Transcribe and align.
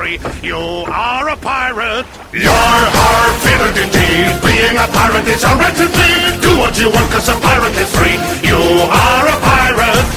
free. 0.00 0.18
You 0.40 0.56
are 0.88 1.28
a 1.28 1.36
pirate. 1.36 2.08
You're 2.32 2.84
hard 2.96 3.76
indeed. 3.84 4.32
Being 4.40 4.76
a 4.80 4.86
pirate 4.96 5.28
is 5.28 5.44
a 5.44 5.52
right 5.60 5.76
to 5.76 5.86
be. 5.98 6.10
Do 6.40 6.56
what 6.56 6.74
you 6.80 6.88
want, 6.88 7.10
cause 7.12 7.28
a 7.28 7.36
pirate 7.36 7.76
is 7.76 7.90
free. 7.98 8.16
You 8.48 8.60
are 8.88 9.26
a 9.28 9.36
pirate. 9.48 10.08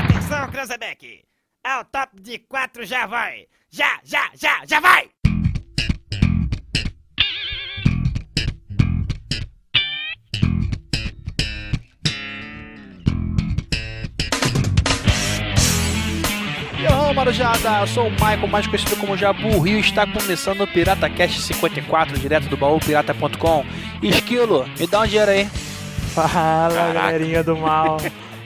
Atenção, 0.00 0.50
Cranzebeck. 0.52 1.24
Ao 1.64 1.84
top 1.84 2.10
de 2.22 2.38
quatro 2.38 2.84
já 2.84 3.06
vai. 3.06 3.46
Já, 3.70 3.98
já, 4.04 4.30
já, 4.34 4.64
já 4.64 4.80
vai! 4.80 5.17
Yo, 17.08 17.14
Marujada, 17.14 17.80
eu 17.80 17.86
sou 17.86 18.08
o 18.08 18.10
Michael, 18.10 18.46
mais 18.48 18.66
conhecido 18.66 18.94
como 18.96 19.16
Jabu 19.16 19.60
Rio, 19.60 19.78
está 19.78 20.06
começando 20.06 20.60
o 20.60 20.66
Pirata 20.66 21.08
Cast 21.08 21.40
54, 21.40 22.18
direto 22.18 22.50
do 22.50 22.56
baú 22.56 22.78
pirata.com. 22.78 23.64
Esquilo, 24.02 24.68
me 24.78 24.86
dá 24.86 25.00
um 25.00 25.06
dinheiro 25.06 25.30
aí. 25.30 25.46
Fala, 26.14 26.74
Caraca. 26.74 26.92
galerinha 26.92 27.42
do 27.42 27.56
mal. 27.56 27.96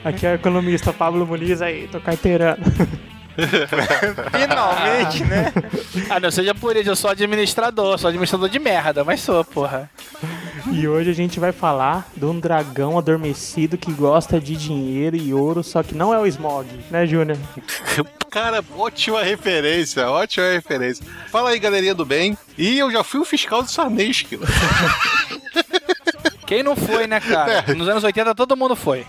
Aqui 0.05 0.27
é 0.27 0.31
o 0.31 0.35
economista 0.35 0.93
Pablo 0.93 1.27
Muniz 1.27 1.61
aí, 1.61 1.89
tô 1.91 1.99
carteirando. 1.99 2.63
Finalmente, 4.33 5.25
né? 5.25 5.53
Ah, 6.11 6.21
não 6.21 6.31
seja 6.31 6.55
por 6.55 6.77
isso, 6.77 6.91
eu 6.91 6.97
sou 6.97 7.11
administrador, 7.11 7.99
sou 7.99 8.09
administrador 8.09 8.49
de 8.49 8.59
merda, 8.59 9.05
mas 9.05 9.21
sou, 9.21 9.45
porra. 9.45 9.91
E 10.71 10.87
hoje 10.87 11.11
a 11.11 11.15
gente 11.15 11.41
vai 11.41 11.53
falar 11.53 12.09
de 12.17 12.25
um 12.25 12.39
dragão 12.39 12.97
adormecido 12.97 13.77
que 13.77 13.93
gosta 13.93 14.41
de 14.41 14.57
dinheiro 14.57 15.17
e 15.17 15.35
ouro, 15.35 15.63
só 15.63 15.83
que 15.83 15.95
não 15.95 16.15
é 16.15 16.19
o 16.19 16.27
Smog, 16.27 16.69
né, 16.91 17.07
Júnior? 17.07 17.39
Cara, 18.31 18.65
ótima 18.79 19.23
referência, 19.23 20.09
ótima 20.09 20.51
referência. 20.51 21.05
Fala 21.29 21.51
aí, 21.51 21.59
galerinha 21.59 21.95
do 21.95 22.05
bem. 22.05 22.37
E 22.57 22.79
eu 22.79 22.91
já 22.91 23.05
fui 23.05 23.21
o 23.21 23.25
fiscal 23.25 23.63
do 23.63 24.01
Esquilo. 24.01 24.47
Quem 26.47 26.63
não 26.63 26.77
foi, 26.77 27.07
né, 27.07 27.21
cara? 27.21 27.65
É. 27.69 27.75
Nos 27.75 27.89
anos 27.89 28.05
80 28.05 28.35
todo 28.35 28.57
mundo 28.57 28.75
foi. 28.75 29.07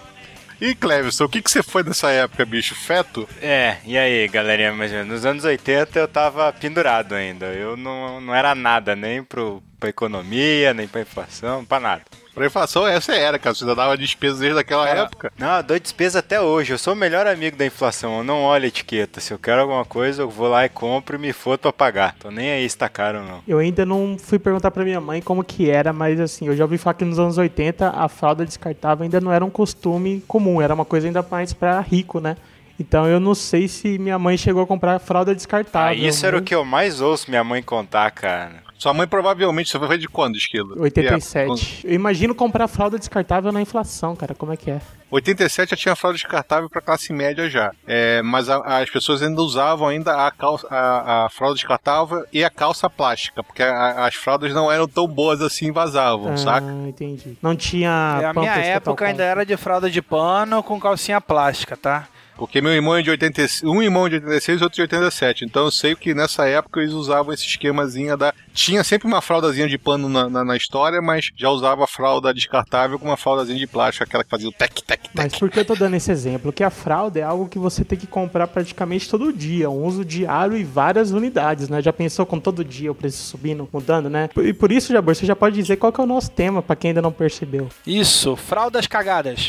E 0.64 0.74
Cleverson, 0.74 1.26
o 1.26 1.30
que, 1.30 1.42
que 1.42 1.52
você 1.52 1.62
foi 1.62 1.84
nessa 1.84 2.10
época, 2.10 2.46
bicho? 2.46 2.74
Feto? 2.74 3.28
É, 3.42 3.80
e 3.86 3.98
aí, 3.98 4.30
galerinha, 4.30 4.72
mas 4.72 4.94
nos 5.06 5.26
anos 5.26 5.44
80 5.44 6.00
eu 6.00 6.08
tava 6.08 6.54
pendurado 6.54 7.14
ainda. 7.16 7.48
Eu 7.48 7.76
não, 7.76 8.22
não 8.22 8.34
era 8.34 8.56
nada, 8.56 8.96
nem 8.96 9.22
pro, 9.22 9.62
pra 9.84 9.90
economia, 9.90 10.74
nem 10.74 10.88
pra 10.88 11.02
inflação, 11.02 11.66
pra 11.66 11.78
nada. 11.78 12.04
Pra 12.34 12.46
inflação, 12.46 12.88
essa 12.88 13.14
era, 13.14 13.38
cara. 13.38 13.54
Você 13.54 13.66
dava 13.66 13.98
despesa 13.98 14.40
desde 14.40 14.58
aquela 14.58 14.88
época. 14.88 15.32
Não, 15.38 15.58
eu 15.58 15.64
dou 15.64 15.78
despesa 15.78 16.20
até 16.20 16.40
hoje. 16.40 16.72
Eu 16.72 16.78
sou 16.78 16.94
o 16.94 16.96
melhor 16.96 17.28
amigo 17.28 17.58
da 17.58 17.66
inflação. 17.66 18.20
Eu 18.20 18.24
não 18.24 18.42
olho 18.44 18.64
a 18.64 18.68
etiqueta. 18.68 19.20
Se 19.20 19.34
eu 19.34 19.38
quero 19.38 19.62
alguma 19.62 19.84
coisa, 19.84 20.24
eu 20.24 20.30
vou 20.30 20.48
lá 20.48 20.66
e 20.66 20.70
compro 20.70 21.18
e 21.18 21.20
me 21.20 21.34
for 21.34 21.58
pra 21.58 21.72
pagar. 21.74 22.16
Tô 22.18 22.32
nem 22.32 22.50
aí 22.50 22.68
se 22.68 22.78
tá 22.78 22.88
caro 22.88 23.20
ou 23.20 23.26
não. 23.26 23.44
Eu 23.48 23.60
ainda 23.60 23.86
não 23.86 24.18
fui 24.18 24.40
perguntar 24.40 24.72
pra 24.72 24.84
minha 24.84 25.02
mãe 25.02 25.22
como 25.22 25.44
que 25.44 25.70
era, 25.70 25.92
mas 25.94 26.20
assim, 26.20 26.48
eu 26.48 26.56
já 26.56 26.64
ouvi 26.64 26.78
falar 26.78 26.96
que 26.96 27.06
nos 27.06 27.20
anos 27.20 27.38
80 27.38 27.90
a 27.90 28.08
fralda 28.08 28.46
descartável 28.46 29.04
ainda 29.04 29.22
não 29.22 29.32
era 29.32 29.44
um 29.46 29.50
costume 29.50 30.24
comum. 30.28 30.60
Era 30.60 30.74
uma 30.74 30.86
coisa 30.86 31.06
ainda 31.06 31.24
mais 31.30 31.54
pra 31.54 31.82
rico, 31.82 32.20
né? 32.20 32.38
Então 32.80 33.06
eu 33.08 33.20
não 33.20 33.36
sei 33.36 33.68
se 33.68 34.00
minha 34.00 34.18
mãe 34.18 34.38
chegou 34.38 34.64
a 34.64 34.68
comprar 34.68 34.98
fralda 34.98 35.36
descartável. 35.36 35.90
Ah, 35.90 36.08
isso 36.08 36.26
era 36.26 36.38
o 36.38 36.42
que 36.42 36.56
eu 36.56 36.66
mais 36.66 37.00
ouço 37.00 37.30
minha 37.30 37.44
mãe 37.44 37.62
contar, 37.62 38.10
cara. 38.10 38.63
Sua 38.84 38.94
mãe 38.94 39.08
provavelmente, 39.08 39.72
você 39.72 39.80
foi 39.80 39.98
de 39.98 40.10
quando, 40.10 40.36
Esquilo? 40.36 40.76
87. 40.78 41.88
Eu 41.88 41.94
imagino 41.94 42.36
comprar 42.36 42.68
fralda 42.68 43.00
descartável 43.00 43.50
na 43.50 43.62
inflação, 43.62 44.14
cara, 44.14 44.36
como 44.36 44.52
é 44.52 44.58
que 44.58 44.70
é? 44.70 44.82
87 45.10 45.70
já 45.70 45.78
tinha 45.78 45.96
fralda 45.96 46.18
descartável 46.18 46.70
para 46.70 46.82
classe 46.82 47.14
média 47.14 47.50
já. 47.50 47.72
É, 47.88 48.22
mas 48.22 48.50
a, 48.50 48.82
as 48.82 48.90
pessoas 48.90 49.24
ainda 49.24 49.42
usavam 49.42 49.88
ainda 49.88 50.28
a, 50.28 50.30
calça, 50.32 50.68
a, 50.70 51.28
a, 51.28 51.30
fralda 51.30 51.56
descartável 51.56 52.26
e 52.34 52.44
a 52.44 52.50
calça 52.50 52.90
plástica, 52.90 53.42
porque 53.42 53.64
a, 53.64 54.06
as 54.06 54.16
fraldas 54.16 54.54
não 54.54 54.70
eram 54.70 54.86
tão 54.86 55.08
boas 55.08 55.42
assim 55.42 55.68
e 55.68 55.72
vazavam, 55.72 56.34
ah, 56.34 56.38
saca? 56.38 56.68
entendi. 56.86 57.38
Não 57.42 57.56
tinha. 57.56 58.20
É, 58.22 58.26
a 58.26 58.34
minha 58.34 58.52
época 58.52 59.06
ainda 59.06 59.24
era 59.24 59.46
de 59.46 59.56
fralda 59.56 59.90
de 59.90 60.02
pano 60.02 60.62
com 60.62 60.78
calcinha 60.78 61.22
plástica, 61.22 61.78
tá? 61.78 62.10
Porque 62.44 62.60
meu 62.60 62.74
irmão 62.74 62.98
é 62.98 63.02
de 63.02 63.10
86, 63.10 63.64
um 63.64 63.82
irmão 63.82 64.06
é 64.06 64.10
de 64.10 64.16
86 64.16 64.60
e 64.60 64.64
outro 64.66 64.76
de 64.76 64.82
87. 64.82 65.46
Então 65.46 65.64
eu 65.64 65.72
sei 65.72 65.96
que 65.96 66.14
nessa 66.14 66.46
época 66.46 66.82
eles 66.82 66.92
usavam 66.92 67.34
esse 67.34 67.46
esquemazinho 67.46 68.18
da. 68.18 68.34
Tinha 68.54 68.84
sempre 68.84 69.08
uma 69.08 69.22
fraldazinha 69.22 69.66
de 69.66 69.78
pano 69.78 70.10
na, 70.10 70.30
na, 70.30 70.44
na 70.44 70.58
história, 70.58 71.02
mas 71.02 71.30
já 71.38 71.50
usava 71.50 71.86
a 71.86 71.88
fralda 71.88 72.34
descartável 72.34 73.00
com 73.00 73.06
uma 73.06 73.16
fraldazinha 73.16 73.58
de 73.58 73.66
plástico, 73.66 74.04
aquela 74.04 74.26
que 74.26 74.30
fazia 74.30 74.50
o 74.50 74.52
tec, 74.52 74.74
tec, 74.74 75.02
tec. 75.02 75.10
Mas 75.14 75.34
por 75.40 75.50
que 75.50 75.58
eu 75.58 75.64
tô 75.64 75.74
dando 75.74 75.96
esse 75.96 76.12
exemplo? 76.12 76.52
Que 76.52 76.66
a 76.66 76.70
fralda 76.70 77.18
é 77.18 77.24
algo 77.24 77.48
que 77.48 77.58
você 77.58 77.86
tem 77.86 77.98
que 77.98 78.06
comprar 78.06 78.46
praticamente 78.48 79.10
todo 79.10 79.32
dia, 79.32 79.70
um 79.70 79.86
uso 79.86 80.04
diário 80.04 80.58
e 80.58 80.66
várias 80.66 81.12
unidades, 81.12 81.70
né? 81.70 81.82
Já 81.82 81.94
pensou 81.94 82.26
com 82.26 82.42
todo 82.42 82.64
dia 82.64 82.92
o 82.92 82.96
preço 82.96 83.24
subindo, 83.24 83.70
mudando, 83.72 84.10
né? 84.10 84.30
E 84.36 84.52
por 84.52 84.70
isso, 84.70 84.92
Jabor, 84.92 85.16
você 85.16 85.26
já 85.26 85.36
pode 85.36 85.56
dizer 85.56 85.78
qual 85.78 85.94
que 85.94 86.02
é 86.02 86.04
o 86.04 86.08
nosso 86.08 86.30
tema, 86.30 86.62
para 86.62 86.76
quem 86.76 86.90
ainda 86.90 87.02
não 87.02 87.12
percebeu. 87.12 87.70
Isso, 87.88 88.36
fraldas 88.36 88.86
cagadas. 88.86 89.48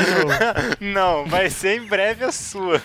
não, 0.80 1.24
vai 1.26 1.48
ser 1.48 1.83
em 1.84 1.88
breve 1.88 2.24
a 2.24 2.32
sua. 2.32 2.82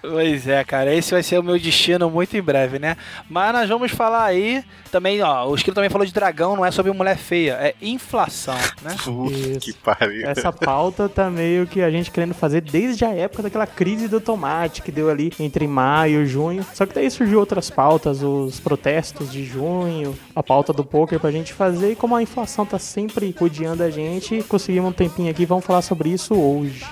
Pois 0.00 0.46
é, 0.46 0.62
cara, 0.64 0.94
esse 0.94 1.10
vai 1.10 1.22
ser 1.22 1.38
o 1.38 1.42
meu 1.42 1.58
destino 1.58 2.10
muito 2.10 2.36
em 2.36 2.42
breve, 2.42 2.78
né? 2.78 2.96
Mas 3.28 3.52
nós 3.52 3.68
vamos 3.68 3.90
falar 3.90 4.24
aí 4.24 4.64
também, 4.90 5.22
ó, 5.22 5.48
o 5.48 5.54
Esquilo 5.54 5.74
também 5.74 5.90
falou 5.90 6.06
de 6.06 6.12
dragão, 6.12 6.56
não 6.56 6.64
é 6.64 6.70
sobre 6.70 6.92
mulher 6.92 7.16
feia, 7.16 7.52
é 7.54 7.74
inflação, 7.80 8.56
né? 8.82 8.96
Puta 9.04 9.60
que 9.60 9.72
pariu. 9.72 10.26
Essa 10.26 10.52
pauta 10.52 11.08
tá 11.08 11.30
meio 11.30 11.66
que 11.66 11.80
a 11.80 11.90
gente 11.90 12.10
querendo 12.10 12.34
fazer 12.34 12.60
desde 12.60 13.04
a 13.04 13.12
época 13.12 13.44
daquela 13.44 13.66
crise 13.66 14.08
do 14.08 14.20
tomate 14.20 14.82
que 14.82 14.92
deu 14.92 15.08
ali 15.08 15.32
entre 15.38 15.66
maio 15.66 16.22
e 16.22 16.26
junho. 16.26 16.66
Só 16.74 16.84
que 16.84 16.94
daí 16.94 17.10
surgiu 17.10 17.38
outras 17.38 17.70
pautas, 17.70 18.22
os 18.22 18.60
protestos 18.60 19.30
de 19.32 19.44
junho, 19.44 20.18
a 20.34 20.42
pauta 20.42 20.72
do 20.72 20.84
poker 20.84 21.18
pra 21.18 21.30
gente 21.30 21.52
fazer 21.52 21.92
e 21.92 21.96
como 21.96 22.14
a 22.14 22.22
inflação 22.22 22.66
tá 22.66 22.78
sempre 22.78 23.34
rodeando 23.38 23.82
a 23.82 23.90
gente, 23.90 24.42
conseguimos 24.42 24.90
um 24.90 24.92
tempinho 24.92 25.30
aqui, 25.30 25.46
vamos 25.46 25.64
falar 25.64 25.82
sobre 25.82 26.10
isso 26.10 26.34
hoje. 26.34 26.84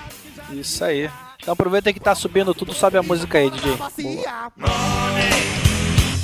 Isso 0.51 0.83
aí. 0.83 1.09
Então 1.41 1.53
aproveita 1.53 1.93
que 1.93 1.99
tá 1.99 2.13
subindo 2.13 2.53
tudo, 2.53 2.73
sobe 2.73 2.97
a 2.97 3.03
música 3.03 3.37
aí, 3.37 3.49
DJ. 3.49 3.77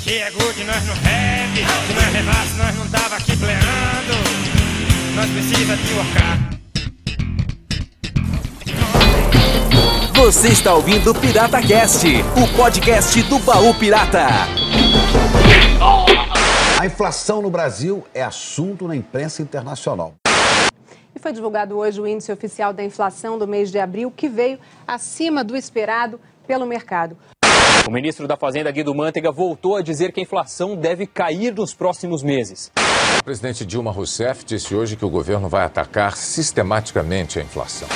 Chegou 0.02 0.52
de 0.52 0.64
nós 0.64 0.84
no 0.84 0.92
rap, 0.94 1.54
se 1.54 1.92
nós 1.94 2.12
levasse 2.12 2.54
nós 2.58 2.76
não 2.76 2.88
tava 2.88 3.16
aqui 3.16 3.36
pleando. 3.36 4.14
Nós 5.16 5.30
precisa 5.30 5.76
de 5.76 5.94
workar. 5.94 6.56
Você 10.14 10.48
está 10.48 10.74
ouvindo 10.74 11.10
o 11.10 11.14
Pirata 11.14 11.60
Cast, 11.60 12.06
o 12.08 12.56
podcast 12.56 13.22
do 13.24 13.38
Baú 13.38 13.74
Pirata. 13.74 14.26
A 16.78 16.86
inflação 16.86 17.42
no 17.42 17.50
Brasil 17.50 18.06
é 18.14 18.22
assunto 18.22 18.86
na 18.86 18.94
imprensa 18.94 19.42
internacional. 19.42 20.14
Foi 21.26 21.32
divulgado 21.32 21.76
hoje 21.76 22.00
o 22.00 22.06
índice 22.06 22.30
oficial 22.30 22.72
da 22.72 22.84
inflação 22.84 23.36
do 23.36 23.48
mês 23.48 23.72
de 23.72 23.80
abril, 23.80 24.12
que 24.12 24.28
veio 24.28 24.60
acima 24.86 25.42
do 25.42 25.56
esperado 25.56 26.20
pelo 26.46 26.64
mercado. 26.64 27.16
O 27.84 27.90
ministro 27.90 28.28
da 28.28 28.36
Fazenda, 28.36 28.70
Guido 28.70 28.94
Mantega, 28.94 29.32
voltou 29.32 29.74
a 29.74 29.82
dizer 29.82 30.12
que 30.12 30.20
a 30.20 30.22
inflação 30.22 30.76
deve 30.76 31.04
cair 31.04 31.52
nos 31.52 31.74
próximos 31.74 32.22
meses. 32.22 32.70
O 33.18 33.24
presidente 33.24 33.66
Dilma 33.66 33.90
Rousseff 33.90 34.44
disse 34.44 34.72
hoje 34.72 34.94
que 34.94 35.04
o 35.04 35.10
governo 35.10 35.48
vai 35.48 35.64
atacar 35.64 36.16
sistematicamente 36.16 37.40
a 37.40 37.42
inflação. 37.42 37.88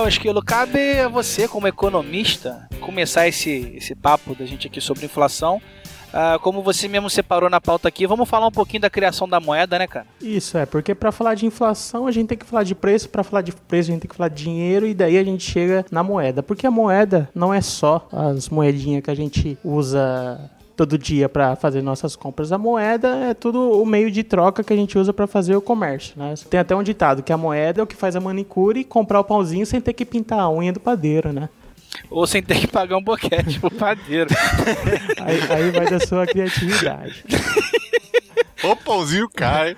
Então, 0.00 0.08
Esquilo, 0.08 0.42
cabe 0.42 0.98
a 0.98 1.08
você, 1.08 1.46
como 1.46 1.68
economista, 1.68 2.66
começar 2.80 3.28
esse, 3.28 3.74
esse 3.76 3.94
papo 3.94 4.34
da 4.34 4.46
gente 4.46 4.66
aqui 4.66 4.80
sobre 4.80 5.04
inflação. 5.04 5.60
Uh, 6.08 6.40
como 6.40 6.62
você 6.62 6.88
mesmo 6.88 7.10
separou 7.10 7.50
na 7.50 7.60
pauta 7.60 7.86
aqui, 7.86 8.06
vamos 8.06 8.26
falar 8.26 8.46
um 8.46 8.50
pouquinho 8.50 8.80
da 8.80 8.88
criação 8.88 9.28
da 9.28 9.38
moeda, 9.38 9.78
né, 9.78 9.86
cara? 9.86 10.06
Isso, 10.18 10.56
é, 10.56 10.64
porque 10.64 10.94
para 10.94 11.12
falar 11.12 11.34
de 11.34 11.44
inflação 11.44 12.06
a 12.06 12.12
gente 12.12 12.28
tem 12.28 12.38
que 12.38 12.46
falar 12.46 12.62
de 12.62 12.74
preço, 12.74 13.10
para 13.10 13.22
falar 13.22 13.42
de 13.42 13.52
preço 13.52 13.90
a 13.90 13.92
gente 13.92 14.00
tem 14.00 14.08
que 14.08 14.16
falar 14.16 14.30
de 14.30 14.42
dinheiro 14.42 14.86
e 14.86 14.94
daí 14.94 15.18
a 15.18 15.22
gente 15.22 15.44
chega 15.44 15.84
na 15.90 16.02
moeda. 16.02 16.42
Porque 16.42 16.66
a 16.66 16.70
moeda 16.70 17.28
não 17.34 17.52
é 17.52 17.60
só 17.60 18.08
as 18.10 18.48
moedinhas 18.48 19.04
que 19.04 19.10
a 19.10 19.14
gente 19.14 19.58
usa 19.62 20.50
todo 20.76 20.96
dia 20.96 21.28
para 21.28 21.56
fazer 21.56 21.82
nossas 21.82 22.16
compras. 22.16 22.52
A 22.52 22.58
moeda 22.58 23.08
é 23.30 23.34
tudo 23.34 23.80
o 23.80 23.86
meio 23.86 24.10
de 24.10 24.22
troca 24.22 24.64
que 24.64 24.72
a 24.72 24.76
gente 24.76 24.98
usa 24.98 25.12
para 25.12 25.26
fazer 25.26 25.54
o 25.56 25.60
comércio, 25.60 26.14
né? 26.16 26.34
Tem 26.48 26.60
até 26.60 26.74
um 26.74 26.82
ditado 26.82 27.22
que 27.22 27.32
a 27.32 27.36
moeda 27.36 27.80
é 27.80 27.84
o 27.84 27.86
que 27.86 27.96
faz 27.96 28.16
a 28.16 28.20
manicure 28.20 28.80
e 28.80 28.84
comprar 28.84 29.20
o 29.20 29.24
pãozinho 29.24 29.66
sem 29.66 29.80
ter 29.80 29.92
que 29.92 30.04
pintar 30.04 30.40
a 30.40 30.50
unha 30.50 30.72
do 30.72 30.80
padeiro, 30.80 31.32
né? 31.32 31.48
Ou 32.08 32.26
sem 32.26 32.42
ter 32.42 32.58
que 32.58 32.66
pagar 32.66 32.96
um 32.96 33.02
boquete 33.02 33.58
pro 33.58 33.70
padeiro. 33.70 34.30
aí, 35.20 35.40
aí 35.50 35.70
vai 35.70 35.86
da 35.86 36.00
sua 36.00 36.26
criatividade. 36.26 37.24
O 38.62 38.76
pãozinho 38.76 39.28
cai. 39.28 39.76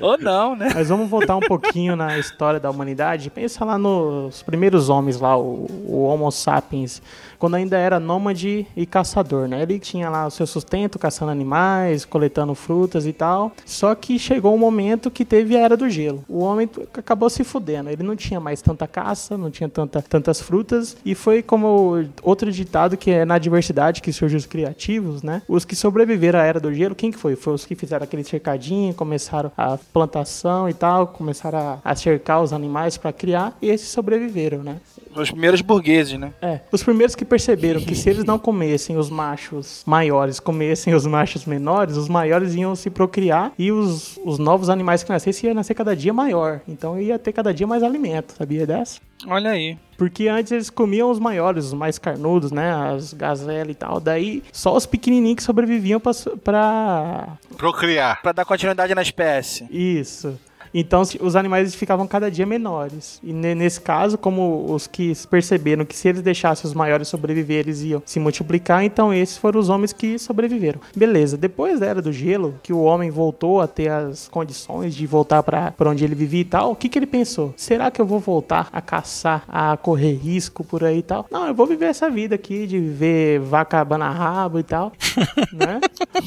Ou 0.00 0.18
não, 0.18 0.56
né? 0.56 0.70
Mas 0.74 0.88
vamos 0.88 1.08
voltar 1.08 1.36
um 1.36 1.40
pouquinho 1.40 1.94
na 1.96 2.18
história 2.18 2.58
da 2.58 2.70
humanidade. 2.70 3.30
Pensa 3.30 3.64
lá 3.64 3.78
nos 3.78 4.42
primeiros 4.42 4.88
homens 4.88 5.20
lá, 5.20 5.36
o, 5.36 5.66
o 5.86 6.02
Homo 6.02 6.30
sapiens, 6.30 7.00
quando 7.38 7.54
ainda 7.54 7.78
era 7.78 7.98
nômade 7.98 8.66
e 8.76 8.84
caçador, 8.84 9.48
né? 9.48 9.62
Ele 9.62 9.78
tinha 9.78 10.10
lá 10.10 10.26
o 10.26 10.30
seu 10.30 10.46
sustento, 10.46 10.98
caçando 10.98 11.30
animais, 11.30 12.04
coletando 12.04 12.54
frutas 12.54 13.06
e 13.06 13.12
tal. 13.12 13.52
Só 13.64 13.94
que 13.94 14.18
chegou 14.18 14.54
um 14.54 14.58
momento 14.58 15.10
que 15.10 15.24
teve 15.24 15.56
a 15.56 15.60
era 15.60 15.76
do 15.76 15.88
gelo. 15.88 16.24
O 16.28 16.40
homem 16.40 16.68
acabou 16.92 17.30
se 17.30 17.42
fudendo. 17.42 17.90
Ele 17.90 18.02
não 18.02 18.14
tinha 18.14 18.38
mais 18.38 18.60
tanta 18.60 18.86
caça, 18.86 19.38
não 19.38 19.50
tinha 19.50 19.68
tanta, 19.68 20.02
tantas 20.02 20.40
frutas. 20.40 20.96
E 21.04 21.14
foi 21.14 21.42
como 21.42 22.04
outro 22.22 22.52
ditado 22.52 22.96
que 22.96 23.10
é 23.10 23.24
na 23.24 23.38
diversidade 23.38 24.02
que 24.02 24.12
surgiu 24.12 24.38
os 24.38 24.46
criativos, 24.46 25.22
né? 25.22 25.42
Os 25.48 25.64
que 25.64 25.74
sobreviveram 25.74 26.40
à 26.40 26.42
era 26.42 26.60
do 26.60 26.72
gelo, 26.74 26.94
quem 26.94 27.10
que 27.10 27.18
foi? 27.20 27.36
Foi 27.36 27.52
os 27.52 27.66
que 27.66 27.74
fizeram 27.74 28.04
aquele 28.04 28.24
cercadinho, 28.24 28.94
começaram 28.94 29.52
a 29.56 29.78
plantação 29.92 30.68
e 30.68 30.74
tal, 30.74 31.06
começaram 31.08 31.58
a, 31.58 31.78
a 31.84 31.94
cercar 31.94 32.42
os 32.42 32.52
animais 32.52 32.96
para 32.96 33.12
criar, 33.12 33.56
e 33.60 33.68
esses 33.68 33.88
sobreviveram, 33.88 34.62
né? 34.62 34.80
Os 35.14 35.30
primeiros 35.30 35.60
burgueses, 35.60 36.18
né? 36.18 36.32
É, 36.40 36.60
os 36.70 36.82
primeiros 36.82 37.14
que 37.14 37.24
perceberam 37.24 37.80
que 37.80 37.94
se 37.94 38.08
eles 38.08 38.24
não 38.24 38.38
comessem 38.38 38.96
os 38.96 39.10
machos 39.10 39.82
maiores, 39.86 40.38
comessem 40.38 40.94
os 40.94 41.06
machos 41.06 41.44
menores, 41.44 41.96
os 41.96 42.08
maiores 42.08 42.54
iam 42.54 42.74
se 42.76 42.90
procriar 42.90 43.52
e 43.58 43.72
os, 43.72 44.18
os 44.24 44.38
novos 44.38 44.70
animais 44.70 45.02
que 45.02 45.10
nascessem 45.10 45.48
iam 45.48 45.54
nascer 45.54 45.74
cada 45.74 45.96
dia 45.96 46.12
maior. 46.12 46.60
Então 46.68 47.00
ia 47.00 47.18
ter 47.18 47.32
cada 47.32 47.52
dia 47.52 47.66
mais 47.66 47.82
alimento, 47.82 48.34
sabia 48.36 48.66
dessa? 48.66 49.00
Olha 49.26 49.50
aí. 49.50 49.76
Porque 49.98 50.28
antes 50.28 50.50
eles 50.50 50.70
comiam 50.70 51.10
os 51.10 51.18
maiores, 51.18 51.66
os 51.66 51.74
mais 51.74 51.98
carnudos, 51.98 52.50
né? 52.50 52.72
As 52.72 53.12
gazelas 53.12 53.70
e 53.70 53.74
tal. 53.74 54.00
Daí 54.00 54.42
só 54.50 54.74
os 54.74 54.86
pequenininhos 54.86 55.36
que 55.36 55.42
sobreviviam 55.42 56.00
pra, 56.00 56.12
pra... 56.42 57.38
Procriar. 57.56 58.22
Pra 58.22 58.32
dar 58.32 58.46
continuidade 58.46 58.94
na 58.94 59.02
espécie. 59.02 59.66
Isso. 59.70 60.38
Então 60.72 61.02
os 61.20 61.36
animais 61.36 61.74
ficavam 61.74 62.06
cada 62.06 62.30
dia 62.30 62.46
menores. 62.46 63.20
E 63.22 63.32
ne- 63.32 63.54
nesse 63.54 63.80
caso, 63.80 64.16
como 64.16 64.72
os 64.72 64.86
que 64.86 65.12
perceberam 65.28 65.84
que 65.84 65.96
se 65.96 66.08
eles 66.08 66.22
deixassem 66.22 66.66
os 66.68 66.74
maiores 66.74 67.08
sobreviver, 67.08 67.60
eles 67.60 67.82
iam 67.82 68.02
se 68.06 68.20
multiplicar, 68.20 68.84
então 68.84 69.12
esses 69.12 69.36
foram 69.36 69.58
os 69.60 69.68
homens 69.68 69.92
que 69.92 70.18
sobreviveram. 70.18 70.80
Beleza, 70.94 71.36
depois 71.36 71.80
da 71.80 71.86
era 71.86 72.00
do 72.02 72.12
gelo, 72.12 72.54
que 72.62 72.72
o 72.72 72.82
homem 72.82 73.10
voltou 73.10 73.60
a 73.60 73.66
ter 73.66 73.88
as 73.90 74.28
condições 74.28 74.94
de 74.94 75.06
voltar 75.06 75.42
para 75.42 75.90
onde 75.90 76.04
ele 76.04 76.14
vivia 76.14 76.40
e 76.40 76.44
tal, 76.44 76.72
o 76.72 76.76
que, 76.76 76.88
que 76.88 76.98
ele 76.98 77.06
pensou? 77.06 77.52
Será 77.56 77.90
que 77.90 78.00
eu 78.00 78.06
vou 78.06 78.20
voltar 78.20 78.68
a 78.72 78.80
caçar, 78.80 79.44
a 79.48 79.76
correr 79.76 80.14
risco 80.14 80.62
por 80.64 80.84
aí 80.84 80.98
e 80.98 81.02
tal? 81.02 81.26
Não, 81.30 81.46
eu 81.46 81.54
vou 81.54 81.66
viver 81.66 81.86
essa 81.86 82.08
vida 82.08 82.34
aqui 82.34 82.66
de 82.66 82.78
viver 82.78 83.40
vaca 83.40 83.80
abana 83.80 84.08
rabo 84.10 84.58
e 84.58 84.62
tal, 84.62 84.92
né? 85.52 85.80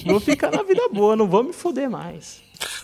Vou 0.05 0.19
ficar 0.19 0.51
na 0.51 0.63
vida 0.63 0.81
boa, 0.91 1.15
não 1.15 1.27
vou 1.27 1.43
me 1.43 1.53
fuder 1.53 1.89
mais. 1.89 2.41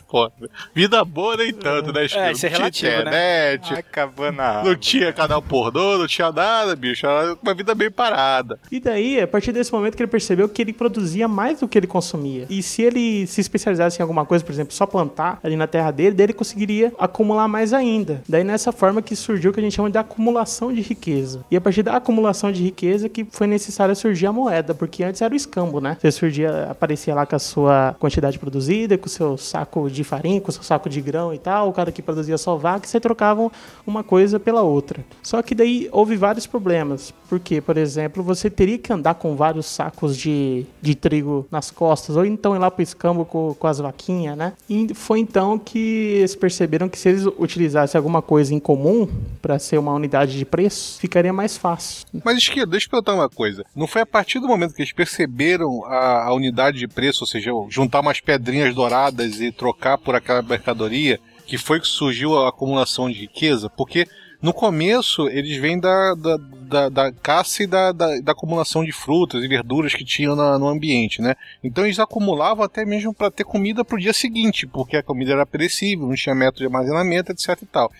Pô, 0.08 0.32
vida 0.74 1.04
boa 1.06 1.38
nem 1.38 1.54
tanto, 1.54 1.94
né, 1.94 2.08
Chico? 2.08 2.20
É, 2.20 2.32
isso 2.32 2.46
é 2.46 2.50
Não 2.50 2.72
tinha 2.72 2.92
relativo, 2.92 3.12
né? 3.12 3.54
internet, 3.54 3.74
Acabou 3.74 4.32
na 4.32 4.64
não 4.64 4.76
tinha 4.76 5.14
canal 5.14 5.42
pornô, 5.42 5.98
não 5.98 6.08
tinha 6.08 6.32
nada, 6.32 6.76
bicho. 6.76 7.06
Era 7.06 7.38
uma 7.42 7.54
vida 7.54 7.76
bem 7.76 7.92
parada. 7.92 8.60
E 8.72 8.80
daí, 8.80 9.22
a 9.22 9.28
partir 9.28 9.52
desse 9.52 9.72
momento 9.72 9.96
que 9.96 10.02
ele 10.02 10.10
percebeu 10.10 10.50
que 10.50 10.62
ele 10.62 10.74
produzia 10.74 11.28
mais 11.28 11.60
do 11.60 11.68
que 11.68 11.78
ele 11.78 11.88
consumia. 11.88 12.46
E 12.50 12.64
se 12.64 12.82
ele 12.82 13.28
se 13.28 13.42
especializasse 13.42 14.00
em 14.00 14.02
alguma 14.02 14.26
coisa, 14.26 14.44
por 14.44 14.52
exemplo, 14.52 14.74
só 14.74 14.86
plantar 14.86 15.40
ali 15.44 15.56
na 15.56 15.68
terra 15.68 15.92
dele, 15.92 16.16
daí 16.16 16.26
ele 16.26 16.34
conseguiria 16.34 16.92
acumular 16.98 17.48
mais 17.48 17.74
ainda. 17.74 18.24
Daí 18.28 18.44
nessa 18.44 18.72
forma 18.72 19.02
que 19.02 19.16
surgiu 19.16 19.52
o 19.52 19.54
que 19.54 19.60
a 19.60 19.64
gente 19.64 19.76
chama 19.76 19.92
de 19.92 19.98
acumulação 19.98 20.74
de 20.74 20.82
riqueza. 20.82 21.46
E 21.52 21.56
a 21.56 21.62
partir 21.62 21.84
da 21.84 21.96
acumulação 21.96 22.52
de 22.52 22.64
riqueza 22.64 23.08
que 23.08 23.26
foi 23.30 23.46
necessário 23.48 23.96
surgir 23.96 24.26
a 24.26 24.34
moeda, 24.34 24.74
porque 24.74 25.04
antes 25.04 25.22
era 25.22 25.34
o 25.34 25.38
escambo, 25.38 25.80
né? 25.80 25.98
Você 26.02 26.12
surgia, 26.12 26.68
aparecia 26.70 27.14
lá 27.14 27.26
com 27.26 27.36
a 27.36 27.40
sua 27.40 27.96
quantidade 28.00 28.40
produzida, 28.40 28.98
com 28.98 29.06
o 29.06 29.10
seu 29.10 29.38
saco 29.38 29.69
de 29.90 30.04
farinha, 30.04 30.42
com 30.42 30.52
seu 30.52 30.64
saco 30.64 30.90
de 30.90 31.02
grão 31.02 31.34
e 31.34 31.38
tal, 31.38 31.70
o 31.70 31.74
cara 31.74 31.92
que 31.92 32.02
produzia 32.02 32.38
só 32.38 32.56
vaca, 32.56 32.86
e 32.86 32.90
você 32.90 33.00
trocavam 33.00 33.52
uma 33.86 34.04
coisa 34.04 34.40
pela 34.40 34.62
outra. 34.62 35.04
Só 35.22 35.42
que 35.42 35.54
daí 35.54 35.90
houve 35.92 36.16
vários 36.16 36.48
problemas, 36.48 37.14
porque, 37.28 37.62
por 37.62 37.78
exemplo, 37.78 38.24
você 38.24 38.50
teria 38.50 38.78
que 38.78 38.92
andar 38.92 39.16
com 39.16 39.36
vários 39.36 39.66
sacos 39.66 40.18
de, 40.18 40.66
de 40.82 40.96
trigo 40.96 41.48
nas 41.52 41.72
costas, 41.72 42.16
ou 42.16 42.26
então 42.26 42.56
ir 42.56 42.60
lá 42.60 42.72
pro 42.72 42.82
escambo 42.82 43.26
com, 43.26 43.54
com 43.54 43.68
as 43.68 43.80
vaquinhas, 43.80 44.38
né? 44.38 44.54
E 44.70 44.94
foi 44.94 45.20
então 45.20 45.58
que 45.58 45.80
eles 46.18 46.36
perceberam 46.36 46.90
que 46.90 46.98
se 46.98 47.10
eles 47.10 47.26
utilizassem 47.26 47.98
alguma 47.98 48.22
coisa 48.22 48.54
em 48.54 48.60
comum 48.60 49.08
para 49.42 49.60
ser 49.60 49.78
uma 49.78 49.94
unidade 49.94 50.38
de 50.38 50.46
preço, 50.46 51.00
ficaria 51.00 51.34
mais 51.34 51.58
fácil. 51.58 52.06
Mas, 52.24 52.38
Esquerdo, 52.38 52.72
deixa 52.72 52.88
eu 52.88 52.92
perguntar 52.92 53.14
uma 53.14 53.30
coisa. 53.30 53.66
Não 53.76 53.88
foi 53.88 54.02
a 54.02 54.06
partir 54.06 54.40
do 54.40 54.48
momento 54.48 54.74
que 54.74 54.82
eles 54.82 54.94
perceberam 54.94 55.86
a, 55.86 56.26
a 56.26 56.34
unidade 56.34 56.80
de 56.80 56.88
preço, 56.88 57.24
ou 57.24 57.28
seja, 57.28 57.52
juntar 57.70 58.00
umas 58.00 58.20
pedrinhas 58.20 58.74
douradas 58.74 59.40
e 59.40 59.49
trocar 59.52 59.98
por 59.98 60.16
aquela 60.16 60.42
mercadoria, 60.42 61.20
que 61.46 61.58
foi 61.58 61.80
que 61.80 61.88
surgiu 61.88 62.38
a 62.38 62.50
acumulação 62.50 63.10
de 63.10 63.20
riqueza? 63.20 63.70
Porque 63.70 64.08
no 64.42 64.54
começo 64.54 65.28
eles 65.28 65.58
vêm 65.58 65.80
da, 65.80 66.14
da, 66.16 66.38
da, 66.38 66.90
da 66.90 67.12
caça 67.12 67.64
e 67.64 67.68
da, 67.68 67.92
da, 67.92 68.20
da 68.22 68.32
acumulação 68.32 68.86
de 68.86 68.92
frutas 68.92 69.44
e 69.44 69.48
verduras 69.48 69.94
que 69.94 70.06
tinham 70.06 70.36
na- 70.36 70.58
no 70.58 70.68
ambiente, 70.68 71.22
né? 71.22 71.36
Então 71.64 71.86
eles 71.86 72.00
acumulavam 72.00 72.64
até 72.64 72.86
mesmo 72.86 73.14
para 73.14 73.30
ter 73.32 73.44
comida 73.44 73.84
para 73.84 73.98
o 73.98 74.00
dia 74.00 74.14
seguinte, 74.14 74.66
porque 74.66 74.96
a 74.96 75.04
comida 75.04 75.34
era 75.34 75.46
perecível, 75.46 76.08
não 76.08 76.16
tinha 76.16 76.34
método 76.36 76.60
de 76.60 76.66
armazenamento, 76.66 77.32
etc 77.32 77.50
e 77.62 77.66
tal. 77.66 77.92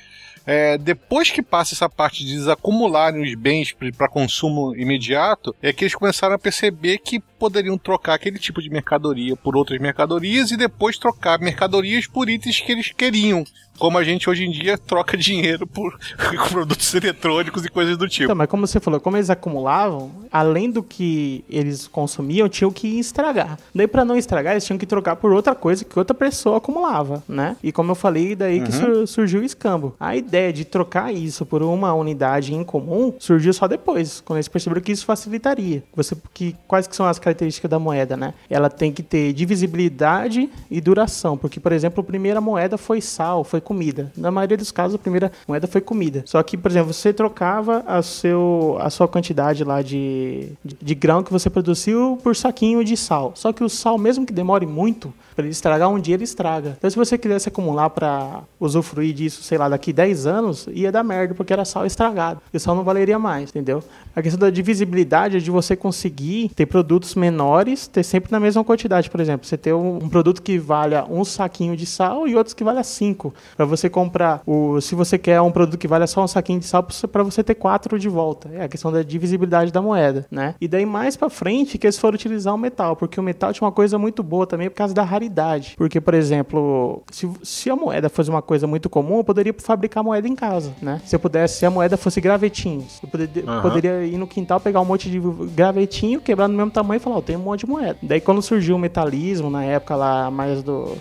É, 0.46 0.78
depois 0.78 1.30
que 1.30 1.42
passa 1.42 1.74
essa 1.74 1.90
parte 1.90 2.26
de 2.26 2.34
desacumularem 2.36 3.22
os 3.24 3.36
bens 3.36 3.76
para 3.98 4.08
consumo 4.08 4.76
imediato, 4.76 5.56
é 5.62 5.72
que 5.74 5.84
eles 5.84 5.96
começaram 5.96 6.36
a 6.36 6.40
perceber 6.40 6.98
que 7.00 7.20
poderiam 7.20 7.78
trocar 7.78 8.16
aquele 8.16 8.38
tipo 8.40 8.62
de 8.62 8.70
mercadoria 8.70 9.36
por 9.36 9.56
outras 9.56 9.80
mercadorias 9.80 10.52
e 10.52 10.58
depois 10.58 10.98
trocar 10.98 11.40
mercadorias 11.40 12.06
por 12.08 12.30
itens 12.30 12.60
que 12.60 12.72
eles 12.72 12.92
queriam. 12.92 13.44
Como 13.78 13.98
a 13.98 14.04
gente 14.04 14.30
hoje 14.30 14.44
em 14.44 14.52
dia 14.52 14.78
troca 14.78 15.16
dinheiro 15.16 15.66
por 15.66 15.98
produtos 16.52 16.94
eletrônicos 16.94 17.64
e 17.64 17.70
coisas 17.70 17.96
do 17.98 18.10
tipo. 18.10 18.26
Então, 18.26 18.36
mas 18.36 18.50
como 18.50 18.68
você 18.68 18.78
falou, 18.78 19.00
como 19.00 19.16
eles 19.16 19.30
acumulavam, 19.30 20.12
além 20.30 20.70
do 20.70 20.84
que 20.84 21.46
eles 21.50 21.88
consumiam, 21.88 22.50
tinham 22.50 22.72
que 22.74 23.00
estragar. 23.00 23.58
Daí, 23.74 23.88
para 23.88 24.04
não 24.04 24.18
estragar, 24.18 24.52
eles 24.54 24.66
tinham 24.66 24.78
que 24.78 24.86
trocar 24.86 25.16
por 25.16 25.32
outra 25.32 25.56
coisa 25.56 25.86
que 25.86 25.98
outra 25.98 26.14
pessoa 26.14 26.58
acumulava, 26.58 27.24
né? 27.26 27.56
E 27.64 27.72
como 27.72 27.92
eu 27.92 27.96
falei, 27.96 28.36
daí 28.36 28.62
que 28.62 28.72
sur- 28.74 29.08
surgiu 29.08 29.40
o 29.40 29.46
escambo. 29.46 29.96
A 29.98 30.14
ideia 30.30 30.54
de 30.54 30.64
trocar 30.64 31.14
isso 31.14 31.46
por 31.46 31.62
uma 31.64 31.94
unidade 31.94 32.54
em 32.54 32.64
comum 32.64 33.14
surgiu 33.20 33.52
só 33.52 33.68
depois, 33.68 34.22
quando 34.22 34.38
eles 34.38 34.48
perceberam 34.48 34.82
que 34.82 34.92
isso 34.92 35.06
facilitaria. 35.06 35.84
Você, 35.96 36.16
que, 36.34 36.56
quais 36.68 36.88
que 36.88 36.96
são 36.96 37.06
as 37.06 37.20
características 37.20 37.70
da 37.70 37.80
moeda, 37.80 38.16
né? 38.16 38.34
Ela 38.50 38.70
tem 38.70 38.92
que 38.92 39.04
ter 39.04 39.34
divisibilidade 39.34 40.50
e 40.70 40.80
duração, 40.80 41.38
porque, 41.38 41.60
por 41.60 41.72
exemplo, 41.72 42.02
a 42.02 42.04
primeira 42.04 42.40
moeda 42.40 42.78
foi 42.78 43.02
sal, 43.02 43.44
foi 43.44 43.60
comida. 43.60 44.12
Na 44.16 44.32
maioria 44.32 44.58
dos 44.58 44.72
casos, 44.72 44.96
a 44.96 45.00
primeira 45.00 45.32
moeda 45.48 45.68
foi 45.68 45.82
comida. 45.82 46.24
Só 46.26 46.42
que, 46.44 46.58
por 46.58 46.70
exemplo, 46.70 46.94
você 46.94 47.12
trocava 47.12 47.84
a, 47.88 48.02
seu, 48.02 48.78
a 48.80 48.90
sua 48.90 49.08
quantidade 49.08 49.64
lá 49.64 49.82
de, 49.82 50.50
de, 50.64 50.78
de 50.82 50.96
grão 50.96 51.24
que 51.24 51.32
você 51.32 51.50
produziu 51.50 52.20
por 52.24 52.36
saquinho 52.36 52.84
de 52.84 52.96
sal. 52.96 53.34
Só 53.36 53.52
que 53.52 53.64
o 53.64 53.70
sal, 53.70 53.98
mesmo 53.98 54.26
que 54.26 54.34
demore 54.34 54.66
muito, 54.66 55.14
para 55.40 55.46
ele 55.46 55.52
estragar, 55.52 55.90
um 55.90 56.00
dia 56.00 56.16
ele 56.16 56.26
estraga. 56.26 56.76
Então, 56.78 56.90
se 56.90 56.98
você 56.98 57.18
quisesse 57.18 57.48
acumular 57.48 57.90
para 57.90 58.42
usufruir 58.60 59.14
disso, 59.14 59.42
sei 59.42 59.58
lá, 59.58 59.70
daqui 59.70 59.94
10 59.94 60.28
anos, 60.28 60.68
ia 60.74 60.92
dar 60.92 61.02
merda, 61.02 61.34
porque 61.34 61.54
era 61.54 61.64
sal 61.64 61.86
estragado. 61.86 62.42
E 62.54 62.58
o 62.58 62.60
sal 62.60 62.76
não 62.76 62.84
valeria 62.84 63.18
mais, 63.18 63.50
entendeu? 63.50 63.82
A 64.14 64.22
questão 64.22 64.40
da 64.40 64.50
divisibilidade 64.50 65.38
é 65.38 65.40
de 65.40 65.50
você 65.50 65.78
conseguir 65.78 66.50
ter 66.50 66.66
produtos 66.66 67.16
menores, 67.16 67.88
ter 67.88 68.04
sempre 68.04 68.30
na 68.34 68.40
mesma 68.40 68.66
quantidade. 68.66 69.10
Por 69.10 69.22
exemplo, 69.22 69.48
você 69.48 69.58
ter 69.58 69.74
um, 69.74 69.96
um 70.04 70.10
produto 70.10 70.42
que 70.42 70.58
valha 70.58 71.06
um 71.10 71.24
saquinho 71.24 71.78
de 71.78 71.86
sal 71.86 72.28
e 72.28 72.36
outros 72.36 72.54
que 72.54 72.64
valha 72.64 72.84
cinco. 72.84 73.34
Para 73.56 73.66
você 73.66 73.90
comprar 73.90 74.42
o. 74.46 74.82
Se 74.82 74.94
você 74.94 75.18
quer 75.18 75.40
um 75.40 75.52
produto 75.52 75.78
que 75.78 75.88
valha 75.88 76.06
só 76.06 76.22
um 76.22 76.28
saquinho 76.28 76.60
de 76.60 76.66
sal, 76.66 76.86
para 77.10 77.24
você 77.24 77.42
ter 77.42 77.56
quatro 77.56 77.98
de 77.98 78.10
volta. 78.10 78.50
É 78.54 78.64
a 78.66 78.68
questão 78.68 78.92
da 78.92 79.02
divisibilidade 79.04 79.72
da 79.72 79.82
moeda, 79.82 80.26
né? 80.30 80.56
E 80.60 80.68
daí 80.68 80.86
mais 80.86 81.16
para 81.16 81.30
frente 81.30 81.78
que 81.78 81.88
eles 81.88 81.98
foram 81.98 82.16
utilizar 82.16 82.54
o 82.54 82.58
metal, 82.58 82.98
porque 82.98 83.18
o 83.18 83.24
metal 83.24 83.54
tinha 83.54 83.66
uma 83.66 83.72
coisa 83.72 83.98
muito 83.98 84.22
boa 84.22 84.46
também 84.46 84.70
por 84.70 84.76
causa 84.76 84.94
da 84.94 85.04
raridade. 85.04 85.29
Porque, 85.78 86.02
por 86.02 86.14
exemplo, 86.14 87.04
se, 87.12 87.30
se 87.44 87.70
a 87.70 87.76
moeda 87.76 88.10
fosse 88.10 88.30
uma 88.30 88.42
coisa 88.42 88.68
muito 88.68 88.90
comum, 88.90 89.18
eu 89.18 89.24
poderia 89.24 89.54
fabricar 89.58 90.04
moeda 90.04 90.28
em 90.28 90.36
casa, 90.36 90.74
né? 90.82 91.02
Se 91.06 91.16
eu 91.16 91.20
pudesse, 91.20 91.60
se 91.60 91.66
a 91.66 91.70
moeda 91.70 91.98
fosse 91.98 92.20
gravetinhos, 92.20 93.00
eu 93.02 93.10
poderia, 93.10 93.44
Aham. 93.48 93.62
poderia 93.62 94.06
ir 94.06 94.18
no 94.18 94.28
quintal, 94.28 94.60
pegar 94.60 94.82
um 94.82 94.86
monte 94.86 95.10
de 95.10 95.20
gravetinho, 95.54 96.20
quebrar 96.20 96.48
no 96.48 96.56
mesmo 96.56 96.72
tamanho 96.72 96.98
e 96.98 97.02
falar, 97.02 97.18
ó, 97.18 97.22
tem 97.22 97.36
um 97.36 97.40
monte 97.40 97.62
de 97.62 97.68
moeda. 97.68 97.98
Daí 98.02 98.20
quando 98.22 98.42
surgiu 98.42 98.76
o 98.76 98.80
metalismo, 98.80 99.50
na 99.50 99.64
época 99.64 99.96
lá 99.96 100.30
mais 100.32 100.64
do 100.64 100.98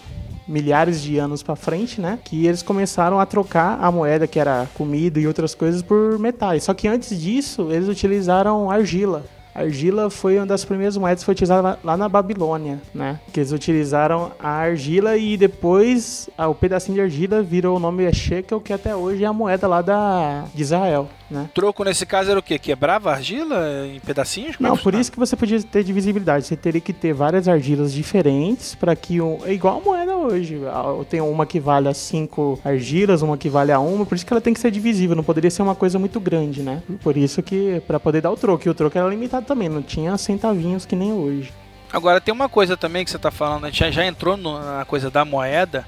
milhares 0.49 1.03
de 1.03 1.19
anos 1.19 1.43
pra 1.43 1.55
frente, 1.55 2.01
né? 2.01 2.19
Que 2.25 2.47
eles 2.47 2.63
começaram 2.63 3.21
a 3.21 3.27
trocar 3.27 3.79
a 3.81 3.93
moeda 3.93 4.27
que 4.27 4.41
era 4.41 4.67
comida 4.75 5.21
e 5.21 5.27
outras 5.27 5.55
coisas 5.55 5.83
por 5.83 6.19
metais. 6.19 6.65
Só 6.65 6.73
que 6.73 6.89
antes 6.89 7.21
disso, 7.21 7.69
eles 7.71 7.89
utilizaram 7.89 8.71
argila. 8.71 9.25
Argila 9.59 10.09
foi 10.11 10.37
uma 10.37 10.47
das 10.47 10.65
primeiras 10.65 10.97
moedas 10.97 11.21
que 11.21 11.25
foi 11.27 11.33
utilizada 11.33 11.79
lá- 11.83 11.97
na 11.97 12.09
Babilônia, 12.09 12.81
né? 12.95 13.19
Que 13.33 13.41
eles 13.41 13.53
utilizaram 13.53 14.31
a 14.39 14.49
argila 14.49 15.17
e 15.17 15.37
depois 15.37 16.29
o 16.39 16.55
pedacinho 16.55 16.95
de 16.95 17.01
argila 17.01 17.43
virou 17.43 17.77
o 17.77 17.81
nome 17.81 18.05
é 18.05 18.13
shekel, 18.13 18.61
que 18.61 18.73
até 18.73 18.95
hoje 18.95 19.25
é 19.25 19.27
a 19.27 19.33
moeda 19.33 19.67
lá 19.67 19.83
da, 19.83 20.45
de 20.55 20.63
Israel. 20.63 21.09
Né? 21.31 21.49
Troco 21.55 21.85
nesse 21.85 22.07
caso 22.07 22.31
era 22.31 22.41
o 22.41 22.43
quê? 22.43 22.59
Quebrava 22.59 23.11
a 23.11 23.15
argila 23.15 23.87
em 23.87 24.01
pedacinhos? 24.01 24.57
Como 24.57 24.67
é 24.67 24.71
Não, 24.71 24.77
por 24.77 24.95
isso 24.95 25.13
que 25.13 25.19
você 25.19 25.37
podia 25.37 25.63
ter 25.63 25.85
divisibilidade. 25.85 26.47
Você 26.47 26.57
teria 26.57 26.81
que 26.81 26.93
ter 26.93 27.13
várias 27.13 27.49
argilas 27.49 27.93
diferentes 27.93 28.75
para 28.75 28.97
que 28.97 29.21
um, 29.21 29.39
é 29.45 29.53
igual 29.53 29.79
a 29.79 29.81
moeda 29.81 30.17
hoje. 30.17 30.61
Ah, 30.67 30.85
Tem 31.09 31.21
uma 31.21 31.47
que 31.47 31.61
vale 31.61 31.89
a 31.89 31.95
cinco 31.95 32.59
argilas, 32.65 33.23
uma 33.23 33.37
que 33.37 33.49
vale 33.49 33.73
a 33.73 33.81
uma, 33.81 34.07
por 34.07 34.15
isso 34.15 34.25
que 34.25 34.33
ela 34.33 34.41
tem 34.41 34.55
que 34.55 34.61
ser 34.61 34.71
divisível, 34.71 35.15
não 35.15 35.25
poderia 35.25 35.51
ser 35.51 35.63
uma 35.63 35.75
coisa 35.75 35.99
muito 35.99 36.19
grande, 36.21 36.63
né? 36.63 36.83
Por 37.03 37.17
isso 37.17 37.43
que 37.43 37.83
para 37.87 38.01
poder 38.01 38.21
dar 38.21 38.31
o 38.31 38.37
troco, 38.37 38.67
e 38.67 38.71
o 38.71 38.75
troco 38.75 38.97
era 38.97 39.09
limitado 39.09 39.47
também, 39.47 39.69
não 39.69 39.83
tinha 39.83 40.17
centavinhos 40.17 40.87
que 40.87 40.97
nem 40.97 41.13
hoje. 41.13 41.53
Agora 41.93 42.21
tem 42.21 42.33
uma 42.33 42.49
coisa 42.49 42.77
também 42.77 43.05
que 43.05 43.11
você 43.11 43.19
tá 43.19 43.31
falando, 43.31 43.65
a 43.65 43.71
gente 43.71 43.81
já, 43.81 43.91
já 43.91 44.07
entrou 44.07 44.37
na 44.37 44.85
coisa 44.85 45.11
da 45.11 45.25
moeda, 45.25 45.87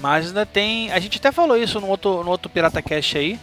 mas 0.00 0.28
ainda 0.28 0.46
tem. 0.46 0.90
A 0.90 0.98
gente 0.98 1.18
até 1.18 1.30
falou 1.30 1.56
isso 1.56 1.80
no 1.80 1.88
outro, 1.88 2.24
no 2.24 2.30
outro 2.30 2.48
Pirata 2.50 2.82
Cash 2.82 3.16
aí. 3.16 3.38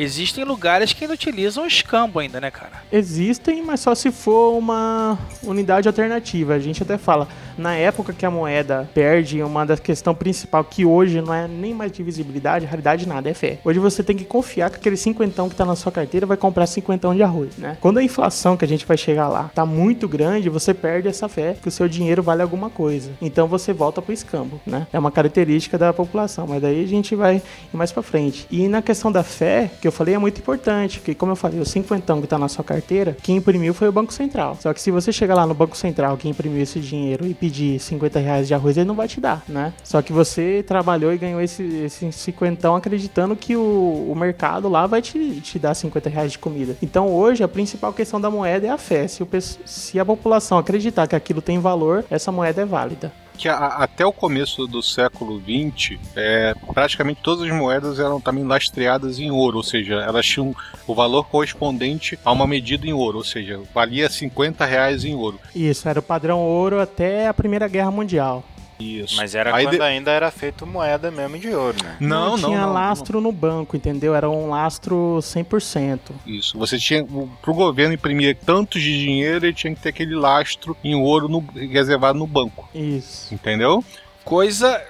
Existem 0.00 0.44
lugares 0.44 0.92
que 0.92 1.02
ainda 1.02 1.14
utilizam 1.14 1.66
escambo 1.66 2.20
ainda, 2.20 2.40
né, 2.40 2.52
cara? 2.52 2.84
Existem, 2.92 3.64
mas 3.64 3.80
só 3.80 3.96
se 3.96 4.12
for 4.12 4.56
uma 4.56 5.18
unidade 5.42 5.88
alternativa. 5.88 6.54
A 6.54 6.58
gente 6.60 6.84
até 6.84 6.96
fala, 6.96 7.26
na 7.58 7.74
época 7.74 8.12
que 8.12 8.24
a 8.24 8.30
moeda 8.30 8.88
perde 8.94 9.42
uma 9.42 9.66
das 9.66 9.80
questão 9.80 10.14
principal, 10.14 10.62
que 10.62 10.84
hoje 10.84 11.20
não 11.20 11.34
é 11.34 11.48
nem 11.48 11.74
mais 11.74 11.90
divisibilidade, 11.90 12.64
raridade 12.64 13.08
nada, 13.08 13.28
é 13.28 13.34
fé. 13.34 13.58
Hoje 13.64 13.80
você 13.80 14.04
tem 14.04 14.16
que 14.16 14.24
confiar 14.24 14.70
que 14.70 14.76
aquele 14.76 14.96
cinquentão 14.96 15.48
que 15.48 15.56
tá 15.56 15.64
na 15.64 15.74
sua 15.74 15.90
carteira 15.90 16.24
vai 16.24 16.36
comprar 16.36 16.68
cinquentão 16.68 17.12
de 17.12 17.24
arroz, 17.24 17.56
né? 17.56 17.76
Quando 17.80 17.98
a 17.98 18.02
inflação 18.02 18.56
que 18.56 18.64
a 18.64 18.68
gente 18.68 18.86
vai 18.86 18.96
chegar 18.96 19.26
lá 19.26 19.50
tá 19.52 19.66
muito 19.66 20.06
grande, 20.06 20.48
você 20.48 20.72
perde 20.72 21.08
essa 21.08 21.28
fé 21.28 21.56
que 21.60 21.66
o 21.66 21.72
seu 21.72 21.88
dinheiro 21.88 22.22
vale 22.22 22.40
alguma 22.40 22.70
coisa. 22.70 23.10
Então 23.20 23.48
você 23.48 23.72
volta 23.72 24.00
pro 24.00 24.12
escambo, 24.12 24.60
né? 24.64 24.86
É 24.92 24.98
uma 24.98 25.10
característica 25.10 25.76
da 25.76 25.92
população, 25.92 26.46
mas 26.46 26.62
daí 26.62 26.84
a 26.84 26.86
gente 26.86 27.16
vai 27.16 27.42
mais 27.72 27.90
pra 27.90 28.00
frente. 28.04 28.46
E 28.48 28.68
na 28.68 28.80
questão 28.80 29.10
da 29.10 29.24
fé, 29.24 29.68
que 29.80 29.87
eu 29.88 29.92
falei, 29.92 30.14
é 30.14 30.18
muito 30.18 30.38
importante, 30.40 30.98
porque 30.98 31.14
como 31.14 31.32
eu 31.32 31.36
falei, 31.36 31.60
o 31.60 31.66
cinquentão 31.66 32.20
que 32.20 32.26
tá 32.26 32.38
na 32.38 32.48
sua 32.48 32.64
carteira, 32.64 33.16
quem 33.22 33.36
imprimiu 33.36 33.74
foi 33.74 33.88
o 33.88 33.92
Banco 33.92 34.12
Central. 34.12 34.56
Só 34.60 34.72
que 34.72 34.80
se 34.80 34.90
você 34.90 35.12
chegar 35.12 35.34
lá 35.34 35.46
no 35.46 35.54
Banco 35.54 35.76
Central, 35.76 36.16
que 36.16 36.28
imprimiu 36.28 36.62
esse 36.62 36.80
dinheiro 36.80 37.26
e 37.26 37.34
pedir 37.34 37.78
50 37.78 38.18
reais 38.18 38.46
de 38.46 38.54
arroz, 38.54 38.76
ele 38.76 38.86
não 38.86 38.94
vai 38.94 39.08
te 39.08 39.20
dar, 39.20 39.42
né? 39.48 39.72
Só 39.82 40.00
que 40.02 40.12
você 40.12 40.64
trabalhou 40.66 41.12
e 41.12 41.18
ganhou 41.18 41.40
esse, 41.40 41.62
esse 41.62 42.10
cinquentão 42.12 42.76
acreditando 42.76 43.34
que 43.34 43.56
o, 43.56 44.10
o 44.10 44.14
mercado 44.14 44.68
lá 44.68 44.86
vai 44.86 45.02
te, 45.02 45.40
te 45.40 45.58
dar 45.58 45.74
50 45.74 46.08
reais 46.08 46.32
de 46.32 46.38
comida. 46.38 46.76
Então 46.82 47.08
hoje 47.08 47.42
a 47.42 47.48
principal 47.48 47.92
questão 47.92 48.20
da 48.20 48.30
moeda 48.30 48.66
é 48.66 48.70
a 48.70 48.78
fé. 48.78 49.08
Se, 49.08 49.22
o, 49.22 49.28
se 49.64 49.98
a 49.98 50.04
população 50.04 50.58
acreditar 50.58 51.06
que 51.06 51.16
aquilo 51.16 51.40
tem 51.40 51.58
valor, 51.58 52.04
essa 52.10 52.30
moeda 52.30 52.62
é 52.62 52.64
válida. 52.64 53.12
Que 53.38 53.48
a- 53.48 53.66
até 53.78 54.04
o 54.04 54.12
começo 54.12 54.66
do 54.66 54.82
século 54.82 55.40
XX, 55.40 55.98
é, 56.16 56.54
praticamente 56.74 57.20
todas 57.22 57.44
as 57.48 57.56
moedas 57.56 57.98
eram 58.00 58.20
também 58.20 58.44
lastreadas 58.44 59.18
em 59.18 59.30
ouro, 59.30 59.58
ou 59.58 59.62
seja, 59.62 59.94
elas 59.94 60.26
tinham 60.26 60.54
o 60.86 60.94
valor 60.94 61.24
correspondente 61.28 62.18
a 62.24 62.32
uma 62.32 62.46
medida 62.46 62.86
em 62.86 62.92
ouro, 62.92 63.18
ou 63.18 63.24
seja, 63.24 63.60
valia 63.72 64.10
50 64.10 64.64
reais 64.66 65.04
em 65.04 65.14
ouro. 65.14 65.38
Isso, 65.54 65.88
era 65.88 66.00
o 66.00 66.02
padrão 66.02 66.40
ouro 66.40 66.80
até 66.80 67.28
a 67.28 67.32
Primeira 67.34 67.68
Guerra 67.68 67.90
Mundial. 67.90 68.44
Isso. 68.78 69.16
Mas 69.16 69.34
era 69.34 69.54
Aí 69.54 69.64
quando 69.64 69.76
de- 69.76 69.82
ainda 69.82 70.10
era 70.10 70.30
feito 70.30 70.66
moeda 70.66 71.10
mesmo 71.10 71.38
de 71.38 71.48
ouro, 71.48 71.76
né? 71.82 71.96
Não, 72.00 72.36
não, 72.36 72.48
tinha 72.50 72.60
não, 72.62 72.72
lastro 72.72 73.20
no 73.20 73.32
banco, 73.32 73.76
entendeu? 73.76 74.14
Era 74.14 74.28
um 74.30 74.48
lastro 74.50 75.18
100%. 75.20 75.98
Isso. 76.26 76.56
Você 76.58 76.78
tinha. 76.78 77.04
Para 77.04 77.50
o 77.50 77.54
governo 77.54 77.94
imprimir 77.94 78.36
tantos 78.44 78.80
de 78.82 78.98
dinheiro, 78.98 79.46
ele 79.46 79.52
tinha 79.54 79.74
que 79.74 79.80
ter 79.80 79.88
aquele 79.88 80.14
lastro 80.14 80.76
em 80.84 80.94
ouro 80.94 81.28
no- 81.28 81.44
reservado 81.54 82.18
no 82.18 82.26
banco. 82.26 82.68
Isso. 82.74 83.34
Entendeu? 83.34 83.84
Coisa. 84.24 84.80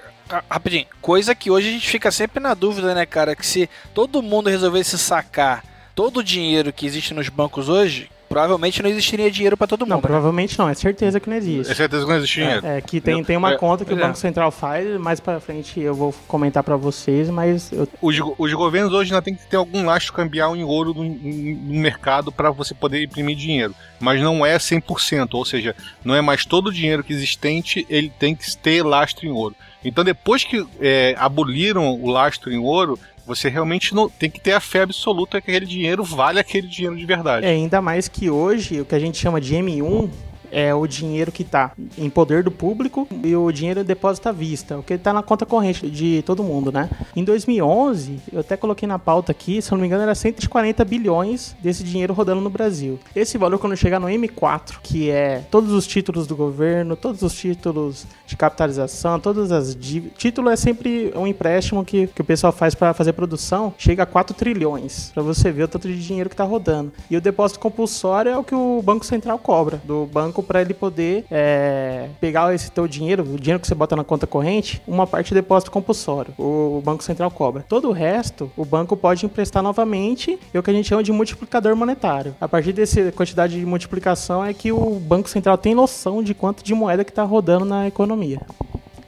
Rapidinho, 0.47 0.85
coisa 1.01 1.33
que 1.33 1.49
hoje 1.49 1.69
a 1.69 1.71
gente 1.71 1.87
fica 1.89 2.11
sempre 2.11 2.39
na 2.39 2.53
dúvida, 2.53 2.93
né, 2.93 3.03
cara? 3.03 3.35
Que 3.35 3.43
se 3.45 3.67
todo 3.95 4.21
mundo 4.21 4.47
resolvesse 4.47 4.95
sacar 4.95 5.63
todo 5.95 6.17
o 6.17 6.23
dinheiro 6.23 6.71
que 6.71 6.85
existe 6.85 7.15
nos 7.15 7.29
bancos 7.29 7.67
hoje, 7.67 8.11
provavelmente 8.29 8.81
não 8.83 8.89
existiria 8.89 9.29
dinheiro 9.31 9.57
pra 9.57 9.65
todo 9.65 9.81
mundo. 9.81 9.89
Não, 9.89 9.97
né? 9.97 10.01
provavelmente 10.01 10.57
não, 10.57 10.69
é 10.69 10.73
certeza 10.75 11.19
que 11.19 11.29
não 11.29 11.35
existe. 11.35 11.71
É 11.71 11.75
certeza 11.75 12.03
que 12.03 12.09
não 12.09 12.17
existe 12.17 12.39
dinheiro. 12.39 12.65
É, 12.65 12.79
que 12.79 13.01
tem, 13.01 13.23
tem 13.23 13.35
uma 13.35 13.53
É, 13.53 13.57
conta 13.57 13.83
que 13.83 13.91
o 13.91 13.95
pois 13.95 14.05
é. 14.05 14.07
Banco 14.07 14.19
Central 14.19 14.51
faz, 14.51 14.99
mais 14.99 15.19
pra 15.19 15.39
frente 15.39 15.79
eu 15.79 15.95
vou 15.95 16.13
comentar 16.27 16.63
pra 16.63 16.77
vocês, 16.77 17.29
mas 17.29 17.71
eu, 17.71 17.87
Os, 18.01 18.15
os 18.37 18.53
governos 18.53 18.93
hoje 18.93 19.11
ainda 19.11 19.21
tem 19.21 19.33
que 19.33 19.45
ter 19.47 19.57
algum 19.57 19.83
lastro 19.85 20.13
cambial 20.13 20.55
em 20.55 20.63
ouro 20.63 20.93
no, 20.93 21.03
no 21.03 21.79
mercado 21.79 22.31
para 22.31 22.51
você 22.51 22.73
poder 22.73 23.03
imprimir 23.03 23.35
dinheiro. 23.35 23.73
Mas 23.99 24.21
não 24.21 24.45
é 24.45 24.55
100%, 24.57 25.29
ou 25.33 25.43
seja, 25.43 25.75
não 26.05 26.13
é 26.13 26.21
mais 26.21 26.45
todo 26.45 26.67
o 26.67 26.73
dinheiro 26.73 27.03
que 27.03 27.11
existente, 27.11 27.85
ele 27.89 28.11
tem 28.19 28.35
que 28.35 28.55
ter 28.55 28.83
lastro 28.83 29.25
em 29.25 29.31
ouro. 29.31 29.55
Então 29.83 30.03
depois 30.03 30.43
que 30.43 30.65
é, 30.79 31.15
aboliram 31.17 31.93
o 31.93 32.09
lastro 32.09 32.51
em 32.51 32.57
ouro, 32.57 32.99
você 33.29 33.47
realmente 33.47 33.93
não 33.93 34.09
tem 34.09 34.27
que 34.27 34.39
ter 34.39 34.53
a 34.53 34.59
fé 34.59 34.81
absoluta 34.81 35.39
que 35.39 35.51
aquele 35.51 35.67
dinheiro 35.67 36.03
vale 36.03 36.39
aquele 36.39 36.67
dinheiro 36.67 36.97
de 36.97 37.05
verdade. 37.05 37.45
É, 37.45 37.49
ainda 37.49 37.79
mais 37.79 38.07
que 38.07 38.27
hoje 38.27 38.81
o 38.81 38.85
que 38.85 38.95
a 38.95 38.99
gente 38.99 39.19
chama 39.19 39.39
de 39.39 39.53
M1 39.53 40.09
é 40.51 40.73
o 40.73 40.85
dinheiro 40.87 41.31
que 41.31 41.43
está 41.43 41.71
em 41.97 42.09
poder 42.09 42.43
do 42.43 42.51
público 42.51 43.07
e 43.23 43.35
o 43.35 43.51
dinheiro 43.51 43.83
depósito 43.83 44.29
à 44.29 44.31
vista, 44.31 44.77
o 44.77 44.83
que 44.83 44.93
está 44.93 45.13
na 45.13 45.23
conta 45.23 45.45
corrente 45.45 45.89
de 45.89 46.23
todo 46.25 46.43
mundo, 46.43 46.71
né? 46.71 46.89
Em 47.15 47.23
2011, 47.23 48.19
eu 48.31 48.39
até 48.39 48.57
coloquei 48.57 48.87
na 48.87 48.99
pauta 48.99 49.31
aqui, 49.31 49.61
se 49.61 49.71
eu 49.71 49.75
não 49.75 49.81
me 49.81 49.87
engano, 49.87 50.03
era 50.03 50.15
140 50.15 50.83
bilhões 50.85 51.55
desse 51.61 51.83
dinheiro 51.83 52.13
rodando 52.13 52.41
no 52.41 52.49
Brasil. 52.49 52.99
Esse 53.15 53.37
valor, 53.37 53.59
quando 53.59 53.75
chegar 53.75 53.99
no 53.99 54.07
M4, 54.07 54.77
que 54.81 55.09
é 55.09 55.43
todos 55.49 55.71
os 55.71 55.87
títulos 55.87 56.27
do 56.27 56.35
governo, 56.35 56.95
todos 56.95 57.21
os 57.21 57.33
títulos 57.33 58.05
de 58.25 58.35
capitalização, 58.35 59.19
todas 59.19 59.51
as 59.51 59.75
dívidas. 59.75 60.17
Título 60.17 60.49
é 60.49 60.55
sempre 60.55 61.11
um 61.15 61.27
empréstimo 61.27 61.83
que, 61.83 62.07
que 62.07 62.21
o 62.21 62.25
pessoal 62.25 62.53
faz 62.53 62.75
para 62.75 62.93
fazer 62.93 63.13
produção, 63.13 63.73
chega 63.77 64.03
a 64.03 64.05
4 64.05 64.35
trilhões, 64.35 65.11
para 65.13 65.23
você 65.23 65.51
ver 65.51 65.63
o 65.63 65.67
tanto 65.67 65.87
de 65.87 65.99
dinheiro 66.01 66.29
que 66.29 66.33
está 66.33 66.43
rodando. 66.43 66.91
E 67.09 67.17
o 67.17 67.21
depósito 67.21 67.59
compulsório 67.59 68.31
é 68.31 68.37
o 68.37 68.43
que 68.43 68.55
o 68.55 68.81
Banco 68.81 69.05
Central 69.05 69.39
cobra 69.39 69.81
do 69.83 70.05
banco 70.05 70.38
para 70.43 70.61
ele 70.61 70.73
poder 70.73 71.25
é, 71.29 72.09
pegar 72.19 72.53
esse 72.53 72.71
teu 72.71 72.87
dinheiro, 72.87 73.23
o 73.23 73.39
dinheiro 73.39 73.59
que 73.59 73.67
você 73.67 73.75
bota 73.75 73.95
na 73.95 74.03
conta 74.03 74.27
corrente, 74.27 74.81
uma 74.87 75.05
parte 75.05 75.29
de 75.29 75.35
depósito 75.35 75.71
compulsório. 75.71 76.33
O 76.37 76.81
Banco 76.83 77.03
Central 77.03 77.31
cobra. 77.31 77.65
Todo 77.67 77.89
o 77.89 77.91
resto, 77.91 78.51
o 78.55 78.65
banco 78.65 78.95
pode 78.95 79.25
emprestar 79.25 79.61
novamente, 79.63 80.39
é 80.53 80.59
o 80.59 80.63
que 80.63 80.69
a 80.69 80.73
gente 80.73 80.87
chama 80.87 81.03
de 81.03 81.11
multiplicador 81.11 81.75
monetário. 81.75 82.35
A 82.39 82.47
partir 82.47 82.73
dessa 82.73 83.11
quantidade 83.11 83.59
de 83.59 83.65
multiplicação 83.65 84.43
é 84.43 84.53
que 84.53 84.71
o 84.71 84.99
Banco 84.99 85.29
Central 85.29 85.57
tem 85.57 85.75
noção 85.75 86.23
de 86.23 86.33
quanto 86.33 86.63
de 86.63 86.73
moeda 86.73 87.03
que 87.03 87.11
está 87.11 87.23
rodando 87.23 87.65
na 87.65 87.87
economia. 87.87 88.41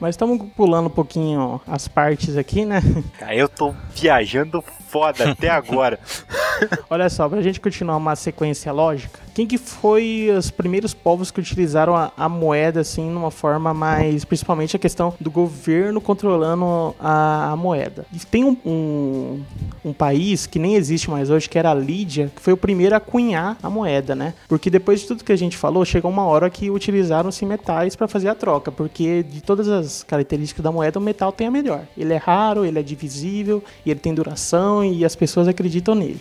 Mas 0.02 0.16
estamos 0.16 0.50
pulando 0.56 0.86
um 0.86 0.90
pouquinho 0.90 1.60
as 1.64 1.86
partes 1.86 2.36
aqui, 2.36 2.64
né? 2.64 2.82
Eu 3.30 3.48
tô 3.48 3.72
viajando 3.94 4.60
foda 4.88 5.30
até 5.30 5.48
agora. 5.48 5.96
Olha 6.90 7.08
só, 7.08 7.28
pra 7.28 7.40
gente 7.40 7.60
continuar 7.60 7.96
uma 7.98 8.16
sequência 8.16 8.72
lógica, 8.72 9.20
quem 9.34 9.46
que 9.46 9.58
foi 9.58 10.28
os 10.36 10.50
primeiros 10.50 10.92
povos 10.92 11.30
que 11.30 11.40
utilizaram 11.40 11.96
a, 11.96 12.12
a 12.16 12.28
moeda 12.28 12.80
assim 12.80 13.10
numa 13.10 13.30
forma 13.30 13.72
mais, 13.72 14.24
principalmente 14.24 14.76
a 14.76 14.78
questão 14.78 15.14
do 15.20 15.30
governo 15.30 16.00
controlando 16.00 16.94
a, 17.00 17.50
a 17.52 17.56
moeda? 17.56 18.04
E 18.12 18.18
tem 18.18 18.44
um, 18.44 18.56
um, 18.64 19.42
um 19.84 19.92
país 19.92 20.46
que 20.46 20.58
nem 20.58 20.74
existe 20.74 21.10
mais 21.10 21.30
hoje, 21.30 21.48
que 21.48 21.58
era 21.58 21.70
a 21.70 21.74
Lídia, 21.74 22.30
que 22.34 22.42
foi 22.42 22.52
o 22.52 22.56
primeiro 22.56 22.94
a 22.94 23.00
cunhar 23.00 23.56
a 23.62 23.70
moeda, 23.70 24.14
né? 24.14 24.34
Porque 24.48 24.68
depois 24.68 25.00
de 25.00 25.06
tudo 25.06 25.24
que 25.24 25.32
a 25.32 25.36
gente 25.36 25.56
falou, 25.56 25.84
chegou 25.84 26.10
uma 26.10 26.24
hora 26.24 26.50
que 26.50 26.70
utilizaram-se 26.70 27.44
metais 27.46 27.96
para 27.96 28.08
fazer 28.08 28.28
a 28.28 28.34
troca, 28.34 28.70
porque 28.70 29.22
de 29.22 29.40
todas 29.40 29.68
as 29.68 30.02
características 30.02 30.62
da 30.62 30.70
moeda, 30.70 30.98
o 30.98 31.02
metal 31.02 31.32
tem 31.32 31.46
a 31.46 31.50
melhor. 31.50 31.86
Ele 31.96 32.12
é 32.12 32.18
raro, 32.18 32.64
ele 32.64 32.78
é 32.78 32.82
divisível, 32.82 33.62
e 33.84 33.90
ele 33.90 34.00
tem 34.00 34.14
duração 34.14 34.84
e 34.84 35.04
as 35.04 35.16
pessoas 35.16 35.48
acreditam 35.48 35.94
nele. 35.94 36.20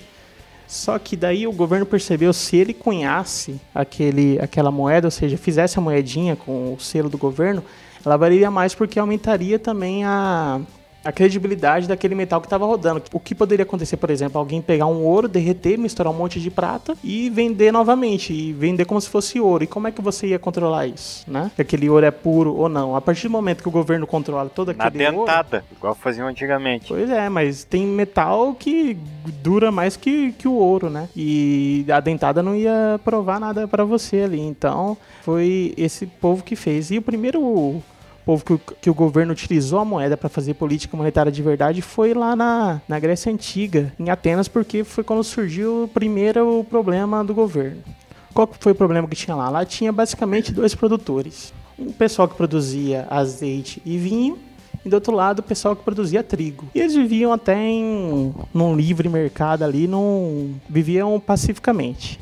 Só 0.71 0.97
que 0.97 1.17
daí 1.17 1.45
o 1.45 1.51
governo 1.51 1.85
percebeu 1.85 2.31
se 2.31 2.55
ele 2.55 2.73
cunhasse 2.73 3.59
aquele, 3.75 4.39
aquela 4.39 4.71
moeda, 4.71 5.05
ou 5.05 5.11
seja, 5.11 5.37
fizesse 5.37 5.77
a 5.77 5.81
moedinha 5.81 6.33
com 6.33 6.73
o 6.73 6.79
selo 6.79 7.09
do 7.09 7.17
governo, 7.17 7.61
ela 8.05 8.15
valeria 8.15 8.49
mais 8.49 8.73
porque 8.73 8.97
aumentaria 8.97 9.59
também 9.59 10.05
a, 10.05 10.61
a 11.03 11.11
credibilidade 11.11 11.87
daquele 11.87 12.15
metal 12.15 12.39
que 12.39 12.47
estava 12.47 12.65
rodando. 12.65 13.01
O 13.11 13.19
que 13.19 13.33
poderia 13.33 13.63
acontecer, 13.63 13.97
por 13.97 14.09
exemplo, 14.09 14.39
alguém 14.39 14.61
pegar 14.61 14.85
um 14.85 15.03
ouro, 15.03 15.27
derreter, 15.27 15.77
misturar 15.77 16.13
um 16.13 16.15
monte 16.15 16.39
de 16.39 16.49
prata 16.49 16.95
e 17.03 17.29
vender 17.29 17.71
novamente, 17.71 18.33
e 18.33 18.53
vender 18.53 18.85
como 18.85 19.01
se 19.01 19.09
fosse 19.09 19.39
ouro. 19.39 19.63
E 19.63 19.67
como 19.67 19.87
é 19.87 19.91
que 19.91 20.01
você 20.01 20.27
ia 20.27 20.39
controlar 20.39 20.87
isso, 20.87 21.29
né? 21.29 21.51
Que 21.55 21.61
aquele 21.61 21.89
ouro 21.89 22.05
é 22.05 22.11
puro 22.11 22.55
ou 22.55 22.69
não. 22.69 22.95
A 22.95 23.01
partir 23.01 23.27
do 23.27 23.31
momento 23.31 23.61
que 23.61 23.69
o 23.69 23.71
governo 23.71 24.05
controla 24.05 24.49
todo 24.49 24.73
Na 24.73 24.85
aquele 24.85 25.05
ouro... 25.07 25.19
dentada, 25.19 25.63
igual 25.71 25.95
faziam 25.95 26.27
antigamente. 26.27 26.87
Pois 26.87 27.09
é, 27.09 27.29
mas 27.29 27.63
tem 27.63 27.85
metal 27.85 28.53
que 28.53 28.97
dura 29.41 29.71
mais 29.71 29.95
que, 29.95 30.31
que 30.33 30.47
o 30.47 30.53
ouro, 30.53 30.89
né? 30.89 31.09
E 31.15 31.85
a 31.91 31.99
dentada 31.99 32.43
não 32.43 32.55
ia 32.55 32.99
provar 33.03 33.39
nada 33.39 33.67
pra 33.67 33.83
você 33.83 34.21
ali. 34.21 34.39
Então, 34.39 34.97
foi 35.21 35.73
esse 35.77 36.05
povo 36.05 36.43
que 36.43 36.55
fez. 36.55 36.91
E 36.91 36.97
o 36.97 37.01
primeiro 37.01 37.81
povo 38.25 38.43
que, 38.45 38.53
o- 38.53 38.59
que 38.59 38.89
o 38.89 38.93
governo 38.93 39.33
utilizou 39.33 39.79
a 39.79 39.85
moeda 39.85 40.15
para 40.15 40.29
fazer 40.29 40.53
política 40.55 40.95
monetária 40.95 41.31
de 41.31 41.41
verdade 41.41 41.81
foi 41.81 42.13
lá 42.13 42.35
na, 42.35 42.81
na 42.87 42.99
Grécia 42.99 43.31
Antiga, 43.31 43.91
em 43.99 44.09
Atenas, 44.09 44.47
porque 44.47 44.83
foi 44.83 45.03
quando 45.03 45.23
surgiu 45.23 45.83
o 45.83 45.87
primeiro 45.87 46.65
problema 46.69 47.23
do 47.23 47.33
governo. 47.33 47.81
Qual 48.33 48.49
foi 48.59 48.71
o 48.71 48.75
problema 48.75 49.07
que 49.07 49.15
tinha 49.15 49.35
lá? 49.35 49.49
Lá 49.49 49.65
tinha 49.65 49.91
basicamente 49.91 50.51
dois 50.53 50.73
produtores. 50.73 51.53
Um 51.77 51.91
pessoal 51.91 52.27
que 52.27 52.35
produzia 52.35 53.05
azeite 53.09 53.81
e 53.85 53.97
vinho 53.97 54.37
e 54.85 54.89
do 54.89 54.93
outro 54.93 55.13
lado 55.13 55.39
o 55.39 55.43
pessoal 55.43 55.75
que 55.75 55.83
produzia 55.83 56.23
trigo. 56.23 56.65
E 56.73 56.79
eles 56.79 56.95
viviam 56.95 57.33
até 57.33 57.55
em 57.57 58.33
num 58.53 58.75
livre 58.75 59.09
mercado 59.09 59.63
ali, 59.63 59.87
num, 59.87 60.55
viviam 60.69 61.19
pacificamente. 61.19 62.19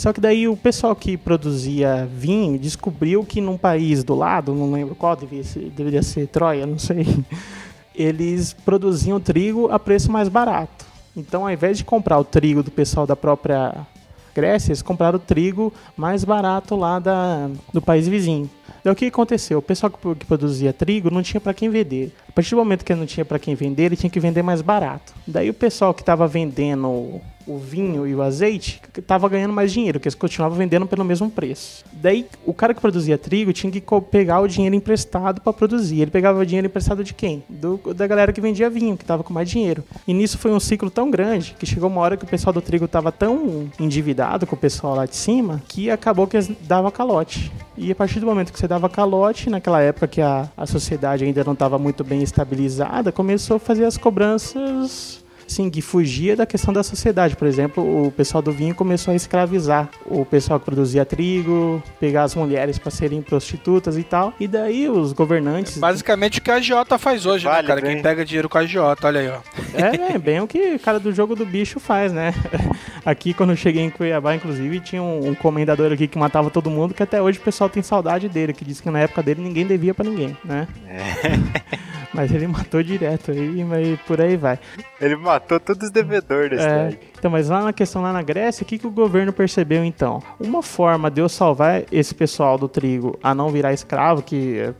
Só 0.00 0.14
que 0.14 0.20
daí 0.20 0.48
o 0.48 0.56
pessoal 0.56 0.96
que 0.96 1.14
produzia 1.14 2.08
vinho 2.10 2.58
descobriu 2.58 3.22
que 3.22 3.38
num 3.38 3.58
país 3.58 4.02
do 4.02 4.14
lado, 4.14 4.54
não 4.54 4.72
lembro 4.72 4.94
qual, 4.94 5.14
deveria 5.14 5.44
ser, 5.44 5.68
deveria 5.76 6.02
ser 6.02 6.26
Troia, 6.26 6.64
não 6.64 6.78
sei, 6.78 7.06
eles 7.94 8.54
produziam 8.54 9.20
trigo 9.20 9.70
a 9.70 9.78
preço 9.78 10.10
mais 10.10 10.26
barato. 10.26 10.86
Então, 11.14 11.42
ao 11.42 11.50
invés 11.50 11.76
de 11.76 11.84
comprar 11.84 12.18
o 12.18 12.24
trigo 12.24 12.62
do 12.62 12.70
pessoal 12.70 13.06
da 13.06 13.14
própria 13.14 13.86
Grécia, 14.34 14.70
eles 14.70 14.80
compraram 14.80 15.16
o 15.16 15.20
trigo 15.20 15.70
mais 15.94 16.24
barato 16.24 16.76
lá 16.76 16.98
da, 16.98 17.50
do 17.70 17.82
país 17.82 18.08
vizinho. 18.08 18.48
Daí 18.82 18.90
o 18.90 18.96
que 18.96 19.04
aconteceu? 19.04 19.58
O 19.58 19.62
pessoal 19.62 19.90
que, 19.90 20.24
produzia 20.24 20.72
trigo 20.72 21.10
não 21.10 21.22
tinha 21.22 21.42
para 21.42 21.52
quem 21.52 21.68
vender. 21.68 22.10
A 22.26 22.32
partir 22.32 22.52
do 22.52 22.56
momento 22.56 22.86
que 22.86 22.92
ele 22.92 23.00
não 23.00 23.06
tinha 23.06 23.24
para 23.26 23.38
quem 23.38 23.54
vender, 23.54 23.84
ele 23.84 23.96
tinha 23.96 24.08
que 24.08 24.18
vender 24.18 24.42
mais 24.42 24.62
barato. 24.62 25.12
Daí 25.26 25.50
o 25.50 25.54
pessoal 25.54 25.92
que 25.92 26.00
estava 26.00 26.26
vendendo 26.26 27.20
o 27.54 27.58
vinho 27.58 28.06
e 28.06 28.14
o 28.14 28.22
azeite 28.22 28.80
estava 28.96 29.28
ganhando 29.28 29.52
mais 29.52 29.72
dinheiro, 29.72 29.98
porque 29.98 30.08
eles 30.08 30.14
continuavam 30.14 30.56
vendendo 30.56 30.86
pelo 30.86 31.04
mesmo 31.04 31.30
preço. 31.30 31.84
Daí 31.92 32.26
o 32.44 32.54
cara 32.54 32.72
que 32.72 32.80
produzia 32.80 33.18
trigo 33.18 33.52
tinha 33.52 33.70
que 33.70 33.82
pegar 34.10 34.40
o 34.40 34.48
dinheiro 34.48 34.74
emprestado 34.74 35.40
para 35.40 35.52
produzir. 35.52 36.00
Ele 36.00 36.10
pegava 36.10 36.38
o 36.38 36.46
dinheiro 36.46 36.66
emprestado 36.66 37.02
de 37.02 37.12
quem? 37.12 37.42
Do, 37.48 37.80
da 37.94 38.06
galera 38.06 38.32
que 38.32 38.40
vendia 38.40 38.70
vinho, 38.70 38.96
que 38.96 39.04
estava 39.04 39.24
com 39.24 39.32
mais 39.32 39.48
dinheiro. 39.48 39.82
E 40.06 40.14
nisso 40.14 40.38
foi 40.38 40.50
um 40.52 40.60
ciclo 40.60 40.90
tão 40.90 41.10
grande 41.10 41.56
que 41.58 41.66
chegou 41.66 41.88
uma 41.88 42.00
hora 42.00 42.16
que 42.16 42.24
o 42.24 42.28
pessoal 42.28 42.52
do 42.52 42.60
trigo 42.60 42.84
estava 42.84 43.10
tão 43.10 43.70
endividado 43.78 44.46
com 44.46 44.54
o 44.54 44.58
pessoal 44.58 44.94
lá 44.94 45.06
de 45.06 45.16
cima 45.16 45.62
que 45.68 45.90
acabou 45.90 46.26
que 46.26 46.38
davam 46.62 46.90
calote. 46.90 47.50
E 47.76 47.90
a 47.90 47.94
partir 47.94 48.20
do 48.20 48.26
momento 48.26 48.52
que 48.52 48.58
você 48.58 48.68
dava 48.68 48.88
calote, 48.88 49.48
naquela 49.48 49.80
época 49.80 50.06
que 50.06 50.20
a, 50.20 50.48
a 50.56 50.66
sociedade 50.66 51.24
ainda 51.24 51.42
não 51.44 51.54
estava 51.54 51.78
muito 51.78 52.04
bem 52.04 52.22
estabilizada, 52.22 53.10
começou 53.10 53.56
a 53.56 53.60
fazer 53.60 53.84
as 53.84 53.96
cobranças 53.96 55.24
assim, 55.50 55.68
que 55.68 55.82
fugia 55.82 56.36
da 56.36 56.46
questão 56.46 56.72
da 56.72 56.82
sociedade. 56.82 57.36
Por 57.36 57.46
exemplo, 57.46 58.06
o 58.06 58.10
pessoal 58.10 58.40
do 58.40 58.52
vinho 58.52 58.74
começou 58.74 59.12
a 59.12 59.14
escravizar 59.16 59.88
o 60.06 60.24
pessoal 60.24 60.58
que 60.58 60.64
produzia 60.64 61.04
trigo, 61.04 61.82
pegar 61.98 62.22
as 62.22 62.34
mulheres 62.34 62.78
para 62.78 62.90
serem 62.90 63.20
prostitutas 63.20 63.98
e 63.98 64.02
tal. 64.02 64.32
E 64.38 64.46
daí 64.46 64.88
os 64.88 65.12
governantes. 65.12 65.76
É 65.76 65.80
basicamente 65.80 66.38
o 66.38 66.42
que 66.42 66.50
a 66.50 66.54
agiota 66.54 66.98
faz 66.98 67.26
hoje, 67.26 67.44
né, 67.44 67.50
vale, 67.50 67.62
né, 67.62 67.68
cara? 67.68 67.80
Bem. 67.80 67.94
Quem 67.94 68.02
pega 68.02 68.24
dinheiro 68.24 68.48
com 68.48 68.58
a 68.58 68.60
agiota, 68.62 69.06
olha 69.06 69.20
aí, 69.20 69.28
ó. 69.28 69.40
É, 69.74 70.14
é, 70.14 70.18
bem 70.18 70.40
o 70.40 70.46
que 70.46 70.74
o 70.74 70.78
cara 70.78 70.98
do 70.98 71.12
jogo 71.12 71.34
do 71.34 71.44
bicho 71.44 71.80
faz, 71.80 72.12
né? 72.12 72.32
Aqui, 73.04 73.32
quando 73.32 73.50
eu 73.50 73.56
cheguei 73.56 73.82
em 73.82 73.90
Cuiabá, 73.90 74.34
inclusive, 74.34 74.78
tinha 74.80 75.02
um, 75.02 75.30
um 75.30 75.34
comendador 75.34 75.90
aqui 75.90 76.06
que 76.06 76.18
matava 76.18 76.50
todo 76.50 76.68
mundo, 76.68 76.92
que 76.92 77.02
até 77.02 77.20
hoje 77.20 77.38
o 77.38 77.42
pessoal 77.42 77.70
tem 77.70 77.82
saudade 77.82 78.28
dele, 78.28 78.52
que 78.52 78.62
diz 78.62 78.78
que 78.78 78.90
na 78.90 79.00
época 79.00 79.22
dele 79.22 79.40
ninguém 79.40 79.66
devia 79.66 79.94
para 79.94 80.04
ninguém, 80.04 80.36
né? 80.44 80.68
É. 80.86 81.80
Mas 82.12 82.32
ele 82.32 82.46
matou 82.46 82.82
direto 82.82 83.30
aí, 83.30 83.64
mas 83.64 84.00
por 84.00 84.20
aí 84.20 84.36
vai. 84.36 84.58
Ele 85.00 85.16
matou 85.16 85.58
todos 85.58 85.84
os 85.88 85.90
devedores 85.90 86.58
da 86.58 86.70
é, 86.70 86.98
Então, 87.18 87.30
mas 87.30 87.48
lá 87.48 87.62
na 87.62 87.72
questão 87.72 88.02
lá 88.02 88.12
na 88.12 88.22
Grécia, 88.22 88.62
o 88.62 88.66
que, 88.66 88.78
que 88.78 88.86
o 88.86 88.90
governo 88.90 89.32
percebeu 89.32 89.84
então? 89.84 90.22
Uma 90.38 90.62
forma 90.62 91.10
de 91.10 91.20
eu 91.20 91.28
salvar 91.28 91.84
esse 91.90 92.14
pessoal 92.14 92.58
do 92.58 92.68
trigo 92.68 93.18
a 93.22 93.34
não 93.34 93.48
virar 93.48 93.72
escravo, 93.72 94.22
que 94.22 94.74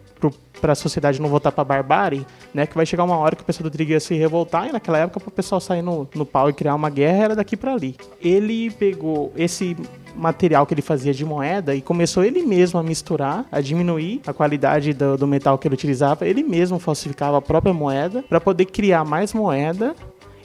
para 0.60 0.72
a 0.72 0.74
sociedade 0.74 1.20
não 1.20 1.28
voltar 1.28 1.50
para 1.50 1.64
barbárie, 1.64 2.26
né? 2.52 2.66
Que 2.66 2.76
vai 2.76 2.84
chegar 2.84 3.04
uma 3.04 3.16
hora 3.16 3.34
que 3.34 3.42
o 3.42 3.44
pessoal 3.44 3.64
do 3.64 3.72
trigo 3.72 3.92
ia 3.92 4.00
se 4.00 4.14
revoltar 4.14 4.68
e 4.68 4.72
naquela 4.72 4.98
época 4.98 5.18
para 5.18 5.28
o 5.28 5.32
pessoal 5.32 5.60
sair 5.60 5.80
no, 5.80 6.06
no 6.14 6.26
pau 6.26 6.50
e 6.50 6.52
criar 6.52 6.74
uma 6.74 6.90
guerra 6.90 7.24
era 7.24 7.36
daqui 7.36 7.56
para 7.56 7.72
ali. 7.72 7.96
Ele 8.20 8.70
pegou 8.70 9.32
esse 9.34 9.76
material 10.14 10.66
que 10.66 10.74
ele 10.74 10.82
fazia 10.82 11.14
de 11.14 11.24
moeda 11.24 11.74
e 11.74 11.80
começou 11.80 12.24
ele 12.24 12.42
mesmo 12.42 12.78
a 12.78 12.82
misturar, 12.82 13.46
a 13.50 13.60
diminuir 13.60 14.20
a 14.26 14.32
qualidade 14.32 14.92
do, 14.92 15.16
do 15.16 15.26
metal 15.26 15.56
que 15.56 15.66
ele 15.66 15.74
utilizava. 15.74 16.26
Ele 16.26 16.42
mesmo 16.42 16.78
falsificava 16.78 17.38
a 17.38 17.42
própria 17.42 17.72
moeda 17.72 18.22
para 18.28 18.40
poder 18.40 18.66
criar 18.66 19.04
mais 19.04 19.32
moeda 19.32 19.94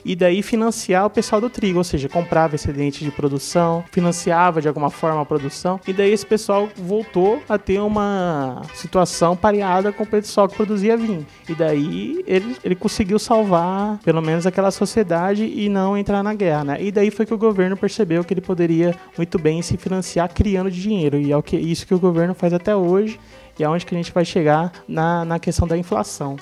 e 0.06 0.14
daí 0.14 0.40
financiar 0.40 1.04
o 1.04 1.10
pessoal 1.10 1.40
do 1.40 1.50
trigo, 1.50 1.78
ou 1.78 1.84
seja, 1.84 2.08
comprava 2.08 2.54
excedente 2.54 3.04
de 3.04 3.10
produção, 3.10 3.84
financiava 3.90 4.62
de 4.62 4.68
alguma 4.68 4.88
forma 4.88 5.20
a 5.20 5.24
produção, 5.24 5.80
e 5.86 5.92
daí 5.92 6.12
esse 6.12 6.24
pessoal 6.24 6.68
voltou 6.76 7.42
a 7.48 7.58
ter 7.58 7.80
uma 7.80 8.62
situação 8.72 9.36
pareada 9.36 9.92
com 9.92 10.04
o 10.04 10.06
pessoal 10.06 10.48
que 10.48 10.54
produzia 10.54 10.96
vinho. 10.96 11.26
E 11.48 11.54
daí 11.54 12.22
ele, 12.26 12.56
ele 12.62 12.74
conseguiu 12.76 13.18
salvar 13.18 13.98
pelo 14.04 14.22
menos 14.22 14.46
aquela 14.46 14.70
sociedade 14.70 15.44
e 15.44 15.68
não 15.68 15.98
entrar 15.98 16.22
na 16.22 16.34
guerra, 16.34 16.64
né? 16.64 16.82
E 16.82 16.92
daí 16.92 17.10
foi 17.10 17.26
que 17.26 17.34
o 17.34 17.38
governo 17.38 17.76
percebeu 17.76 18.22
que 18.22 18.32
ele 18.32 18.40
poderia 18.40 18.94
muito 19.16 19.38
bem 19.38 19.60
se 19.60 19.76
financiar 19.76 20.32
criando 20.32 20.70
dinheiro, 20.70 21.18
e 21.18 21.32
é 21.32 21.36
o 21.36 21.42
que, 21.42 21.56
isso 21.56 21.86
que 21.86 21.94
o 21.94 21.98
governo 21.98 22.32
faz 22.34 22.52
até 22.52 22.76
hoje, 22.76 23.18
e 23.58 23.64
é 23.64 23.68
onde 23.68 23.84
que 23.84 23.94
a 23.94 23.98
gente 23.98 24.12
vai 24.12 24.24
chegar 24.24 24.72
na, 24.86 25.24
na 25.24 25.38
questão 25.38 25.66
da 25.66 25.76
inflação. 25.76 26.36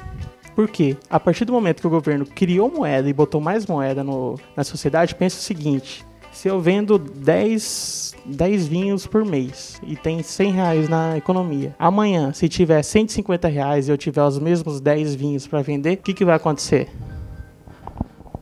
Porque 0.55 0.97
a 1.11 1.19
partir 1.19 1.45
do 1.45 1.53
momento 1.53 1.81
que 1.81 1.87
o 1.87 1.91
governo 1.91 2.25
criou 2.25 2.71
moeda 2.71 3.09
e 3.09 3.13
botou 3.13 3.41
mais 3.41 3.67
moeda 3.67 4.05
no, 4.05 4.39
na 4.57 4.63
sociedade, 4.63 5.15
pensa 5.15 5.39
o 5.39 5.43
seguinte: 5.43 6.05
se 6.35 6.49
eu 6.49 6.61
vendo 6.61 6.99
10, 6.99 8.17
10 8.25 8.67
vinhos 8.67 9.07
por 9.07 9.25
mês 9.25 9.81
e 9.83 9.97
tem 9.97 10.23
100 10.23 10.53
reais 10.53 10.89
na 10.89 11.17
economia, 11.17 11.75
amanhã, 11.79 12.33
se 12.33 12.49
tiver 12.49 12.83
150 12.83 13.49
reais 13.49 13.89
e 13.89 13.93
eu 13.93 13.97
tiver 13.97 14.23
os 14.23 14.39
mesmos 14.39 14.81
10 14.81 15.15
vinhos 15.15 15.47
para 15.47 15.63
vender, 15.63 15.95
o 15.95 15.97
que, 15.99 16.13
que 16.13 16.25
vai 16.25 16.37
acontecer? 16.37 16.89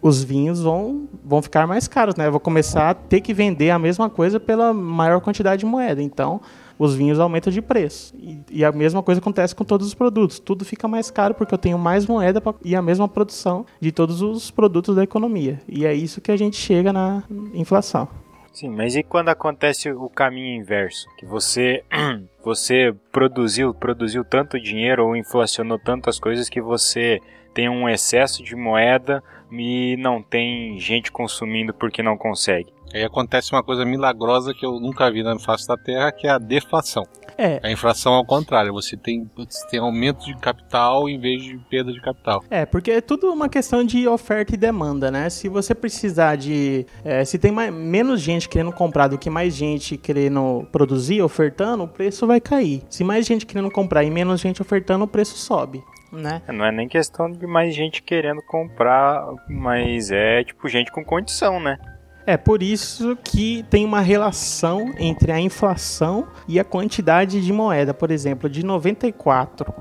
Os 0.01 0.25
vinhos 0.25 0.61
vão, 0.61 1.09
vão 1.25 1.41
ficar 1.41 1.67
mais 1.67 1.87
caros, 1.87 2.17
né? 2.17 2.27
Eu 2.27 2.33
vou 2.33 2.41
começar 2.41 2.91
a 2.91 2.95
ter 2.95 3.21
que 3.21 3.33
vender 3.33 3.71
a 3.71 3.79
mesma 3.79 4.11
coisa 4.11 4.41
pela 4.41 4.75
maior 4.75 5.21
quantidade 5.21 5.61
de 5.61 5.67
moeda. 5.67 6.03
Então, 6.03 6.41
os 6.83 6.97
vinhos 6.97 7.21
aumentam 7.21 7.53
de 7.53 7.63
preço. 7.63 8.13
E, 8.19 8.41
e, 8.51 8.65
a 8.65 8.73
mesma 8.73 9.03
coisa 9.03 9.21
acontece 9.21 9.55
com 9.55 9.65
todos 9.65 9.87
os 9.87 9.95
produtos. 9.95 10.41
Tudo 10.41 10.65
fica 10.65 10.89
mais 10.89 11.11
caro 11.11 11.33
porque 11.33 11.55
eu 11.55 11.59
tenho 11.59 11.79
mais 11.79 12.07
moeda 12.07 12.41
pra, 12.41 12.55
e 12.65 12.75
a 12.75 12.83
mesma 12.83 13.09
produção 13.09 13.65
de 13.81 13.93
todos 13.93 14.21
os 14.21 14.51
produtos 14.51 14.97
da 14.97 15.05
economia. 15.05 15.61
E 15.69 15.87
é 15.87 15.95
isso 15.95 16.21
que 16.21 16.33
a 16.33 16.37
gente 16.37 16.57
chega 16.57 16.93
na 16.93 17.23
inflação. 17.55 18.09
Sim, 18.53 18.69
mas 18.69 18.97
e 18.97 19.03
quando 19.03 19.29
acontece 19.29 19.93
o 19.93 20.09
caminho 20.09 20.61
inverso? 20.61 21.07
Que 21.17 21.25
você 21.25 21.85
você 22.45 22.93
produziu, 23.13 23.73
produziu 23.73 24.25
tanto 24.25 24.61
dinheiro 24.61 25.07
ou 25.07 25.17
inflacionou 25.17 25.79
tantas 25.79 26.19
coisas 26.19 26.49
que 26.49 26.61
você 26.61 27.21
tem 27.55 27.69
um 27.69 27.89
excesso 27.89 28.43
de 28.43 28.57
moeda 28.57 29.23
e 29.53 29.97
não 29.99 30.21
tem 30.21 30.79
gente 30.81 31.13
consumindo 31.13 31.73
porque 31.73 32.03
não 32.03 32.17
consegue. 32.17 32.73
Aí 32.95 33.03
acontece 33.03 33.53
uma 33.53 33.63
coisa 33.63 33.85
milagrosa 33.85 34.53
que 34.55 34.65
eu 34.65 34.79
nunca 34.79 35.11
vi 35.11 35.23
na 35.23 35.39
face 35.39 35.67
da 35.67 35.77
Terra, 35.77 36.13
que 36.13 36.27
é 36.27 36.31
a 36.31 36.39
deflação. 36.39 37.05
É. 37.39 37.61
A 37.63 37.71
inflação 37.71 38.13
ao 38.13 38.25
contrário, 38.25 38.73
você 38.73 38.97
tem, 38.97 39.29
você 39.35 39.67
tem 39.69 39.81
aumento 39.81 40.25
de 40.25 40.37
capital 40.37 41.09
em 41.09 41.19
vez 41.19 41.43
de 41.43 41.57
perda 41.71 41.93
de 41.93 42.01
capital. 42.01 42.45
É, 42.51 42.67
porque 42.67 42.91
é 42.91 43.01
tudo 43.01 43.33
uma 43.33 43.49
questão 43.49 43.83
de 43.85 44.07
oferta 44.07 44.55
e 44.55 44.57
demanda, 44.57 45.11
né? 45.11 45.31
Se 45.31 45.49
você 45.49 45.75
precisar 45.75 46.37
de. 46.37 46.87
É, 47.05 47.25
se 47.25 47.39
tem 47.39 47.51
mais, 47.51 47.73
menos 47.73 48.21
gente 48.21 48.49
querendo 48.49 48.73
comprar 48.73 49.09
do 49.09 49.19
que 49.19 49.31
mais 49.31 49.55
gente 49.55 49.97
querendo 49.97 50.67
produzir, 50.71 51.23
ofertando, 51.23 51.85
o 51.85 51.89
preço 51.89 52.27
vai 52.27 52.41
cair. 52.41 52.83
Se 52.91 53.03
mais 53.03 53.27
gente 53.27 53.47
querendo 53.47 53.71
comprar 53.71 54.05
e 54.05 54.11
menos 54.11 54.41
gente 54.41 54.61
ofertando, 54.61 55.05
o 55.05 55.09
preço 55.09 55.37
sobe 55.37 55.83
né? 56.13 56.43
Não 56.49 56.65
é 56.65 56.71
nem 56.71 56.87
questão 56.87 57.31
de 57.31 57.47
mais 57.47 57.75
gente 57.75 58.03
querendo 58.03 58.43
comprar, 58.43 59.25
mas 59.49 60.11
é 60.11 60.45
tipo 60.45 60.69
gente 60.69 60.93
com 60.93 61.03
condição, 61.03 61.59
né? 61.59 61.79
É 62.27 62.37
por 62.37 62.63
isso 62.63 63.17
que 63.17 63.65
tem 63.69 63.85
uma 63.85 64.01
relação 64.01 64.93
entre 64.99 65.33
a 65.33 65.41
inflação 65.41 66.29
e 66.47 66.61
a 66.61 66.65
quantidade 66.65 67.45
de 67.45 67.53
moeda. 67.53 67.93
Por 67.93 68.11
exemplo, 68.11 68.49
de 68.49 68.65
94 68.65 69.73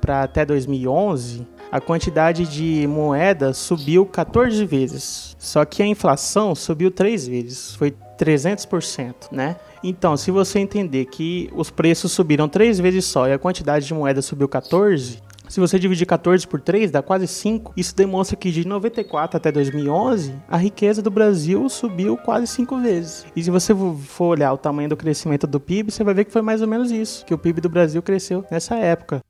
para 0.00 0.22
até 0.22 0.44
2011, 0.44 1.46
a 1.70 1.80
quantidade 1.80 2.46
de 2.46 2.86
moeda 2.86 3.52
subiu 3.52 4.04
14 4.06 4.64
vezes. 4.64 5.36
Só 5.38 5.64
que 5.64 5.82
a 5.82 5.86
inflação 5.86 6.54
subiu 6.54 6.90
3 6.90 7.28
vezes, 7.28 7.74
foi 7.74 7.94
300%, 8.18 9.30
né? 9.30 9.56
Então, 9.82 10.16
se 10.16 10.30
você 10.30 10.58
entender 10.58 11.06
que 11.06 11.50
os 11.54 11.70
preços 11.70 12.12
subiram 12.12 12.48
3 12.48 12.78
vezes 12.78 13.06
só 13.06 13.26
e 13.28 13.32
a 13.32 13.38
quantidade 13.38 13.86
de 13.86 13.94
moeda 13.94 14.20
subiu 14.20 14.48
14, 14.48 15.22
se 15.50 15.58
você 15.58 15.80
dividir 15.80 16.06
14 16.06 16.46
por 16.46 16.60
3, 16.60 16.92
dá 16.92 17.02
quase 17.02 17.26
5. 17.26 17.72
Isso 17.76 17.92
demonstra 17.94 18.36
que 18.36 18.52
de 18.52 18.64
94 18.64 19.36
até 19.36 19.50
2011, 19.50 20.32
a 20.48 20.56
riqueza 20.56 21.02
do 21.02 21.10
Brasil 21.10 21.68
subiu 21.68 22.16
quase 22.16 22.46
5 22.46 22.78
vezes. 22.78 23.26
E 23.34 23.42
se 23.42 23.50
você 23.50 23.74
for 23.74 24.26
olhar 24.26 24.52
o 24.52 24.56
tamanho 24.56 24.88
do 24.88 24.96
crescimento 24.96 25.48
do 25.48 25.58
PIB, 25.58 25.90
você 25.90 26.04
vai 26.04 26.14
ver 26.14 26.24
que 26.24 26.32
foi 26.32 26.40
mais 26.40 26.62
ou 26.62 26.68
menos 26.68 26.92
isso, 26.92 27.26
que 27.26 27.34
o 27.34 27.38
PIB 27.38 27.60
do 27.60 27.68
Brasil 27.68 28.00
cresceu 28.00 28.44
nessa 28.48 28.76
época. 28.76 29.20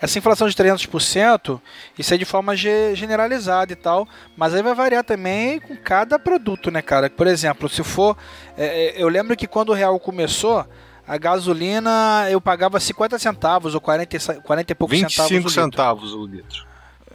Essa 0.00 0.18
inflação 0.18 0.48
de 0.48 0.56
300%, 0.56 1.60
isso 1.96 2.12
é 2.12 2.16
de 2.16 2.24
forma 2.24 2.56
generalizada 2.56 3.72
e 3.72 3.76
tal, 3.76 4.06
mas 4.36 4.54
aí 4.54 4.62
vai 4.64 4.74
variar 4.74 5.04
também 5.04 5.60
com 5.60 5.76
cada 5.76 6.18
produto, 6.18 6.72
né, 6.72 6.82
cara? 6.82 7.08
Por 7.08 7.28
exemplo, 7.28 7.68
se 7.68 7.84
for. 7.84 8.16
É, 8.56 8.96
é 8.96 9.02
eu 9.02 9.08
lembro 9.08 9.36
que 9.36 9.46
quando 9.46 9.68
o 9.68 9.74
real 9.74 9.98
começou, 10.00 10.66
a 11.08 11.16
gasolina 11.16 12.26
eu 12.30 12.40
pagava 12.40 12.78
50 12.78 13.18
centavos 13.18 13.74
ou 13.74 13.80
40, 13.80 14.42
40 14.42 14.72
e 14.72 14.74
poucos 14.74 14.98
25 14.98 15.10
centavos. 15.10 15.32
25 15.32 15.50
centavos 15.50 16.12
o 16.12 16.26
litro. 16.26 16.68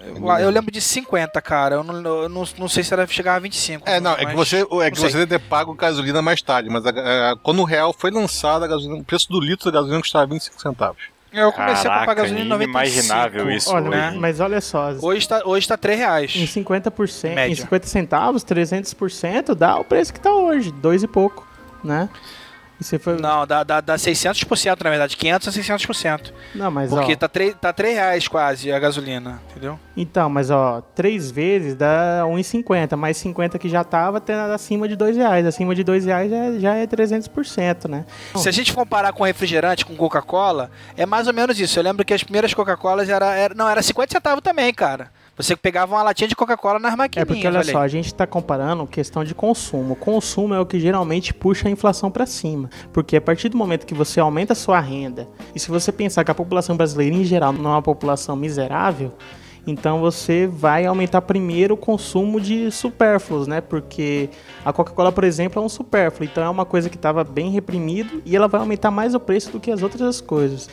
Eu, 0.05 0.39
eu, 0.39 0.49
lembro 0.49 0.71
de 0.71 0.81
50, 0.81 1.41
cara. 1.41 1.75
Eu 1.75 1.83
não, 1.83 2.23
eu 2.23 2.29
não, 2.29 2.43
não 2.57 2.67
sei 2.67 2.83
se 2.83 2.93
era 2.93 3.07
chegar 3.07 3.35
a 3.35 3.39
25. 3.39 3.87
É, 3.87 3.99
não, 3.99 4.13
é 4.13 4.25
que 4.25 4.35
você, 4.35 4.67
é 4.81 4.91
que 4.91 4.99
você 4.99 5.25
ter 5.25 5.39
pago 5.39 5.73
gasolina 5.73 6.21
mais 6.21 6.41
tarde, 6.41 6.69
mas 6.69 6.85
a, 6.85 6.89
a, 7.31 7.35
quando 7.37 7.59
o 7.59 7.63
real 7.63 7.93
foi 7.93 8.11
lançado, 8.11 8.65
a 8.65 8.67
gasolina, 8.67 8.99
o 8.99 9.03
preço 9.03 9.29
do 9.29 9.39
litro 9.39 9.71
da 9.71 9.77
gasolina 9.77 10.01
custava 10.01 10.25
25 10.25 10.61
centavos. 10.61 11.03
Eu 11.31 11.51
comecei 11.51 11.89
a 11.89 11.99
comprar 11.99 11.99
Caraca, 11.99 12.15
gasolina 12.15 12.45
em 12.45 12.49
95. 12.49 12.79
inimaginável 12.79 13.51
isso 13.51 13.71
Olha, 13.71 13.89
hoje. 13.89 13.97
mas, 13.97 14.15
mas 14.15 14.39
olha 14.39 14.61
só, 14.61 14.91
Hoje 15.01 15.27
tá, 15.27 15.41
hoje 15.43 15.67
tá 15.67 15.75
3 15.75 15.97
reais. 15.97 16.35
em 16.35 16.45
50%, 16.45 17.31
em 17.31 17.35
Média. 17.35 17.55
50 17.55 17.87
centavos, 17.87 18.45
300% 18.45 19.55
dá 19.55 19.77
o 19.77 19.83
preço 19.83 20.13
que 20.13 20.19
tá 20.19 20.31
hoje, 20.31 20.71
dois 20.71 21.01
e 21.01 21.07
pouco, 21.07 21.47
né? 21.83 22.07
Você 22.83 22.99
foi... 22.99 23.19
Não, 23.19 23.47
dá, 23.47 23.63
dá, 23.63 23.81
dá 23.81 23.95
600%, 23.95 24.83
na 24.83 24.89
verdade. 24.89 25.17
500 25.17 25.47
a 25.47 25.51
600%. 25.51 26.31
Não, 26.53 26.69
mas 26.69 26.89
Porque 26.89 27.13
ó, 27.13 27.15
tá 27.15 27.27
3, 27.27 27.55
tá 27.59 27.73
3 27.73 27.95
reais 27.95 28.27
quase 28.27 28.71
a 28.71 28.79
gasolina, 28.79 29.41
entendeu? 29.49 29.79
então, 29.95 30.29
mas 30.29 30.49
ó, 30.49 30.81
três 30.95 31.29
vezes 31.29 31.75
dá 31.75 32.23
1,50, 32.25 32.95
mais 32.95 33.15
50 33.17 33.59
que 33.59 33.69
já 33.69 33.83
tava, 33.83 34.19
tá 34.19 34.53
acima 34.53 34.87
de 34.87 34.95
dois 34.95 35.15
reais. 35.15 35.45
Acima 35.45 35.73
de 35.75 35.83
dois 35.83 36.05
reais 36.05 36.29
já, 36.29 36.59
já 36.59 36.75
é 36.75 36.85
300%, 36.87 37.87
né? 37.87 38.05
Se 38.35 38.49
a 38.49 38.51
gente 38.51 38.73
comparar 38.73 39.13
com 39.13 39.23
refrigerante, 39.23 39.85
com 39.85 39.95
Coca-Cola, 39.95 40.71
é 40.97 41.05
mais 41.05 41.27
ou 41.27 41.33
menos 41.33 41.59
isso. 41.59 41.77
Eu 41.79 41.83
lembro 41.83 42.03
que 42.03 42.13
as 42.13 42.23
primeiras 42.23 42.53
Coca-Colas 42.53 43.07
era, 43.09 43.33
era. 43.35 43.53
Não, 43.53 43.69
era 43.69 43.81
50 43.81 44.11
centavos 44.11 44.41
também, 44.43 44.73
cara. 44.73 45.11
Você 45.35 45.55
pegava 45.55 45.95
uma 45.95 46.03
latinha 46.03 46.27
de 46.27 46.35
Coca-Cola 46.35 46.77
nas 46.77 46.93
É 46.93 46.95
maquininhas. 46.95 47.27
porque 47.27 47.47
olha 47.47 47.63
só, 47.63 47.79
a 47.79 47.87
gente 47.87 48.05
está 48.05 48.27
comparando 48.27 48.85
questão 48.85 49.23
de 49.23 49.33
consumo. 49.33 49.93
O 49.93 49.95
consumo 49.95 50.53
é 50.53 50.59
o 50.59 50.65
que 50.65 50.79
geralmente 50.79 51.33
puxa 51.33 51.67
a 51.67 51.71
inflação 51.71 52.11
para 52.11 52.25
cima, 52.27 52.69
porque 52.91 53.15
a 53.17 53.21
partir 53.21 53.49
do 53.49 53.57
momento 53.57 53.85
que 53.87 53.95
você 53.95 54.19
aumenta 54.19 54.53
a 54.53 54.55
sua 54.55 54.79
renda, 54.79 55.27
e 55.55 55.59
se 55.59 55.69
você 55.69 55.91
pensar 55.91 56.23
que 56.23 56.29
a 56.29 56.35
população 56.35 56.77
brasileira 56.77 57.15
em 57.15 57.23
geral 57.23 57.51
não 57.51 57.71
é 57.71 57.73
uma 57.73 57.81
população 57.81 58.35
miserável, 58.35 59.11
então 59.65 59.99
você 59.99 60.45
vai 60.45 60.85
aumentar 60.85 61.21
primeiro 61.21 61.75
o 61.75 61.77
consumo 61.77 62.39
de 62.39 62.69
supérfluos, 62.71 63.47
né? 63.47 63.61
Porque 63.61 64.29
a 64.65 64.73
Coca-Cola, 64.73 65.11
por 65.11 65.23
exemplo, 65.23 65.61
é 65.61 65.65
um 65.65 65.69
supérfluo, 65.69 66.27
então 66.29 66.43
é 66.43 66.49
uma 66.49 66.65
coisa 66.65 66.89
que 66.89 66.95
estava 66.95 67.23
bem 67.23 67.49
reprimido 67.49 68.21
e 68.25 68.35
ela 68.35 68.47
vai 68.47 68.59
aumentar 68.59 68.91
mais 68.91 69.15
o 69.15 69.19
preço 69.19 69.51
do 69.51 69.59
que 69.59 69.71
as 69.71 69.81
outras 69.81 70.19
coisas. 70.19 70.69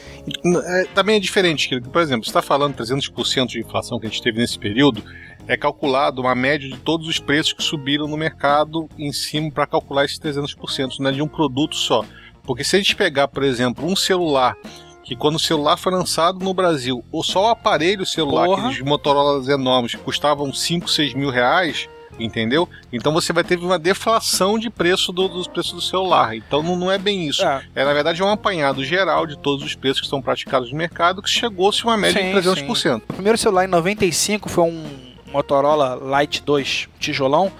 É, 0.66 0.85
também 0.94 1.16
é 1.16 1.20
diferente, 1.20 1.68
que, 1.68 1.81
por 1.81 2.03
exemplo, 2.03 2.24
você 2.24 2.31
está 2.31 2.42
falando 2.42 2.74
300% 2.76 3.46
de 3.46 3.61
inflação 3.61 4.00
que 4.00 4.07
a 4.07 4.11
gente 4.11 4.22
teve 4.22 4.38
nesse 4.38 4.59
período, 4.59 5.03
é 5.46 5.57
calculado 5.57 6.20
uma 6.20 6.35
média 6.35 6.68
de 6.68 6.79
todos 6.79 7.09
os 7.09 7.18
preços 7.18 7.53
que 7.53 7.62
subiram 7.62 8.07
no 8.07 8.16
mercado 8.16 8.88
em 8.98 9.12
cima 9.12 9.50
para 9.50 9.66
calcular 9.66 10.05
esses 10.05 10.18
300%, 10.18 10.98
não 10.98 11.11
é 11.11 11.12
de 11.12 11.22
um 11.22 11.29
produto 11.29 11.74
só. 11.74 12.05
Porque 12.42 12.64
se 12.64 12.76
a 12.76 12.79
gente 12.79 12.96
pegar, 12.96 13.29
por 13.29 13.42
exemplo, 13.42 13.85
um 13.87 13.94
celular, 13.94 14.57
que 15.04 15.16
quando 15.16 15.36
o 15.36 15.40
celular 15.40 15.76
foi 15.76 15.92
lançado 15.92 16.38
no 16.44 16.52
Brasil, 16.54 17.04
ou 17.10 17.22
só 17.24 17.46
o 17.46 17.48
aparelho 17.48 18.04
celular, 18.06 18.46
Porra. 18.46 18.68
aqueles 18.68 18.84
Motorola 18.84 19.52
enormes, 19.52 19.94
custavam 19.94 20.52
5, 20.52 20.88
6 20.90 21.14
mil 21.14 21.30
reais, 21.30 21.88
entendeu? 22.18 22.68
Então 22.92 23.12
você 23.12 23.32
vai 23.32 23.42
ter 23.42 23.58
uma 23.58 23.78
deflação 23.78 24.58
de 24.58 24.68
preço 24.68 25.10
do- 25.10 25.28
dos 25.28 25.46
preços 25.48 25.72
do 25.72 25.80
celular. 25.80 26.36
Então 26.36 26.62
não, 26.62 26.76
não 26.76 26.90
é 26.92 26.98
bem 26.98 27.26
isso. 27.26 27.42
É. 27.44 27.62
É, 27.74 27.84
na 27.84 27.92
verdade, 27.94 28.20
é 28.20 28.24
um 28.24 28.28
apanhado 28.30 28.84
geral 28.84 29.26
de 29.26 29.38
todos 29.38 29.64
os 29.64 29.74
preços 29.74 30.02
que 30.02 30.06
são 30.08 30.20
praticados 30.20 30.70
no 30.70 30.76
mercado, 30.76 31.22
que 31.22 31.30
chegou-se 31.30 31.82
a 31.82 31.86
uma 31.88 31.96
média 31.96 32.20
Sim, 32.20 32.38
de 32.38 32.62
300%. 32.66 33.02
O 33.08 33.12
primeiro 33.14 33.38
celular 33.38 33.64
em 33.64 33.68
95 33.68 34.48
foi 34.50 34.64
um 34.64 34.84
Motorola 35.32 35.98
Lite 36.20 36.42
2 36.42 36.88
tijolão. 36.98 37.50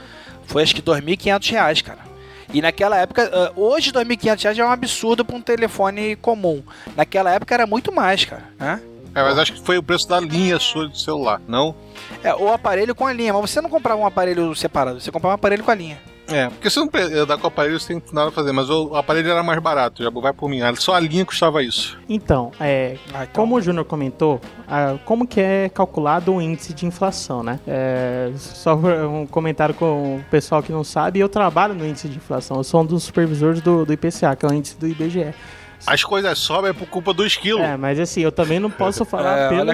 Foi 0.47 0.63
acho 0.63 0.75
que 0.75 0.83
2.500 0.83 1.51
reais, 1.53 1.81
cara. 1.81 2.10
E 2.53 2.61
naquela 2.61 2.97
época, 2.97 3.31
ah, 3.33 3.53
hoje 3.57 3.93
2.500 3.93 4.43
reais 4.43 4.57
já 4.57 4.65
é 4.65 4.67
um 4.67 4.71
absurdo 4.71 5.25
para 5.25 5.37
um 5.37 5.41
telefone 5.41 6.17
comum. 6.17 6.63
Naquela 6.97 7.33
época 7.33 7.55
era 7.55 7.67
muito 7.67 7.93
mais, 7.93 8.25
cara. 8.25 8.45
Né? 8.59 8.81
É, 9.15 9.23
mas 9.23 9.39
acho 9.39 9.53
que 9.55 9.61
foi 9.61 9.77
o 9.77 9.83
preço 9.83 10.09
da 10.09 10.21
linha 10.21 10.59
sua 10.59 10.89
do 10.89 10.97
celular, 10.97 11.41
não? 11.49 11.75
É, 12.23 12.35
o 12.35 12.53
aparelho 12.53 12.95
com 12.95 13.07
a 13.07 13.13
linha, 13.13 13.33
mas 13.33 13.51
você 13.51 13.61
não 13.61 13.69
comprava 13.69 14.01
um 14.01 14.07
aparelho 14.07 14.55
separado, 14.55 15.01
você 15.01 15.11
comprava 15.11 15.35
um 15.35 15.35
aparelho 15.35 15.65
com 15.65 15.71
a 15.71 15.75
linha. 15.75 16.01
É, 16.31 16.49
porque 16.49 16.71
se 16.71 16.79
não 16.79 16.89
andar 17.23 17.37
com 17.39 17.45
o 17.45 17.49
aparelho, 17.49 17.79
você 17.79 17.89
tem 17.95 18.03
nada 18.13 18.29
a 18.29 18.33
fazer, 18.33 18.53
mas 18.53 18.71
o 18.71 18.95
aparelho 18.95 19.31
era 19.31 19.43
mais 19.43 19.59
barato, 19.61 20.03
já 20.03 20.11
vai 20.11 20.33
por 20.33 20.49
mim. 20.49 20.61
Só 20.77 20.95
a 20.95 21.01
linha 21.01 21.25
custava 21.25 21.63
isso. 21.63 21.99
Então, 22.09 22.53
é, 22.61 22.97
Ah, 23.13 23.25
então- 23.25 23.43
como 23.43 23.57
o 23.57 23.61
Júnior 23.61 23.85
comentou, 23.85 24.41
ah, 24.69 24.97
como 25.05 25.27
que 25.27 25.41
é 25.41 25.69
calculado 25.69 26.33
o 26.35 26.41
índice 26.41 26.73
de 26.73 26.87
inflação, 26.87 27.43
né? 27.43 27.59
É, 27.67 28.31
só 28.37 28.75
um 28.77 29.27
comentário 29.27 29.75
com 29.75 30.17
o 30.17 30.25
pessoal 30.31 30.63
que 30.63 30.71
não 30.73 30.85
sabe, 30.85 31.19
eu 31.19 31.29
trabalho 31.29 31.75
no 31.75 31.87
índice 31.87 32.09
de 32.09 32.17
inflação, 32.17 32.57
eu 32.59 32.65
sou 32.65 32.83
um 32.83 32.87
dos 32.87 33.03
supervisores 33.03 33.61
do, 33.61 33.85
do 33.85 33.93
IPCA, 33.93 34.37
que 34.37 34.47
é 34.47 34.49
o 34.49 34.53
índice 34.53 34.77
do 34.79 34.87
IBGE. 34.87 35.35
As 35.87 36.05
coisas 36.05 36.39
sobem 36.39 36.73
por 36.75 36.87
culpa 36.89 37.13
do 37.13 37.27
esquilo. 37.27 37.61
É, 37.61 37.77
mas 37.77 37.99
assim, 37.99 38.21
eu 38.21 38.33
também 38.33 38.59
não 38.59 38.71
posso 38.71 39.05
falar 39.07 39.39
É, 39.39 39.49
pelo, 39.49 39.73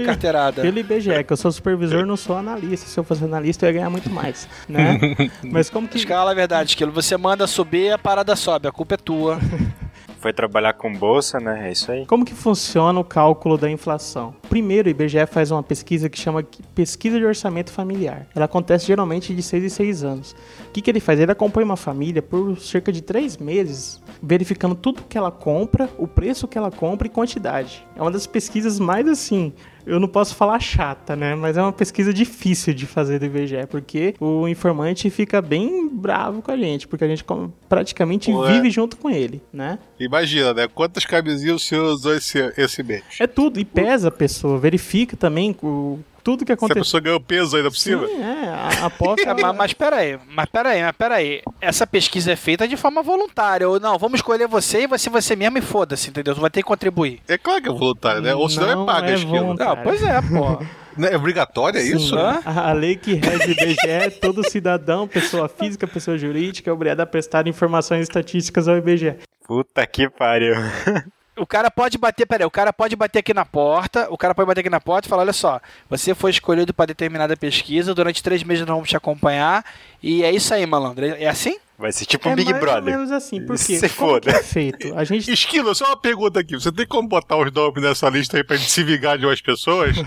pelo 0.62 0.78
IBGE, 0.78 1.24
que 1.24 1.32
eu 1.32 1.36
sou 1.36 1.50
supervisor, 1.50 2.06
não 2.06 2.16
sou 2.16 2.36
analista. 2.36 2.86
Se 2.86 2.98
eu 2.98 3.04
fosse 3.04 3.24
analista, 3.24 3.66
eu 3.66 3.68
ia 3.68 3.72
ganhar 3.74 3.90
muito 3.90 4.10
mais, 4.10 4.48
né? 4.68 4.98
mas 5.44 5.70
como 5.70 5.88
que... 5.88 5.96
Escala 5.96 6.30
a 6.30 6.34
verdade, 6.34 6.70
Esquilo. 6.70 6.92
Você 6.92 7.16
manda 7.16 7.46
subir, 7.46 7.92
a 7.92 7.98
parada 7.98 8.36
sobe. 8.36 8.68
A 8.68 8.72
culpa 8.72 8.94
é 8.94 8.98
tua. 8.98 9.38
Foi 10.26 10.32
trabalhar 10.32 10.72
com 10.72 10.92
bolsa, 10.92 11.38
né? 11.38 11.68
É 11.68 11.70
isso 11.70 11.92
aí. 11.92 12.04
Como 12.04 12.24
que 12.24 12.34
funciona 12.34 12.98
o 12.98 13.04
cálculo 13.04 13.56
da 13.56 13.70
inflação? 13.70 14.34
Primeiro, 14.48 14.88
o 14.88 14.90
IBGE 14.90 15.24
faz 15.24 15.52
uma 15.52 15.62
pesquisa 15.62 16.08
que 16.08 16.18
chama 16.18 16.44
Pesquisa 16.74 17.16
de 17.16 17.24
Orçamento 17.24 17.70
Familiar. 17.70 18.26
Ela 18.34 18.46
acontece 18.46 18.88
geralmente 18.88 19.32
de 19.32 19.40
6 19.40 19.62
em 19.62 19.68
6 19.68 20.02
anos. 20.02 20.32
O 20.66 20.72
que, 20.72 20.82
que 20.82 20.90
ele 20.90 20.98
faz? 20.98 21.20
Ele 21.20 21.30
acompanha 21.30 21.64
uma 21.64 21.76
família 21.76 22.20
por 22.20 22.58
cerca 22.58 22.90
de 22.90 23.02
3 23.02 23.36
meses, 23.36 24.02
verificando 24.20 24.74
tudo 24.74 25.04
que 25.08 25.16
ela 25.16 25.30
compra, 25.30 25.88
o 25.96 26.08
preço 26.08 26.48
que 26.48 26.58
ela 26.58 26.72
compra 26.72 27.06
e 27.06 27.10
quantidade. 27.10 27.86
É 27.94 28.02
uma 28.02 28.10
das 28.10 28.26
pesquisas 28.26 28.80
mais 28.80 29.06
assim. 29.06 29.52
Eu 29.86 30.00
não 30.00 30.08
posso 30.08 30.34
falar 30.34 30.58
chata, 30.58 31.14
né? 31.14 31.34
Mas 31.34 31.56
é 31.56 31.62
uma 31.62 31.72
pesquisa 31.72 32.12
difícil 32.12 32.74
de 32.74 32.86
fazer 32.86 33.20
do 33.20 33.26
IBGE, 33.26 33.66
porque 33.70 34.14
o 34.18 34.48
informante 34.48 35.08
fica 35.08 35.40
bem 35.40 35.88
bravo 35.88 36.42
com 36.42 36.50
a 36.50 36.56
gente, 36.56 36.88
porque 36.88 37.04
a 37.04 37.08
gente 37.08 37.24
praticamente 37.68 38.32
Ué. 38.32 38.52
vive 38.52 38.70
junto 38.70 38.96
com 38.96 39.08
ele, 39.08 39.40
né? 39.52 39.78
Imagina, 39.98 40.52
né? 40.52 40.68
Quantas 40.68 41.04
camisinhas 41.04 41.62
o 41.62 41.64
senhor 41.64 41.84
usou 41.84 42.14
esse, 42.14 42.52
esse 42.56 42.82
mês? 42.82 43.04
É 43.20 43.26
tudo, 43.26 43.60
e 43.60 43.64
pesa 43.64 44.08
a 44.08 44.10
pessoa, 44.10 44.58
verifica 44.58 45.16
também 45.16 45.56
o, 45.62 46.00
tudo 46.26 46.44
que 46.44 46.48
Se 46.48 46.52
a 46.52 46.54
aconteceu. 46.56 46.82
pessoa 46.82 47.00
ganhou 47.00 47.20
peso 47.20 47.56
ainda 47.56 47.70
por 47.70 47.76
cima? 47.76 48.04
Sim, 48.04 48.20
é, 48.20 48.48
a 48.48 48.86
aposta. 48.86 49.30
É, 49.30 49.32
mas, 49.32 49.56
mas 49.56 49.72
peraí, 49.72 50.18
mas 50.28 50.46
peraí, 50.46 50.82
mas 50.82 50.96
peraí. 50.96 51.40
Essa 51.60 51.86
pesquisa 51.86 52.32
é 52.32 52.36
feita 52.36 52.66
de 52.66 52.76
forma 52.76 53.00
voluntária. 53.00 53.68
Ou 53.68 53.78
não, 53.78 53.96
vamos 53.96 54.18
escolher 54.18 54.48
você 54.48 54.82
e 54.82 54.86
vai 54.88 54.98
ser 54.98 55.08
você 55.10 55.36
mesmo 55.36 55.58
e 55.58 55.60
foda-se, 55.60 56.10
entendeu? 56.10 56.34
Você 56.34 56.40
vai 56.40 56.50
ter 56.50 56.62
que 56.62 56.66
contribuir. 56.66 57.20
É 57.28 57.38
claro 57.38 57.62
que 57.62 57.68
é 57.68 57.72
voluntário, 57.72 58.20
né? 58.22 58.34
Ou 58.34 58.48
senão 58.48 58.66
Não 58.66 58.82
é 58.82 58.86
paga 58.86 59.12
é. 59.12 59.16
Não, 59.24 59.76
pois 59.84 60.02
é, 60.02 60.20
pô. 60.20 60.58
É 60.98 61.14
obrigatório, 61.14 61.78
é 61.78 61.82
isso? 61.82 62.18
A, 62.18 62.70
a 62.70 62.72
lei 62.72 62.96
que 62.96 63.12
rege 63.12 63.48
o 63.48 63.50
IBGE 63.50 63.86
é 63.86 64.08
todo 64.08 64.42
cidadão, 64.48 65.06
pessoa 65.06 65.46
física, 65.46 65.86
pessoa 65.86 66.16
jurídica, 66.16 66.70
é 66.70 66.72
obrigado 66.72 67.00
a 67.00 67.06
prestar 67.06 67.46
informações 67.46 68.00
estatísticas 68.00 68.66
ao 68.66 68.78
IBGE. 68.78 69.14
Puta 69.46 69.86
que 69.86 70.08
pariu. 70.08 70.54
O 71.38 71.46
cara 71.46 71.70
pode 71.70 71.98
bater, 71.98 72.26
peraí, 72.26 72.46
o 72.46 72.50
cara 72.50 72.72
pode 72.72 72.96
bater 72.96 73.18
aqui 73.18 73.34
na 73.34 73.44
porta, 73.44 74.06
o 74.10 74.16
cara 74.16 74.34
pode 74.34 74.46
bater 74.46 74.60
aqui 74.60 74.70
na 74.70 74.80
porta 74.80 75.06
e 75.06 75.10
falar, 75.10 75.22
olha 75.22 75.32
só, 75.32 75.60
você 75.88 76.14
foi 76.14 76.30
escolhido 76.30 76.72
para 76.72 76.86
determinada 76.86 77.36
pesquisa, 77.36 77.94
durante 77.94 78.22
três 78.22 78.42
meses 78.42 78.66
nós 78.66 78.74
vamos 78.74 78.88
te 78.88 78.96
acompanhar, 78.96 79.64
e 80.02 80.24
é 80.24 80.30
isso 80.30 80.54
aí, 80.54 80.64
malandro. 80.64 81.04
É 81.04 81.26
assim? 81.26 81.58
Vai 81.78 81.92
ser 81.92 82.06
tipo 82.06 82.26
um 82.26 82.32
é 82.32 82.36
Big 82.36 82.50
mais 82.50 82.60
Brother. 82.62 82.82
ou 82.82 82.84
menos 82.84 83.10
assim, 83.12 83.44
porque 83.44 83.78
Se 83.78 83.88
como 83.90 84.12
foda. 84.12 84.30
é 84.30 84.42
feito? 84.42 84.96
A 84.98 85.04
gente 85.04 85.30
Esquilo, 85.30 85.74
só 85.74 85.88
uma 85.88 85.96
pergunta 85.96 86.40
aqui. 86.40 86.54
Você 86.54 86.72
tem 86.72 86.86
como 86.86 87.06
botar 87.06 87.36
os 87.36 87.52
nomes 87.52 87.82
nessa 87.82 88.08
lista 88.08 88.38
aí 88.38 88.44
pra 88.44 88.56
gente 88.56 88.70
se 88.70 88.82
vingar 88.82 89.18
de 89.18 89.26
umas 89.26 89.42
pessoas? 89.42 89.94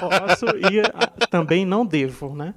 posso 0.00 0.46
e 0.56 1.26
também 1.28 1.64
não 1.64 1.86
devo, 1.86 2.34
né? 2.34 2.52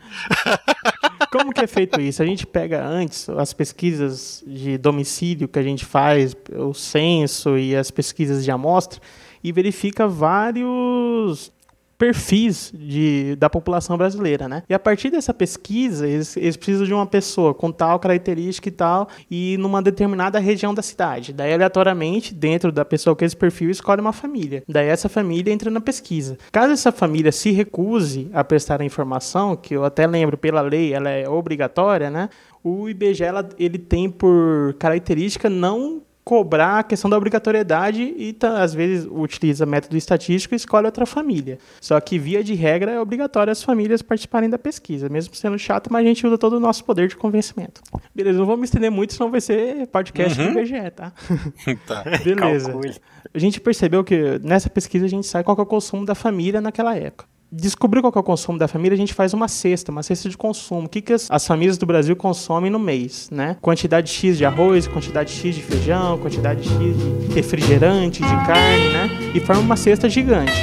Como 1.32 1.54
que 1.54 1.62
é 1.62 1.68
feito 1.68 2.00
isso? 2.00 2.22
A 2.22 2.26
gente 2.26 2.48
pega 2.48 2.86
antes 2.86 3.28
as 3.30 3.54
pesquisas 3.54 4.44
de 4.46 4.78
domicílio 4.78 5.48
que 5.48 5.60
a 5.60 5.64
gente 5.64 5.86
faz, 5.86 6.36
o 6.56 6.74
censo 6.74 7.58
e 7.58 7.76
as 7.76 7.92
pesquisas 7.92 8.44
de 8.44 8.52
amostra 8.52 9.00
e 9.44 9.52
verifica 9.52 10.08
vários 10.08 11.52
perfis 12.00 12.72
de, 12.74 13.36
da 13.36 13.50
população 13.50 13.98
brasileira, 13.98 14.48
né? 14.48 14.64
E 14.70 14.74
a 14.74 14.80
partir 14.80 15.12
dessa 15.12 15.34
pesquisa, 15.34 16.08
eles, 16.08 16.36
eles 16.38 16.56
precisam 16.56 16.88
de 16.88 16.94
uma 16.94 17.06
pessoa 17.06 17.54
com 17.54 17.72
tal 17.72 18.00
característica 18.00 18.70
e 18.70 18.72
tal, 18.72 19.10
e 19.30 19.58
numa 19.60 19.82
determinada 19.82 20.40
região 20.40 20.74
da 20.74 20.82
cidade. 20.82 21.34
Daí, 21.34 21.54
aleatoriamente, 21.54 22.34
dentro 22.34 22.72
da 22.72 22.86
pessoa 22.86 23.16
com 23.16 23.26
esse 23.26 23.36
perfil, 23.36 23.70
escolhe 23.70 24.00
uma 24.00 24.14
família. 24.14 24.64
Daí, 24.68 24.88
essa 24.88 25.10
família 25.10 25.52
entra 25.52 25.70
na 25.70 25.82
pesquisa. 25.82 26.38
Caso 26.54 26.72
essa 26.72 26.92
família 26.92 27.34
se 27.34 27.52
recuse 27.52 28.30
a 28.34 28.44
prestar 28.46 28.82
a 28.82 28.86
informação, 28.86 29.56
que 29.58 29.76
eu 29.76 29.84
até 29.84 30.08
lembro, 30.08 30.38
pela 30.38 30.62
lei, 30.62 30.94
ela 30.94 31.10
é 31.10 31.28
obrigatória, 31.28 32.10
né? 32.10 32.30
O 32.64 32.88
IBGE, 32.88 33.24
ela- 33.26 33.50
ele 33.60 33.78
tem 33.78 34.10
por 34.10 34.74
característica 34.80 35.50
não 35.50 36.02
cobrar 36.30 36.78
a 36.78 36.84
questão 36.84 37.10
da 37.10 37.18
obrigatoriedade 37.18 38.04
e 38.04 38.38
às 38.60 38.72
vezes 38.72 39.08
utiliza 39.10 39.66
método 39.66 39.98
estatístico 39.98 40.54
e 40.54 40.58
escolhe 40.58 40.86
outra 40.86 41.04
família. 41.04 41.58
Só 41.82 42.00
que 42.00 42.20
via 42.20 42.44
de 42.44 42.54
regra 42.54 42.92
é 42.92 43.02
obrigatório 43.02 43.50
as 43.50 43.64
famílias 43.64 44.04
participarem 44.04 44.48
da 44.48 44.60
pesquisa, 44.60 45.10
mesmo 45.10 45.34
sendo 45.34 45.58
chato, 45.58 45.92
mas 45.92 46.06
a 46.06 46.08
gente 46.08 46.28
usa 46.28 46.38
todo 46.38 46.58
o 46.58 46.60
nosso 46.60 46.86
poder 46.86 47.08
de 47.08 47.18
convencimento. 47.18 47.82
Beleza, 48.14 48.38
não 48.38 48.46
vou 48.46 48.56
me 48.56 48.66
estender 48.66 48.92
muito, 48.92 49.14
senão 49.16 49.32
vai 49.32 49.42
ser 49.42 49.88
podcast 49.88 50.38
do 50.38 50.50
IBGE, 50.52 50.92
tá? 50.96 51.12
tá. 51.88 52.04
Beleza. 52.24 52.74
Calcule. 52.74 52.96
A 53.34 53.40
gente 53.40 53.60
percebeu 53.60 54.04
que 54.04 54.40
nessa 54.44 54.70
pesquisa 54.70 55.08
a 55.08 55.10
gente 55.10 55.26
sabe 55.26 55.44
qual 55.44 55.58
é 55.58 55.62
o 55.62 55.66
consumo 55.66 56.06
da 56.06 56.14
família 56.14 56.62
naquela 56.62 56.96
época. 56.96 57.26
Descobrir 57.52 58.02
qual 58.02 58.14
é 58.16 58.20
o 58.20 58.24
consumo 58.24 58.58
da 58.58 58.68
família, 58.68 58.94
a 58.94 58.98
gente 58.98 59.14
faz 59.14 59.34
uma 59.34 59.48
cesta, 59.48 59.92
uma 59.92 60.04
cesta 60.04 60.30
de 60.30 60.38
consumo. 60.38 60.86
O 60.86 60.90
que, 60.90 61.02
que 61.02 61.14
as, 61.14 61.30
as 61.30 61.46
famílias 61.46 61.78
do 61.78 61.86
Brasil 61.86 62.16
consomem 62.16 62.70
no 62.70 62.80
mês, 62.80 63.30
né? 63.32 63.58
Quantidade 63.62 64.12
X 64.12 64.38
de 64.38 64.46
arroz, 64.46 64.88
quantidade 64.88 65.32
X 65.32 65.56
de 65.56 65.62
feijão, 65.62 66.18
quantidade 66.18 66.68
X 66.68 66.78
de 66.78 67.34
refrigerante, 67.34 68.22
de 68.22 68.36
carne, 68.46 68.90
né? 68.90 69.32
E 69.34 69.40
forma 69.40 69.62
uma 69.62 69.78
cesta 69.78 70.10
gigante. 70.10 70.54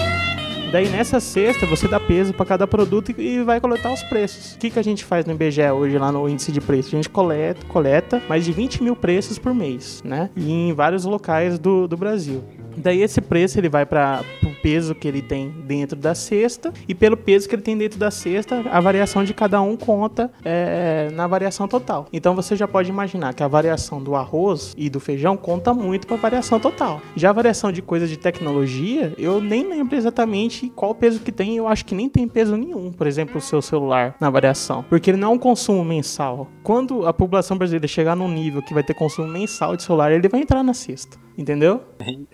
Daí 0.70 0.88
nessa 0.88 1.20
cesta 1.20 1.64
você 1.64 1.86
dá 1.86 2.00
peso 2.00 2.34
para 2.34 2.44
cada 2.44 2.66
produto 2.66 3.14
e, 3.18 3.42
vai 3.42 3.60
coletar 3.60 3.92
os 3.92 4.02
preços. 4.02 4.54
O 4.54 4.58
que, 4.58 4.70
que 4.70 4.78
a 4.78 4.82
gente 4.82 5.04
faz 5.04 5.24
no 5.24 5.32
IBGE 5.32 5.70
hoje 5.70 5.96
lá 5.98 6.10
no 6.10 6.28
índice 6.28 6.50
de 6.50 6.60
preço? 6.60 6.88
A 6.88 6.96
gente 6.96 7.08
coleta, 7.08 7.64
coleta 7.66 8.22
mais 8.28 8.44
de 8.44 8.52
20 8.52 8.82
mil 8.82 8.96
preços 8.96 9.38
por 9.38 9.54
mês, 9.54 10.02
né? 10.04 10.30
E 10.36 10.50
em 10.50 10.72
vários 10.72 11.04
locais 11.04 11.58
do, 11.58 11.86
do 11.86 11.96
Brasil. 11.96 12.42
Daí 12.76 13.02
esse 13.02 13.20
preço 13.20 13.58
ele 13.58 13.68
vai 13.68 13.86
para 13.86 14.22
o 14.44 14.50
peso 14.62 14.94
que 14.94 15.08
ele 15.08 15.22
tem 15.22 15.50
dentro 15.66 15.96
da 15.96 16.14
cesta 16.14 16.72
e 16.86 16.94
pelo 16.94 17.16
peso 17.16 17.48
que 17.48 17.54
ele 17.54 17.62
tem 17.62 17.76
dentro 17.76 17.98
da 17.98 18.10
cesta, 18.10 18.62
a 18.70 18.80
variação 18.80 19.24
de 19.24 19.32
cada 19.32 19.60
um 19.60 19.76
conta 19.76 20.30
é, 20.44 21.08
na 21.12 21.26
variação 21.26 21.66
total. 21.66 22.06
Então 22.12 22.34
você 22.34 22.54
já 22.54 22.68
pode 22.68 22.90
imaginar 22.90 23.32
que 23.32 23.42
a 23.42 23.48
variação 23.48 24.02
do 24.02 24.14
arroz 24.14 24.74
e 24.76 24.90
do 24.90 25.00
feijão 25.00 25.36
conta 25.36 25.72
muito 25.72 26.06
para 26.06 26.16
a 26.16 26.20
variação 26.20 26.60
total. 26.60 27.00
Já 27.14 27.30
a 27.30 27.32
variação 27.32 27.72
de 27.72 27.80
coisas 27.80 28.10
de 28.10 28.18
tecnologia, 28.18 29.14
eu 29.16 29.40
nem 29.40 29.68
lembro 29.68 29.96
exatamente 29.96 30.55
qual 30.74 30.94
peso 30.94 31.20
que 31.20 31.30
tem. 31.32 31.56
Eu 31.56 31.68
acho 31.68 31.84
que 31.84 31.94
nem 31.94 32.08
tem 32.08 32.26
peso 32.26 32.56
nenhum, 32.56 32.90
por 32.92 33.06
exemplo, 33.06 33.38
o 33.38 33.40
seu 33.40 33.60
celular 33.60 34.14
na 34.20 34.30
variação, 34.30 34.84
porque 34.88 35.10
ele 35.10 35.18
não 35.18 35.28
é 35.28 35.34
um 35.34 35.38
consumo 35.38 35.84
mensal. 35.84 36.48
Quando 36.62 37.06
a 37.06 37.12
população 37.12 37.56
brasileira 37.56 37.86
chegar 37.86 38.16
num 38.16 38.28
nível 38.28 38.62
que 38.62 38.72
vai 38.74 38.82
ter 38.82 38.94
consumo 38.94 39.28
mensal 39.28 39.76
de 39.76 39.82
celular, 39.82 40.10
ele 40.12 40.28
vai 40.28 40.40
entrar 40.40 40.62
na 40.62 40.74
cesta. 40.74 41.16
Entendeu? 41.38 41.82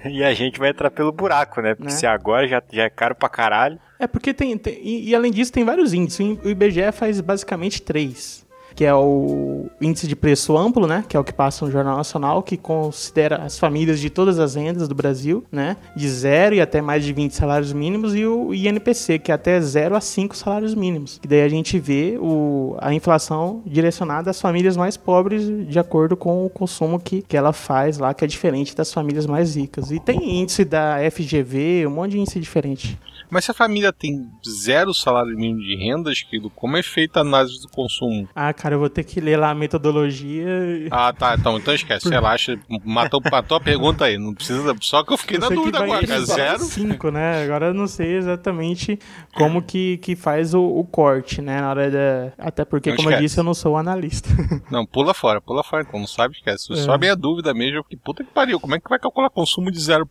E 0.04 0.22
a 0.22 0.32
gente 0.32 0.60
vai 0.60 0.70
entrar 0.70 0.88
pelo 0.88 1.10
buraco, 1.10 1.60
né? 1.60 1.74
Porque 1.74 1.90
Né? 1.90 1.96
se 1.98 2.06
agora 2.06 2.46
já, 2.46 2.62
já 2.72 2.84
é 2.84 2.88
caro 2.90 3.16
pra 3.16 3.28
caralho. 3.28 3.76
É 3.98 4.06
porque 4.06 4.32
tem. 4.32 4.56
tem- 4.56 4.78
e, 4.80 5.08
e 5.10 5.14
além 5.14 5.32
disso, 5.32 5.50
tem 5.52 5.64
vários 5.64 5.92
índices. 5.92 6.38
O 6.44 6.48
IBGE 6.48 6.92
faz 6.92 7.20
basicamente 7.20 7.82
três. 7.82 8.41
Que 8.74 8.84
é 8.84 8.94
o 8.94 9.66
índice 9.80 10.06
de 10.06 10.16
preço 10.16 10.56
amplo, 10.56 10.86
né? 10.86 11.04
Que 11.08 11.16
é 11.16 11.20
o 11.20 11.24
que 11.24 11.32
passa 11.32 11.64
no 11.64 11.70
Jornal 11.70 11.96
Nacional, 11.96 12.42
que 12.42 12.56
considera 12.56 13.36
as 13.36 13.58
famílias 13.58 14.00
de 14.00 14.10
todas 14.10 14.38
as 14.38 14.54
rendas 14.54 14.88
do 14.88 14.94
Brasil, 14.94 15.44
né? 15.50 15.76
De 15.96 16.08
zero 16.08 16.54
e 16.54 16.60
até 16.60 16.80
mais 16.80 17.04
de 17.04 17.12
20 17.12 17.32
salários 17.32 17.72
mínimos, 17.72 18.14
e 18.14 18.24
o 18.26 18.54
INPC, 18.54 19.18
que 19.18 19.30
é 19.30 19.34
até 19.34 19.60
0 19.60 19.96
a 19.96 20.00
5 20.00 20.36
salários 20.36 20.74
mínimos. 20.74 21.20
Daí 21.26 21.42
a 21.42 21.48
gente 21.48 21.78
vê 21.78 22.16
o, 22.20 22.76
a 22.80 22.92
inflação 22.92 23.62
direcionada 23.66 24.30
às 24.30 24.40
famílias 24.40 24.76
mais 24.76 24.96
pobres 24.96 25.42
de 25.68 25.78
acordo 25.78 26.16
com 26.16 26.44
o 26.44 26.50
consumo 26.50 26.98
que, 26.98 27.22
que 27.22 27.36
ela 27.36 27.52
faz 27.52 27.98
lá, 27.98 28.12
que 28.14 28.24
é 28.24 28.28
diferente 28.28 28.74
das 28.76 28.92
famílias 28.92 29.26
mais 29.26 29.56
ricas. 29.56 29.90
E 29.90 29.98
tem 29.98 30.40
índice 30.40 30.64
da 30.64 30.98
FGV, 31.10 31.86
um 31.86 31.90
monte 31.90 32.12
de 32.12 32.20
índice 32.20 32.40
diferente. 32.40 32.98
Mas 33.32 33.46
se 33.46 33.50
a 33.50 33.54
família 33.54 33.90
tem 33.94 34.28
zero 34.46 34.92
salário 34.92 35.34
mínimo 35.34 35.60
de 35.60 35.74
renda, 35.74 36.12
Esquilo, 36.12 36.50
como 36.50 36.76
é 36.76 36.82
feita 36.82 37.20
a 37.20 37.22
análise 37.22 37.62
do 37.62 37.68
consumo? 37.68 38.28
Ah, 38.34 38.52
cara, 38.52 38.74
eu 38.74 38.78
vou 38.78 38.90
ter 38.90 39.04
que 39.04 39.22
ler 39.22 39.38
lá 39.38 39.48
a 39.50 39.54
metodologia. 39.54 40.46
Ah, 40.90 41.14
tá. 41.14 41.34
Então, 41.34 41.56
então 41.56 41.72
esquece. 41.72 42.08
Relaxa. 42.12 42.58
Matou, 42.84 43.22
matou 43.30 43.56
a 43.56 43.60
pergunta 43.60 44.04
aí. 44.04 44.18
Não 44.18 44.34
precisa. 44.34 44.76
Só 44.82 45.02
que 45.02 45.14
eu 45.14 45.16
fiquei 45.16 45.38
Eu 45.38 45.40
na 45.40 45.48
que 45.48 45.54
dúvida 45.54 45.78
agora, 45.82 46.06
cara. 46.06 46.24
Zero? 46.26 46.58
5, 46.58 47.10
né? 47.10 47.42
Agora 47.44 47.66
eu 47.68 47.74
não 47.74 47.86
sei 47.86 48.16
exatamente 48.16 48.98
como 49.34 49.62
que, 49.62 49.96
que 49.96 50.14
faz 50.14 50.52
o, 50.52 50.62
o 50.62 50.84
corte, 50.84 51.40
né? 51.40 51.58
Na 51.58 51.70
hora 51.70 51.90
da. 51.90 52.32
Até 52.36 52.66
porque, 52.66 52.90
Não 52.90 52.96
como 52.96 53.08
eu 53.08 53.12
esquece. 53.12 53.26
disse, 53.28 53.40
eu 53.40 53.44
não 53.44 53.54
sou 53.54 53.78
analista. 53.78 54.28
Não, 54.70 54.84
pula 54.84 55.14
fora, 55.14 55.40
pula 55.40 55.62
fora. 55.62 55.84
Então, 55.86 55.98
não 56.00 56.06
sabe, 56.06 56.34
esquece. 56.34 56.72
É. 56.72 56.76
Só 56.76 56.92
a 56.92 56.98
minha 56.98 57.14
dúvida 57.16 57.52
mesmo, 57.54 57.82
porque 57.82 57.96
puta 57.96 58.22
que 58.24 58.30
pariu. 58.30 58.60
Como 58.60 58.74
é 58.74 58.80
que 58.80 58.88
vai 58.88 58.98
calcular 58.98 59.30
consumo 59.30 59.70
de 59.70 59.80
zero? 59.80 60.06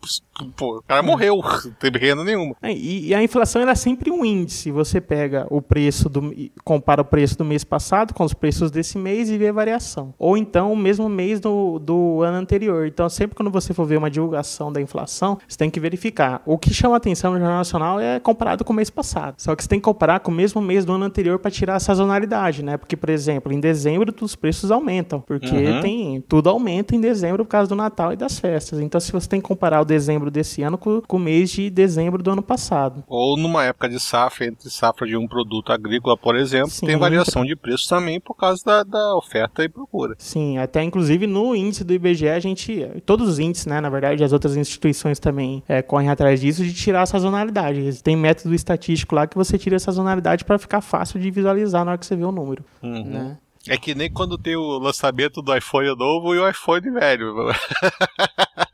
Pô, 0.55 0.79
o 0.79 0.81
cara 0.83 1.03
morreu. 1.03 1.37
Não 1.65 1.71
teve 1.73 1.99
renda 1.99 2.23
nenhuma. 2.23 2.55
É, 2.61 2.71
E, 2.71 3.10
e 3.11 3.13
a 3.13 3.21
inflação 3.21 3.61
é 3.61 3.75
sempre 3.75 4.09
um 4.09 4.23
índice. 4.23 4.71
Você 4.71 5.01
pega 5.01 5.45
o 5.49 5.61
preço 5.61 6.07
do. 6.07 6.33
compara 6.63 7.01
o 7.01 7.05
preço 7.05 7.37
do 7.37 7.43
mês 7.43 7.61
passado 7.61 8.13
com 8.13 8.23
os 8.23 8.33
preços 8.33 8.71
desse 8.71 8.97
mês 8.97 9.29
e 9.29 9.37
vê 9.37 9.49
a 9.49 9.51
variação. 9.51 10.13
Ou 10.17 10.37
então 10.37 10.71
o 10.71 10.77
mesmo 10.77 11.09
mês 11.09 11.41
do, 11.41 11.77
do 11.77 12.21
ano 12.21 12.37
anterior. 12.37 12.87
Então, 12.87 13.09
sempre 13.09 13.35
quando 13.35 13.51
você 13.51 13.73
for 13.73 13.85
ver 13.85 13.97
uma 13.97 14.09
divulgação 14.09 14.71
da 14.71 14.79
inflação, 14.79 15.37
você 15.45 15.57
tem 15.57 15.69
que 15.69 15.77
verificar. 15.77 16.41
O 16.45 16.57
que 16.57 16.73
chama 16.73 16.95
atenção 16.95 17.33
no 17.33 17.37
Jornal 17.39 17.57
Nacional 17.57 17.99
é 17.99 18.17
comparado 18.17 18.63
com 18.63 18.71
o 18.71 18.75
mês 18.77 18.89
passado. 18.89 19.35
Só 19.39 19.53
que 19.57 19.63
você 19.63 19.67
tem 19.67 19.79
que 19.79 19.83
comparar 19.83 20.21
com 20.21 20.31
o 20.31 20.33
mesmo 20.33 20.61
mês 20.61 20.85
do 20.85 20.93
ano 20.93 21.03
anterior 21.03 21.37
para 21.37 21.51
tirar 21.51 21.75
a 21.75 21.79
sazonalidade, 21.81 22.63
né? 22.63 22.77
Porque, 22.77 22.95
por 22.95 23.09
exemplo, 23.09 23.51
em 23.51 23.59
dezembro 23.59 24.15
os 24.21 24.37
preços 24.37 24.71
aumentam. 24.71 25.19
Porque 25.19 25.53
Uhum. 25.53 25.81
tem 25.81 26.23
tudo 26.29 26.49
aumenta 26.49 26.95
em 26.95 27.01
dezembro 27.01 27.43
por 27.43 27.51
causa 27.51 27.67
do 27.67 27.75
Natal 27.75 28.13
e 28.13 28.15
das 28.15 28.39
festas. 28.39 28.79
Então, 28.79 29.01
se 29.01 29.11
você 29.11 29.27
tem 29.27 29.41
que 29.41 29.47
comparar 29.47 29.81
o 29.81 29.85
dezembro 29.85 30.31
desse 30.31 30.61
ano 30.63 30.77
com, 30.77 31.01
com 31.01 31.17
o 31.17 31.19
mês 31.19 31.49
de 31.49 31.69
dezembro 31.69 32.23
do 32.23 32.31
ano 32.31 32.41
passado. 32.41 33.00
Ou 33.07 33.37
numa 33.37 33.63
época 33.63 33.89
de 33.89 33.99
safra, 33.99 34.45
entre 34.45 34.69
safra 34.69 35.07
de 35.07 35.15
um 35.17 35.27
produto 35.27 35.71
agrícola, 35.71 36.17
por 36.17 36.35
exemplo, 36.35 36.69
Sim, 36.69 36.85
tem 36.85 36.97
variação 36.97 37.45
de 37.45 37.55
preço 37.55 37.87
também 37.87 38.19
por 38.19 38.35
causa 38.35 38.63
da, 38.63 38.83
da 38.83 39.15
oferta 39.15 39.63
e 39.63 39.69
procura. 39.69 40.15
Sim, 40.17 40.57
até 40.57 40.83
inclusive 40.83 41.27
no 41.27 41.55
índice 41.55 41.83
do 41.83 41.93
IBGE 41.93 42.29
a 42.29 42.39
gente, 42.39 42.87
todos 43.05 43.27
os 43.27 43.39
índices, 43.39 43.65
né, 43.65 43.81
na 43.81 43.89
verdade, 43.89 44.23
as 44.23 44.33
outras 44.33 44.55
instituições 44.55 45.19
também 45.19 45.63
é, 45.67 45.81
correm 45.81 46.09
atrás 46.09 46.41
disso 46.41 46.63
de 46.63 46.73
tirar 46.73 47.03
a 47.03 47.05
sazonalidade. 47.05 48.01
Tem 48.01 48.15
método 48.15 48.53
estatístico 48.53 49.15
lá 49.15 49.27
que 49.27 49.35
você 49.35 49.57
tira 49.57 49.75
a 49.77 49.79
sazonalidade 49.79 50.45
para 50.45 50.57
ficar 50.57 50.81
fácil 50.81 51.19
de 51.19 51.29
visualizar 51.31 51.85
na 51.85 51.91
hora 51.91 51.97
que 51.97 52.05
você 52.05 52.15
vê 52.15 52.23
o 52.23 52.31
número. 52.31 52.63
Uhum. 52.81 53.05
Né? 53.05 53.37
É 53.67 53.77
que 53.77 53.93
nem 53.93 54.11
quando 54.11 54.37
tem 54.37 54.55
o 54.55 54.79
lançamento 54.79 55.41
do 55.41 55.55
iPhone 55.55 55.95
novo 55.95 56.33
e 56.33 56.39
o 56.39 56.49
iPhone 56.49 56.89
velho. 56.91 57.35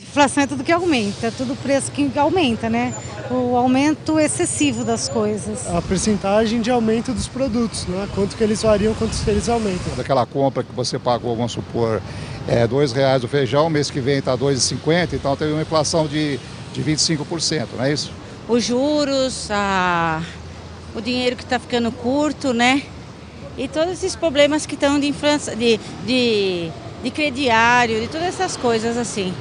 Inflação 0.00 0.44
é 0.44 0.46
tudo 0.46 0.62
que 0.62 0.70
aumenta, 0.70 1.32
tudo 1.32 1.56
preço 1.56 1.90
que 1.90 2.08
aumenta, 2.16 2.70
né? 2.70 2.94
O 3.32 3.56
aumento 3.56 4.20
excessivo 4.20 4.84
das 4.84 5.08
coisas. 5.08 5.66
A 5.66 5.82
percentagem 5.82 6.60
de 6.60 6.70
aumento 6.70 7.12
dos 7.12 7.26
produtos, 7.26 7.84
né? 7.86 8.08
Quanto 8.14 8.36
que 8.36 8.44
eles 8.44 8.62
variam, 8.62 8.94
quanto 8.94 9.16
que 9.16 9.28
eles 9.28 9.48
aumentam. 9.48 9.96
Daquela 9.96 10.24
compra 10.24 10.62
que 10.62 10.72
você 10.72 11.00
pagou, 11.00 11.34
vamos 11.34 11.50
supor, 11.50 12.00
é, 12.46 12.64
dois 12.64 12.92
reais 12.92 13.24
o 13.24 13.28
feijão, 13.28 13.68
mês 13.68 13.90
que 13.90 14.00
vem 14.00 14.18
está 14.18 14.34
R$ 14.34 14.38
2,50, 14.38 15.14
então 15.14 15.36
teve 15.36 15.52
uma 15.52 15.62
inflação 15.62 16.06
de, 16.06 16.38
de 16.72 16.82
25%, 16.82 17.66
não 17.76 17.84
é 17.84 17.92
isso? 17.92 18.12
Os 18.48 18.62
juros, 18.62 19.50
a... 19.50 20.22
o 20.94 21.00
dinheiro 21.00 21.34
que 21.34 21.42
está 21.42 21.58
ficando 21.58 21.90
curto, 21.90 22.54
né? 22.54 22.82
E 23.56 23.66
todos 23.66 23.94
esses 23.94 24.14
problemas 24.14 24.64
que 24.64 24.74
estão 24.74 25.00
de 25.00 25.08
inflação, 25.08 25.56
de, 25.56 25.80
de, 26.06 26.70
de 27.02 27.10
crediário, 27.10 28.00
de 28.00 28.06
todas 28.06 28.28
essas 28.28 28.56
coisas 28.56 28.96
assim. 28.96 29.34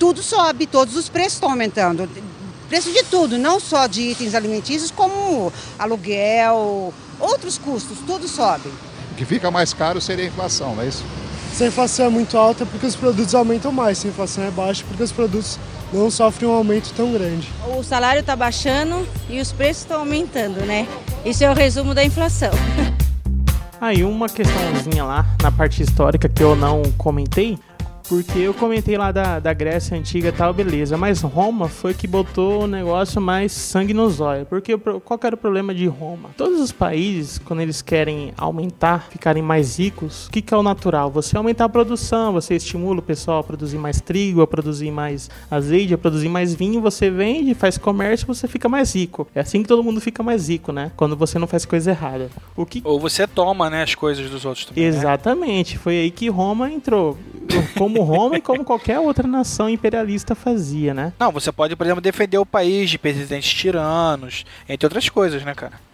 Tudo 0.00 0.22
sobe, 0.22 0.66
todos 0.66 0.96
os 0.96 1.10
preços 1.10 1.34
estão 1.34 1.50
aumentando. 1.50 2.08
Preço 2.70 2.90
de 2.90 3.02
tudo, 3.04 3.36
não 3.36 3.60
só 3.60 3.86
de 3.86 4.00
itens 4.00 4.34
alimentícios, 4.34 4.90
como 4.90 5.52
aluguel, 5.78 6.94
outros 7.18 7.58
custos, 7.58 7.98
tudo 8.06 8.26
sobe. 8.26 8.70
O 9.12 9.14
que 9.14 9.26
fica 9.26 9.50
mais 9.50 9.74
caro 9.74 10.00
seria 10.00 10.24
a 10.24 10.28
inflação, 10.28 10.74
não 10.74 10.82
é 10.82 10.88
isso? 10.88 11.04
Se 11.52 11.64
a 11.64 11.66
inflação 11.66 12.06
é 12.06 12.08
muito 12.08 12.38
alta, 12.38 12.62
é 12.62 12.66
porque 12.66 12.86
os 12.86 12.96
produtos 12.96 13.34
aumentam 13.34 13.70
mais. 13.70 13.98
Se 13.98 14.06
a 14.06 14.10
inflação 14.10 14.42
é 14.42 14.50
baixa, 14.50 14.82
é 14.82 14.86
porque 14.86 15.02
os 15.02 15.12
produtos 15.12 15.58
não 15.92 16.10
sofrem 16.10 16.48
um 16.48 16.54
aumento 16.54 16.94
tão 16.94 17.12
grande. 17.12 17.46
O 17.76 17.82
salário 17.82 18.20
está 18.20 18.34
baixando 18.34 19.06
e 19.28 19.38
os 19.38 19.52
preços 19.52 19.82
estão 19.82 20.00
aumentando, 20.00 20.64
né? 20.64 20.88
Isso 21.26 21.44
é 21.44 21.50
o 21.50 21.54
resumo 21.54 21.94
da 21.94 22.02
inflação. 22.02 22.52
Aí 23.78 24.02
uma 24.04 24.28
questãozinha 24.28 25.04
lá 25.04 25.26
na 25.42 25.52
parte 25.52 25.82
histórica 25.82 26.28
que 26.28 26.42
eu 26.42 26.54
não 26.54 26.82
comentei, 26.96 27.58
porque 28.10 28.40
eu 28.40 28.52
comentei 28.52 28.98
lá 28.98 29.12
da, 29.12 29.38
da 29.38 29.52
Grécia 29.54 29.96
Antiga 29.96 30.30
e 30.30 30.32
tal, 30.32 30.52
beleza, 30.52 30.96
mas 30.96 31.22
Roma 31.22 31.68
foi 31.68 31.94
que 31.94 32.08
botou 32.08 32.64
o 32.64 32.66
negócio 32.66 33.20
mais 33.20 33.52
sangue 33.52 33.94
nos 33.94 34.18
olhos. 34.18 34.48
Porque 34.48 34.76
qual 34.76 35.16
que 35.16 35.26
era 35.28 35.36
o 35.36 35.38
problema 35.38 35.72
de 35.72 35.86
Roma? 35.86 36.30
Todos 36.36 36.58
os 36.58 36.72
países, 36.72 37.38
quando 37.38 37.60
eles 37.60 37.80
querem 37.80 38.32
aumentar, 38.36 39.06
ficarem 39.10 39.44
mais 39.44 39.78
ricos, 39.78 40.26
o 40.26 40.30
que, 40.32 40.42
que 40.42 40.52
é 40.52 40.56
o 40.56 40.62
natural? 40.62 41.08
Você 41.12 41.36
aumentar 41.36 41.66
a 41.66 41.68
produção, 41.68 42.32
você 42.32 42.56
estimula 42.56 42.98
o 42.98 43.02
pessoal 43.02 43.38
a 43.38 43.44
produzir 43.44 43.78
mais 43.78 44.00
trigo, 44.00 44.42
a 44.42 44.46
produzir 44.46 44.90
mais 44.90 45.30
azeite, 45.48 45.94
a 45.94 45.98
produzir 45.98 46.28
mais 46.28 46.52
vinho, 46.52 46.80
você 46.80 47.10
vende, 47.10 47.54
faz 47.54 47.78
comércio, 47.78 48.26
você 48.26 48.48
fica 48.48 48.68
mais 48.68 48.92
rico. 48.92 49.28
É 49.32 49.38
assim 49.38 49.62
que 49.62 49.68
todo 49.68 49.84
mundo 49.84 50.00
fica 50.00 50.20
mais 50.20 50.48
rico, 50.48 50.72
né? 50.72 50.90
Quando 50.96 51.16
você 51.16 51.38
não 51.38 51.46
faz 51.46 51.64
coisa 51.64 51.92
errada. 51.92 52.28
O 52.56 52.66
que 52.66 52.82
Ou 52.84 52.98
você 52.98 53.24
toma, 53.28 53.70
né, 53.70 53.84
as 53.84 53.94
coisas 53.94 54.28
dos 54.28 54.44
outros 54.44 54.66
também. 54.66 54.82
né? 54.82 54.88
Exatamente, 54.88 55.78
foi 55.78 55.96
aí 55.96 56.10
que 56.10 56.28
Roma 56.28 56.68
entrou. 56.68 57.16
Como 57.78 57.99
Roma 58.02 58.36
e 58.36 58.40
como 58.40 58.64
qualquer 58.64 58.98
outra 58.98 59.26
nação 59.26 59.68
imperialista 59.68 60.34
fazia, 60.34 60.94
né? 60.94 61.12
Não, 61.18 61.30
você 61.30 61.50
pode, 61.52 61.76
por 61.76 61.84
exemplo, 61.86 62.00
defender 62.00 62.38
o 62.38 62.46
país 62.46 62.90
de 62.90 62.98
presidentes 62.98 63.52
tiranos, 63.52 64.44
entre 64.68 64.86
outras 64.86 65.08
coisas, 65.08 65.44
né, 65.44 65.54
cara? 65.54 65.89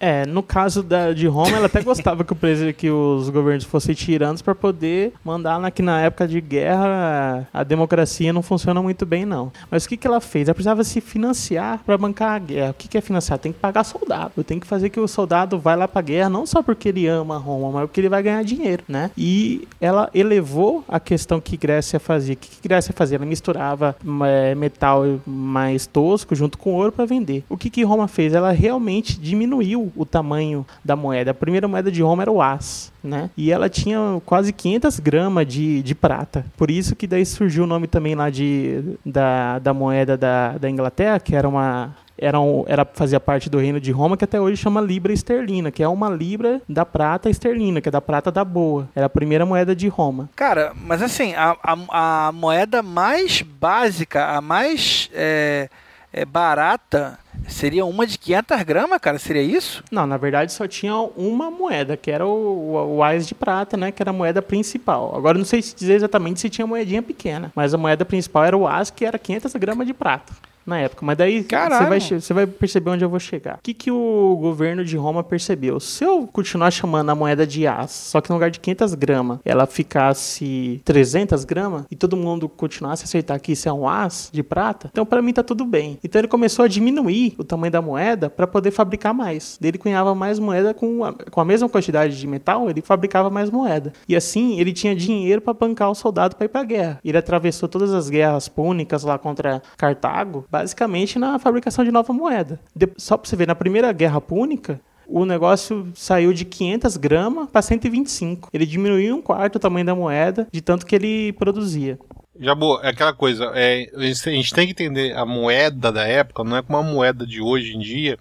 É, 0.00 0.24
no 0.24 0.42
caso 0.42 0.82
da, 0.82 1.12
de 1.12 1.26
Roma, 1.26 1.58
ela 1.58 1.66
até 1.66 1.82
gostava 1.82 2.24
que, 2.24 2.32
o 2.32 2.36
preso, 2.36 2.72
que 2.72 2.90
os 2.90 3.28
governos 3.28 3.64
fossem 3.64 3.94
tiranos 3.94 4.40
para 4.40 4.54
poder 4.54 5.12
mandar 5.22 5.60
na, 5.60 5.70
que 5.70 5.82
na 5.82 6.00
época 6.00 6.26
de 6.26 6.40
guerra 6.40 7.46
a, 7.52 7.62
democracia 7.62 8.32
não 8.32 8.42
funciona 8.42 8.82
muito 8.82 9.04
bem, 9.04 9.26
não. 9.26 9.52
Mas 9.70 9.84
o 9.84 9.88
que, 9.88 9.98
que 9.98 10.06
ela 10.06 10.20
fez? 10.20 10.48
Ela 10.48 10.54
precisava 10.54 10.82
se 10.82 11.02
financiar 11.02 11.82
para 11.84 11.98
bancar 11.98 12.32
a 12.32 12.38
guerra. 12.38 12.70
O 12.70 12.74
que, 12.74 12.88
que 12.88 12.96
é 12.96 13.00
financiar? 13.02 13.38
Tem 13.38 13.52
que 13.52 13.58
pagar 13.58 13.84
soldado. 13.84 14.42
Tem 14.42 14.58
que 14.58 14.66
fazer 14.66 14.88
que 14.88 14.98
o 14.98 15.06
soldado 15.06 15.58
vá 15.58 15.74
lá 15.74 15.86
pra 15.86 16.00
guerra, 16.00 16.30
não 16.30 16.46
só 16.46 16.62
porque 16.62 16.88
ele 16.88 17.06
ama 17.06 17.36
Roma, 17.36 17.70
mas 17.70 17.82
porque 17.82 18.00
ele 18.00 18.08
vai 18.08 18.22
ganhar 18.22 18.42
dinheiro, 18.42 18.82
né? 18.88 19.10
E 19.18 19.68
ela 19.80 20.08
elevou 20.14 20.82
a 20.88 20.98
questão 20.98 21.40
que 21.40 21.58
Grécia 21.58 22.00
fazia. 22.00 22.32
O 22.34 22.36
que, 22.38 22.48
que 22.48 22.68
Grécia 22.68 22.94
fazia? 22.96 23.16
Ela 23.16 23.26
misturava 23.26 23.94
é, 24.26 24.54
metal 24.54 25.04
mais 25.26 25.86
tosco 25.86 26.34
junto 26.34 26.56
com 26.56 26.72
ouro 26.72 26.90
para 26.90 27.04
vender. 27.04 27.44
O 27.50 27.58
que, 27.58 27.68
que 27.68 27.84
Roma 27.84 28.08
fez? 28.08 28.32
Ela 28.32 28.50
realmente 28.50 29.20
diminuiu 29.20 29.89
o 29.96 30.04
tamanho 30.04 30.66
da 30.84 30.96
moeda. 30.96 31.30
A 31.30 31.34
primeira 31.34 31.68
moeda 31.68 31.90
de 31.90 32.02
Roma 32.02 32.22
era 32.22 32.30
o 32.30 32.40
as, 32.40 32.92
né? 33.02 33.30
E 33.36 33.50
ela 33.50 33.68
tinha 33.68 34.20
quase 34.24 34.52
500 34.52 35.00
gramas 35.00 35.46
de, 35.46 35.82
de 35.82 35.94
prata. 35.94 36.44
Por 36.56 36.70
isso 36.70 36.96
que 36.96 37.06
daí 37.06 37.24
surgiu 37.24 37.64
o 37.64 37.66
nome 37.66 37.86
também 37.86 38.14
lá 38.14 38.30
de, 38.30 38.96
da, 39.04 39.58
da 39.58 39.74
moeda 39.74 40.16
da, 40.16 40.58
da 40.58 40.70
Inglaterra, 40.70 41.20
que 41.20 41.34
era 41.34 41.48
uma 41.48 41.94
era, 42.20 42.38
um, 42.38 42.64
era 42.68 42.84
fazia 42.84 43.18
parte 43.18 43.48
do 43.48 43.58
reino 43.58 43.80
de 43.80 43.90
Roma, 43.90 44.16
que 44.16 44.24
até 44.24 44.38
hoje 44.38 44.60
chama 44.60 44.80
libra 44.80 45.12
esterlina, 45.12 45.70
que 45.70 45.82
é 45.82 45.88
uma 45.88 46.10
libra 46.10 46.60
da 46.68 46.84
prata 46.84 47.30
esterlina, 47.30 47.80
que 47.80 47.88
é 47.88 47.92
da 47.92 48.00
prata 48.00 48.30
da 48.30 48.44
boa. 48.44 48.86
Era 48.94 49.06
a 49.06 49.10
primeira 49.10 49.46
moeda 49.46 49.74
de 49.74 49.88
Roma. 49.88 50.28
Cara, 50.36 50.72
mas 50.76 51.00
assim, 51.00 51.32
a, 51.34 51.56
a, 51.62 52.26
a 52.28 52.32
moeda 52.32 52.82
mais 52.82 53.40
básica, 53.40 54.36
a 54.36 54.40
mais 54.42 55.08
é, 55.14 55.70
é, 56.12 56.24
barata 56.26 57.18
Seria 57.50 57.84
uma 57.84 58.06
de 58.06 58.16
500 58.18 58.62
gramas, 58.62 58.98
cara? 59.00 59.18
Seria 59.18 59.42
isso? 59.42 59.84
Não, 59.90 60.06
na 60.06 60.16
verdade 60.16 60.52
só 60.52 60.66
tinha 60.66 60.94
uma 60.94 61.50
moeda, 61.50 61.96
que 61.96 62.10
era 62.10 62.26
o, 62.26 62.30
o, 62.74 63.00
o 63.00 63.18
de 63.18 63.34
Prata, 63.34 63.76
né? 63.76 63.92
Que 63.92 64.02
era 64.02 64.10
a 64.10 64.14
moeda 64.14 64.40
principal. 64.40 65.14
Agora 65.14 65.36
não 65.36 65.44
sei 65.44 65.60
se 65.60 65.74
dizer 65.74 65.94
exatamente 65.94 66.40
se 66.40 66.48
tinha 66.48 66.66
moedinha 66.66 67.02
pequena, 67.02 67.52
mas 67.54 67.74
a 67.74 67.78
moeda 67.78 68.04
principal 68.04 68.44
era 68.44 68.56
o 68.56 68.66
Ais, 68.66 68.90
que 68.90 69.04
era 69.04 69.18
500 69.18 69.52
gramas 69.54 69.86
de 69.86 69.92
prata 69.92 70.32
na 70.66 70.78
época. 70.78 71.04
Mas 71.04 71.16
daí 71.16 71.42
você 71.42 71.84
vai, 71.84 72.00
você 72.00 72.34
vai 72.34 72.46
perceber 72.46 72.90
onde 72.90 73.04
eu 73.04 73.08
vou 73.08 73.20
chegar. 73.20 73.56
O 73.56 73.62
que, 73.62 73.74
que 73.74 73.90
o 73.90 74.36
governo 74.40 74.84
de 74.84 74.96
Roma 74.96 75.22
percebeu? 75.22 75.80
Se 75.80 76.04
eu 76.04 76.26
continuar 76.26 76.70
chamando 76.70 77.10
a 77.10 77.14
moeda 77.14 77.46
de 77.46 77.66
as, 77.66 77.90
só 77.90 78.20
que 78.20 78.30
no 78.30 78.36
lugar 78.36 78.50
de 78.50 78.60
500 78.60 78.94
gramas, 78.94 79.38
ela 79.44 79.66
ficasse 79.66 80.80
300 80.84 81.44
gramas, 81.44 81.84
e 81.90 81.96
todo 81.96 82.16
mundo 82.16 82.48
continuasse 82.48 83.02
a 83.02 83.04
aceitar 83.04 83.38
que 83.40 83.52
isso 83.52 83.68
é 83.68 83.72
um 83.72 83.88
as 83.88 84.30
de 84.32 84.42
prata, 84.42 84.88
então 84.90 85.04
para 85.04 85.22
mim 85.22 85.32
tá 85.32 85.42
tudo 85.42 85.64
bem. 85.64 85.98
Então 86.02 86.20
ele 86.20 86.28
começou 86.28 86.64
a 86.64 86.68
diminuir 86.68 87.34
o 87.38 87.44
tamanho 87.44 87.72
da 87.72 87.82
moeda 87.82 88.30
para 88.30 88.46
poder 88.46 88.70
fabricar 88.70 89.14
mais. 89.14 89.58
Ele 89.62 89.78
cunhava 89.78 90.14
mais 90.14 90.38
moeda 90.38 90.74
com 90.74 91.04
a, 91.04 91.12
com 91.12 91.40
a 91.40 91.44
mesma 91.44 91.68
quantidade 91.68 92.18
de 92.18 92.26
metal, 92.26 92.70
ele 92.70 92.82
fabricava 92.82 93.30
mais 93.30 93.50
moeda. 93.50 93.92
E 94.08 94.16
assim, 94.16 94.58
ele 94.58 94.72
tinha 94.72 94.94
dinheiro 94.94 95.40
para 95.40 95.52
bancar 95.52 95.90
o 95.90 95.94
soldado 95.94 96.36
para 96.36 96.46
ir 96.46 96.48
para 96.48 96.64
guerra. 96.64 97.00
Ele 97.04 97.16
atravessou 97.16 97.68
todas 97.68 97.92
as 97.92 98.08
guerras 98.08 98.48
púnicas 98.48 99.02
lá 99.02 99.18
contra 99.18 99.62
Cartago, 99.76 100.44
basicamente 100.50 101.18
na 101.18 101.38
fabricação 101.38 101.84
de 101.84 101.90
nova 101.90 102.12
moeda. 102.12 102.60
De, 102.74 102.88
só 102.96 103.16
para 103.16 103.28
você 103.28 103.36
ver, 103.36 103.46
na 103.46 103.54
primeira 103.54 103.92
guerra 103.92 104.20
púnica, 104.20 104.80
o 105.06 105.24
negócio 105.24 105.90
saiu 105.94 106.32
de 106.32 106.44
500 106.44 106.96
gramas 106.96 107.50
para 107.50 107.62
125. 107.62 108.48
Ele 108.52 108.64
diminuiu 108.64 109.16
um 109.16 109.22
quarto 109.22 109.56
o 109.56 109.60
tamanho 109.60 109.86
da 109.86 109.94
moeda, 109.94 110.46
de 110.50 110.60
tanto 110.60 110.86
que 110.86 110.94
ele 110.94 111.32
produzia. 111.34 111.98
Já 112.38 112.54
boa, 112.54 112.80
é 112.82 112.88
aquela 112.88 113.12
coisa, 113.12 113.52
é, 113.54 113.90
a 113.94 114.30
gente 114.30 114.54
tem 114.54 114.66
que 114.66 114.72
entender 114.72 115.14
a 115.14 115.26
moeda 115.26 115.92
da 115.92 116.06
época, 116.06 116.42
não 116.42 116.56
é 116.56 116.62
como 116.62 116.78
a 116.78 116.82
moeda 116.82 117.26
de 117.26 117.38
hoje 117.42 117.76
em 117.76 117.78
dia, 117.78 118.16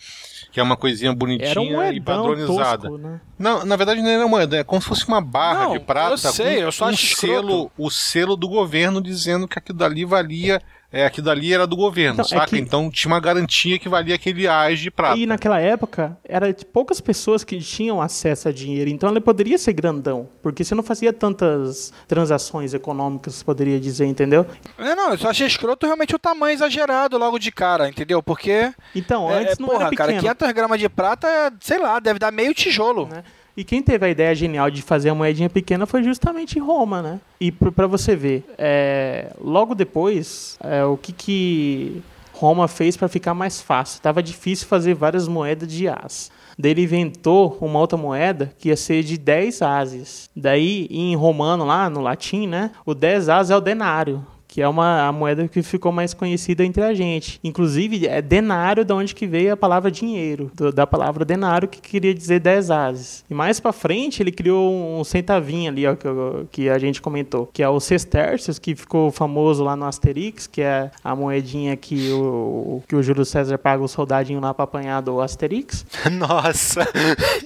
que 0.51 0.59
é 0.59 0.63
uma 0.63 0.75
coisinha 0.75 1.13
bonitinha 1.13 1.79
um 1.79 1.91
e 1.93 2.01
padronizada. 2.01 2.89
Tosco, 2.89 2.97
né? 2.97 3.21
Não, 3.37 3.63
na 3.63 3.77
verdade 3.77 4.01
não 4.01 4.09
é 4.09 4.25
moeda, 4.25 4.57
é 4.57 4.63
como 4.63 4.81
se 4.81 4.89
fosse 4.89 5.07
uma 5.07 5.21
barra 5.21 5.65
não, 5.65 5.71
de 5.71 5.79
prata 5.79 6.11
eu 6.11 6.17
sei, 6.17 6.57
com 6.57 6.63
eu 6.63 6.71
só 6.71 6.89
um 6.89 6.97
selo, 6.97 7.71
o 7.77 7.89
selo 7.89 8.35
do 8.35 8.49
governo 8.49 9.01
dizendo 9.01 9.47
que 9.47 9.57
aquilo 9.57 9.77
dali 9.77 10.03
valia 10.03 10.61
é, 10.91 11.05
aquilo 11.05 11.25
dali 11.25 11.53
era 11.53 11.67
do 11.67 11.75
governo, 11.75 12.15
então, 12.15 12.25
saca? 12.25 12.43
É 12.43 12.47
que... 12.47 12.57
Então 12.57 12.89
tinha 12.89 13.11
uma 13.11 13.19
garantia 13.19 13.77
que 13.77 13.87
valia 13.87 14.15
aquele 14.15 14.47
AIS 14.47 14.79
de 14.79 14.89
prata. 14.89 15.17
E 15.19 15.25
naquela 15.25 15.59
época, 15.59 16.17
era 16.23 16.51
poucas 16.73 16.99
pessoas 16.99 17.43
que 17.43 17.59
tinham 17.59 18.01
acesso 18.01 18.49
a 18.49 18.51
dinheiro, 18.51 18.89
então 18.89 19.09
ele 19.09 19.21
poderia 19.21 19.57
ser 19.57 19.73
grandão, 19.73 20.27
porque 20.41 20.63
você 20.63 20.73
não 20.73 20.81
fazia 20.81 21.13
tantas 21.13 21.93
transações 22.07 22.73
econômicas, 22.73 23.43
poderia 23.43 23.79
dizer, 23.79 24.05
entendeu? 24.05 24.45
É, 24.77 24.95
não, 24.95 25.11
eu 25.11 25.17
só 25.17 25.29
achei 25.29 25.45
escroto 25.45 25.85
realmente 25.85 26.15
o 26.15 26.19
tamanho 26.19 26.55
exagerado 26.55 27.17
logo 27.17 27.37
de 27.37 27.51
cara, 27.51 27.87
entendeu? 27.87 28.23
Porque... 28.23 28.73
Então, 28.95 29.29
antes 29.29 29.59
é, 29.59 29.61
não 29.61 29.67
porra, 29.67 29.81
era 29.81 29.89
pequeno. 29.91 30.07
cara, 30.09 30.19
500 30.19 30.51
gramas 30.53 30.79
de 30.79 30.89
prata, 30.89 31.53
sei 31.59 31.77
lá, 31.77 31.99
deve 31.99 32.17
dar 32.17 32.31
meio 32.31 32.53
tijolo. 32.53 33.07
Né? 33.07 33.23
E 33.59 33.63
quem 33.65 33.83
teve 33.83 34.05
a 34.05 34.09
ideia 34.09 34.33
genial 34.33 34.71
de 34.71 34.81
fazer 34.81 35.09
a 35.09 35.13
moedinha 35.13 35.49
pequena 35.49 35.85
foi 35.85 36.01
justamente 36.01 36.57
Roma, 36.57 37.01
né? 37.01 37.19
E 37.41 37.51
para 37.51 37.87
você 37.87 38.15
ver, 38.15 38.45
é, 38.57 39.33
logo 39.37 39.75
depois, 39.75 40.57
é, 40.63 40.85
o 40.85 40.95
que, 40.95 41.11
que 41.11 42.01
Roma 42.31 42.69
fez 42.69 42.95
para 42.95 43.09
ficar 43.09 43.33
mais 43.33 43.59
fácil? 43.59 44.01
Tava 44.01 44.23
difícil 44.23 44.65
fazer 44.65 44.93
várias 44.93 45.27
moedas 45.27 45.67
de 45.67 45.89
as. 45.89 46.31
Daí 46.57 46.71
ele 46.71 46.83
inventou 46.83 47.57
uma 47.59 47.79
outra 47.79 47.97
moeda 47.97 48.53
que 48.57 48.69
ia 48.69 48.77
ser 48.77 49.03
de 49.03 49.17
10 49.17 49.61
ases. 49.61 50.29
Daí, 50.33 50.87
em 50.89 51.13
romano 51.17 51.65
lá, 51.65 51.89
no 51.89 51.99
latim, 51.99 52.47
né? 52.47 52.71
O 52.85 52.93
10 52.95 53.27
ases 53.27 53.51
é 53.51 53.57
o 53.57 53.59
denário 53.59 54.25
que 54.59 54.63
é 54.63 54.67
uma 54.67 55.07
a 55.07 55.11
moeda 55.13 55.47
que 55.47 55.63
ficou 55.63 55.89
mais 55.89 56.13
conhecida 56.13 56.65
entre 56.65 56.83
a 56.83 56.93
gente. 56.93 57.39
Inclusive, 57.41 58.05
é 58.05 58.21
denário 58.21 58.83
de 58.83 58.91
onde 58.91 59.15
que 59.15 59.25
veio 59.25 59.53
a 59.53 59.55
palavra 59.55 59.89
dinheiro, 59.89 60.51
do, 60.53 60.69
da 60.69 60.85
palavra 60.85 61.23
denário, 61.23 61.65
que 61.65 61.79
queria 61.79 62.13
dizer 62.13 62.41
10 62.41 62.69
ases. 62.69 63.23
E 63.29 63.33
mais 63.33 63.61
para 63.61 63.71
frente, 63.71 64.21
ele 64.21 64.33
criou 64.33 64.69
um 64.69 65.01
centavinho 65.05 65.71
ali, 65.71 65.87
ó, 65.87 65.95
que, 65.95 66.07
que, 66.51 66.69
a 66.69 66.77
gente 66.77 67.01
comentou, 67.01 67.49
que 67.53 67.63
é 67.63 67.69
o 67.69 67.79
sestércios, 67.79 68.59
que 68.59 68.75
ficou 68.75 69.11
famoso 69.11 69.63
lá 69.63 69.77
no 69.77 69.85
Asterix, 69.85 70.45
que 70.45 70.61
é 70.61 70.91
a 71.01 71.15
moedinha 71.15 71.77
que 71.77 72.11
o, 72.11 72.83
que 72.85 72.97
o 72.97 73.01
Júlio 73.01 73.23
César 73.23 73.57
paga 73.57 73.81
o 73.81 73.87
soldadinho 73.87 74.41
lá 74.41 74.53
para 74.53 74.65
apanhar 74.65 74.99
do 74.99 75.21
Asterix. 75.21 75.85
Nossa! 76.11 76.85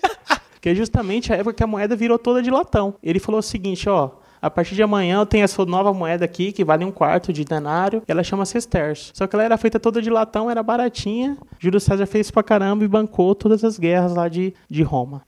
que 0.60 0.70
é 0.70 0.74
justamente 0.74 1.32
a 1.32 1.36
época 1.36 1.54
que 1.54 1.64
a 1.64 1.68
moeda 1.68 1.96
virou 1.96 2.18
toda 2.18 2.42
de 2.42 2.50
latão. 2.50 2.96
Ele 3.04 3.20
falou 3.20 3.38
o 3.38 3.44
seguinte, 3.44 3.88
ó, 3.88 4.10
a 4.44 4.50
partir 4.50 4.76
de 4.76 4.84
amanhã 4.84 5.20
eu 5.20 5.26
tenho 5.26 5.46
essa 5.46 5.66
nova 5.66 5.94
moeda 5.94 6.26
aqui, 6.26 6.52
que 6.52 6.66
vale 6.66 6.84
um 6.84 6.92
quarto 6.92 7.32
de 7.32 7.46
denário, 7.46 8.04
e 8.06 8.12
ela 8.12 8.22
chama 8.26 8.46
sesterço. 8.46 9.14
Só 9.16 9.26
que 9.26 9.34
ela 9.38 9.46
era 9.46 9.58
feita 9.58 9.80
toda 9.80 10.02
de 10.02 10.10
latão, 10.10 10.52
era 10.52 10.62
baratinha. 10.62 11.38
Júlio 11.58 11.80
César 11.80 12.06
fez 12.06 12.30
pra 12.30 12.44
caramba 12.44 12.84
e 12.84 12.88
bancou 12.90 13.34
todas 13.34 13.64
as 13.64 13.80
guerras 13.80 14.14
lá 14.14 14.28
de, 14.28 14.54
de 14.70 14.84
Roma. 14.84 15.24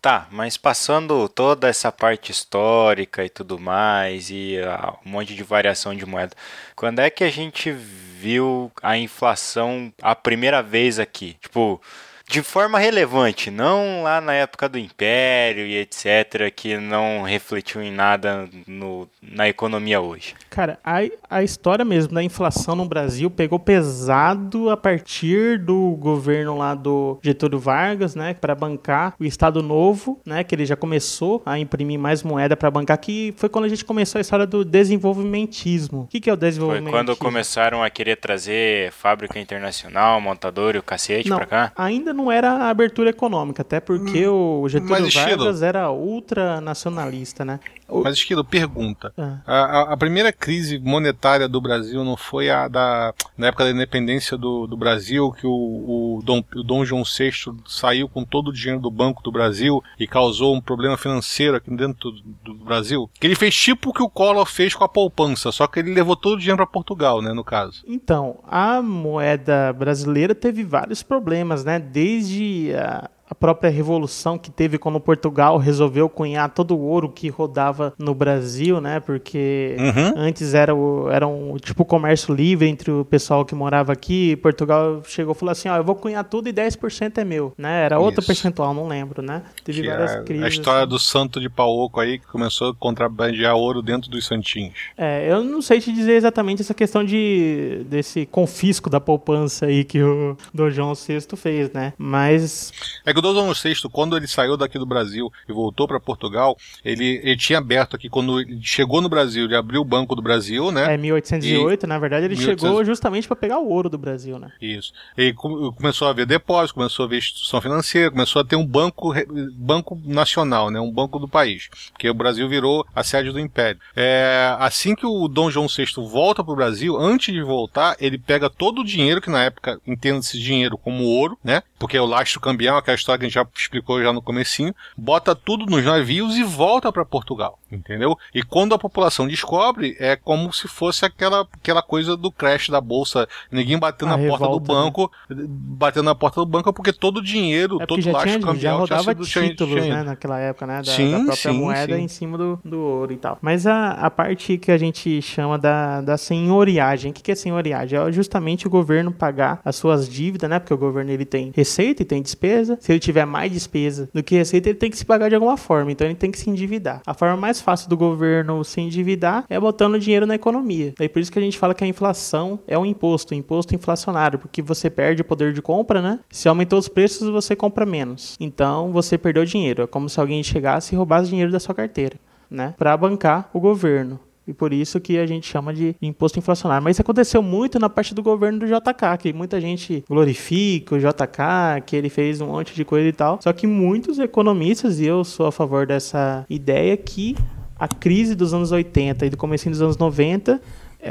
Tá, 0.00 0.26
mas 0.30 0.56
passando 0.56 1.28
toda 1.28 1.68
essa 1.68 1.92
parte 1.92 2.32
histórica 2.32 3.22
e 3.22 3.28
tudo 3.28 3.58
mais, 3.58 4.30
e 4.30 4.56
uh, 4.58 4.96
um 5.04 5.10
monte 5.10 5.34
de 5.34 5.42
variação 5.42 5.94
de 5.94 6.06
moeda, 6.06 6.34
quando 6.74 7.00
é 7.00 7.10
que 7.10 7.22
a 7.22 7.30
gente 7.30 7.70
viu 7.70 8.72
a 8.82 8.96
inflação 8.96 9.92
a 10.00 10.14
primeira 10.14 10.62
vez 10.62 10.98
aqui? 10.98 11.36
Tipo, 11.38 11.82
de 12.26 12.42
forma 12.42 12.78
relevante, 12.78 13.50
não 13.50 14.02
lá 14.02 14.20
na 14.20 14.32
época 14.32 14.68
do 14.68 14.78
Império 14.78 15.66
e 15.66 15.76
etc, 15.76 16.50
que 16.54 16.76
não 16.76 17.22
refletiu 17.22 17.82
em 17.82 17.92
nada 17.92 18.48
no, 18.66 19.08
na 19.22 19.48
economia 19.48 20.00
hoje. 20.00 20.34
Cara, 20.48 20.78
a, 20.82 21.00
a 21.28 21.42
história 21.42 21.84
mesmo 21.84 22.14
da 22.14 22.22
inflação 22.22 22.74
no 22.74 22.86
Brasil 22.86 23.30
pegou 23.30 23.58
pesado 23.58 24.70
a 24.70 24.76
partir 24.76 25.58
do 25.58 25.96
governo 26.00 26.56
lá 26.56 26.74
do 26.74 27.18
Getúlio 27.22 27.58
Vargas, 27.58 28.14
né, 28.14 28.34
para 28.34 28.54
bancar 28.54 29.14
o 29.20 29.24
Estado 29.24 29.62
Novo, 29.62 30.18
né, 30.24 30.42
que 30.42 30.54
ele 30.54 30.64
já 30.64 30.76
começou 30.76 31.42
a 31.44 31.58
imprimir 31.58 31.98
mais 31.98 32.22
moeda 32.22 32.56
para 32.56 32.70
bancar, 32.70 32.98
que 32.98 33.34
foi 33.36 33.48
quando 33.48 33.66
a 33.66 33.68
gente 33.68 33.84
começou 33.84 34.18
a 34.18 34.22
história 34.22 34.46
do 34.46 34.64
desenvolvimentismo. 34.64 36.02
O 36.02 36.06
que, 36.06 36.20
que 36.20 36.30
é 36.30 36.32
o 36.32 36.36
desenvolvimentismo? 36.36 36.90
Foi 36.90 37.04
quando 37.04 37.16
começaram 37.16 37.82
a 37.82 37.90
querer 37.90 38.16
trazer 38.16 38.90
fábrica 38.92 39.38
internacional, 39.38 40.20
montador 40.20 40.74
e 40.74 40.78
o 40.78 40.82
cacete 40.82 41.28
para 41.28 41.46
cá? 41.46 41.72
Ainda 41.76 42.13
não 42.14 42.32
era 42.32 42.50
a 42.52 42.70
abertura 42.70 43.10
econômica, 43.10 43.62
até 43.62 43.80
porque 43.80 44.26
hum, 44.26 44.62
o 44.62 44.68
Getúlio 44.68 45.10
Vargas 45.10 45.62
era 45.62 45.90
ultranacionalista, 45.90 47.44
né? 47.44 47.60
Mas, 47.88 48.14
Esquilo, 48.14 48.44
pergunta. 48.44 49.12
Ah. 49.16 49.40
A, 49.46 49.92
a, 49.92 49.96
primeira 49.96 50.32
crise 50.32 50.78
monetária 50.78 51.48
do 51.48 51.60
Brasil 51.60 52.02
não 52.02 52.16
foi 52.16 52.50
a 52.50 52.66
da 52.66 53.14
na 53.36 53.48
época 53.48 53.64
da 53.64 53.70
independência 53.70 54.36
do, 54.36 54.66
do 54.66 54.76
Brasil, 54.76 55.32
que 55.32 55.46
o, 55.46 55.50
o, 55.50 56.20
Dom, 56.22 56.42
o 56.54 56.62
Dom 56.62 56.84
João 56.84 57.02
VI 57.04 57.30
saiu 57.66 58.08
com 58.08 58.24
todo 58.24 58.48
o 58.48 58.52
dinheiro 58.52 58.80
do 58.80 58.90
Banco 58.90 59.22
do 59.22 59.32
Brasil 59.32 59.82
e 59.98 60.06
causou 60.06 60.54
um 60.54 60.60
problema 60.60 60.96
financeiro 60.96 61.56
aqui 61.56 61.70
dentro 61.74 62.10
do, 62.10 62.54
do 62.54 62.64
Brasil? 62.64 63.10
Que 63.18 63.26
ele 63.26 63.34
fez 63.34 63.54
tipo 63.54 63.90
o 63.90 63.92
que 63.92 64.02
o 64.02 64.08
Collor 64.08 64.46
fez 64.46 64.74
com 64.74 64.84
a 64.84 64.88
poupança, 64.88 65.52
só 65.52 65.66
que 65.66 65.80
ele 65.80 65.92
levou 65.92 66.16
todo 66.16 66.34
o 66.34 66.38
dinheiro 66.38 66.56
para 66.56 66.66
Portugal, 66.66 67.20
né, 67.20 67.32
no 67.32 67.44
caso. 67.44 67.82
Então, 67.86 68.38
a 68.46 68.80
moeda 68.80 69.72
brasileira 69.72 70.34
teve 70.34 70.62
vários 70.62 71.02
problemas, 71.02 71.64
né? 71.64 71.78
Desde 71.78 72.72
a, 72.74 73.10
a 73.34 73.44
a 73.44 73.44
própria 73.44 73.68
revolução 73.70 74.38
que 74.38 74.50
teve 74.50 74.78
quando 74.78 74.98
Portugal 75.00 75.58
resolveu 75.58 76.08
cunhar 76.08 76.48
todo 76.48 76.74
o 76.76 76.80
ouro 76.80 77.10
que 77.10 77.28
rodava 77.28 77.92
no 77.98 78.14
Brasil, 78.14 78.80
né? 78.80 79.00
Porque 79.00 79.76
Uhum. 79.78 80.12
antes 80.16 80.54
era, 80.54 80.74
o, 80.74 81.10
era 81.10 81.26
um 81.26 81.56
tipo 81.58 81.84
comércio 81.84 82.32
livre 82.34 82.66
entre 82.68 82.90
o 82.90 83.04
pessoal 83.04 83.44
que 83.44 83.54
morava 83.54 83.92
aqui. 83.92 84.36
Portugal 84.36 85.02
chegou 85.06 85.34
e 85.34 85.38
falou 85.38 85.52
assim: 85.52 85.68
ó, 85.68 85.76
eu 85.76 85.84
vou 85.84 85.94
cunhar 85.94 86.24
tudo 86.24 86.48
e 86.48 86.52
10% 86.52 87.18
é 87.18 87.24
meu, 87.24 87.52
né? 87.58 87.84
Era 87.84 87.98
outro 87.98 88.20
Isso. 88.20 88.26
percentual, 88.28 88.72
não 88.72 88.88
lembro, 88.88 89.20
né? 89.20 89.42
Teve 89.62 89.82
Que 89.82 89.88
várias 89.88 90.12
é 90.12 90.22
crises. 90.22 90.44
a 90.44 90.48
história 90.48 90.86
do 90.86 90.98
santo 90.98 91.40
de 91.40 91.48
Pauoco 91.50 92.00
aí, 92.00 92.18
que 92.18 92.26
começou 92.26 92.70
a 92.70 92.74
contrabandear 92.74 93.54
ouro 93.56 93.82
dentro 93.82 94.08
dos 94.10 94.26
santinhos. 94.26 94.74
É, 94.96 95.30
eu 95.30 95.44
não 95.44 95.60
sei 95.60 95.80
te 95.80 95.92
dizer 95.92 96.12
exatamente 96.14 96.62
essa 96.62 96.72
questão 96.74 97.04
de 97.04 97.84
desse 97.88 98.24
confisco 98.26 98.88
da 98.88 99.00
poupança 99.00 99.66
aí 99.66 99.84
que 99.84 100.02
o 100.02 100.36
Dom 100.52 100.70
João 100.70 100.94
VI 100.94 101.20
fez, 101.36 101.70
né? 101.72 101.92
Mas 101.98 102.72
É 103.04 103.12
que 103.12 103.18
o 103.18 103.22
Dom 103.32 103.52
João 103.54 103.74
VI, 103.74 103.88
quando 103.90 104.16
ele 104.16 104.26
saiu 104.26 104.56
daqui 104.56 104.78
do 104.78 104.86
Brasil 104.86 105.32
e 105.48 105.52
voltou 105.52 105.86
para 105.88 105.98
Portugal, 106.00 106.56
ele, 106.84 107.20
ele 107.22 107.36
tinha 107.36 107.58
aberto 107.58 107.96
aqui, 107.96 108.08
quando 108.08 108.40
ele 108.40 108.58
chegou 108.62 109.00
no 109.00 109.08
Brasil, 109.08 109.44
ele 109.44 109.56
abriu 109.56 109.80
o 109.80 109.84
Banco 109.84 110.14
do 110.14 110.22
Brasil, 110.22 110.70
né? 110.70 110.94
é 110.94 110.96
1808, 110.96 111.86
na 111.86 111.98
verdade, 111.98 112.26
ele 112.26 112.34
1800 112.36 112.62
chegou 112.62 112.84
justamente 112.84 113.26
para 113.26 113.36
pegar 113.36 113.58
o 113.58 113.68
ouro 113.68 113.88
do 113.88 113.98
Brasil, 113.98 114.38
né? 114.38 114.52
Isso. 114.60 114.92
E 115.16 115.32
co- 115.32 115.72
começou 115.72 116.08
a 116.08 116.10
haver 116.10 116.26
depósito, 116.26 116.74
começou 116.74 117.04
a 117.04 117.06
haver 117.06 117.18
instituição 117.18 117.60
financeira, 117.60 118.10
começou 118.10 118.40
a 118.42 118.44
ter 118.44 118.56
um 118.56 118.66
banco, 118.66 119.12
banco 119.52 120.00
nacional, 120.04 120.70
né? 120.70 120.80
Um 120.80 120.90
banco 120.90 121.18
do 121.18 121.28
país. 121.28 121.68
Porque 121.92 122.08
o 122.08 122.14
Brasil 122.14 122.48
virou 122.48 122.86
a 122.94 123.02
sede 123.02 123.30
do 123.30 123.38
Império. 123.40 123.80
É, 123.96 124.54
assim 124.58 124.94
que 124.94 125.06
o 125.06 125.28
Dom 125.28 125.50
João 125.50 125.66
VI 125.68 125.84
volta 126.10 126.42
para 126.42 126.52
o 126.52 126.56
Brasil, 126.56 126.96
antes 126.96 127.32
de 127.34 127.42
voltar, 127.42 127.96
ele 128.00 128.18
pega 128.18 128.48
todo 128.50 128.80
o 128.80 128.84
dinheiro, 128.84 129.20
que 129.20 129.30
na 129.30 129.44
época 129.44 129.80
entenda 129.86 130.18
esse 130.18 130.38
dinheiro 130.38 130.76
como 130.78 131.04
ouro, 131.04 131.38
né? 131.42 131.62
Porque 131.78 131.96
é 131.96 132.00
o 132.00 132.06
lastro 132.06 132.40
cambial, 132.40 132.76
aquela 132.78 132.94
história 133.04 133.18
que 133.18 133.24
a 133.26 133.28
gente 133.28 133.34
já 133.34 133.46
explicou 133.54 134.02
já 134.02 134.12
no 134.12 134.22
comecinho, 134.22 134.74
bota 134.96 135.34
tudo 135.34 135.66
nos 135.66 135.84
navios 135.84 136.36
e 136.36 136.42
volta 136.42 136.90
para 136.90 137.04
Portugal, 137.04 137.58
entendeu? 137.74 138.16
E 138.34 138.42
quando 138.42 138.74
a 138.74 138.78
população 138.78 139.26
descobre, 139.26 139.96
é 139.98 140.16
como 140.16 140.52
se 140.52 140.68
fosse 140.68 141.04
aquela, 141.04 141.46
aquela 141.52 141.82
coisa 141.82 142.16
do 142.16 142.30
crash 142.30 142.68
da 142.70 142.80
bolsa, 142.80 143.28
ninguém 143.50 143.78
batendo 143.78 144.12
A 144.12 144.16
na 144.16 144.28
porta 144.28 144.44
do 144.46 144.52
revolta, 144.52 144.72
né? 144.74 144.80
banco, 144.84 145.12
batendo 145.30 146.04
na 146.06 146.14
porta 146.14 146.40
do 146.40 146.46
banco, 146.46 146.72
porque 146.72 146.92
todo 146.92 147.18
o 147.18 147.22
dinheiro, 147.22 147.80
É 147.82 147.86
todo 147.86 148.04
o 148.04 148.12
lastro 148.12 148.30
tinha, 148.30 148.40
já 148.40 148.46
cambial 148.46 148.78
rodava 148.80 149.14
tinha 149.14 149.24
sido 149.24 149.48
títulos, 149.48 149.82
tinha- 149.82 149.96
né, 149.96 150.02
naquela 150.02 150.38
época, 150.38 150.66
né, 150.66 150.76
da, 150.78 150.84
Sim, 150.92 151.10
da 151.10 151.16
própria 151.18 151.36
sim, 151.52 151.58
moeda 151.58 151.96
sim. 151.96 152.02
em 152.02 152.08
cima 152.08 152.38
do, 152.38 152.58
do 152.64 152.78
ouro 152.80 153.12
e 153.12 153.16
tal. 153.16 153.38
Mas 153.42 153.66
a, 153.66 153.90
a 153.92 154.10
parte 154.10 154.56
que 154.58 154.70
a 154.70 154.78
gente 154.78 155.20
chama 155.22 155.58
da, 155.58 156.00
da 156.00 156.16
senhoriagem, 156.16 157.10
o 157.10 157.14
que, 157.14 157.22
que 157.22 157.32
é 157.32 157.34
senhoriagem? 157.34 157.98
É 157.98 158.12
justamente 158.12 158.66
o 158.66 158.70
governo 158.70 159.12
pagar 159.12 159.60
as 159.64 159.76
suas 159.76 160.08
dívidas, 160.08 160.48
né, 160.48 160.58
porque 160.58 160.74
o 160.74 160.78
governo 160.78 161.10
ele 161.10 161.24
tem 161.24 161.52
receita 161.54 162.02
e 162.02 162.04
tem 162.04 162.22
despesa. 162.22 162.78
Se 162.80 162.92
ele 162.92 163.00
tiver 163.00 163.24
mais 163.24 163.50
despesa 163.52 164.08
do 164.12 164.22
que 164.22 164.36
receita, 164.36 164.68
ele 164.68 164.78
tem 164.78 164.90
que 164.90 164.96
se 164.96 165.04
pagar 165.04 165.28
de 165.28 165.34
alguma 165.34 165.56
forma, 165.56 165.90
então 165.92 166.06
ele 166.06 166.14
tem 166.14 166.30
que 166.30 166.38
se 166.38 166.48
endividar. 166.50 167.00
A 167.06 167.14
forma 167.14 167.36
mais 167.36 167.60
fácil 167.64 167.88
do 167.88 167.96
governo 167.96 168.62
se 168.62 168.80
endividar 168.80 169.44
é 169.48 169.58
botando 169.58 169.98
dinheiro 169.98 170.26
na 170.26 170.34
economia. 170.34 170.94
Daí 170.98 171.08
por 171.08 171.20
isso 171.20 171.32
que 171.32 171.38
a 171.38 171.42
gente 171.42 171.58
fala 171.58 171.74
que 171.74 171.82
a 171.82 171.86
inflação 171.86 172.60
é 172.68 172.78
um 172.78 172.84
imposto, 172.84 173.34
um 173.34 173.38
imposto 173.38 173.74
inflacionário, 173.74 174.38
porque 174.38 174.60
você 174.60 174.90
perde 174.90 175.22
o 175.22 175.24
poder 175.24 175.52
de 175.52 175.62
compra, 175.62 176.02
né? 176.02 176.20
Se 176.30 176.48
aumentou 176.48 176.78
os 176.78 176.88
preços, 176.88 177.28
você 177.30 177.56
compra 177.56 177.86
menos. 177.86 178.36
Então 178.38 178.92
você 178.92 179.16
perdeu 179.16 179.44
dinheiro. 179.44 179.82
É 179.82 179.86
como 179.86 180.08
se 180.08 180.20
alguém 180.20 180.42
chegasse 180.42 180.94
e 180.94 180.96
roubasse 180.96 181.30
dinheiro 181.30 181.50
da 181.50 181.58
sua 181.58 181.74
carteira, 181.74 182.16
né? 182.50 182.74
Para 182.76 182.96
bancar 182.96 183.48
o 183.52 183.58
governo. 183.58 184.20
E 184.46 184.52
por 184.52 184.72
isso 184.72 185.00
que 185.00 185.18
a 185.18 185.26
gente 185.26 185.46
chama 185.46 185.72
de 185.72 185.96
imposto 186.02 186.38
inflacionário. 186.38 186.84
Mas 186.84 186.96
isso 186.96 187.02
aconteceu 187.02 187.42
muito 187.42 187.78
na 187.78 187.88
parte 187.88 188.14
do 188.14 188.22
governo 188.22 188.58
do 188.58 188.66
JK, 188.66 189.18
que 189.18 189.32
muita 189.32 189.60
gente 189.60 190.04
glorifica 190.08 190.94
o 190.94 190.98
JK, 190.98 191.82
que 191.86 191.96
ele 191.96 192.10
fez 192.10 192.40
um 192.40 192.48
monte 192.48 192.74
de 192.74 192.84
coisa 192.84 193.08
e 193.08 193.12
tal. 193.12 193.38
Só 193.42 193.52
que 193.52 193.66
muitos 193.66 194.18
economistas, 194.18 195.00
e 195.00 195.06
eu 195.06 195.24
sou 195.24 195.46
a 195.46 195.52
favor 195.52 195.86
dessa 195.86 196.44
ideia, 196.48 196.96
que 196.96 197.34
a 197.78 197.88
crise 197.88 198.34
dos 198.34 198.54
anos 198.54 198.70
80 198.70 199.26
e 199.26 199.30
do 199.30 199.36
começo 199.36 199.68
dos 199.68 199.82
anos 199.82 199.96
90 199.96 200.52
é, 200.52 200.60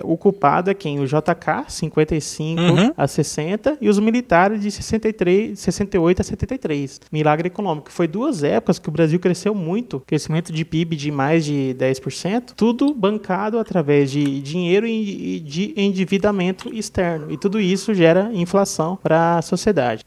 o 0.03 0.17
culpado 0.17 0.69
é 0.69 0.73
quem? 0.73 0.99
O 0.99 1.05
JK, 1.05 1.65
55 1.67 2.61
Uhum. 2.61 2.93
a 2.95 3.07
60, 3.07 3.77
e 3.81 3.89
os 3.89 3.99
militares 3.99 4.61
de 4.61 4.71
63, 4.71 5.59
68 5.59 6.21
a 6.21 6.23
73. 6.23 7.01
Milagre 7.11 7.47
econômico. 7.47 7.91
Foi 7.91 8.07
duas 8.07 8.43
épocas 8.43 8.79
que 8.79 8.89
o 8.89 8.91
Brasil 8.91 9.19
cresceu 9.19 9.53
muito, 9.53 9.99
crescimento 10.01 10.51
de 10.51 10.63
PIB 10.65 10.95
de 10.95 11.11
mais 11.11 11.45
de 11.45 11.75
10%, 11.77 12.53
tudo 12.55 12.93
bancado 12.93 13.59
através 13.59 14.09
de 14.11 14.41
dinheiro 14.41 14.87
e 14.87 15.03
e 15.03 15.39
de 15.39 15.73
endividamento 15.75 16.73
externo. 16.73 17.31
E 17.31 17.37
tudo 17.37 17.59
isso 17.59 17.93
gera 17.93 18.29
inflação 18.33 18.97
para 19.01 19.37
a 19.37 19.41
sociedade. 19.41 20.03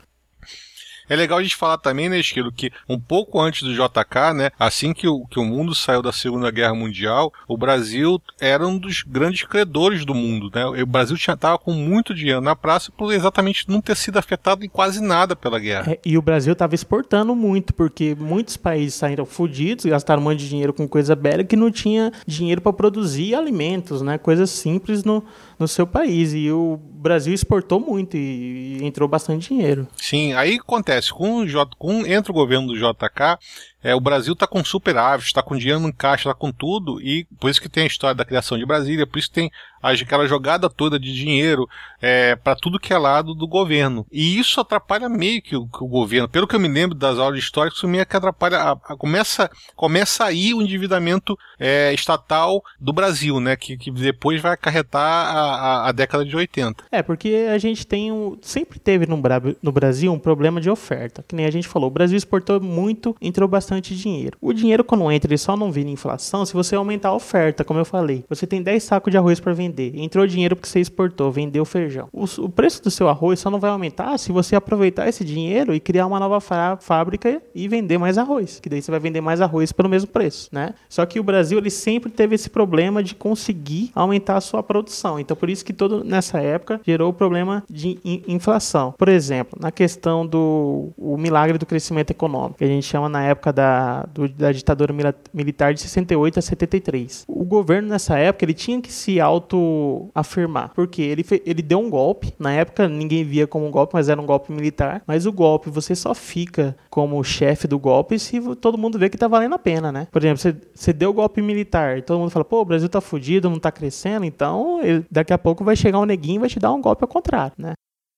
É 1.08 1.16
legal 1.16 1.38
a 1.38 1.42
gente 1.42 1.56
falar 1.56 1.78
também, 1.78 2.08
né, 2.08 2.18
Esquilo, 2.18 2.52
que 2.52 2.70
um 2.88 2.98
pouco 2.98 3.40
antes 3.40 3.62
do 3.62 3.74
JK, 3.74 4.34
né, 4.34 4.50
assim 4.58 4.92
que 4.92 5.08
o, 5.08 5.24
que 5.26 5.38
o 5.38 5.44
mundo 5.44 5.74
saiu 5.74 6.02
da 6.02 6.12
Segunda 6.12 6.50
Guerra 6.50 6.74
Mundial, 6.74 7.32
o 7.48 7.56
Brasil 7.56 8.20
era 8.40 8.66
um 8.66 8.78
dos 8.78 9.02
grandes 9.02 9.42
credores 9.42 10.04
do 10.04 10.14
mundo, 10.14 10.50
né? 10.54 10.66
O 10.66 10.86
Brasil 10.86 11.16
tinha, 11.16 11.36
tava 11.36 11.58
com 11.58 11.72
muito 11.72 12.14
dinheiro 12.14 12.40
na 12.40 12.56
praça 12.56 12.90
por 12.90 13.12
exatamente 13.12 13.68
não 13.68 13.80
ter 13.80 13.96
sido 13.96 14.18
afetado 14.18 14.64
em 14.64 14.68
quase 14.68 15.02
nada 15.02 15.36
pela 15.36 15.58
guerra. 15.58 15.92
É, 15.92 15.98
e 16.04 16.18
o 16.18 16.22
Brasil 16.22 16.52
estava 16.52 16.74
exportando 16.74 17.34
muito, 17.34 17.74
porque 17.74 18.14
muitos 18.18 18.56
países 18.56 18.94
saíram 18.94 19.24
fudidos, 19.24 19.84
gastaram 19.84 20.20
um 20.20 20.24
monte 20.24 20.40
de 20.40 20.48
dinheiro 20.48 20.72
com 20.72 20.88
coisa 20.88 21.14
bélica 21.14 21.54
e 21.54 21.58
não 21.58 21.70
tinha 21.70 22.12
dinheiro 22.26 22.60
para 22.60 22.72
produzir 22.72 23.34
alimentos, 23.34 24.02
né? 24.02 24.18
Coisas 24.18 24.50
simples 24.50 25.04
no, 25.04 25.24
no 25.58 25.68
seu 25.68 25.86
país. 25.86 26.32
E 26.34 26.50
o 26.50 26.78
Brasil 27.06 27.32
exportou 27.32 27.78
muito 27.78 28.16
e, 28.16 28.78
e 28.80 28.84
entrou 28.84 29.08
bastante 29.08 29.48
dinheiro. 29.48 29.86
Sim, 29.96 30.32
aí 30.32 30.56
acontece, 30.56 30.95
com 31.10 31.36
o 31.36 31.46
J, 31.46 31.74
com, 31.78 32.06
entra 32.06 32.32
o 32.32 32.34
governo 32.34 32.68
do 32.68 32.76
JK, 32.76 33.38
é, 33.86 33.94
o 33.94 34.00
Brasil 34.00 34.32
está 34.32 34.46
com 34.46 34.64
superávit, 34.64 35.26
está 35.26 35.42
com 35.42 35.56
dinheiro 35.56 35.78
no 35.80 35.92
caixa, 35.92 36.28
está 36.28 36.34
com 36.34 36.50
tudo, 36.50 37.00
e 37.00 37.24
por 37.38 37.48
isso 37.48 37.60
que 37.60 37.68
tem 37.68 37.84
a 37.84 37.86
história 37.86 38.14
da 38.16 38.24
criação 38.24 38.58
de 38.58 38.66
Brasília, 38.66 39.06
por 39.06 39.18
isso 39.18 39.28
que 39.28 39.34
tem 39.34 39.50
aquela 39.80 40.26
jogada 40.26 40.68
toda 40.68 40.98
de 40.98 41.12
dinheiro 41.14 41.68
é, 42.00 42.34
para 42.34 42.56
tudo 42.56 42.78
que 42.78 42.92
é 42.92 42.98
lado 42.98 43.34
do 43.34 43.46
governo. 43.46 44.04
E 44.10 44.38
isso 44.38 44.60
atrapalha 44.60 45.08
meio 45.08 45.40
que 45.40 45.54
o, 45.54 45.66
que 45.66 45.82
o 45.84 45.86
governo. 45.86 46.28
Pelo 46.28 46.46
que 46.46 46.56
eu 46.56 46.60
me 46.60 46.66
lembro 46.66 46.96
das 46.96 47.18
aulas 47.18 47.38
de 47.38 47.44
história, 47.44 47.70
isso 47.72 47.86
meio 47.86 48.04
que 48.04 48.16
atrapalha. 48.16 48.58
a- 48.58 48.72
a- 48.72 48.96
começa, 48.96 49.48
começa 49.76 50.24
aí 50.24 50.52
o 50.52 50.60
endividamento 50.60 51.38
é, 51.58 51.92
estatal 51.94 52.62
do 52.80 52.92
Brasil, 52.92 53.38
né? 53.38 53.54
Que, 53.54 53.76
que 53.76 53.90
depois 53.90 54.40
vai 54.40 54.52
acarretar 54.52 55.00
a, 55.02 55.88
a, 55.88 55.92
década 55.92 56.24
de 56.24 56.34
80. 56.36 56.84
É, 56.90 57.02
porque 57.02 57.46
a 57.52 57.58
gente 57.58 57.86
tem 57.86 58.10
um, 58.10 58.36
sempre 58.42 58.78
teve 58.78 59.06
no, 59.06 59.22
no 59.62 59.72
Brasil 59.72 60.12
um 60.12 60.18
problema 60.18 60.60
de 60.60 60.68
oferta. 60.68 61.24
Que 61.26 61.36
nem 61.36 61.46
a 61.46 61.50
gente 61.52 61.68
falou, 61.68 61.88
o 61.88 61.92
Brasil 61.92 62.16
exportou 62.16 62.60
muito, 62.60 63.16
entrou 63.20 63.48
bastante 63.48 63.75
dinheiro. 63.80 64.36
O 64.40 64.52
dinheiro, 64.52 64.84
quando 64.84 65.10
entra, 65.10 65.28
ele 65.30 65.38
só 65.38 65.56
não 65.56 65.70
vira 65.70 65.88
inflação 65.88 66.44
se 66.46 66.52
você 66.54 66.74
aumentar 66.74 67.08
a 67.10 67.14
oferta, 67.14 67.64
como 67.64 67.80
eu 67.80 67.84
falei. 67.84 68.24
Você 68.28 68.46
tem 68.46 68.62
10 68.62 68.82
sacos 68.82 69.10
de 69.10 69.18
arroz 69.18 69.40
para 69.40 69.52
vender. 69.52 69.92
Entrou 69.96 70.26
dinheiro 70.26 70.56
porque 70.56 70.68
você 70.68 70.80
exportou, 70.80 71.30
vendeu 71.30 71.64
feijão. 71.64 72.08
O, 72.12 72.24
o 72.38 72.48
preço 72.48 72.82
do 72.82 72.90
seu 72.90 73.08
arroz 73.08 73.40
só 73.40 73.50
não 73.50 73.60
vai 73.60 73.70
aumentar 73.70 74.16
se 74.18 74.32
você 74.32 74.56
aproveitar 74.56 75.08
esse 75.08 75.24
dinheiro 75.24 75.74
e 75.74 75.80
criar 75.80 76.06
uma 76.06 76.18
nova 76.20 76.40
fá- 76.40 76.76
fábrica 76.80 77.40
e 77.54 77.68
vender 77.68 77.98
mais 77.98 78.18
arroz. 78.18 78.60
Que 78.60 78.68
daí 78.68 78.80
você 78.82 78.90
vai 78.90 79.00
vender 79.00 79.20
mais 79.20 79.40
arroz 79.40 79.72
pelo 79.72 79.88
mesmo 79.88 80.08
preço, 80.08 80.48
né? 80.52 80.74
Só 80.88 81.04
que 81.06 81.20
o 81.20 81.22
Brasil, 81.22 81.58
ele 81.58 81.70
sempre 81.70 82.10
teve 82.10 82.34
esse 82.34 82.48
problema 82.50 83.02
de 83.02 83.14
conseguir 83.14 83.90
aumentar 83.94 84.36
a 84.36 84.40
sua 84.40 84.62
produção. 84.62 85.18
Então, 85.20 85.36
por 85.36 85.50
isso 85.50 85.64
que 85.64 85.72
todo 85.72 86.02
nessa 86.04 86.38
época 86.40 86.80
gerou 86.84 87.10
o 87.10 87.12
problema 87.12 87.62
de 87.68 87.98
in- 88.04 88.22
inflação. 88.28 88.94
Por 88.96 89.08
exemplo, 89.08 89.58
na 89.60 89.70
questão 89.70 90.26
do 90.26 90.90
o 90.96 91.16
milagre 91.16 91.58
do 91.58 91.66
crescimento 91.66 92.10
econômico, 92.10 92.58
que 92.58 92.64
a 92.64 92.68
gente 92.68 92.86
chama 92.86 93.08
na 93.08 93.22
época 93.24 93.52
da, 93.56 94.02
do- 94.12 94.28
da 94.28 94.52
ditadura 94.52 94.94
militar 95.32 95.72
de 95.74 95.80
68 95.80 96.38
a 96.38 96.42
73. 96.42 97.24
O 97.26 97.44
governo 97.44 97.88
nessa 97.88 98.18
época 98.18 98.44
ele 98.44 98.54
tinha 98.54 98.80
que 98.80 98.92
se 98.92 99.18
auto-afirmar, 99.20 100.72
porque 100.74 101.02
ele, 101.02 101.24
ele 101.44 101.62
deu 101.62 101.78
um 101.78 101.90
golpe. 101.90 102.32
Na 102.38 102.52
época 102.52 102.88
ninguém 102.88 103.24
via 103.24 103.46
como 103.46 103.66
um 103.66 103.70
golpe, 103.70 103.94
mas 103.94 104.08
era 104.08 104.20
um 104.20 104.26
golpe 104.26 104.52
militar. 104.52 105.02
Mas 105.06 105.26
o 105.26 105.32
golpe 105.32 105.70
você 105.70 105.94
só 105.94 106.14
fica 106.14 106.76
como 106.90 107.22
chefe 107.24 107.66
do 107.66 107.78
golpe 107.78 108.18
se 108.18 108.40
todo 108.56 108.78
mundo 108.78 108.98
vê 108.98 109.08
que 109.08 109.16
tá 109.18 109.28
valendo 109.28 109.54
a 109.54 109.58
pena, 109.58 109.90
né? 109.90 110.06
Por 110.10 110.20
exemplo, 110.22 110.38
você, 110.38 110.54
você 110.74 110.92
deu 110.92 111.10
o 111.10 111.14
golpe 111.14 111.40
militar 111.40 111.98
e 111.98 112.02
todo 112.02 112.18
mundo 112.18 112.30
fala, 112.30 112.44
pô, 112.44 112.60
o 112.60 112.64
Brasil 112.64 112.88
tá 112.88 113.00
fudido, 113.00 113.48
não 113.50 113.58
tá 113.58 113.72
crescendo, 113.72 114.24
então 114.26 114.80
ele- 114.82 115.04
daqui 115.10 115.32
a 115.32 115.38
pouco 115.38 115.64
vai 115.64 115.74
chegar 115.76 115.98
um 115.98 116.04
neguinho 116.04 116.36
e 116.36 116.40
vai 116.40 116.48
te 116.48 116.58
dar 116.58 116.72
um 116.72 116.80
golpe 116.80 117.02
ao 117.04 117.08
contrário, 117.08 117.52
né? 117.58 117.72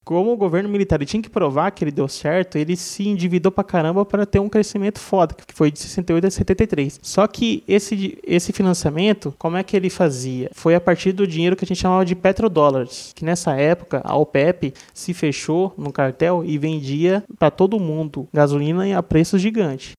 Como 0.09 0.33
o 0.33 0.37
governo 0.39 0.71
militar 0.71 1.05
tinha 1.05 1.23
que 1.23 1.29
provar 1.29 1.71
que 1.71 1.85
ele 1.85 1.91
deu 1.91 2.09
certo, 2.09 2.57
ele 2.57 2.77
se 2.77 3.07
endividou 3.07 3.53
pra 3.53 3.63
caramba 3.63 4.07
para 4.07 4.25
ter 4.25 4.39
um 4.39 4.49
crescimento 4.49 4.99
foda, 4.99 5.35
que 5.35 5.53
foi 5.53 5.71
de 5.71 5.79
68 5.79 6.27
a 6.27 6.31
73. 6.31 6.99
Só 7.03 7.27
que 7.27 7.63
esse, 7.69 8.19
esse 8.27 8.51
financiamento, 8.51 9.35
como 9.37 9.59
é 9.59 9.63
que 9.63 9.77
ele 9.77 9.91
fazia? 9.91 10.49
Foi 10.55 10.75
a 10.75 10.81
partir 10.81 11.13
do 11.13 11.27
dinheiro 11.27 11.55
que 11.55 11.67
a 11.67 11.69
gente 11.69 11.83
chamava 11.83 12.07
de 12.07 12.15
petrodólares, 12.15 13.13
que 13.15 13.23
nessa 13.23 13.53
época 13.53 14.01
a 14.03 14.17
OPEP 14.17 14.73
se 14.95 15.13
fechou 15.13 15.75
no 15.77 15.93
cartel 15.93 16.43
e 16.43 16.57
vendia 16.57 17.23
para 17.39 17.51
todo 17.51 17.79
mundo 17.79 18.27
gasolina 18.33 18.97
a 18.97 19.03
preços 19.03 19.43
gigantes. 19.43 19.93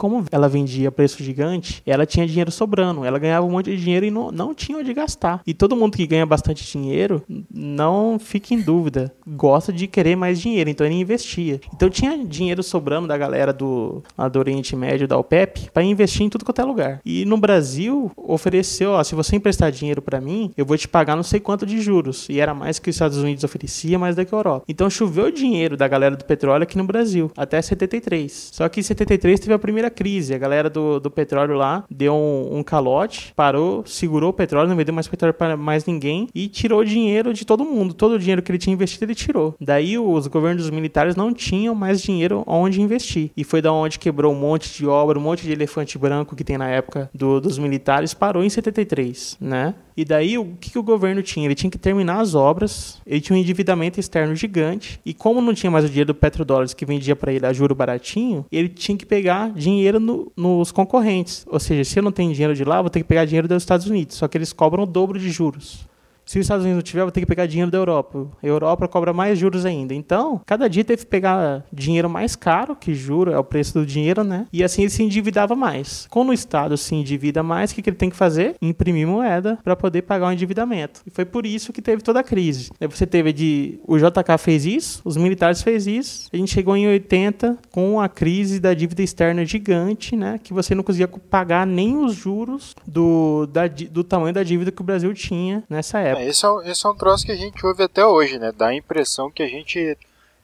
Como 0.00 0.24
ela 0.32 0.48
vendia 0.48 0.88
a 0.88 0.92
preço 0.92 1.22
gigante, 1.22 1.82
ela 1.84 2.06
tinha 2.06 2.26
dinheiro 2.26 2.50
sobrando. 2.50 3.04
Ela 3.04 3.18
ganhava 3.18 3.44
um 3.44 3.50
monte 3.50 3.66
de 3.66 3.76
dinheiro 3.76 4.06
e 4.06 4.10
não, 4.10 4.32
não 4.32 4.54
tinha 4.54 4.78
onde 4.78 4.94
gastar. 4.94 5.42
E 5.46 5.52
todo 5.52 5.76
mundo 5.76 5.94
que 5.94 6.06
ganha 6.06 6.24
bastante 6.24 6.64
dinheiro, 6.72 7.22
não 7.52 8.18
fique 8.18 8.54
em 8.54 8.62
dúvida, 8.62 9.12
gosta 9.26 9.70
de 9.70 9.86
querer 9.86 10.16
mais 10.16 10.40
dinheiro, 10.40 10.70
então 10.70 10.86
ele 10.86 10.94
investia. 10.94 11.60
Então 11.74 11.90
tinha 11.90 12.16
dinheiro 12.24 12.62
sobrando 12.62 13.08
da 13.08 13.18
galera 13.18 13.52
do, 13.52 14.02
do 14.32 14.38
Oriente 14.38 14.74
Médio, 14.74 15.06
da 15.06 15.18
OPEP, 15.18 15.70
para 15.70 15.82
investir 15.82 16.22
em 16.22 16.30
tudo 16.30 16.46
quanto 16.46 16.62
é 16.62 16.64
lugar. 16.64 17.00
E 17.04 17.26
no 17.26 17.36
Brasil, 17.36 18.10
ofereceu, 18.16 18.92
ó, 18.92 19.04
se 19.04 19.14
você 19.14 19.36
emprestar 19.36 19.70
dinheiro 19.70 20.00
para 20.00 20.18
mim, 20.18 20.50
eu 20.56 20.64
vou 20.64 20.78
te 20.78 20.88
pagar 20.88 21.14
não 21.14 21.22
sei 21.22 21.40
quanto 21.40 21.66
de 21.66 21.78
juros. 21.78 22.26
E 22.30 22.40
era 22.40 22.54
mais 22.54 22.78
que 22.78 22.88
os 22.88 22.96
Estados 22.96 23.18
Unidos 23.18 23.44
oferecia, 23.44 23.98
mais 23.98 24.16
da 24.16 24.24
que 24.24 24.34
a 24.34 24.38
Europa. 24.38 24.64
Então 24.66 24.88
choveu 24.88 25.30
dinheiro 25.30 25.76
da 25.76 25.86
galera 25.86 26.16
do 26.16 26.24
petróleo 26.24 26.62
aqui 26.62 26.78
no 26.78 26.84
Brasil, 26.84 27.30
até 27.36 27.60
73. 27.60 28.48
Só 28.50 28.66
que 28.66 28.80
em 28.80 28.82
73 28.82 29.38
teve 29.38 29.52
a 29.52 29.58
primeira 29.58 29.89
crise. 29.90 30.34
A 30.34 30.38
galera 30.38 30.70
do, 30.70 30.98
do 30.98 31.10
petróleo 31.10 31.54
lá 31.56 31.84
deu 31.90 32.14
um, 32.14 32.58
um 32.58 32.62
calote, 32.62 33.32
parou, 33.34 33.84
segurou 33.86 34.30
o 34.30 34.32
petróleo, 34.32 34.68
não 34.68 34.76
vendeu 34.76 34.94
mais 34.94 35.08
petróleo 35.08 35.34
para 35.34 35.56
mais 35.56 35.84
ninguém 35.84 36.28
e 36.34 36.48
tirou 36.48 36.84
dinheiro 36.84 37.34
de 37.34 37.44
todo 37.44 37.64
mundo. 37.64 37.92
Todo 37.92 38.12
o 38.12 38.18
dinheiro 38.18 38.42
que 38.42 38.50
ele 38.50 38.58
tinha 38.58 38.74
investido, 38.74 39.04
ele 39.04 39.14
tirou. 39.14 39.54
Daí 39.60 39.98
os 39.98 40.26
governos 40.26 40.70
militares 40.70 41.16
não 41.16 41.34
tinham 41.34 41.74
mais 41.74 42.00
dinheiro 42.00 42.44
onde 42.46 42.80
investir. 42.80 43.30
E 43.36 43.44
foi 43.44 43.60
da 43.60 43.72
onde 43.72 43.98
quebrou 43.98 44.32
um 44.32 44.38
monte 44.38 44.72
de 44.72 44.86
obra, 44.86 45.18
um 45.18 45.22
monte 45.22 45.42
de 45.42 45.52
elefante 45.52 45.98
branco 45.98 46.36
que 46.36 46.44
tem 46.44 46.56
na 46.56 46.68
época 46.68 47.10
do, 47.14 47.40
dos 47.40 47.58
militares, 47.58 48.14
parou 48.14 48.42
em 48.44 48.48
73, 48.48 49.36
né? 49.40 49.74
E 50.00 50.04
daí, 50.06 50.38
o 50.38 50.56
que, 50.58 50.70
que 50.70 50.78
o 50.78 50.82
governo 50.82 51.22
tinha? 51.22 51.46
Ele 51.46 51.54
tinha 51.54 51.70
que 51.70 51.76
terminar 51.76 52.20
as 52.20 52.34
obras, 52.34 52.98
ele 53.06 53.20
tinha 53.20 53.36
um 53.36 53.38
endividamento 53.38 54.00
externo 54.00 54.34
gigante, 54.34 54.98
e 55.04 55.12
como 55.12 55.42
não 55.42 55.52
tinha 55.52 55.70
mais 55.70 55.84
o 55.84 55.88
dinheiro 55.88 56.06
do 56.06 56.14
petrodólares 56.14 56.72
que 56.72 56.86
vendia 56.86 57.14
para 57.14 57.30
ele 57.30 57.44
a 57.44 57.52
juro 57.52 57.74
baratinho, 57.74 58.46
ele 58.50 58.70
tinha 58.70 58.96
que 58.96 59.04
pegar 59.04 59.52
dinheiro 59.52 60.00
no, 60.00 60.32
nos 60.34 60.72
concorrentes. 60.72 61.44
Ou 61.46 61.60
seja, 61.60 61.84
se 61.84 61.98
eu 61.98 62.02
não 62.02 62.10
tenho 62.10 62.32
dinheiro 62.32 62.54
de 62.54 62.64
lá, 62.64 62.80
vou 62.80 62.88
ter 62.88 63.00
que 63.00 63.04
pegar 63.04 63.26
dinheiro 63.26 63.46
dos 63.46 63.62
Estados 63.62 63.86
Unidos, 63.86 64.16
só 64.16 64.26
que 64.26 64.38
eles 64.38 64.54
cobram 64.54 64.84
o 64.84 64.86
dobro 64.86 65.18
de 65.18 65.30
juros. 65.30 65.89
Se 66.24 66.38
os 66.38 66.44
Estados 66.44 66.64
Unidos 66.64 66.76
não 66.76 66.82
tiver, 66.82 67.02
vou 67.02 67.10
ter 67.10 67.20
que 67.20 67.26
pegar 67.26 67.46
dinheiro 67.46 67.70
da 67.70 67.78
Europa. 67.78 68.26
A 68.42 68.46
Europa 68.46 68.86
cobra 68.86 69.12
mais 69.12 69.38
juros 69.38 69.66
ainda. 69.66 69.94
Então, 69.94 70.40
cada 70.46 70.68
dia 70.68 70.84
teve 70.84 71.02
que 71.02 71.10
pegar 71.10 71.64
dinheiro 71.72 72.08
mais 72.08 72.36
caro, 72.36 72.76
que 72.76 72.94
juro 72.94 73.32
é 73.32 73.38
o 73.38 73.44
preço 73.44 73.74
do 73.74 73.86
dinheiro, 73.86 74.22
né? 74.22 74.46
E 74.52 74.62
assim 74.62 74.82
ele 74.82 74.90
se 74.90 75.02
endividava 75.02 75.56
mais. 75.56 76.06
Quando 76.08 76.30
o 76.30 76.32
Estado 76.32 76.76
se 76.76 76.94
endivida 76.94 77.42
mais, 77.42 77.72
o 77.72 77.74
que, 77.74 77.88
ele 77.88 77.96
tem 77.96 78.10
que 78.10 78.16
fazer? 78.16 78.54
Imprimir 78.62 79.06
moeda 79.06 79.58
para 79.62 79.74
poder 79.74 80.02
pagar 80.02 80.28
o 80.28 80.32
endividamento. 80.32 81.00
E 81.06 81.10
foi 81.10 81.24
por 81.24 81.44
isso 81.44 81.72
que 81.72 81.82
teve 81.82 82.02
toda 82.02 82.20
a 82.20 82.24
crise. 82.24 82.70
Você 82.88 83.06
teve 83.06 83.32
de. 83.32 83.80
O 83.86 83.98
JK 83.98 84.38
fez 84.38 84.64
isso, 84.64 85.00
os 85.04 85.16
militares 85.16 85.62
fez 85.62 85.86
isso. 85.86 86.28
A 86.32 86.36
gente 86.36 86.52
chegou 86.52 86.76
em 86.76 86.86
80 86.86 87.58
com 87.70 88.00
a 88.00 88.08
crise 88.08 88.60
da 88.60 88.72
dívida 88.72 89.02
externa 89.02 89.44
gigante, 89.44 90.16
né? 90.16 90.38
Que 90.42 90.52
você 90.52 90.74
não 90.74 90.82
conseguia 90.82 91.08
pagar 91.08 91.66
nem 91.66 91.96
os 91.96 92.14
juros 92.14 92.74
do, 92.86 93.46
da, 93.46 93.66
do 93.66 94.04
tamanho 94.04 94.32
da 94.32 94.42
dívida 94.42 94.70
que 94.70 94.80
o 94.80 94.84
Brasil 94.84 95.12
tinha 95.12 95.64
nessa 95.68 95.98
época. 95.98 96.19
Esse, 96.26 96.46
é, 96.46 96.70
esse 96.70 96.86
é 96.86 96.88
um 96.88 96.96
troço 96.96 97.24
que 97.24 97.32
a 97.32 97.36
gente 97.36 97.64
ouve 97.64 97.82
até 97.82 98.04
hoje, 98.04 98.38
né? 98.38 98.52
Dá 98.52 98.68
a 98.68 98.74
impressão 98.74 99.30
que 99.30 99.42
a 99.42 99.48
gente 99.48 99.96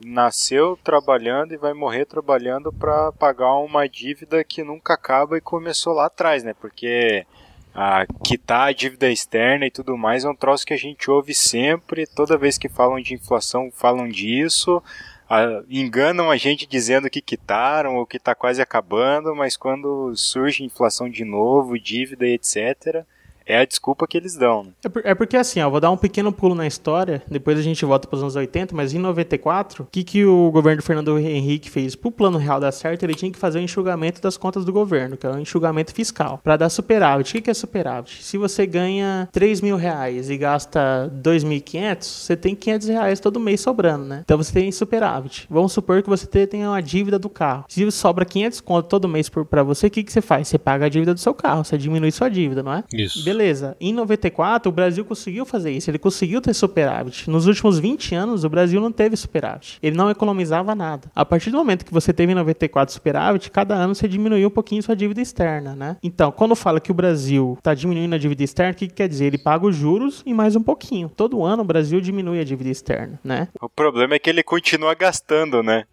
nasceu 0.05 0.79
trabalhando 0.85 1.53
e 1.53 1.57
vai 1.57 1.72
morrer 1.72 2.05
trabalhando 2.05 2.72
para 2.72 3.12
pagar 3.12 3.57
uma 3.59 3.89
dívida 3.89 4.45
que 4.45 4.62
nunca 4.62 4.95
acaba 4.95 5.39
e 5.39 5.41
começou 5.41 5.95
lá 5.95 6.07
atrás, 6.07 6.43
né? 6.43 6.55
Porque 6.55 7.27
a 7.74 8.07
quitar 8.24 8.68
a 8.68 8.72
dívida 8.72 9.11
externa 9.11 9.66
e 9.66 9.70
tudo 9.70 9.97
mais 9.97 10.24
é 10.24 10.29
um 10.29 10.35
troço 10.35 10.66
que 10.66 10.72
a 10.72 10.79
gente 10.79 11.11
ouve 11.11 11.35
sempre, 11.35 12.07
toda 12.07 12.39
vez 12.39 12.57
que 12.57 12.68
falam 12.68 13.01
de 13.01 13.14
inflação 13.14 13.70
falam 13.70 14.09
disso, 14.09 14.83
ah, 15.29 15.62
enganam 15.68 16.31
a 16.31 16.37
gente 16.37 16.66
dizendo 16.66 17.11
que 17.11 17.20
quitaram 17.20 17.97
ou 17.97 18.07
que 18.07 18.16
está 18.16 18.35
quase 18.35 18.62
acabando, 18.62 19.35
mas 19.35 19.57
quando 19.57 20.14
surge 20.16 20.64
inflação 20.64 21.09
de 21.09 21.24
novo, 21.24 21.79
dívida 21.79 22.27
e 22.27 22.35
etc., 22.35 23.05
é 23.47 23.59
a 23.59 23.64
desculpa 23.64 24.07
que 24.07 24.16
eles 24.16 24.34
dão. 24.36 24.64
Né? 24.64 24.70
É, 24.84 24.88
por- 24.88 25.03
é 25.07 25.14
porque 25.14 25.36
assim, 25.36 25.61
ó, 25.61 25.70
vou 25.70 25.80
dar 25.80 25.90
um 25.90 25.97
pequeno 25.97 26.32
pulo 26.32 26.55
na 26.55 26.66
história, 26.66 27.22
depois 27.30 27.59
a 27.59 27.62
gente 27.62 27.84
volta 27.84 28.09
para 28.09 28.16
os 28.16 28.22
anos 28.22 28.36
80, 28.36 28.74
mas 28.74 28.92
em 28.92 28.99
94, 28.99 29.84
o 29.84 29.86
que, 29.90 30.03
que 30.05 30.24
o 30.24 30.51
governo 30.51 30.82
do 30.82 30.84
Fernando 30.84 31.18
Henrique 31.18 31.70
fez? 31.70 31.94
Para 31.94 32.09
o 32.09 32.12
plano 32.12 32.38
real 32.38 32.59
dar 32.61 32.72
certo, 32.72 33.03
ele 33.05 33.14
tinha 33.14 33.30
que 33.30 33.38
fazer 33.38 33.59
o 33.59 33.62
enxugamento 33.62 34.20
das 34.20 34.36
contas 34.36 34.64
do 34.64 34.72
governo, 34.72 35.16
que 35.16 35.26
é 35.26 35.30
o 35.30 35.38
enxugamento 35.38 35.94
fiscal, 35.94 36.40
para 36.42 36.57
dar 36.57 36.68
superávit. 36.68 37.30
O 37.30 37.32
que, 37.34 37.42
que 37.42 37.51
é 37.51 37.55
superávit? 37.55 38.22
Se 38.22 38.36
você 38.36 38.66
ganha 38.66 39.28
3 39.32 39.61
mil 39.61 39.76
reais 39.76 40.28
e 40.28 40.36
gasta 40.36 41.09
2.500, 41.22 42.03
você 42.05 42.36
tem 42.36 42.55
500 42.55 42.88
reais 42.88 43.20
todo 43.20 43.38
mês 43.38 43.61
sobrando, 43.61 44.05
né? 44.05 44.20
Então 44.24 44.36
você 44.36 44.53
tem 44.53 44.72
superávit. 44.72 45.47
Vamos 45.51 45.72
supor 45.72 46.03
que 46.03 46.09
você 46.09 46.26
te- 46.26 46.47
tenha 46.47 46.68
uma 46.68 46.82
dívida 46.82 47.18
do 47.18 47.28
carro. 47.28 47.64
Se 47.68 47.88
sobra 47.90 48.24
500 48.24 48.61
conto 48.61 48.88
todo 48.88 49.09
mês 49.09 49.28
para 49.28 49.62
você, 49.62 49.86
o 49.86 49.90
que, 49.90 50.03
que 50.03 50.12
você 50.12 50.20
faz? 50.20 50.49
Você 50.49 50.59
paga 50.59 50.86
a 50.86 50.88
dívida 50.88 51.14
do 51.14 51.20
seu 51.20 51.34
carro, 51.34 51.64
você 51.64 51.78
diminui 51.78 52.11
sua 52.11 52.28
dívida, 52.28 52.62
não 52.62 52.72
é? 52.72 52.84
Isso. 52.92 53.24
Beleza. 53.24 53.36
Em 53.80 53.93
94, 53.93 54.68
o 54.68 54.72
Brasil 54.72 55.05
conseguiu 55.05 55.45
fazer 55.45 55.70
isso. 55.70 55.91
Ele 55.91 55.99
conseguiu 55.99 56.41
ter 56.41 56.55
superávit. 56.55 57.28
Nos 57.30 57.47
últimos 57.47 57.78
20 57.78 58.14
anos, 58.14 58.45
o 58.45 58.49
Brasil 58.49 58.80
não 58.80 58.93
teve 58.93 59.16
superávit. 59.16 59.78
Ele 59.82 59.97
não 59.97 60.11
economizava 60.11 60.74
nada. 60.74 61.11
A 61.14 61.24
partir 61.24 61.51
do 61.51 61.59
momento 61.59 61.84
que 61.84 61.93
você 61.93 62.12
teve 62.12 62.32
em 62.32 62.34
94 62.34 62.93
superávit, 62.93 63.51
cada 63.51 63.74
ano 63.74 63.95
você 63.95 64.09
diminuiu 64.09 64.49
um 64.49 64.51
pouquinho 64.51 64.82
sua 64.82 64.97
dívida 64.97 65.20
externa, 65.20 65.74
né? 65.74 65.97
Então, 66.03 66.32
quando 66.32 66.55
fala 66.55 66.80
que 66.80 66.91
o 66.91 66.95
Brasil 66.95 67.55
está 67.59 67.74
diminuindo 67.74 68.14
a 68.14 68.18
dívida 68.18 68.43
externa, 68.43 68.72
o 68.72 68.74
que, 68.74 68.89
que 68.89 68.95
quer 68.95 69.09
dizer? 69.09 69.26
Ele 69.26 69.39
paga 69.39 69.66
os 69.66 69.76
juros 69.76 70.22
e 70.24 70.32
mais 70.32 70.57
um 70.57 70.62
pouquinho. 70.62 71.09
Todo 71.09 71.45
ano 71.45 71.62
o 71.62 71.66
Brasil 71.66 72.01
diminui 72.01 72.41
a 72.41 72.45
dívida 72.45 72.70
externa, 72.70 73.18
né? 73.22 73.49
O 73.61 73.68
problema 73.68 74.14
é 74.14 74.18
que 74.18 74.30
ele 74.30 74.43
continua 74.43 74.95
gastando, 74.95 75.62
né? 75.62 75.84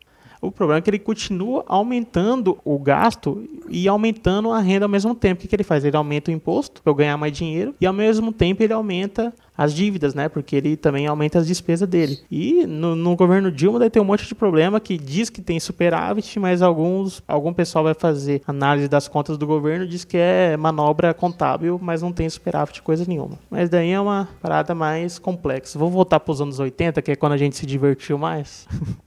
O 0.43 0.51
problema 0.51 0.79
é 0.79 0.81
que 0.81 0.89
ele 0.89 0.99
continua 0.99 1.63
aumentando 1.67 2.57
o 2.65 2.77
gasto 2.77 3.47
e 3.69 3.87
aumentando 3.87 4.51
a 4.51 4.59
renda 4.59 4.85
ao 4.85 4.89
mesmo 4.89 5.15
tempo. 5.15 5.43
O 5.43 5.47
que, 5.47 5.55
ele 5.55 5.63
faz? 5.63 5.85
Ele 5.85 5.95
aumenta 5.95 6.29
o 6.29 6.33
imposto 6.33 6.81
para 6.81 6.91
eu 6.91 6.95
ganhar 6.95 7.17
mais 7.17 7.31
dinheiro 7.31 7.73
e 7.79 7.85
ao 7.85 7.93
mesmo 7.93 8.31
tempo 8.33 8.61
ele 8.61 8.73
aumenta 8.73 9.33
as 9.57 9.73
dívidas, 9.73 10.13
né? 10.13 10.27
Porque 10.27 10.55
ele 10.55 10.75
também 10.75 11.07
aumenta 11.07 11.39
as 11.39 11.47
despesas 11.47 11.87
dele. 11.87 12.19
E 12.29 12.65
no, 12.65 12.93
no 12.95 13.15
governo 13.15 13.51
Dilma 13.51 13.79
daí 13.79 13.89
tem 13.89 14.01
um 14.01 14.05
monte 14.05 14.27
de 14.27 14.35
problema 14.35 14.79
que 14.79 14.97
diz 14.97 15.29
que 15.29 15.41
tem 15.41 15.59
superávit, 15.59 16.37
mas 16.39 16.61
alguns 16.61 17.23
algum 17.25 17.53
pessoal 17.53 17.85
vai 17.85 17.93
fazer 17.93 18.41
análise 18.45 18.89
das 18.89 19.07
contas 19.07 19.37
do 19.37 19.47
governo 19.47 19.87
diz 19.87 20.03
que 20.03 20.17
é 20.17 20.57
manobra 20.57 21.13
contábil, 21.13 21.79
mas 21.81 22.01
não 22.01 22.11
tem 22.11 22.29
superávit 22.29 22.81
coisa 22.81 23.05
nenhuma. 23.07 23.39
Mas 23.49 23.69
daí 23.69 23.91
é 23.91 23.99
uma 23.99 24.27
parada 24.41 24.75
mais 24.75 25.17
complexa. 25.19 25.79
Vou 25.79 25.89
voltar 25.89 26.19
para 26.19 26.31
os 26.31 26.41
anos 26.41 26.59
80, 26.59 27.01
que 27.01 27.11
é 27.11 27.15
quando 27.15 27.33
a 27.33 27.37
gente 27.37 27.55
se 27.55 27.65
divertiu 27.65 28.17
mais. 28.17 28.67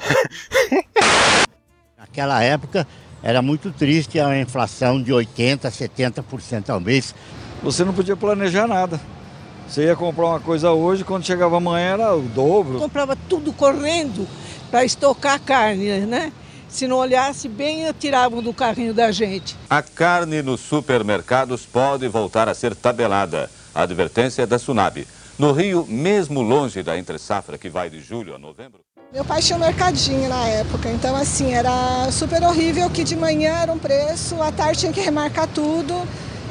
Naquela 1.98 2.42
época 2.42 2.86
era 3.22 3.42
muito 3.42 3.70
triste 3.70 4.18
a 4.18 4.38
inflação 4.38 5.02
de 5.02 5.12
80%, 5.12 5.70
70% 5.70 6.70
ao 6.70 6.80
mês. 6.80 7.14
Você 7.62 7.84
não 7.84 7.92
podia 7.92 8.16
planejar 8.16 8.66
nada. 8.66 9.00
Você 9.68 9.84
ia 9.84 9.94
comprar 9.94 10.26
uma 10.26 10.40
coisa 10.40 10.72
hoje, 10.72 11.04
quando 11.04 11.24
chegava 11.24 11.58
amanhã 11.58 11.92
era 11.92 12.16
o 12.16 12.22
dobro. 12.22 12.78
comprava 12.78 13.14
tudo 13.28 13.52
correndo 13.52 14.26
para 14.70 14.84
estocar 14.84 15.40
carne, 15.40 16.00
né? 16.00 16.32
Se 16.68 16.86
não 16.86 16.96
olhasse 16.96 17.48
bem, 17.48 17.92
tiravam 17.98 18.42
do 18.42 18.54
carrinho 18.54 18.94
da 18.94 19.10
gente. 19.10 19.56
A 19.68 19.82
carne 19.82 20.40
nos 20.40 20.60
supermercados 20.60 21.66
pode 21.66 22.06
voltar 22.08 22.48
a 22.48 22.54
ser 22.54 22.74
tabelada. 22.74 23.50
A 23.74 23.82
advertência 23.82 24.42
é 24.42 24.46
da 24.46 24.58
Sunab. 24.58 25.06
No 25.38 25.52
Rio, 25.52 25.86
mesmo 25.88 26.42
longe 26.42 26.82
da 26.82 26.98
entre-safra 26.98 27.56
que 27.56 27.68
vai 27.68 27.90
de 27.90 28.00
julho 28.00 28.34
a 28.34 28.38
novembro. 28.38 28.80
Meu 29.12 29.24
pai 29.24 29.42
tinha 29.42 29.56
um 29.56 29.60
mercadinho 29.60 30.28
na 30.28 30.46
época, 30.46 30.88
então 30.88 31.16
assim, 31.16 31.52
era 31.52 32.08
super 32.12 32.44
horrível 32.44 32.88
que 32.88 33.02
de 33.02 33.16
manhã 33.16 33.50
era 33.60 33.72
um 33.72 33.78
preço, 33.78 34.40
à 34.40 34.52
tarde 34.52 34.78
tinha 34.78 34.92
que 34.92 35.00
remarcar 35.00 35.48
tudo, 35.48 36.00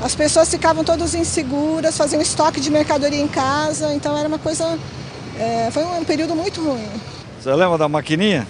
as 0.01 0.13
pessoas 0.13 0.49
ficavam 0.49 0.83
todas 0.83 1.15
inseguras, 1.15 1.95
faziam 1.95 2.21
estoque 2.21 2.59
de 2.59 2.69
mercadoria 2.69 3.21
em 3.21 3.29
casa, 3.29 3.93
então 3.93 4.17
era 4.17 4.27
uma 4.27 4.37
coisa. 4.37 4.77
é, 5.39 5.71
foi 5.71 5.85
um 5.85 6.03
período 6.03 6.35
muito 6.35 6.61
ruim. 6.61 6.85
Você 7.39 7.53
lembra 7.53 7.77
da 7.77 7.87
maquininha? 7.87 8.45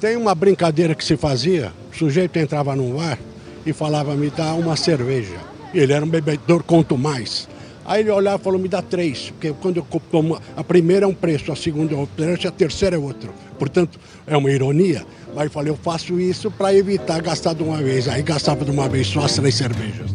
Tem 0.00 0.16
uma 0.16 0.34
brincadeira 0.34 0.96
que 0.96 1.04
se 1.04 1.16
fazia, 1.16 1.72
o 1.92 1.96
sujeito 1.96 2.36
entrava 2.40 2.74
num 2.74 2.96
bar 2.96 3.20
e 3.64 3.72
falava, 3.72 4.16
me 4.16 4.30
dá 4.30 4.52
uma 4.54 4.76
cerveja. 4.76 5.36
Ele 5.72 5.92
era 5.92 6.04
um 6.04 6.08
bebedor 6.08 6.64
quanto 6.64 6.98
mais. 6.98 7.48
Aí 7.86 8.00
ele 8.00 8.10
olhava 8.10 8.40
e 8.40 8.44
falou, 8.44 8.58
me 8.58 8.68
dá 8.68 8.82
três, 8.82 9.30
porque 9.30 9.54
quando 9.62 9.76
eu 9.76 10.00
tomo, 10.10 10.40
a 10.56 10.64
primeira 10.64 11.04
é 11.04 11.08
um 11.08 11.14
preço, 11.14 11.52
a 11.52 11.56
segunda 11.56 11.94
é 11.94 11.96
outro 11.96 12.16
preço, 12.16 12.48
a 12.48 12.50
terceira 12.50 12.96
é 12.96 12.98
outro. 12.98 13.32
Portanto, 13.58 13.98
é 14.26 14.36
uma 14.36 14.50
ironia, 14.50 15.06
mas 15.34 15.44
eu 15.44 15.50
falei, 15.50 15.70
eu 15.70 15.76
faço 15.76 16.18
isso 16.18 16.50
para 16.50 16.74
evitar 16.74 17.22
gastar 17.22 17.54
de 17.54 17.62
uma 17.62 17.76
vez. 17.76 18.08
Aí 18.08 18.22
gastava 18.22 18.64
de 18.64 18.70
uma 18.70 18.88
vez 18.88 19.06
só 19.06 19.20
as 19.20 19.34
três 19.34 19.54
cervejas. 19.54 20.10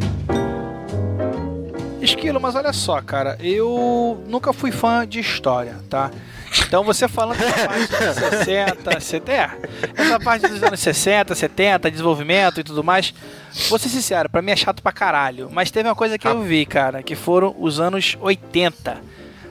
Esquilo, 2.02 2.42
mas 2.42 2.56
olha 2.56 2.74
só, 2.74 3.02
cara, 3.02 3.38
eu 3.40 4.22
nunca 4.28 4.52
fui 4.52 4.72
fã 4.72 5.08
de 5.08 5.20
história, 5.20 5.76
tá? 5.90 6.12
Então 6.60 6.84
você 6.84 7.08
falando 7.08 7.38
dessa 7.38 7.68
parte 7.68 7.88
dos 7.88 8.16
60, 8.16 9.00
70, 9.00 9.32
é, 9.32 9.52
essa 9.96 10.20
parte 10.20 10.48
dos 10.48 10.62
anos 10.62 10.80
60, 10.80 11.34
70, 11.34 11.90
desenvolvimento 11.90 12.60
e 12.60 12.64
tudo 12.64 12.84
mais, 12.84 13.14
vou 13.70 13.80
ser 13.80 13.90
sincero, 13.90 14.30
pra 14.30 14.42
mim 14.42 14.52
é 14.52 14.56
chato 14.56 14.84
pra 14.84 14.92
caralho. 14.92 15.50
Mas 15.52 15.72
teve 15.72 15.88
uma 15.88 15.96
coisa 15.96 16.18
que 16.18 16.28
eu 16.28 16.42
vi, 16.42 16.66
cara, 16.66 17.02
que 17.02 17.16
foram 17.16 17.56
os 17.58 17.80
anos 17.80 18.18
80, 18.20 19.02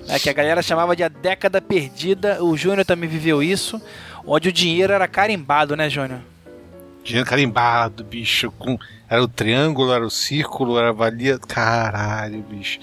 né, 0.06 0.18
que 0.18 0.28
a 0.28 0.32
galera 0.32 0.62
chamava 0.62 0.94
de 0.94 1.02
a 1.02 1.08
década 1.08 1.60
perdida. 1.60 2.42
O 2.44 2.56
Júnior 2.56 2.84
também 2.84 3.08
viveu 3.08 3.42
isso, 3.42 3.80
onde 4.26 4.50
o 4.50 4.52
dinheiro 4.52 4.92
era 4.92 5.08
carimbado, 5.08 5.74
né, 5.76 5.88
Júnior? 5.88 6.20
Dinheiro 7.02 7.28
carimbado, 7.28 8.04
bicho. 8.04 8.50
Com, 8.52 8.78
era 9.08 9.22
o 9.22 9.28
triângulo, 9.28 9.92
era 9.92 10.04
o 10.04 10.10
círculo, 10.10 10.78
era 10.78 10.92
valia. 10.92 11.38
Caralho, 11.38 12.42
bicho. 12.42 12.78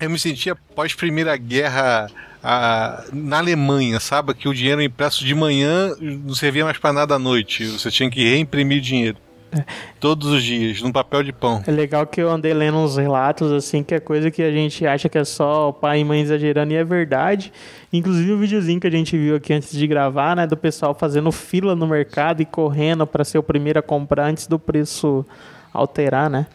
Eu 0.00 0.08
me 0.10 0.18
sentia 0.18 0.54
pós 0.54 0.94
Primeira 0.94 1.36
Guerra 1.36 2.08
a, 2.42 3.04
na 3.12 3.38
Alemanha, 3.38 4.00
sabe? 4.00 4.34
Que 4.34 4.48
o 4.48 4.54
dinheiro 4.54 4.82
impresso 4.82 5.24
de 5.24 5.34
manhã 5.34 5.94
não 6.00 6.34
servia 6.34 6.64
mais 6.64 6.78
para 6.78 6.92
nada 6.92 7.14
à 7.14 7.18
noite. 7.18 7.66
Você 7.66 7.90
tinha 7.90 8.10
que 8.10 8.22
reimprimir 8.28 8.80
dinheiro. 8.80 9.18
Todos 10.00 10.28
os 10.28 10.42
dias, 10.42 10.80
num 10.80 10.90
papel 10.90 11.22
de 11.22 11.30
pão. 11.30 11.62
É 11.66 11.70
legal 11.70 12.06
que 12.06 12.20
eu 12.22 12.30
andei 12.30 12.54
lendo 12.54 12.78
uns 12.78 12.96
relatos, 12.96 13.52
assim, 13.52 13.82
que 13.82 13.94
é 13.94 14.00
coisa 14.00 14.30
que 14.30 14.42
a 14.42 14.50
gente 14.50 14.86
acha 14.86 15.10
que 15.10 15.18
é 15.18 15.24
só 15.24 15.68
o 15.68 15.72
pai 15.74 16.00
e 16.00 16.04
mãe 16.04 16.22
exagerando, 16.22 16.72
e 16.72 16.76
é 16.76 16.82
verdade. 16.82 17.52
Inclusive 17.92 18.32
o 18.32 18.38
videozinho 18.38 18.80
que 18.80 18.86
a 18.86 18.90
gente 18.90 19.16
viu 19.16 19.36
aqui 19.36 19.52
antes 19.52 19.70
de 19.70 19.86
gravar, 19.86 20.34
né, 20.34 20.46
do 20.46 20.56
pessoal 20.56 20.94
fazendo 20.94 21.30
fila 21.30 21.76
no 21.76 21.86
mercado 21.86 22.40
e 22.40 22.46
correndo 22.46 23.06
para 23.06 23.24
ser 23.24 23.36
o 23.36 23.42
primeiro 23.42 23.78
a 23.78 23.82
comprar 23.82 24.28
antes 24.28 24.46
do 24.46 24.58
preço 24.58 25.24
alterar, 25.72 26.30
né? 26.30 26.46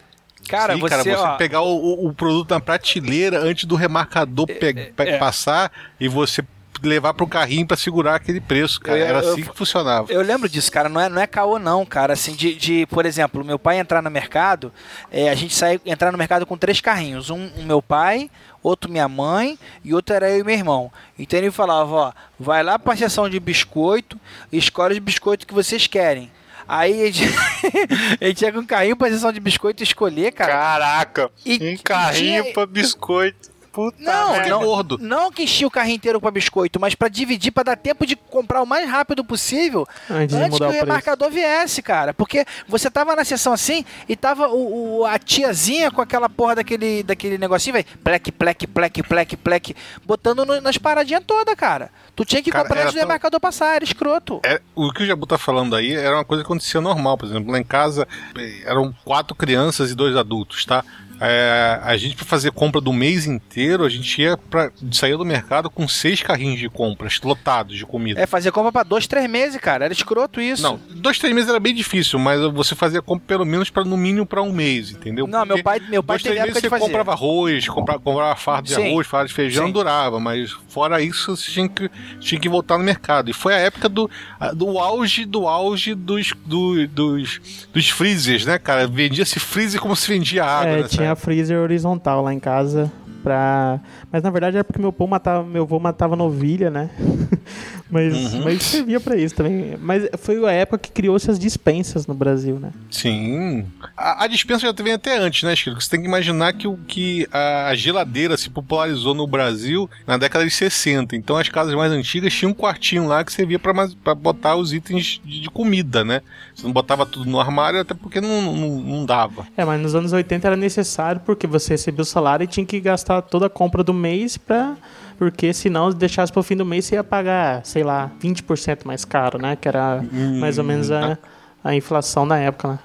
Cara, 0.48 0.74
Sim, 0.74 0.80
você, 0.80 0.90
cara, 0.90 1.02
você 1.02 1.14
ó, 1.14 1.36
pegar 1.36 1.62
o, 1.62 2.06
o- 2.06 2.14
produto 2.14 2.50
na 2.50 2.60
prateleira 2.60 3.38
antes 3.40 3.64
do 3.64 3.74
remarcador 3.74 4.46
pe- 4.46 4.92
pe- 4.94 5.02
é. 5.02 5.18
passar 5.18 5.70
e 5.98 6.06
você 6.08 6.42
levar 6.82 7.12
pro 7.12 7.26
carrinho 7.26 7.66
pra 7.66 7.76
segurar 7.76 8.14
aquele 8.14 8.40
preço, 8.40 8.80
cara. 8.80 8.96
Eu- 8.98 9.06
Era 9.06 9.18
eu- 9.20 9.32
assim 9.32 9.42
que 9.42 9.56
funcionava. 9.56 10.12
Eu 10.12 10.22
lembro 10.22 10.48
disso, 10.48 10.70
cara. 10.70 10.88
Não 10.88 11.00
é, 11.00 11.08
não 11.08 11.20
é 11.20 11.26
caô, 11.26 11.58
não, 11.58 11.84
cara. 11.84 12.12
Assim, 12.12 12.34
de, 12.34 12.54
de, 12.54 12.86
por 12.86 13.04
exemplo, 13.04 13.44
meu 13.44 13.58
pai 13.58 13.78
entrar 13.80 14.00
no 14.00 14.10
mercado, 14.10 14.72
é, 15.10 15.28
a 15.28 15.34
gente 15.34 15.54
sai 15.54 15.80
entrar 15.84 16.12
no 16.12 16.18
mercado 16.18 16.46
com 16.46 16.56
três 16.56 16.80
carrinhos. 16.80 17.30
Um, 17.30 17.50
um 17.56 17.64
meu 17.64 17.82
pai, 17.82 18.30
outro 18.62 18.88
minha 18.90 19.08
mãe 19.08 19.58
e 19.84 19.92
outro 19.92 20.14
era 20.14 20.30
eu 20.30 20.38
e 20.38 20.44
meu 20.44 20.54
irmão. 20.54 20.92
Então 21.18 21.38
ele 21.38 21.50
falava, 21.50 21.90
ó, 21.92 22.12
vai 22.38 22.62
lá 22.62 22.78
pra 22.78 22.96
seção 22.96 23.28
de 23.28 23.40
biscoito 23.40 24.16
e 24.52 24.56
escolhe 24.58 24.92
os 24.94 25.00
biscoitos 25.00 25.46
que 25.46 25.54
vocês 25.54 25.86
querem. 25.88 26.30
Aí 26.68 27.02
a 27.02 27.10
gente, 27.10 27.22
a 28.20 28.24
gente 28.26 28.42
ia 28.42 28.52
com 28.52 28.58
um 28.58 28.66
carrinho 28.66 28.96
pra 28.96 29.08
seção 29.08 29.32
de 29.32 29.40
biscoito 29.40 29.82
escolher, 29.82 30.32
cara. 30.32 30.52
Caraca, 30.52 31.30
E- 31.46 31.74
um 31.74 31.82
carrinho 31.82 32.42
tinha- 32.42 32.52
pra 32.54 32.66
biscoito. 32.66 33.50
Puta 33.72 33.96
Não, 34.02 34.32
merda. 34.32 34.48
não, 34.48 34.84
não 35.00 35.30
que 35.32 35.42
enchia 35.44 35.66
o 35.66 35.70
carrinho 35.70 35.96
inteiro 35.96 36.20
pra 36.20 36.30
biscoito, 36.30 36.80
mas 36.80 36.94
pra 36.94 37.08
dividir, 37.08 37.52
pra 37.52 37.62
dar 37.62 37.76
tempo 37.76 38.06
de 38.06 38.16
comprar 38.16 38.62
o 38.62 38.66
mais 38.66 38.88
rápido 38.88 39.24
possível 39.24 39.86
Antes 40.10 40.34
antes 40.34 40.58
que 40.58 40.64
o 40.64 40.70
remarcador 40.70 41.30
viesse, 41.30 41.82
cara. 41.82 42.12
Porque 42.14 42.44
você 42.66 42.90
tava 42.90 43.14
na 43.14 43.24
sessão 43.24 43.52
assim 43.52 43.84
e 44.08 44.16
tava 44.16 44.48
o, 44.48 45.00
o- 45.00 45.04
a 45.04 45.18
tiazinha 45.18 45.90
com 45.90 46.00
aquela 46.00 46.28
porra 46.28 46.56
daquele, 46.56 47.02
daquele 47.02 47.38
negocinho, 47.38 47.74
velho, 47.74 47.86
plec, 48.02 48.32
plec, 48.32 48.66
plec, 48.66 49.02
plec, 49.02 49.36
plec, 49.36 49.76
botando 50.04 50.44
no- 50.44 50.60
nas 50.60 50.78
paradinhas 50.78 51.22
todas, 51.26 51.54
cara. 51.54 51.90
Tu 52.16 52.24
tinha 52.24 52.42
que 52.42 52.50
Cara, 52.50 52.64
comprar 52.64 52.80
antes 52.80 52.94
do 52.94 52.98
tão- 52.98 53.06
remarcador 53.06 53.38
passar, 53.40 53.76
era 53.76 53.84
escroto. 53.84 54.40
É, 54.44 54.60
o 54.74 54.90
que 54.92 55.04
o 55.04 55.06
Jabu 55.06 55.26
tá 55.26 55.38
falando 55.38 55.76
aí 55.76 55.94
era 55.94 56.16
uma 56.16 56.24
coisa 56.24 56.42
que 56.42 56.46
acontecia 56.46 56.80
normal, 56.80 57.16
por 57.16 57.26
exemplo, 57.26 57.52
lá 57.52 57.58
em 57.60 57.64
casa 57.64 58.08
eh, 58.36 58.62
eram 58.64 58.92
quatro 59.04 59.36
crianças 59.36 59.90
e 59.90 59.94
dois 59.94 60.16
adultos, 60.16 60.64
tá? 60.64 60.84
É, 61.20 61.80
a 61.82 61.96
gente, 61.96 62.14
pra 62.16 62.24
fazer 62.24 62.52
compra 62.52 62.80
do 62.80 62.92
mês 62.92 63.26
inteiro, 63.26 63.84
a 63.84 63.88
gente 63.88 64.20
ia 64.22 64.36
pra, 64.36 64.70
saía 64.92 65.16
do 65.16 65.24
mercado 65.24 65.68
com 65.68 65.86
seis 65.88 66.22
carrinhos 66.22 66.58
de 66.60 66.68
compras 66.68 67.20
lotados 67.22 67.76
de 67.76 67.84
comida. 67.84 68.20
É, 68.20 68.26
fazer 68.26 68.52
compra 68.52 68.70
pra 68.72 68.82
dois, 68.82 69.06
três 69.06 69.28
meses, 69.28 69.60
cara. 69.60 69.84
Era 69.86 69.92
escroto 69.92 70.40
isso. 70.40 70.62
Não, 70.62 70.78
dois, 70.90 71.18
três 71.18 71.34
meses 71.34 71.48
era 71.50 71.58
bem 71.60 71.74
difícil, 71.74 72.18
mas 72.18 72.40
você 72.52 72.74
fazia 72.74 73.02
compra 73.02 73.24
pelo 73.26 73.44
menos 73.44 73.70
para 73.70 73.84
no 73.84 73.96
mínimo 73.96 74.24
para 74.26 74.42
um 74.42 74.52
mês, 74.52 74.90
entendeu? 74.90 75.26
Não, 75.26 75.44
meu 75.44 75.62
pai, 75.62 75.80
meu 75.88 76.02
pai 76.02 76.16
dois, 76.16 76.22
teve 76.22 76.36
época 76.36 76.46
meses 76.54 76.60
você 76.62 76.68
fazer. 76.70 76.84
comprava 76.84 77.12
arroz, 77.12 77.68
comprava, 77.68 78.00
comprava 78.00 78.36
fardo 78.36 78.68
de 78.68 78.74
Sim. 78.74 78.88
arroz, 78.90 79.06
fardo 79.06 79.28
de 79.28 79.34
feijão, 79.34 79.66
Sim. 79.66 79.72
durava, 79.72 80.20
mas 80.20 80.52
fora 80.68 81.00
isso 81.02 81.36
você 81.36 81.50
tinha 81.50 81.68
que, 81.68 81.90
tinha 82.20 82.40
que 82.40 82.48
voltar 82.48 82.78
no 82.78 82.84
mercado. 82.84 83.30
E 83.30 83.32
foi 83.32 83.54
a 83.54 83.58
época 83.58 83.88
do, 83.88 84.08
do 84.54 84.78
auge 84.78 85.24
do 85.24 85.46
auge 85.48 85.94
dos, 85.94 86.32
do- 86.46 86.86
dos, 86.86 87.40
dos 87.72 87.88
freezers, 87.90 88.44
né, 88.46 88.58
cara? 88.58 88.86
Vendia-se 88.86 89.38
freezer 89.40 89.80
como 89.80 89.94
se 89.96 90.06
vendia 90.08 90.44
água. 90.44 90.72
É, 90.72 90.76
nessa 90.82 90.88
tinha 90.96 91.07
época. 91.12 91.24
freezer 91.24 91.58
horizontal 91.58 92.22
lá 92.22 92.32
em 92.32 92.40
casa 92.40 92.90
pra... 93.22 93.80
Mas 94.12 94.22
na 94.22 94.30
verdade 94.30 94.56
era 94.56 94.64
porque 94.64 94.80
meu, 94.80 94.92
pô 94.92 95.06
matava, 95.06 95.42
meu 95.44 95.62
avô 95.64 95.78
matava 95.78 96.16
novilha, 96.16 96.70
né? 96.70 96.90
mas, 97.90 98.14
Uhum. 98.34 98.44
mas 98.44 98.62
servia 98.62 99.00
pra 99.00 99.16
isso 99.16 99.34
também. 99.34 99.76
Mas 99.80 100.08
foi 100.18 100.44
a 100.44 100.52
época 100.52 100.78
que 100.78 100.90
criou-se 100.92 101.30
as 101.30 101.38
dispensas 101.38 102.06
no 102.06 102.14
Brasil, 102.14 102.58
né? 102.58 102.70
Sim. 102.90 103.66
A, 103.96 104.24
a 104.24 104.26
dispensa 104.26 104.60
já 104.66 104.72
vem 104.82 104.92
até 104.92 105.16
antes, 105.18 105.42
né, 105.42 105.54
Chico? 105.56 105.80
Você 105.80 105.90
tem 105.90 106.00
que 106.00 106.06
imaginar 106.06 106.52
que, 106.52 106.66
o, 106.68 106.76
que 106.86 107.26
a 107.32 107.74
geladeira 107.74 108.36
se 108.36 108.50
popularizou 108.50 109.14
no 109.14 109.26
Brasil 109.26 109.88
na 110.06 110.16
década 110.16 110.44
de 110.44 110.50
60. 110.50 111.16
Então 111.16 111.36
as 111.36 111.48
casas 111.48 111.74
mais 111.74 111.92
antigas 111.92 112.32
tinham 112.32 112.50
um 112.50 112.54
quartinho 112.54 113.06
lá 113.06 113.24
que 113.24 113.32
servia 113.32 113.58
pra 113.58 114.14
botar 114.14 114.56
os 114.56 114.72
itens 114.72 115.20
de, 115.24 115.40
de 115.42 115.50
comida, 115.50 116.04
né? 116.04 116.20
Você 116.54 116.64
não 116.66 116.72
botava 116.72 117.06
tudo 117.06 117.30
no 117.30 117.40
armário, 117.40 117.80
até 117.80 117.94
porque 117.94 118.20
não, 118.20 118.54
não, 118.54 118.80
não 118.80 119.06
dava. 119.06 119.46
É, 119.56 119.64
mas 119.64 119.80
nos 119.80 119.94
anos 119.94 120.12
80 120.12 120.46
era 120.46 120.56
necessário 120.56 121.20
porque 121.24 121.46
você 121.46 121.74
recebia 121.74 122.02
o 122.02 122.04
salário 122.04 122.44
e 122.44 122.46
tinha 122.46 122.66
que 122.66 122.80
gastar 122.80 123.07
toda 123.30 123.46
a 123.46 123.50
compra 123.50 123.82
do 123.82 123.92
mês 123.94 124.36
pra. 124.36 124.74
Porque 125.18 125.52
senão, 125.52 125.90
se 125.90 125.96
deixasse 125.96 126.32
pro 126.32 126.42
fim 126.44 126.56
do 126.56 126.64
mês, 126.64 126.84
você 126.84 126.94
ia 126.94 127.02
pagar, 127.02 127.64
sei 127.64 127.82
lá, 127.82 128.10
20% 128.22 128.84
mais 128.84 129.04
caro, 129.04 129.36
né? 129.36 129.56
Que 129.60 129.66
era 129.66 130.00
mais 130.38 130.58
ou 130.58 130.64
menos 130.64 130.90
a, 130.92 131.18
a 131.64 131.74
inflação 131.74 132.24
na 132.24 132.38
época, 132.38 132.68
né? 132.68 132.78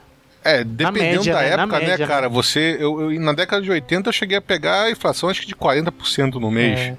É, 0.46 0.64
dependendo 0.64 1.18
média, 1.20 1.34
da 1.34 1.40
né? 1.42 1.48
Época, 1.50 1.80
né, 1.80 1.88
média, 1.88 2.08
cara? 2.08 2.28
Você. 2.28 2.76
Eu, 2.80 3.12
eu- 3.14 3.22
na 3.22 3.32
década 3.34 3.62
de 3.62 3.70
80 3.72 4.10
eu 4.10 4.14
cheguei 4.14 4.38
a 4.38 4.42
pegar 4.42 4.84
a 4.84 4.92
inflação 4.92 5.30
acho 5.30 5.42
que 5.42 5.48
de 5.48 5.56
40% 5.56 6.34
no 6.34 6.52
mês. 6.52 6.80
É, 6.80 6.96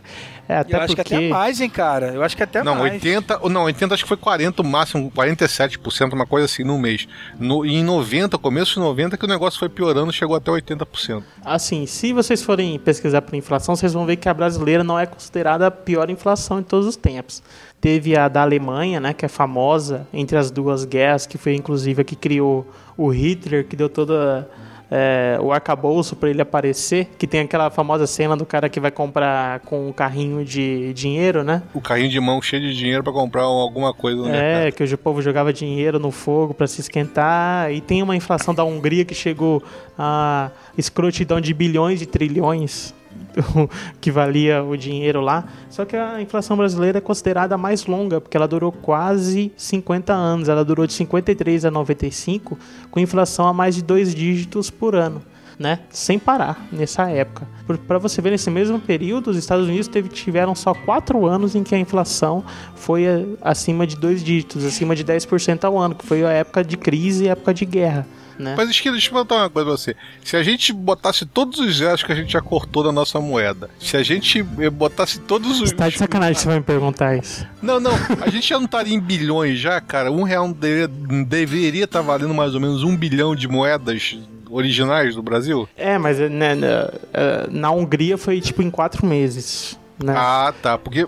é 0.48 0.58
até 0.58 0.76
eu 0.76 0.80
acho 0.80 0.96
que 0.96 1.02
porque... 1.02 1.14
até 1.14 1.28
mais, 1.28 1.60
hein, 1.60 1.70
cara. 1.70 2.12
Eu 2.14 2.22
acho 2.22 2.36
que 2.36 2.42
até 2.42 2.62
Não, 2.62 2.76
mais. 2.76 2.92
80, 2.92 3.38
ou 3.42 3.48
não, 3.48 3.64
80 3.64 3.94
acho 3.94 4.02
que 4.02 4.08
foi 4.08 4.16
40 4.16 4.60
o 4.60 4.64
máximo, 4.64 5.10
47%, 5.10 6.12
uma 6.12 6.26
coisa 6.26 6.44
assim 6.44 6.64
no 6.64 6.78
mês. 6.78 7.08
No, 7.38 7.64
e 7.64 7.74
em 7.74 7.84
90, 7.84 8.36
começo 8.38 8.74
de 8.74 8.80
90, 8.80 9.16
que 9.16 9.24
o 9.24 9.28
negócio 9.28 9.58
foi 9.58 9.68
piorando, 9.68 10.12
chegou 10.12 10.36
até 10.36 10.50
80%. 10.50 11.22
Assim, 11.44 11.86
se 11.86 12.12
vocês 12.12 12.42
forem 12.42 12.78
pesquisar 12.78 13.22
por 13.22 13.34
inflação, 13.34 13.74
vocês 13.74 13.92
vão 13.92 14.04
ver 14.04 14.16
que 14.16 14.28
a 14.28 14.34
brasileira 14.34 14.84
não 14.84 14.98
é 14.98 15.06
considerada 15.06 15.66
a 15.66 15.70
pior 15.70 16.10
inflação 16.10 16.60
de 16.60 16.66
todos 16.66 16.86
os 16.86 16.96
tempos. 16.96 17.42
Teve 17.80 18.16
a 18.16 18.28
da 18.28 18.42
Alemanha, 18.42 19.00
né, 19.00 19.12
que 19.12 19.24
é 19.24 19.28
famosa 19.28 20.06
entre 20.12 20.36
as 20.38 20.50
duas 20.50 20.84
guerras, 20.84 21.26
que 21.26 21.36
foi 21.36 21.54
inclusive 21.54 22.02
a 22.02 22.04
que 22.04 22.16
criou 22.16 22.66
o 22.96 23.08
Hitler, 23.08 23.66
que 23.66 23.76
deu 23.76 23.88
toda 23.88 24.48
é, 24.96 25.36
o 25.40 25.52
arcabouço 25.52 26.14
para 26.14 26.30
ele 26.30 26.40
aparecer, 26.40 27.08
que 27.18 27.26
tem 27.26 27.40
aquela 27.40 27.68
famosa 27.68 28.06
cena 28.06 28.36
do 28.36 28.46
cara 28.46 28.68
que 28.68 28.78
vai 28.78 28.92
comprar 28.92 29.58
com 29.60 29.88
um 29.88 29.92
carrinho 29.92 30.44
de 30.44 30.94
dinheiro, 30.94 31.42
né? 31.42 31.64
O 31.74 31.80
carrinho 31.80 32.08
de 32.08 32.20
mão 32.20 32.40
cheio 32.40 32.62
de 32.62 32.76
dinheiro 32.76 33.02
pra 33.02 33.12
comprar 33.12 33.42
alguma 33.42 33.92
coisa 33.92 34.18
no 34.18 34.28
mercado. 34.28 34.68
É, 34.68 34.70
que 34.70 34.84
hoje 34.84 34.94
o 34.94 34.98
povo 34.98 35.20
jogava 35.20 35.52
dinheiro 35.52 35.98
no 35.98 36.12
fogo 36.12 36.54
para 36.54 36.68
se 36.68 36.80
esquentar. 36.80 37.72
E 37.72 37.80
tem 37.80 38.04
uma 38.04 38.14
inflação 38.14 38.54
da 38.54 38.62
Hungria 38.62 39.04
que 39.04 39.16
chegou 39.16 39.64
a 39.98 40.52
escrotidão 40.78 41.40
de 41.40 41.52
bilhões 41.52 42.00
e 42.00 42.06
trilhões 42.06 42.94
que 44.00 44.10
valia 44.10 44.62
o 44.62 44.76
dinheiro 44.76 45.20
lá. 45.20 45.44
Só 45.68 45.84
que 45.84 45.96
a 45.96 46.20
inflação 46.20 46.56
brasileira 46.56 46.98
é 46.98 47.00
considerada 47.00 47.54
a 47.54 47.58
mais 47.58 47.86
longa, 47.86 48.20
porque 48.20 48.36
ela 48.36 48.48
durou 48.48 48.72
quase 48.72 49.52
50 49.56 50.12
anos. 50.12 50.48
Ela 50.48 50.64
durou 50.64 50.86
de 50.86 50.92
53 50.92 51.64
a 51.64 51.70
95, 51.70 52.58
com 52.90 53.00
inflação 53.00 53.46
a 53.46 53.52
mais 53.52 53.74
de 53.74 53.82
dois 53.82 54.14
dígitos 54.14 54.70
por 54.70 54.94
ano. 54.94 55.22
Né? 55.56 55.80
Sem 55.88 56.18
parar 56.18 56.66
nessa 56.72 57.08
época. 57.08 57.46
Para 57.86 57.98
você 57.98 58.20
ver, 58.20 58.30
nesse 58.30 58.50
mesmo 58.50 58.80
período, 58.80 59.30
os 59.30 59.36
Estados 59.36 59.68
Unidos 59.68 59.86
teve, 59.86 60.08
tiveram 60.08 60.52
só 60.52 60.74
quatro 60.74 61.26
anos 61.26 61.54
em 61.54 61.62
que 61.62 61.76
a 61.76 61.78
inflação 61.78 62.44
foi 62.74 63.04
eh, 63.04 63.24
acima 63.40 63.86
de 63.86 63.94
dois 63.94 64.24
dígitos, 64.24 64.64
acima 64.64 64.96
de 64.96 65.04
10% 65.04 65.62
ao 65.62 65.78
ano, 65.78 65.94
que 65.94 66.04
foi 66.04 66.24
a 66.24 66.30
época 66.30 66.64
de 66.64 66.76
crise 66.76 67.26
e 67.26 67.28
época 67.28 67.54
de 67.54 67.64
guerra. 67.64 68.04
Né? 68.38 68.54
Mas 68.56 68.68
Esquilo, 68.70 68.94
deixa 68.94 69.08
eu 69.08 69.12
perguntar 69.12 69.36
uma 69.36 69.50
coisa 69.50 69.68
pra 69.68 69.76
você. 69.76 69.96
Se 70.24 70.36
a 70.36 70.42
gente 70.42 70.72
botasse 70.72 71.24
todos 71.24 71.58
os 71.60 71.76
zeros 71.76 72.02
que 72.02 72.10
a 72.10 72.14
gente 72.14 72.32
já 72.32 72.40
cortou 72.40 72.82
da 72.82 72.90
nossa 72.92 73.20
moeda, 73.20 73.70
se 73.78 73.96
a 73.96 74.02
gente 74.02 74.44
eh, 74.58 74.70
botasse 74.70 75.20
todos 75.20 75.60
os. 75.60 75.72
Tá 75.72 75.88
de 75.88 75.98
sacanagem 75.98 76.34
você 76.34 76.46
vai 76.46 76.58
me 76.58 76.64
perguntar 76.64 77.16
isso. 77.16 77.46
Não, 77.62 77.78
não, 77.78 77.92
a 78.20 78.28
gente 78.30 78.48
já 78.48 78.56
não 78.58 78.64
estaria 78.66 78.94
em 78.94 79.00
bilhões 79.00 79.58
já, 79.58 79.80
cara. 79.80 80.10
Um 80.10 80.22
real 80.24 80.52
deveria- 80.52 80.88
deveria 81.24 81.84
estar 81.84 82.00
valendo 82.00 82.34
mais 82.34 82.54
ou 82.54 82.60
menos 82.60 82.82
um 82.82 82.96
bilhão 82.96 83.34
de 83.36 83.46
moedas 83.48 84.18
originais 84.50 85.14
do 85.14 85.22
Brasil? 85.22 85.68
É, 85.76 85.98
mas 85.98 86.18
né, 86.18 86.54
né, 86.54 86.88
eh, 87.12 87.46
na 87.50 87.70
Hungria 87.70 88.16
foi 88.18 88.40
tipo 88.40 88.62
em 88.62 88.70
quatro 88.70 89.06
meses. 89.06 89.78
Né? 90.02 90.12
Ah, 90.16 90.52
tá. 90.60 90.76
Porque, 90.76 91.06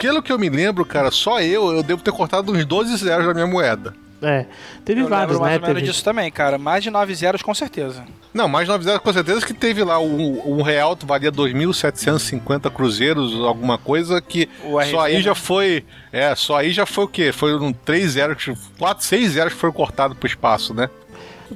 pelo 0.00 0.20
que 0.22 0.32
eu 0.32 0.38
me 0.38 0.48
lembro, 0.48 0.84
cara, 0.84 1.10
só 1.12 1.40
eu, 1.40 1.72
eu 1.72 1.82
devo 1.84 2.02
ter 2.02 2.10
cortado 2.12 2.52
uns 2.52 2.64
12 2.64 2.96
zeros 2.96 3.26
da 3.26 3.32
minha 3.32 3.46
moeda. 3.46 3.94
É, 4.24 4.46
teve 4.84 5.02
eu 5.02 5.08
vários, 5.08 5.38
né? 5.38 5.44
ou 5.44 5.50
menos 5.50 5.66
Teve... 5.66 5.82
disso 5.82 6.02
também, 6.02 6.30
cara. 6.30 6.58
Mais 6.58 6.82
de 6.82 6.90
9 6.90 7.14
zeros 7.14 7.42
com 7.42 7.54
certeza. 7.54 8.04
Não, 8.32 8.48
mais 8.48 8.66
9 8.66 8.84
zeros 8.84 9.00
com 9.00 9.12
certeza 9.12 9.46
que 9.46 9.54
teve 9.54 9.84
lá 9.84 9.98
um, 9.98 10.58
um 10.58 10.62
real 10.62 10.96
valia 11.04 11.30
2.750 11.30 12.70
cruzeiros, 12.70 13.34
alguma 13.44 13.78
coisa 13.78 14.20
que 14.20 14.48
O 14.64 14.78
RV, 14.78 14.90
só 14.90 15.00
aí 15.00 15.14
né? 15.14 15.20
já 15.20 15.34
foi, 15.34 15.84
é, 16.12 16.34
só 16.34 16.56
aí 16.56 16.72
já 16.72 16.86
foi 16.86 17.04
o 17.04 17.08
quê? 17.08 17.32
Foram 17.32 17.72
3 17.72 18.10
zeros, 18.10 18.50
4, 18.78 19.04
6 19.04 19.30
zeros 19.32 19.52
que 19.52 19.58
foram 19.60 19.72
cortados 19.72 20.16
pro 20.16 20.26
espaço, 20.26 20.74
né? 20.74 20.88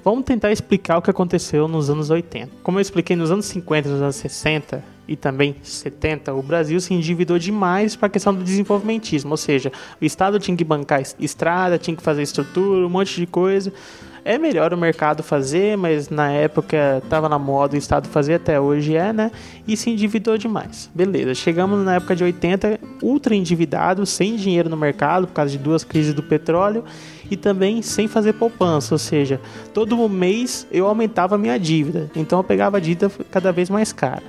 Vamos 0.04 0.24
tentar 0.24 0.52
explicar 0.52 0.98
o 0.98 1.02
que 1.02 1.10
aconteceu 1.10 1.66
nos 1.66 1.88
anos 1.88 2.10
80. 2.10 2.50
Como 2.62 2.78
eu 2.78 2.82
expliquei 2.82 3.16
nos 3.16 3.30
anos 3.30 3.46
50 3.46 3.88
e 3.88 3.90
nos 3.90 4.02
anos 4.02 4.16
60 4.16 4.84
e 5.08 5.16
também 5.16 5.56
70, 5.62 6.34
o 6.34 6.42
Brasil 6.42 6.78
se 6.80 6.92
endividou 6.92 7.38
demais 7.38 7.96
para 7.96 8.08
a 8.08 8.10
questão 8.10 8.34
do 8.34 8.44
desenvolvimentismo, 8.44 9.30
ou 9.30 9.38
seja, 9.38 9.72
o 10.00 10.04
Estado 10.04 10.38
tinha 10.38 10.54
que 10.54 10.64
bancar 10.64 11.02
estrada, 11.18 11.78
tinha 11.78 11.96
que 11.96 12.02
fazer 12.02 12.22
estrutura, 12.22 12.86
um 12.86 12.90
monte 12.90 13.16
de 13.16 13.26
coisa. 13.26 13.72
É 14.22 14.36
melhor 14.36 14.74
o 14.74 14.76
mercado 14.76 15.22
fazer, 15.22 15.78
mas 15.78 16.10
na 16.10 16.30
época 16.30 17.00
estava 17.02 17.30
na 17.30 17.38
moda 17.38 17.74
o 17.74 17.78
Estado 17.78 18.08
fazer, 18.08 18.34
até 18.34 18.60
hoje 18.60 18.94
é, 18.94 19.10
né? 19.10 19.32
E 19.66 19.74
se 19.74 19.88
endividou 19.88 20.36
demais. 20.36 20.90
Beleza, 20.94 21.34
chegamos 21.34 21.82
na 21.82 21.94
época 21.94 22.14
de 22.14 22.24
80, 22.24 22.78
ultra 23.02 23.34
endividado, 23.34 24.04
sem 24.04 24.36
dinheiro 24.36 24.68
no 24.68 24.76
mercado 24.76 25.26
por 25.26 25.32
causa 25.32 25.52
de 25.52 25.56
duas 25.56 25.82
crises 25.82 26.12
do 26.12 26.22
petróleo 26.22 26.84
e 27.30 27.36
também 27.36 27.82
sem 27.82 28.08
fazer 28.08 28.34
poupança, 28.34 28.94
ou 28.94 28.98
seja, 28.98 29.40
todo 29.72 30.08
mês 30.08 30.66
eu 30.70 30.86
aumentava 30.86 31.34
a 31.34 31.38
minha 31.38 31.58
dívida, 31.58 32.10
então 32.16 32.38
eu 32.38 32.44
pegava 32.44 32.78
a 32.78 32.80
dívida 32.80 33.10
cada 33.30 33.52
vez 33.52 33.68
mais 33.68 33.92
cara, 33.92 34.22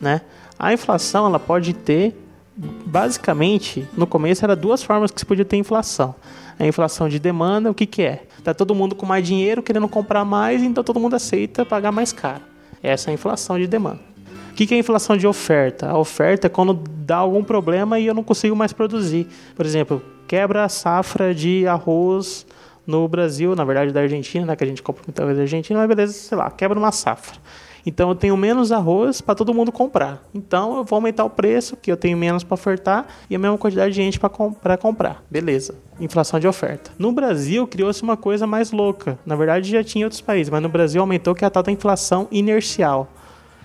né? 0.00 0.22
A 0.58 0.72
inflação 0.72 1.26
ela 1.26 1.38
pode 1.38 1.72
ter 1.74 2.16
basicamente 2.56 3.86
no 3.96 4.06
começo 4.06 4.44
era 4.44 4.56
duas 4.56 4.82
formas 4.82 5.10
que 5.10 5.20
se 5.20 5.26
podia 5.26 5.44
ter 5.44 5.56
inflação. 5.56 6.14
A 6.58 6.66
inflação 6.66 7.08
de 7.08 7.18
demanda, 7.18 7.70
o 7.70 7.74
que 7.74 7.84
que 7.84 8.02
é? 8.02 8.24
Tá 8.42 8.54
todo 8.54 8.74
mundo 8.74 8.94
com 8.94 9.04
mais 9.04 9.26
dinheiro 9.26 9.62
querendo 9.62 9.86
comprar 9.88 10.24
mais, 10.24 10.62
então 10.62 10.82
todo 10.82 10.98
mundo 10.98 11.14
aceita 11.14 11.66
pagar 11.66 11.92
mais 11.92 12.12
caro. 12.12 12.40
Essa 12.82 13.10
é 13.10 13.12
a 13.12 13.14
inflação 13.14 13.58
de 13.58 13.66
demanda. 13.66 14.00
O 14.50 14.54
que, 14.54 14.66
que 14.66 14.72
é 14.72 14.78
a 14.78 14.80
inflação 14.80 15.18
de 15.18 15.26
oferta? 15.26 15.90
A 15.90 15.98
oferta 15.98 16.46
é 16.46 16.50
quando 16.50 16.72
dá 16.72 17.16
algum 17.16 17.44
problema 17.44 17.98
e 17.98 18.06
eu 18.06 18.14
não 18.14 18.22
consigo 18.22 18.56
mais 18.56 18.72
produzir. 18.72 19.26
Por 19.54 19.66
exemplo, 19.66 20.02
quebra 20.26 20.64
a 20.64 20.68
safra 20.68 21.34
de 21.34 21.66
arroz 21.66 22.46
no 22.86 23.06
Brasil, 23.08 23.54
na 23.56 23.64
verdade 23.64 23.92
da 23.92 24.00
Argentina, 24.00 24.46
né, 24.46 24.56
que 24.56 24.62
a 24.62 24.66
gente 24.66 24.82
compra 24.82 25.02
muita 25.06 25.22
coisa 25.22 25.36
da 25.36 25.42
Argentina, 25.42 25.78
mas 25.78 25.88
beleza, 25.88 26.12
sei 26.12 26.38
lá, 26.38 26.50
quebra 26.50 26.78
uma 26.78 26.92
safra. 26.92 27.36
Então 27.86 28.08
eu 28.08 28.16
tenho 28.16 28.36
menos 28.36 28.72
arroz 28.72 29.20
para 29.20 29.36
todo 29.36 29.54
mundo 29.54 29.70
comprar. 29.70 30.20
Então 30.34 30.76
eu 30.76 30.84
vou 30.84 30.96
aumentar 30.96 31.24
o 31.24 31.30
preço, 31.30 31.76
que 31.76 31.90
eu 31.90 31.96
tenho 31.96 32.18
menos 32.18 32.42
para 32.42 32.54
ofertar 32.54 33.06
e 33.30 33.36
a 33.36 33.38
mesma 33.38 33.56
quantidade 33.56 33.94
de 33.94 34.02
gente 34.02 34.18
para 34.18 34.28
comp 34.28 34.56
comprar. 34.80 35.22
Beleza. 35.30 35.76
Inflação 36.00 36.40
de 36.40 36.48
oferta. 36.48 36.90
No 36.98 37.12
Brasil 37.12 37.64
criou-se 37.68 38.02
uma 38.02 38.16
coisa 38.16 38.44
mais 38.44 38.72
louca. 38.72 39.16
Na 39.24 39.36
verdade 39.36 39.70
já 39.70 39.84
tinha 39.84 40.04
outros 40.04 40.20
países, 40.20 40.50
mas 40.50 40.60
no 40.60 40.68
Brasil 40.68 41.00
aumentou 41.00 41.32
que 41.32 41.44
é 41.44 41.46
a 41.46 41.50
tal 41.50 41.62
da 41.62 41.70
inflação 41.70 42.26
inercial. 42.32 43.08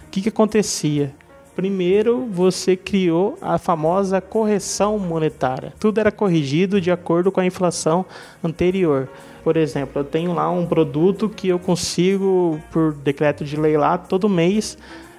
O 0.05 0.11
que, 0.11 0.21
que 0.21 0.29
acontecia? 0.29 1.15
Primeiro, 1.55 2.27
você 2.31 2.75
criou 2.75 3.37
a 3.41 3.57
famosa 3.57 4.21
correção 4.21 4.97
monetária. 4.97 5.73
Tudo 5.79 5.99
era 5.99 6.11
corrigido 6.11 6.79
de 6.79 6.91
acordo 6.91 7.31
com 7.31 7.39
a 7.39 7.45
inflação 7.45 8.05
anterior. 8.43 9.09
Por 9.43 9.57
exemplo, 9.57 10.01
eu 10.01 10.05
tenho 10.05 10.33
lá 10.33 10.49
um 10.49 10.65
produto 10.65 11.27
que 11.27 11.47
eu 11.47 11.59
consigo, 11.59 12.59
por 12.71 12.93
decreto 12.93 13.43
de 13.43 13.57
lei 13.57 13.75
lá, 13.75 13.97
todo 13.97 14.29
mês 14.29 14.77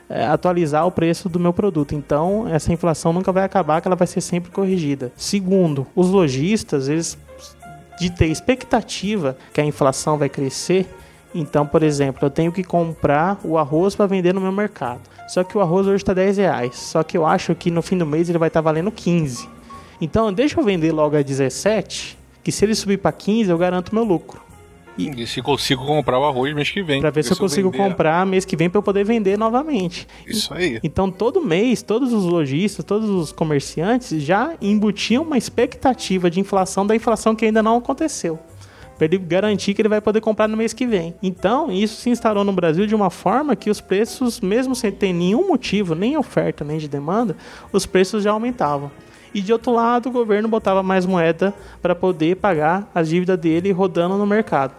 é, 0.09 0.27
atualizar 0.27 0.87
o 0.87 0.91
preço 0.91 1.29
do 1.29 1.41
meu 1.41 1.53
produto. 1.53 1.95
Então, 1.95 2.47
essa 2.49 2.73
inflação 2.73 3.13
nunca 3.13 3.33
vai 3.33 3.45
acabar, 3.45 3.81
que 3.81 3.89
ela 3.89 3.97
vai 3.97 4.07
ser 4.07 4.21
sempre 4.21 4.51
corrigida. 4.51 5.11
Segundo, 5.17 5.87
os 5.95 6.11
lojistas, 6.11 6.89
eles 6.89 7.19
de 7.99 8.11
ter 8.11 8.27
expectativa 8.27 9.37
que 9.53 9.61
a 9.61 9.65
inflação 9.65 10.19
vai 10.19 10.29
crescer, 10.29 10.87
então, 11.35 11.67
por 11.67 11.83
exemplo, 11.83 12.27
eu 12.27 12.31
tenho 12.31 12.53
que 12.53 12.63
comprar 12.63 13.39
o 13.45 13.57
arroz 13.57 13.95
para 13.95 14.07
vender 14.07 14.35
no 14.35 14.41
meu 14.41 14.53
mercado. 14.53 15.01
Só 15.29 15.43
que 15.43 15.57
o 15.57 15.61
arroz 15.61 15.87
hoje 15.87 16.03
está 16.03 16.13
10 16.13 16.37
reais. 16.37 16.77
Só 16.77 17.03
que 17.03 17.17
eu 17.17 17.25
acho 17.25 17.55
que 17.55 17.71
no 17.71 17.81
fim 17.81 17.97
do 17.97 18.07
mês 18.07 18.29
ele 18.29 18.39
vai 18.39 18.49
estar 18.49 18.61
tá 18.61 18.65
valendo 18.65 18.91
15. 18.91 19.49
Então, 20.01 20.33
deixa 20.33 20.61
eu 20.61 20.65
vender 20.65 20.93
logo 20.93 21.17
a 21.17 21.23
17 21.23 22.19
que 22.43 22.51
se 22.51 22.65
ele 22.65 22.75
subir 22.75 22.99
para 22.99 23.13
15, 23.13 23.49
eu 23.51 23.57
garanto 23.57 23.95
meu 23.95 24.05
lucro. 24.05 24.41
E, 24.99 25.09
e 25.23 25.27
se 25.27 25.41
consigo 25.41 25.87
comprar 25.87 26.19
o 26.19 26.25
arroz 26.25 26.55
mês 26.55 26.71
que 26.71 26.83
vem. 26.83 27.01
Para 27.01 27.11
ver 27.11 27.25
se 27.25 27.33
eu 27.33 27.37
consigo 27.37 27.71
vender... 27.71 27.83
comprar 27.83 28.27
mês 28.27 28.45
que 28.45 28.57
vem 28.57 28.69
para 28.69 28.79
eu 28.79 28.83
poder 28.83 29.05
vender 29.05 29.39
novamente. 29.39 30.07
Isso 30.27 30.53
aí. 30.53 30.79
Então 30.83 31.11
todo 31.11 31.41
mês, 31.41 31.83
todos 31.83 32.13
os 32.13 32.25
lojistas, 32.25 32.85
todos 32.85 33.09
os 33.09 33.33
comerciantes 33.33 34.23
já 34.23 34.55
embutiam 34.61 35.23
uma 35.23 35.39
expectativa 35.39 36.31
de 36.31 36.41
inflação 36.41 36.87
da 36.87 36.95
inflação 36.95 37.35
que 37.35 37.47
ainda 37.47 37.63
não 37.63 37.79
aconteceu. 37.79 38.39
Para 39.03 39.07
ele 39.07 39.19
garantir 39.19 39.75
que 39.75 39.83
ele 39.83 39.89
vai 39.89 40.01
poder 40.01 40.21
comprar 40.21 40.47
no 40.47 40.57
mês 40.57 40.73
que 40.73 40.87
vem. 40.87 41.13
Então, 41.21 41.73
isso 41.73 42.01
se 42.01 42.09
instalou 42.09 42.45
no 42.45 42.53
Brasil 42.53 42.87
de 42.87 42.95
uma 42.95 43.11
forma 43.11 43.57
que 43.57 43.69
os 43.69 43.81
preços, 43.81 44.41
mesmo 44.41 44.77
sem 44.77 44.93
ter 44.93 45.13
nenhum 45.13 45.49
motivo, 45.49 45.97
nem 45.97 46.17
oferta, 46.17 46.63
nem 46.63 46.79
de 46.79 46.87
demanda, 46.87 47.37
os 47.73 47.85
preços 47.85 48.23
já 48.23 48.31
aumentavam 48.31 48.93
e 49.35 49.41
de 49.41 49.53
outro 49.53 49.73
lado 49.73 50.09
o 50.09 50.13
governo 50.13 50.47
botava 50.47 50.85
mais 50.85 51.05
moeda 51.05 51.53
para 51.81 51.97
poder 51.97 52.37
pagar 52.37 52.89
as 52.95 53.09
dívidas 53.09 53.37
dele 53.41 53.73
rodando 53.73 54.17
no 54.17 54.25
mercado. 54.25 54.73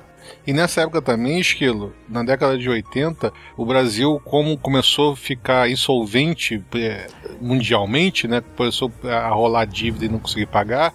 E 0.48 0.54
nessa 0.54 0.80
época 0.80 1.02
também, 1.02 1.42
Esquilo, 1.42 1.94
na 2.08 2.24
década 2.24 2.58
de 2.58 2.70
80, 2.70 3.30
o 3.58 3.66
Brasil, 3.66 4.22
como 4.24 4.58
começou 4.58 5.12
a 5.12 5.16
ficar 5.18 5.70
insolvente 5.70 6.64
é, 6.76 7.08
mundialmente, 7.42 8.26
né, 8.26 8.42
começou 8.56 8.90
a 9.04 9.28
rolar 9.28 9.66
dívida 9.66 10.06
e 10.06 10.08
não 10.08 10.20
conseguir 10.20 10.46
pagar, 10.46 10.94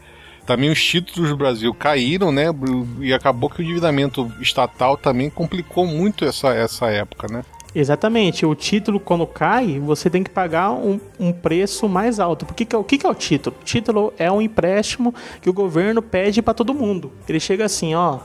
também 0.49 0.71
os 0.71 0.83
títulos 0.83 1.29
do 1.29 1.37
Brasil 1.37 1.75
caíram, 1.75 2.33
né, 2.33 2.47
e 3.01 3.13
acabou 3.13 3.51
que 3.51 3.61
o 3.61 3.63
endividamento 3.63 4.33
estatal 4.41 4.97
também 4.97 5.29
complicou 5.29 5.87
muito 5.87 6.25
essa, 6.25 6.49
essa 6.55 6.87
época, 6.87 7.29
né. 7.31 7.43
Exatamente. 7.75 8.47
O 8.47 8.55
título, 8.55 8.99
quando 8.99 9.27
cai, 9.27 9.79
você 9.79 10.09
tem 10.09 10.25
que 10.25 10.31
pagar 10.31 10.71
um, 10.71 10.99
um 11.21 11.33
preço 11.35 11.87
mais 11.87 12.19
alto. 12.19 12.47
Porque 12.47 12.65
que, 12.65 12.75
o 12.75 12.83
que, 12.83 12.97
que 12.97 13.07
é 13.07 13.11
o 13.11 13.15
título? 13.15 13.55
O 13.61 13.65
título 13.65 14.13
é 14.19 14.33
um 14.33 14.41
empréstimo 14.41 15.15
que 15.43 15.51
o 15.51 15.53
governo 15.53 16.01
pede 16.01 16.41
para 16.41 16.55
todo 16.55 16.73
mundo. 16.73 17.13
Ele 17.29 17.39
chega 17.39 17.67
assim, 17.67 17.95
ó. 17.95 18.21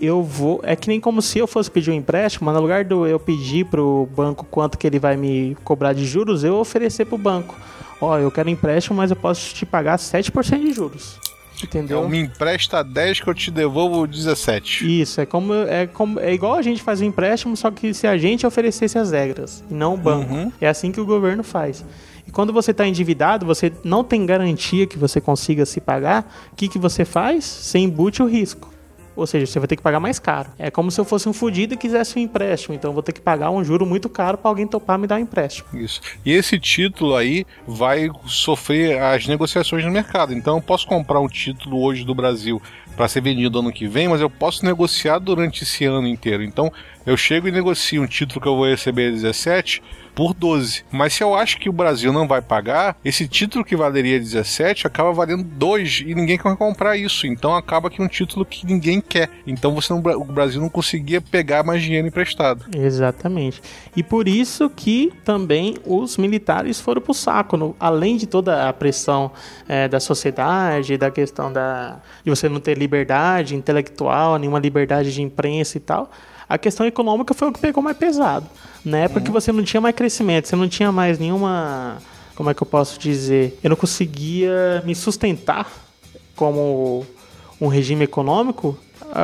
Eu 0.00 0.20
vou. 0.20 0.60
É 0.64 0.74
que 0.74 0.88
nem 0.88 0.98
como 0.98 1.22
se 1.22 1.38
eu 1.38 1.46
fosse 1.46 1.70
pedir 1.70 1.92
um 1.92 1.94
empréstimo, 1.94 2.46
mas 2.46 2.56
no 2.56 2.60
lugar 2.60 2.84
do 2.84 3.06
eu 3.06 3.20
pedir 3.20 3.66
pro 3.66 4.08
banco 4.16 4.44
quanto 4.50 4.76
que 4.76 4.84
ele 4.84 4.98
vai 4.98 5.16
me 5.16 5.56
cobrar 5.62 5.92
de 5.92 6.04
juros, 6.04 6.42
eu 6.42 6.56
oferecer 6.56 7.04
pro 7.04 7.16
banco. 7.16 7.54
Ó, 8.00 8.18
eu 8.18 8.32
quero 8.32 8.50
empréstimo, 8.50 8.96
mas 8.96 9.12
eu 9.12 9.16
posso 9.16 9.54
te 9.54 9.64
pagar 9.64 9.96
7% 9.96 10.58
de 10.58 10.72
juros. 10.72 11.20
Entendeu? 11.62 11.98
Então 11.98 12.08
me 12.08 12.18
empresta 12.18 12.82
10 12.82 13.20
que 13.20 13.28
eu 13.28 13.34
te 13.34 13.50
devolvo 13.50 14.06
17. 14.06 15.00
Isso, 15.00 15.20
é 15.20 15.26
como, 15.26 15.54
é 15.54 15.86
como 15.86 16.18
é 16.20 16.32
igual 16.32 16.54
a 16.54 16.62
gente 16.62 16.82
fazer 16.82 17.04
um 17.04 17.08
empréstimo, 17.08 17.56
só 17.56 17.70
que 17.70 17.94
se 17.94 18.06
a 18.06 18.16
gente 18.18 18.46
oferecesse 18.46 18.98
as 18.98 19.12
regras 19.12 19.62
e 19.70 19.74
não 19.74 19.94
o 19.94 19.96
banco. 19.96 20.32
Uhum. 20.32 20.52
É 20.60 20.68
assim 20.68 20.90
que 20.92 21.00
o 21.00 21.06
governo 21.06 21.42
faz. 21.42 21.84
E 22.26 22.30
quando 22.30 22.52
você 22.52 22.70
está 22.70 22.86
endividado, 22.86 23.44
você 23.44 23.72
não 23.84 24.04
tem 24.04 24.24
garantia 24.24 24.86
que 24.86 24.98
você 24.98 25.20
consiga 25.20 25.66
se 25.66 25.80
pagar, 25.80 26.48
o 26.52 26.56
que, 26.56 26.68
que 26.68 26.78
você 26.78 27.04
faz? 27.04 27.44
Você 27.44 27.78
embute 27.78 28.22
o 28.22 28.26
risco. 28.26 28.72
Ou 29.14 29.26
seja, 29.26 29.46
você 29.46 29.58
vai 29.58 29.68
ter 29.68 29.76
que 29.76 29.82
pagar 29.82 30.00
mais 30.00 30.18
caro. 30.18 30.50
É 30.58 30.70
como 30.70 30.90
se 30.90 31.00
eu 31.00 31.04
fosse 31.04 31.28
um 31.28 31.32
fudido 31.32 31.74
e 31.74 31.76
quisesse 31.76 32.18
um 32.18 32.22
empréstimo. 32.22 32.74
Então 32.74 32.92
vou 32.92 33.02
ter 33.02 33.12
que 33.12 33.20
pagar 33.20 33.50
um 33.50 33.62
juro 33.62 33.84
muito 33.84 34.08
caro 34.08 34.38
para 34.38 34.50
alguém 34.50 34.66
topar 34.66 34.98
me 34.98 35.06
dar 35.06 35.16
um 35.16 35.20
empréstimo. 35.20 35.68
Isso. 35.74 36.00
E 36.24 36.32
esse 36.32 36.58
título 36.58 37.14
aí 37.14 37.44
vai 37.66 38.10
sofrer 38.26 39.00
as 39.00 39.26
negociações 39.26 39.84
no 39.84 39.90
mercado. 39.90 40.32
Então 40.32 40.56
eu 40.56 40.62
posso 40.62 40.86
comprar 40.86 41.20
um 41.20 41.28
título 41.28 41.82
hoje 41.82 42.04
do 42.04 42.14
Brasil 42.14 42.60
para 42.96 43.08
ser 43.08 43.22
vendido 43.22 43.58
ano 43.58 43.72
que 43.72 43.86
vem, 43.86 44.08
mas 44.08 44.20
eu 44.20 44.28
posso 44.28 44.64
negociar 44.64 45.18
durante 45.18 45.62
esse 45.62 45.84
ano 45.84 46.06
inteiro. 46.06 46.42
Então 46.42 46.72
eu 47.04 47.16
chego 47.16 47.48
e 47.48 47.52
negocio 47.52 48.02
um 48.02 48.06
título 48.06 48.40
que 48.40 48.48
eu 48.48 48.56
vou 48.56 48.66
receber 48.66 49.10
17 49.10 49.82
por 50.14 50.34
12. 50.34 50.84
Mas 50.90 51.14
se 51.14 51.22
eu 51.22 51.34
acho 51.34 51.58
que 51.58 51.68
o 51.68 51.72
Brasil 51.72 52.12
não 52.12 52.28
vai 52.28 52.40
pagar, 52.40 52.96
esse 53.04 53.26
título 53.26 53.64
que 53.64 53.74
valeria 53.74 54.18
17 54.18 54.86
acaba 54.86 55.12
valendo 55.12 55.42
2 55.42 56.04
e 56.06 56.14
ninguém 56.14 56.38
quer 56.38 56.56
comprar 56.56 56.96
isso. 56.96 57.26
Então 57.26 57.54
acaba 57.54 57.90
que 57.90 58.00
é 58.00 58.04
um 58.04 58.08
título 58.08 58.44
que 58.44 58.66
ninguém 58.66 59.00
quer. 59.00 59.28
Então 59.46 59.74
você 59.74 59.92
não, 59.92 60.00
o 60.00 60.24
Brasil 60.24 60.60
não 60.60 60.68
conseguia 60.68 61.20
pegar 61.20 61.62
mais 61.62 61.82
dinheiro 61.82 62.06
emprestado. 62.06 62.64
Exatamente. 62.76 63.60
E 63.96 64.02
por 64.02 64.28
isso 64.28 64.68
que 64.70 65.12
também 65.24 65.76
os 65.84 66.16
militares 66.16 66.80
foram 66.80 67.00
pro 67.00 67.14
saco. 67.14 67.56
No, 67.56 67.76
além 67.80 68.16
de 68.16 68.26
toda 68.26 68.68
a 68.68 68.72
pressão 68.72 69.32
é, 69.68 69.88
da 69.88 70.00
sociedade, 70.00 70.96
da 70.96 71.10
questão 71.10 71.52
da, 71.52 72.00
de 72.24 72.30
você 72.30 72.48
não 72.48 72.60
ter 72.60 72.76
liberdade 72.76 73.54
intelectual, 73.56 74.38
nenhuma 74.38 74.58
liberdade 74.58 75.12
de 75.12 75.22
imprensa 75.22 75.76
e 75.76 75.80
tal 75.80 76.10
a 76.52 76.58
questão 76.58 76.84
econômica 76.84 77.32
foi 77.32 77.48
o 77.48 77.52
que 77.52 77.58
pegou 77.58 77.82
mais 77.82 77.96
pesado. 77.96 78.46
Na 78.84 78.98
época 78.98 79.20
uhum. 79.20 79.24
que 79.24 79.30
você 79.30 79.50
não 79.50 79.64
tinha 79.64 79.80
mais 79.80 79.94
crescimento, 79.94 80.48
você 80.48 80.54
não 80.54 80.68
tinha 80.68 80.92
mais 80.92 81.18
nenhuma. 81.18 81.96
Como 82.34 82.50
é 82.50 82.54
que 82.54 82.62
eu 82.62 82.66
posso 82.66 83.00
dizer? 83.00 83.58
Eu 83.62 83.70
não 83.70 83.76
conseguia 83.76 84.82
me 84.84 84.94
sustentar 84.94 85.70
como 86.36 87.06
um 87.58 87.68
regime 87.68 88.04
econômico. 88.04 88.76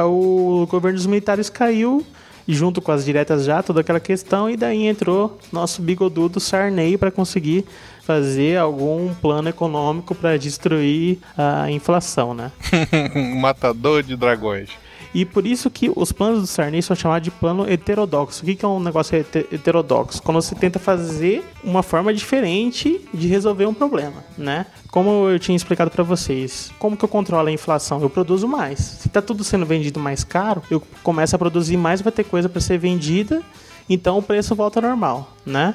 O 0.06 0.66
governo 0.70 0.96
dos 0.96 1.06
militares 1.06 1.50
caiu 1.50 2.02
junto 2.46 2.80
com 2.80 2.90
as 2.90 3.04
diretas 3.04 3.44
já, 3.44 3.62
toda 3.62 3.82
aquela 3.82 4.00
questão, 4.00 4.48
e 4.48 4.56
daí 4.56 4.86
entrou 4.86 5.38
nosso 5.52 5.82
bigodudo 5.82 6.40
Sarney 6.40 6.96
para 6.96 7.10
conseguir 7.10 7.66
fazer 8.04 8.56
algum 8.56 9.12
plano 9.12 9.50
econômico 9.50 10.14
para 10.14 10.38
destruir 10.38 11.18
a 11.36 11.70
inflação, 11.70 12.32
né? 12.32 12.50
Matador 13.38 14.02
de 14.02 14.16
dragões. 14.16 14.70
E 15.14 15.24
por 15.24 15.46
isso 15.46 15.70
que 15.70 15.90
os 15.94 16.12
planos 16.12 16.40
do 16.40 16.46
Sarney 16.46 16.82
são 16.82 16.94
chamados 16.94 17.24
de 17.24 17.30
plano 17.30 17.68
heterodoxo. 17.68 18.42
O 18.42 18.46
que, 18.46 18.64
é 18.64 18.68
um 18.68 18.80
negócio 18.80 19.16
heterodoxo? 19.16 20.22
Quando 20.22 20.40
você 20.40 20.54
tenta 20.54 20.78
fazer 20.78 21.44
uma 21.62 21.82
forma 21.82 22.12
diferente 22.12 23.00
de 23.12 23.26
resolver 23.26 23.66
um 23.66 23.74
problema, 23.74 24.24
né? 24.36 24.66
Como 24.90 25.28
eu 25.28 25.38
tinha 25.38 25.56
explicado 25.56 25.90
para 25.90 26.04
vocês, 26.04 26.70
como 26.78 26.96
que 26.96 27.04
eu 27.04 27.08
controlo 27.08 27.48
a 27.48 27.52
inflação? 27.52 28.00
Eu 28.00 28.10
produzo 28.10 28.46
mais. 28.46 28.78
Se 28.78 29.08
tá 29.08 29.22
tudo 29.22 29.44
sendo 29.44 29.66
vendido 29.66 29.98
mais 29.98 30.24
caro, 30.24 30.62
eu 30.70 30.82
começo 31.02 31.34
a 31.34 31.38
produzir 31.38 31.76
mais, 31.76 32.00
vai 32.00 32.12
ter 32.12 32.24
coisa 32.24 32.48
para 32.48 32.60
ser 32.60 32.78
vendida, 32.78 33.42
então 33.88 34.18
o 34.18 34.22
preço 34.22 34.54
volta 34.54 34.78
ao 34.78 34.82
normal, 34.86 35.34
né? 35.44 35.74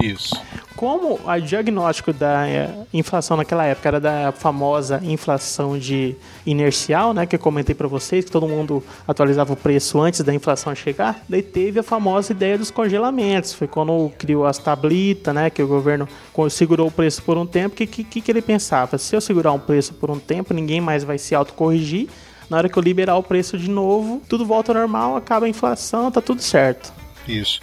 Isso. 0.00 0.34
Como 0.82 1.20
o 1.24 1.40
diagnóstico 1.40 2.12
da 2.12 2.48
é, 2.48 2.68
inflação 2.92 3.36
naquela 3.36 3.64
época 3.64 3.88
era 3.88 4.00
da 4.00 4.32
famosa 4.32 5.00
inflação 5.04 5.78
de 5.78 6.16
inercial, 6.44 7.14
né, 7.14 7.24
que 7.24 7.36
eu 7.36 7.38
comentei 7.38 7.72
para 7.72 7.86
vocês, 7.86 8.24
que 8.24 8.32
todo 8.32 8.48
mundo 8.48 8.82
atualizava 9.06 9.52
o 9.52 9.56
preço 9.56 10.00
antes 10.00 10.22
da 10.22 10.34
inflação 10.34 10.74
chegar, 10.74 11.22
daí 11.28 11.40
teve 11.40 11.78
a 11.78 11.84
famosa 11.84 12.32
ideia 12.32 12.58
dos 12.58 12.72
congelamentos. 12.72 13.54
Foi 13.54 13.68
quando 13.68 14.10
criou 14.18 14.44
as 14.44 14.58
tablitas, 14.58 15.32
né, 15.32 15.50
que 15.50 15.62
o 15.62 15.68
governo 15.68 16.08
segurou 16.50 16.88
o 16.88 16.90
preço 16.90 17.22
por 17.22 17.38
um 17.38 17.46
tempo. 17.46 17.74
O 17.74 17.76
que, 17.76 17.86
que, 17.86 18.20
que 18.20 18.32
ele 18.32 18.42
pensava? 18.42 18.98
Se 18.98 19.14
eu 19.14 19.20
segurar 19.20 19.52
um 19.52 19.60
preço 19.60 19.94
por 19.94 20.10
um 20.10 20.18
tempo, 20.18 20.52
ninguém 20.52 20.80
mais 20.80 21.04
vai 21.04 21.16
se 21.16 21.32
autocorrigir. 21.32 22.08
Na 22.50 22.56
hora 22.56 22.68
que 22.68 22.76
eu 22.76 22.82
liberar 22.82 23.14
o 23.14 23.22
preço 23.22 23.56
de 23.56 23.70
novo, 23.70 24.20
tudo 24.28 24.44
volta 24.44 24.72
ao 24.72 24.78
normal, 24.78 25.14
acaba 25.14 25.46
a 25.46 25.48
inflação, 25.48 26.10
tá 26.10 26.20
tudo 26.20 26.42
certo. 26.42 26.92
Isso. 27.28 27.60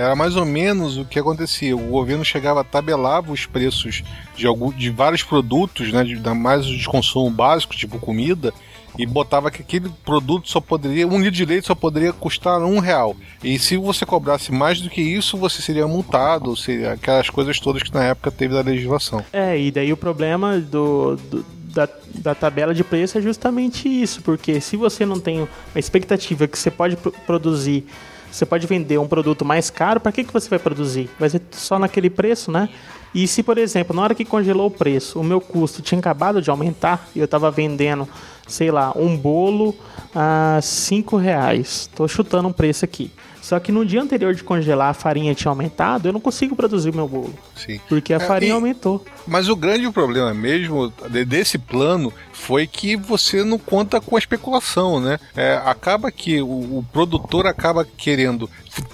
Era 0.00 0.16
mais 0.16 0.34
ou 0.34 0.46
menos 0.46 0.96
o 0.96 1.04
que 1.04 1.18
acontecia. 1.18 1.76
O 1.76 1.90
governo 1.90 2.24
chegava, 2.24 2.64
tabelava 2.64 3.30
os 3.32 3.44
preços 3.44 4.02
de, 4.34 4.46
algum, 4.46 4.72
de 4.72 4.88
vários 4.88 5.22
produtos, 5.22 5.92
né, 5.92 6.02
de, 6.02 6.16
mais 6.34 6.64
de 6.64 6.86
consumo 6.86 7.30
básico, 7.30 7.76
tipo 7.76 7.98
comida, 7.98 8.50
e 8.98 9.04
botava 9.04 9.50
que 9.50 9.60
aquele 9.60 9.90
produto 10.02 10.48
só 10.48 10.58
poderia, 10.58 11.06
um 11.06 11.18
litro 11.18 11.32
de 11.32 11.44
leite 11.44 11.66
só 11.66 11.74
poderia 11.74 12.14
custar 12.14 12.62
um 12.62 12.78
real. 12.78 13.14
E 13.44 13.58
se 13.58 13.76
você 13.76 14.06
cobrasse 14.06 14.50
mais 14.50 14.80
do 14.80 14.88
que 14.88 15.02
isso, 15.02 15.36
você 15.36 15.60
seria 15.60 15.86
multado, 15.86 16.56
seria 16.56 16.92
aquelas 16.92 17.28
coisas 17.28 17.60
todas 17.60 17.82
que 17.82 17.92
na 17.92 18.04
época 18.04 18.30
teve 18.30 18.54
da 18.54 18.62
legislação. 18.62 19.22
É, 19.30 19.60
e 19.60 19.70
daí 19.70 19.92
o 19.92 19.98
problema 19.98 20.58
do, 20.58 21.16
do 21.16 21.44
da, 21.74 21.88
da 22.14 22.34
tabela 22.34 22.74
de 22.74 22.82
preço 22.82 23.18
é 23.18 23.20
justamente 23.20 23.88
isso, 23.88 24.22
porque 24.22 24.60
se 24.60 24.76
você 24.76 25.06
não 25.06 25.20
tem 25.20 25.40
uma 25.40 25.48
expectativa 25.76 26.48
que 26.48 26.58
você 26.58 26.70
pode 26.70 26.96
produzir 27.26 27.86
você 28.30 28.46
pode 28.46 28.66
vender 28.66 28.98
um 28.98 29.08
produto 29.08 29.44
mais 29.44 29.70
caro, 29.70 30.00
para 30.00 30.12
que, 30.12 30.24
que 30.24 30.32
você 30.32 30.48
vai 30.48 30.58
produzir? 30.58 31.10
Vai 31.18 31.28
ser 31.28 31.42
só 31.50 31.78
naquele 31.78 32.08
preço, 32.08 32.50
né? 32.50 32.68
E 33.14 33.26
se, 33.26 33.42
por 33.42 33.58
exemplo, 33.58 33.94
na 33.94 34.02
hora 34.02 34.14
que 34.14 34.24
congelou 34.24 34.68
o 34.68 34.70
preço, 34.70 35.18
o 35.18 35.24
meu 35.24 35.40
custo 35.40 35.82
tinha 35.82 35.98
acabado 35.98 36.40
de 36.40 36.48
aumentar 36.48 37.08
e 37.14 37.18
eu 37.18 37.24
estava 37.24 37.50
vendendo, 37.50 38.08
sei 38.46 38.70
lá, 38.70 38.92
um 38.94 39.16
bolo 39.16 39.74
a 40.14 40.60
5 40.62 41.16
reais. 41.16 41.88
Estou 41.90 42.06
chutando 42.06 42.48
um 42.48 42.52
preço 42.52 42.84
aqui. 42.84 43.10
Só 43.50 43.58
que 43.58 43.72
no 43.72 43.84
dia 43.84 44.00
anterior 44.00 44.32
de 44.32 44.44
congelar 44.44 44.90
a 44.90 44.94
farinha 44.94 45.34
tinha 45.34 45.50
aumentado, 45.50 46.06
eu 46.06 46.12
não 46.12 46.20
consigo 46.20 46.54
produzir 46.54 46.90
o 46.90 46.94
meu 46.94 47.08
bolo. 47.08 47.34
Sim. 47.56 47.80
Porque 47.88 48.14
a 48.14 48.16
é, 48.18 48.20
farinha 48.20 48.52
e, 48.52 48.54
aumentou. 48.54 49.04
Mas 49.26 49.48
o 49.48 49.56
grande 49.56 49.90
problema 49.90 50.32
mesmo 50.32 50.92
desse 51.26 51.58
plano 51.58 52.12
foi 52.32 52.64
que 52.68 52.94
você 52.94 53.42
não 53.42 53.58
conta 53.58 54.00
com 54.00 54.14
a 54.14 54.20
especulação, 54.20 55.00
né? 55.00 55.18
É, 55.34 55.60
acaba 55.64 56.12
que 56.12 56.40
o, 56.40 56.46
o, 56.46 56.86
produtor 56.92 57.44
acaba 57.44 57.84
querendo 57.84 58.48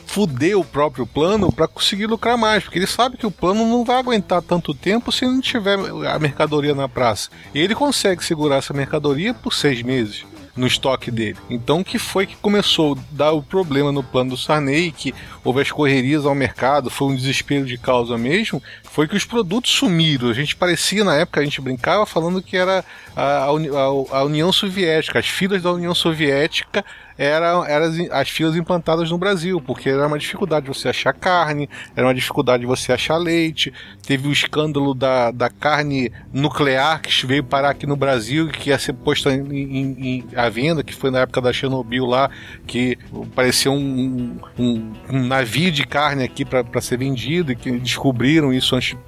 fuder 0.06 0.58
o 0.58 0.64
próprio 0.64 1.06
plano 1.06 1.52
para 1.52 1.68
conseguir 1.68 2.06
lucrar 2.06 2.38
mais, 2.38 2.64
porque 2.64 2.78
ele 2.78 2.86
sabe 2.86 3.18
que 3.18 3.26
o 3.26 3.30
plano 3.30 3.66
não 3.66 3.84
vai 3.84 3.98
aguentar 3.98 4.40
tanto 4.40 4.72
tempo 4.72 5.12
se 5.12 5.26
não 5.26 5.38
tiver 5.38 5.78
a 6.10 6.18
mercadoria 6.18 6.74
na 6.74 6.88
praça. 6.88 7.28
E 7.54 7.60
ele 7.60 7.74
consegue 7.74 8.24
segurar 8.24 8.56
essa 8.56 8.72
mercadoria 8.72 9.34
por 9.34 9.52
seis 9.52 9.82
meses 9.82 10.24
no 10.56 10.66
estoque 10.66 11.10
dele. 11.10 11.36
Então, 11.50 11.80
o 11.80 11.84
que 11.84 11.98
foi 11.98 12.26
que 12.26 12.36
começou 12.36 12.94
a 12.94 12.98
dar 13.10 13.32
o 13.32 13.42
problema 13.42 13.92
no 13.92 14.02
plano 14.02 14.30
do 14.30 14.36
Sarney, 14.36 14.90
que 14.90 15.14
houve 15.44 15.60
as 15.60 15.70
correrias 15.70 16.24
ao 16.24 16.34
mercado, 16.34 16.90
foi 16.90 17.08
um 17.08 17.16
desespero 17.16 17.66
de 17.66 17.76
causa 17.76 18.16
mesmo, 18.16 18.62
foi 18.84 19.06
que 19.06 19.16
os 19.16 19.24
produtos 19.24 19.70
sumiram. 19.72 20.30
A 20.30 20.34
gente 20.34 20.56
parecia, 20.56 21.04
na 21.04 21.14
época, 21.14 21.40
a 21.40 21.44
gente 21.44 21.60
brincava 21.60 22.06
falando 22.06 22.42
que 22.42 22.56
era 22.56 22.84
a, 23.14 23.44
a, 23.44 24.18
a 24.18 24.24
União 24.24 24.50
Soviética, 24.50 25.18
as 25.18 25.26
filas 25.26 25.62
da 25.62 25.72
União 25.72 25.94
Soviética 25.94 26.84
eram 27.18 27.64
era 27.64 27.86
as 28.12 28.28
filas 28.28 28.56
implantadas 28.56 29.10
no 29.10 29.18
Brasil, 29.18 29.60
porque 29.60 29.88
era 29.88 30.06
uma 30.06 30.18
dificuldade 30.18 30.66
você 30.66 30.88
achar 30.88 31.12
carne, 31.12 31.68
era 31.94 32.06
uma 32.06 32.14
dificuldade 32.14 32.66
você 32.66 32.92
achar 32.92 33.16
leite. 33.16 33.72
Teve 34.06 34.28
o 34.28 34.32
escândalo 34.32 34.94
da, 34.94 35.30
da 35.30 35.48
carne 35.48 36.12
nuclear 36.32 37.00
que 37.00 37.26
veio 37.26 37.42
parar 37.42 37.70
aqui 37.70 37.86
no 37.86 37.96
Brasil, 37.96 38.48
que 38.48 38.70
ia 38.70 38.78
ser 38.78 38.92
posta 38.92 39.32
em, 39.32 39.40
em, 39.40 39.96
em 39.98 40.24
à 40.36 40.48
venda, 40.48 40.82
que 40.82 40.94
foi 40.94 41.10
na 41.10 41.20
época 41.20 41.40
da 41.40 41.52
Chernobyl 41.52 42.04
lá, 42.04 42.30
que 42.66 42.98
parecia 43.34 43.70
um, 43.70 44.38
um, 44.58 44.92
um 45.10 45.26
navio 45.26 45.72
de 45.72 45.86
carne 45.86 46.24
aqui 46.24 46.44
para 46.44 46.80
ser 46.80 46.98
vendido, 46.98 47.52
e 47.52 47.56
que 47.56 47.70
descobriram 47.72 48.52
isso 48.52 48.74
antes 48.76 48.90
de 48.90 48.98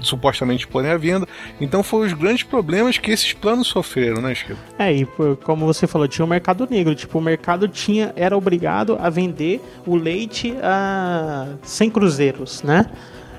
supostamente 0.00 0.66
porem 0.66 0.90
à 0.90 0.96
venda. 0.96 1.26
Então 1.60 1.82
foram 1.82 2.06
os 2.06 2.12
grandes 2.12 2.42
problemas 2.42 2.98
que 2.98 3.10
esses 3.10 3.32
planos 3.32 3.68
sofreram, 3.68 4.20
né, 4.20 4.34
Chico? 4.34 4.58
É, 4.78 4.92
e 4.92 5.06
como 5.42 5.66
você 5.66 5.86
falou, 5.86 6.06
tinha 6.06 6.24
o 6.24 6.28
mercado 6.28 6.66
negro, 6.70 6.94
tipo, 6.94 7.18
o 7.18 7.22
mercado 7.22 7.53
mercado 7.54 7.68
tinha, 7.68 8.12
era 8.16 8.36
obrigado 8.36 8.96
a 9.00 9.08
vender 9.08 9.62
o 9.86 9.96
leite 9.96 10.54
a 10.62 11.54
100 11.62 11.90
cruzeiros, 11.90 12.62
né? 12.62 12.86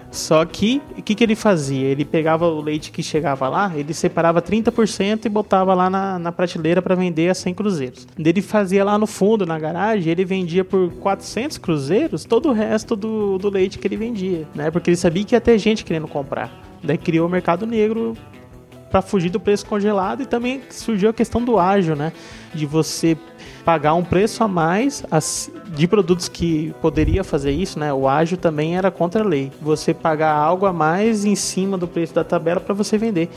Só 0.09 0.45
que, 0.45 0.81
o 0.97 1.01
que, 1.01 1.13
que 1.13 1.21
ele 1.21 1.35
fazia? 1.35 1.87
Ele 1.87 2.05
pegava 2.05 2.47
o 2.47 2.61
leite 2.61 2.89
que 2.89 3.03
chegava 3.03 3.49
lá, 3.49 3.73
ele 3.75 3.93
separava 3.93 4.41
30% 4.41 5.25
e 5.25 5.29
botava 5.29 5.73
lá 5.73 5.89
na, 5.89 6.17
na 6.17 6.31
prateleira 6.31 6.81
para 6.81 6.95
vender 6.95 7.29
a 7.29 7.33
100 7.33 7.53
cruzeiros. 7.53 8.07
Ele 8.17 8.41
fazia 8.41 8.85
lá 8.85 8.97
no 8.97 9.05
fundo, 9.05 9.45
na 9.45 9.59
garagem, 9.59 10.09
ele 10.09 10.23
vendia 10.23 10.63
por 10.63 10.89
400 11.01 11.57
cruzeiros 11.57 12.23
todo 12.23 12.47
o 12.47 12.53
resto 12.53 12.95
do, 12.95 13.37
do 13.37 13.49
leite 13.49 13.77
que 13.77 13.85
ele 13.85 13.97
vendia, 13.97 14.47
né? 14.55 14.71
Porque 14.71 14.89
ele 14.89 14.97
sabia 14.97 15.25
que 15.25 15.35
ia 15.35 15.41
ter 15.41 15.57
gente 15.57 15.83
querendo 15.83 16.07
comprar. 16.07 16.49
Daí 16.81 16.97
criou 16.97 17.27
o 17.27 17.29
mercado 17.29 17.65
negro 17.65 18.15
para 18.89 19.01
fugir 19.01 19.29
do 19.29 19.41
preço 19.41 19.65
congelado 19.65 20.23
e 20.23 20.25
também 20.25 20.61
surgiu 20.69 21.09
a 21.09 21.13
questão 21.13 21.43
do 21.43 21.59
ágio, 21.59 21.97
né? 21.97 22.13
De 22.53 22.65
você 22.65 23.17
pagar 23.65 23.95
um 23.95 24.03
preço 24.03 24.43
a 24.43 24.47
mais 24.47 25.03
de 25.75 25.87
produtos 25.87 26.29
que 26.29 26.73
poderia 26.81 27.23
fazer 27.23 27.51
isso, 27.51 27.79
né? 27.79 27.91
O 27.91 28.07
ágio 28.07 28.37
também 28.37 28.77
era 28.77 28.91
contra 28.91 29.23
a 29.23 29.27
lei. 29.27 29.51
Você 29.59 29.91
pagar 29.91 30.31
algo 30.31 30.67
a 30.67 30.71
mais 30.71 31.25
em 31.25 31.35
cima 31.35 31.75
do 31.75 31.87
preço 31.87 32.13
da 32.13 32.23
tabela 32.23 32.59
para 32.59 32.75
você 32.75 32.95
vender. 32.97 33.27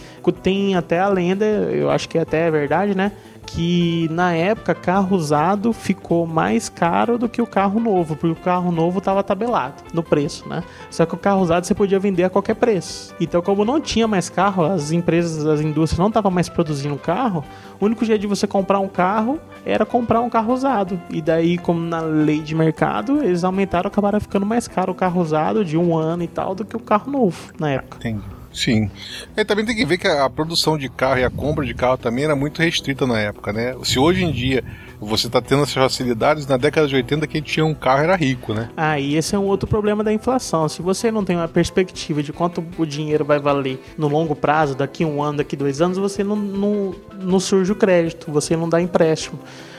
Tem 0.42 0.76
até 0.76 1.00
a 1.00 1.08
lenda, 1.08 1.46
eu 1.46 1.90
acho 1.90 2.08
que 2.08 2.18
até 2.18 2.46
é 2.46 2.50
verdade, 2.50 2.94
né? 2.94 3.12
Que 3.48 4.08
na 4.10 4.34
época 4.34 4.74
carro 4.74 5.16
usado 5.16 5.72
ficou 5.72 6.26
mais 6.26 6.68
caro 6.68 7.16
do 7.16 7.28
que 7.28 7.40
o 7.40 7.46
carro 7.46 7.80
novo, 7.80 8.14
porque 8.14 8.38
o 8.38 8.44
carro 8.44 8.70
novo 8.70 8.98
estava 8.98 9.22
tabelado 9.22 9.82
no 9.92 10.02
preço, 10.02 10.46
né? 10.46 10.62
Só 10.90 11.06
que 11.06 11.14
o 11.14 11.18
carro 11.18 11.40
usado 11.40 11.64
você 11.64 11.74
podia 11.74 11.98
vender 11.98 12.24
a 12.24 12.30
qualquer 12.30 12.54
preço. 12.54 13.14
Então, 13.18 13.40
como 13.40 13.64
não 13.64 13.80
tinha 13.80 14.06
mais 14.06 14.28
carro, 14.28 14.64
as 14.64 14.92
empresas, 14.92 15.46
as 15.46 15.60
indústrias 15.60 15.98
não 15.98 16.08
estavam 16.08 16.30
mais 16.30 16.48
produzindo 16.48 16.96
carro, 16.96 17.42
o 17.80 17.86
único 17.86 18.04
jeito 18.04 18.20
de 18.20 18.26
você 18.26 18.46
comprar 18.46 18.80
um 18.80 18.88
carro 18.88 19.40
era 19.64 19.86
comprar 19.86 20.20
um 20.20 20.28
carro 20.28 20.52
usado. 20.52 21.00
E 21.08 21.22
daí, 21.22 21.56
como 21.56 21.80
na 21.80 22.00
lei 22.00 22.40
de 22.40 22.54
mercado, 22.54 23.24
eles 23.24 23.44
aumentaram, 23.44 23.88
acabaram 23.88 24.20
ficando 24.20 24.44
mais 24.44 24.68
caro 24.68 24.92
o 24.92 24.94
carro 24.94 25.22
usado 25.22 25.64
de 25.64 25.76
um 25.76 25.96
ano 25.96 26.22
e 26.22 26.28
tal 26.28 26.54
do 26.54 26.64
que 26.64 26.76
o 26.76 26.80
carro 26.80 27.10
novo 27.10 27.52
na 27.58 27.70
época. 27.70 27.96
Entendi. 27.96 28.37
Sim. 28.58 28.90
E 29.36 29.44
também 29.44 29.64
tem 29.64 29.76
que 29.76 29.86
ver 29.86 29.98
que 29.98 30.08
a 30.08 30.28
produção 30.28 30.76
de 30.76 30.88
carro 30.88 31.20
e 31.20 31.24
a 31.24 31.30
compra 31.30 31.64
de 31.64 31.72
carro 31.74 31.96
também 31.96 32.24
era 32.24 32.34
muito 32.34 32.60
restrita 32.60 33.06
na 33.06 33.16
época, 33.16 33.52
né? 33.52 33.76
Se 33.84 34.00
hoje 34.00 34.24
em 34.24 34.32
dia 34.32 34.64
você 35.00 35.28
está 35.28 35.40
tendo 35.40 35.62
essas 35.62 35.74
facilidades, 35.74 36.44
na 36.44 36.56
década 36.56 36.88
de 36.88 36.96
80 36.96 37.24
quem 37.28 37.40
tinha 37.40 37.64
um 37.64 37.72
carro 37.72 38.02
era 38.02 38.16
rico, 38.16 38.52
né? 38.52 38.68
Ah, 38.76 38.98
e 38.98 39.14
esse 39.14 39.32
é 39.32 39.38
um 39.38 39.44
outro 39.44 39.68
problema 39.68 40.02
da 40.02 40.12
inflação. 40.12 40.68
Se 40.68 40.82
você 40.82 41.08
não 41.12 41.24
tem 41.24 41.36
uma 41.36 41.46
perspectiva 41.46 42.20
de 42.20 42.32
quanto 42.32 42.64
o 42.76 42.84
dinheiro 42.84 43.24
vai 43.24 43.38
valer 43.38 43.80
no 43.96 44.08
longo 44.08 44.34
prazo, 44.34 44.74
daqui 44.74 45.04
um 45.04 45.22
ano, 45.22 45.38
daqui 45.38 45.54
dois 45.54 45.80
anos, 45.80 45.96
você 45.96 46.24
não, 46.24 46.34
não, 46.34 46.94
não 47.22 47.38
surge 47.38 47.70
o 47.70 47.76
crédito, 47.76 48.32
você 48.32 48.56
não 48.56 48.68
dá 48.68 48.82
empréstimo. 48.82 49.38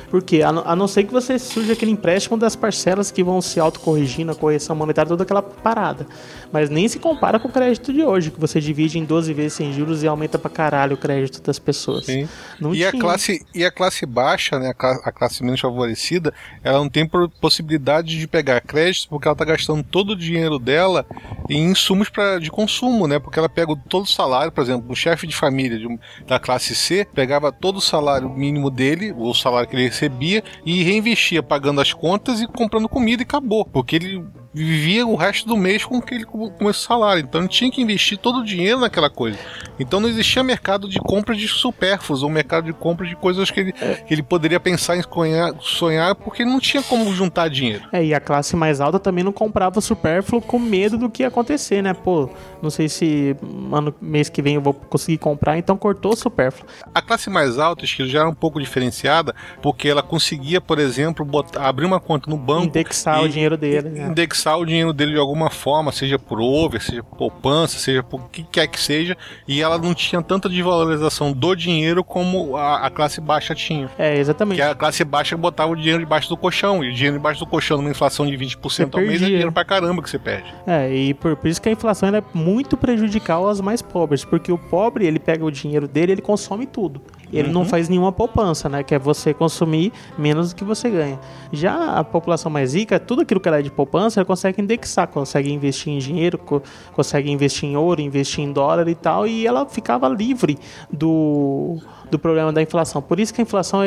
Porque 0.09 0.41
a, 0.41 0.49
a 0.49 0.75
não 0.75 0.87
ser 0.87 1.03
que 1.03 1.13
você 1.13 1.37
surja 1.37 1.73
aquele 1.73 1.91
empréstimo 1.91 2.37
das 2.37 2.55
parcelas 2.55 3.11
que 3.11 3.23
vão 3.23 3.41
se 3.41 3.59
autocorrigindo, 3.59 4.31
a 4.31 4.35
correção 4.35 4.75
monetária, 4.75 5.09
toda 5.09 5.23
aquela 5.23 5.41
parada. 5.41 6.07
Mas 6.51 6.69
nem 6.69 6.87
se 6.87 6.99
compara 6.99 7.39
com 7.39 7.47
o 7.47 7.51
crédito 7.51 7.93
de 7.93 8.03
hoje, 8.03 8.31
que 8.31 8.39
você 8.39 8.59
divide 8.59 8.97
em 8.97 9.05
12 9.05 9.33
vezes 9.33 9.53
sem 9.53 9.71
juros 9.71 10.03
e 10.03 10.07
aumenta 10.07 10.39
pra 10.39 10.49
caralho 10.49 10.95
o 10.95 10.97
crédito 10.97 11.41
das 11.41 11.59
pessoas. 11.59 12.05
Sim. 12.05 12.27
Não 12.59 12.73
e, 12.73 12.83
a 12.85 12.91
classe, 12.91 13.45
e 13.53 13.63
a 13.63 13.71
classe 13.71 14.05
baixa, 14.05 14.57
né, 14.59 14.73
a 14.79 15.11
classe 15.11 15.43
menos 15.43 15.59
favorecida, 15.59 16.33
ela 16.63 16.79
não 16.79 16.89
tem 16.89 17.07
possibilidade 17.39 18.17
de 18.17 18.27
pegar 18.27 18.61
crédito 18.61 19.09
porque 19.09 19.27
ela 19.27 19.35
tá 19.35 19.45
gastando 19.45 19.83
todo 19.83 20.11
o 20.11 20.15
dinheiro 20.15 20.57
dela 20.57 21.05
em 21.49 21.71
insumos 21.71 22.09
pra, 22.09 22.39
de 22.39 22.49
consumo, 22.49 23.07
né? 23.07 23.19
Porque 23.19 23.39
ela 23.39 23.49
pega 23.49 23.75
todo 23.87 24.03
o 24.03 24.07
salário, 24.07 24.51
por 24.51 24.61
exemplo, 24.61 24.91
um 24.91 24.95
chefe 24.95 25.27
de 25.27 25.35
família 25.35 25.77
de, 25.77 25.99
da 26.25 26.39
classe 26.39 26.75
C 26.75 27.07
pegava 27.13 27.51
todo 27.51 27.77
o 27.77 27.81
salário 27.81 28.29
mínimo 28.29 28.69
dele, 28.69 29.13
o 29.15 29.33
salário 29.33 29.67
que 29.67 29.75
ele 29.75 29.87
recebia, 29.87 30.43
e 30.65 30.83
reinvestia 30.83 31.43
pagando 31.43 31.81
as 31.81 31.93
contas 31.93 32.41
e 32.41 32.47
comprando 32.47 32.87
comida 32.87 33.21
e 33.21 33.25
acabou. 33.25 33.65
Porque 33.65 33.95
ele 33.95 34.23
vivia 34.53 35.05
o 35.05 35.15
resto 35.15 35.47
do 35.47 35.55
mês 35.55 35.85
com, 35.85 35.97
aquele, 35.97 36.25
com 36.57 36.69
esse 36.69 36.79
salário. 36.79 37.21
Então 37.21 37.41
ele 37.41 37.49
tinha 37.49 37.71
que 37.71 37.81
investir 37.81 38.17
todo 38.17 38.39
o 38.39 38.45
dinheiro 38.45 38.79
naquela 38.79 39.09
coisa. 39.09 39.37
Então 39.79 39.99
não 39.99 40.09
existia 40.09 40.43
mercado 40.43 40.87
de 40.87 40.99
compra 40.99 41.35
de 41.35 41.47
supérfluos 41.47 42.23
ou 42.23 42.29
mercado 42.29 42.65
de 42.65 42.73
compra 42.73 43.07
de 43.07 43.15
coisas 43.15 43.49
que 43.49 43.59
ele, 43.59 43.71
que 43.73 44.13
ele 44.13 44.23
poderia 44.23 44.59
pensar 44.59 44.97
em 44.97 45.01
sonhar, 45.01 45.53
sonhar 45.59 46.15
porque 46.15 46.43
não 46.43 46.59
tinha 46.59 46.83
como 46.83 47.11
juntar 47.13 47.49
dinheiro. 47.49 47.83
É, 47.91 48.03
e 48.03 48.13
a 48.13 48.19
classe 48.19 48.55
mais 48.55 48.81
alta 48.81 48.99
também 48.99 49.23
não 49.23 49.31
comprava 49.31 49.81
supérfluo 49.81 50.41
com 50.41 50.59
medo 50.59 50.97
do 50.97 51.09
que 51.09 51.23
ia 51.23 51.27
acontecer, 51.27 51.81
né? 51.81 51.93
Pô, 51.93 52.29
não 52.61 52.69
sei 52.69 52.89
se 52.89 53.35
ano, 53.71 53.93
mês 54.01 54.29
que 54.29 54.41
vem 54.41 54.55
eu 54.55 54.61
vou 54.61 54.73
conseguir 54.73 55.17
comprar, 55.17 55.57
então 55.57 55.77
cortou 55.77 56.13
o 56.13 56.15
supérfluo. 56.15 56.69
A 56.93 57.01
classe 57.01 57.29
mais 57.29 57.57
alta, 57.57 57.83
acho 57.83 57.95
que 57.95 58.07
já 58.07 58.19
era 58.19 58.29
um 58.29 58.35
pouco 58.35 58.59
diferenciada, 58.59 59.33
porque 59.61 59.87
ela 59.87 60.03
conseguia, 60.03 60.59
por 60.59 60.79
exemplo, 60.79 61.25
botar, 61.25 61.67
abrir 61.67 61.85
uma 61.85 61.99
conta 61.99 62.29
no 62.29 62.37
banco. 62.37 62.65
Indexar 62.65 63.23
o 63.23 63.29
dinheiro 63.29 63.57
dele. 63.57 63.89
Né? 63.89 64.07
Indexar 64.07 64.57
o 64.57 64.65
dinheiro 64.65 64.93
dele 64.93 65.13
de 65.13 65.19
alguma 65.19 65.49
forma, 65.49 65.91
seja 65.91 66.19
por 66.29 66.39
over, 66.39 66.79
seja 66.79 67.01
por 67.01 67.17
poupança, 67.17 67.79
seja 67.79 68.03
por 68.03 68.21
o 68.21 68.29
que 68.29 68.43
quer 68.43 68.67
que 68.67 68.79
seja, 68.79 69.17
e 69.47 69.61
ela 69.61 69.79
não 69.79 69.95
tinha 69.95 70.21
tanta 70.21 70.47
desvalorização 70.47 71.33
do 71.33 71.55
dinheiro 71.55 72.03
como 72.03 72.55
a, 72.55 72.85
a 72.85 72.89
classe 72.91 73.19
baixa 73.19 73.55
tinha. 73.55 73.89
É, 73.97 74.15
exatamente. 74.17 74.57
Que 74.57 74.61
a 74.61 74.75
classe 74.75 75.03
baixa 75.03 75.35
botava 75.35 75.71
o 75.71 75.75
dinheiro 75.75 75.99
debaixo 75.99 76.29
do 76.29 76.37
colchão, 76.37 76.83
e 76.83 76.89
o 76.89 76.93
dinheiro 76.93 77.17
debaixo 77.17 77.39
do 77.39 77.47
colchão 77.47 77.77
numa 77.77 77.89
inflação 77.89 78.27
de 78.27 78.37
20% 78.37 78.93
ao 78.93 79.01
mês 79.01 79.21
é 79.23 79.25
dinheiro 79.25 79.51
pra 79.51 79.65
caramba 79.65 80.03
que 80.03 80.09
você 80.09 80.19
perde. 80.19 80.53
É, 80.67 80.93
e 80.93 81.13
por, 81.15 81.35
por 81.35 81.47
isso 81.47 81.59
que 81.59 81.67
a 81.67 81.71
inflação 81.71 82.09
é 82.15 82.21
muito 82.31 82.77
prejudicial 82.77 83.47
aos 83.47 83.59
mais 83.59 83.81
pobres, 83.81 84.23
porque 84.23 84.51
o 84.51 84.57
pobre, 84.57 85.07
ele 85.07 85.17
pega 85.17 85.43
o 85.43 85.51
dinheiro 85.51 85.87
dele, 85.87 86.11
ele 86.11 86.21
consome 86.21 86.67
tudo. 86.67 87.01
Ele 87.31 87.47
uhum. 87.47 87.53
não 87.53 87.65
faz 87.65 87.87
nenhuma 87.87 88.11
poupança, 88.11 88.67
né? 88.67 88.83
Que 88.83 88.95
é 88.95 88.99
você 88.99 89.33
consumir 89.33 89.93
menos 90.17 90.49
do 90.49 90.55
que 90.55 90.63
você 90.63 90.89
ganha. 90.89 91.19
Já 91.51 91.95
a 91.95 92.03
população 92.03 92.51
mais 92.51 92.73
rica, 92.73 92.99
tudo 92.99 93.21
aquilo 93.21 93.39
que 93.39 93.47
ela 93.47 93.59
é 93.59 93.61
de 93.61 93.71
poupança, 93.71 94.19
ela 94.19 94.25
consegue 94.25 94.61
indexar, 94.61 95.07
consegue 95.07 95.51
investir 95.51 95.93
em 95.93 95.99
dinheiro, 95.99 96.37
co 96.37 96.61
consegue 96.93 97.29
investir 97.31 97.69
em 97.69 97.77
ouro, 97.77 98.01
investir 98.01 98.43
em 98.43 98.51
dólar 98.51 98.87
e 98.87 98.95
tal, 98.95 99.27
e 99.27 99.45
ela 99.45 99.65
ficava 99.65 100.07
livre 100.07 100.57
do 100.91 101.77
do 102.09 102.17
problema 102.17 102.51
da 102.51 102.61
inflação. 102.61 103.01
Por 103.01 103.19
isso 103.19 103.33
que 103.33 103.41
a 103.41 103.43
inflação, 103.43 103.81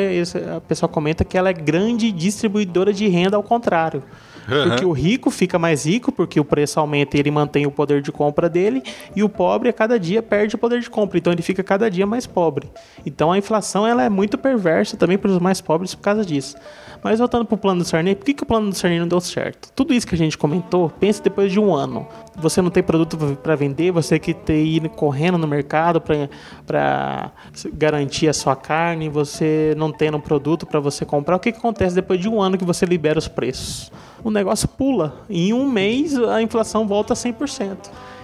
a 0.55 0.61
pessoa 0.61 0.87
comenta 0.87 1.25
que 1.25 1.37
ela 1.37 1.49
é 1.49 1.53
grande 1.53 2.11
distribuidora 2.11 2.93
de 2.93 3.07
renda 3.07 3.35
ao 3.35 3.43
contrário. 3.43 4.01
Uhum. 4.47 4.69
Porque 4.69 4.85
o 4.85 4.91
rico 4.91 5.29
fica 5.29 5.57
mais 5.57 5.85
rico, 5.85 6.11
porque 6.11 6.39
o 6.39 6.45
preço 6.45 6.79
aumenta 6.79 7.17
e 7.17 7.19
ele 7.19 7.31
mantém 7.31 7.65
o 7.65 7.71
poder 7.71 8.01
de 8.01 8.11
compra 8.11 8.49
dele, 8.49 8.83
e 9.15 9.23
o 9.23 9.29
pobre 9.29 9.69
a 9.69 9.73
cada 9.73 9.99
dia 9.99 10.21
perde 10.21 10.55
o 10.55 10.57
poder 10.57 10.79
de 10.79 10.89
compra, 10.89 11.17
então 11.17 11.31
ele 11.31 11.41
fica 11.41 11.63
cada 11.63 11.89
dia 11.89 12.05
mais 12.05 12.27
pobre. 12.27 12.69
Então 13.05 13.31
a 13.31 13.37
inflação 13.37 13.85
ela 13.87 14.03
é 14.03 14.09
muito 14.09 14.37
perversa 14.37 14.97
também 14.97 15.17
para 15.17 15.31
os 15.31 15.39
mais 15.39 15.61
pobres 15.61 15.95
por 15.95 16.01
causa 16.01 16.25
disso. 16.25 16.55
Mas 17.03 17.19
voltando 17.19 17.45
para 17.45 17.55
o 17.55 17.57
plano 17.57 17.81
do 17.81 17.87
Sarney, 17.87 18.15
por 18.15 18.25
que, 18.25 18.33
que 18.33 18.43
o 18.43 18.45
plano 18.45 18.69
do 18.69 18.75
Sarney 18.75 18.99
não 18.99 19.07
deu 19.07 19.19
certo? 19.19 19.69
Tudo 19.75 19.93
isso 19.93 20.07
que 20.07 20.15
a 20.15 20.17
gente 20.17 20.37
comentou, 20.37 20.89
pense 20.89 21.21
depois 21.21 21.51
de 21.51 21.59
um 21.59 21.73
ano. 21.75 22.07
Você 22.37 22.61
não 22.61 22.69
tem 22.69 22.81
produto 22.81 23.17
para 23.43 23.55
vender, 23.55 23.91
você 23.91 24.17
que 24.17 24.33
tem 24.33 24.65
ir 24.65 24.89
correndo 24.89 25.37
no 25.37 25.47
mercado 25.47 26.01
para 26.01 27.31
garantir 27.73 28.29
a 28.29 28.33
sua 28.33 28.55
carne, 28.55 29.09
você 29.09 29.73
não 29.77 29.91
tendo 29.91 30.17
um 30.17 30.21
produto 30.21 30.65
para 30.65 30.79
você 30.79 31.05
comprar. 31.05 31.35
O 31.35 31.39
que, 31.39 31.51
que 31.51 31.57
acontece 31.57 31.93
depois 31.93 32.19
de 32.19 32.29
um 32.29 32.41
ano 32.41 32.57
que 32.57 32.63
você 32.63 32.85
libera 32.85 33.19
os 33.19 33.27
preços? 33.27 33.91
O 34.23 34.31
negócio 34.31 34.67
pula. 34.67 35.25
Em 35.29 35.51
um 35.53 35.69
mês 35.69 36.17
a 36.17 36.41
inflação 36.41 36.87
volta 36.87 37.13
a 37.13 37.15
100%. 37.15 37.77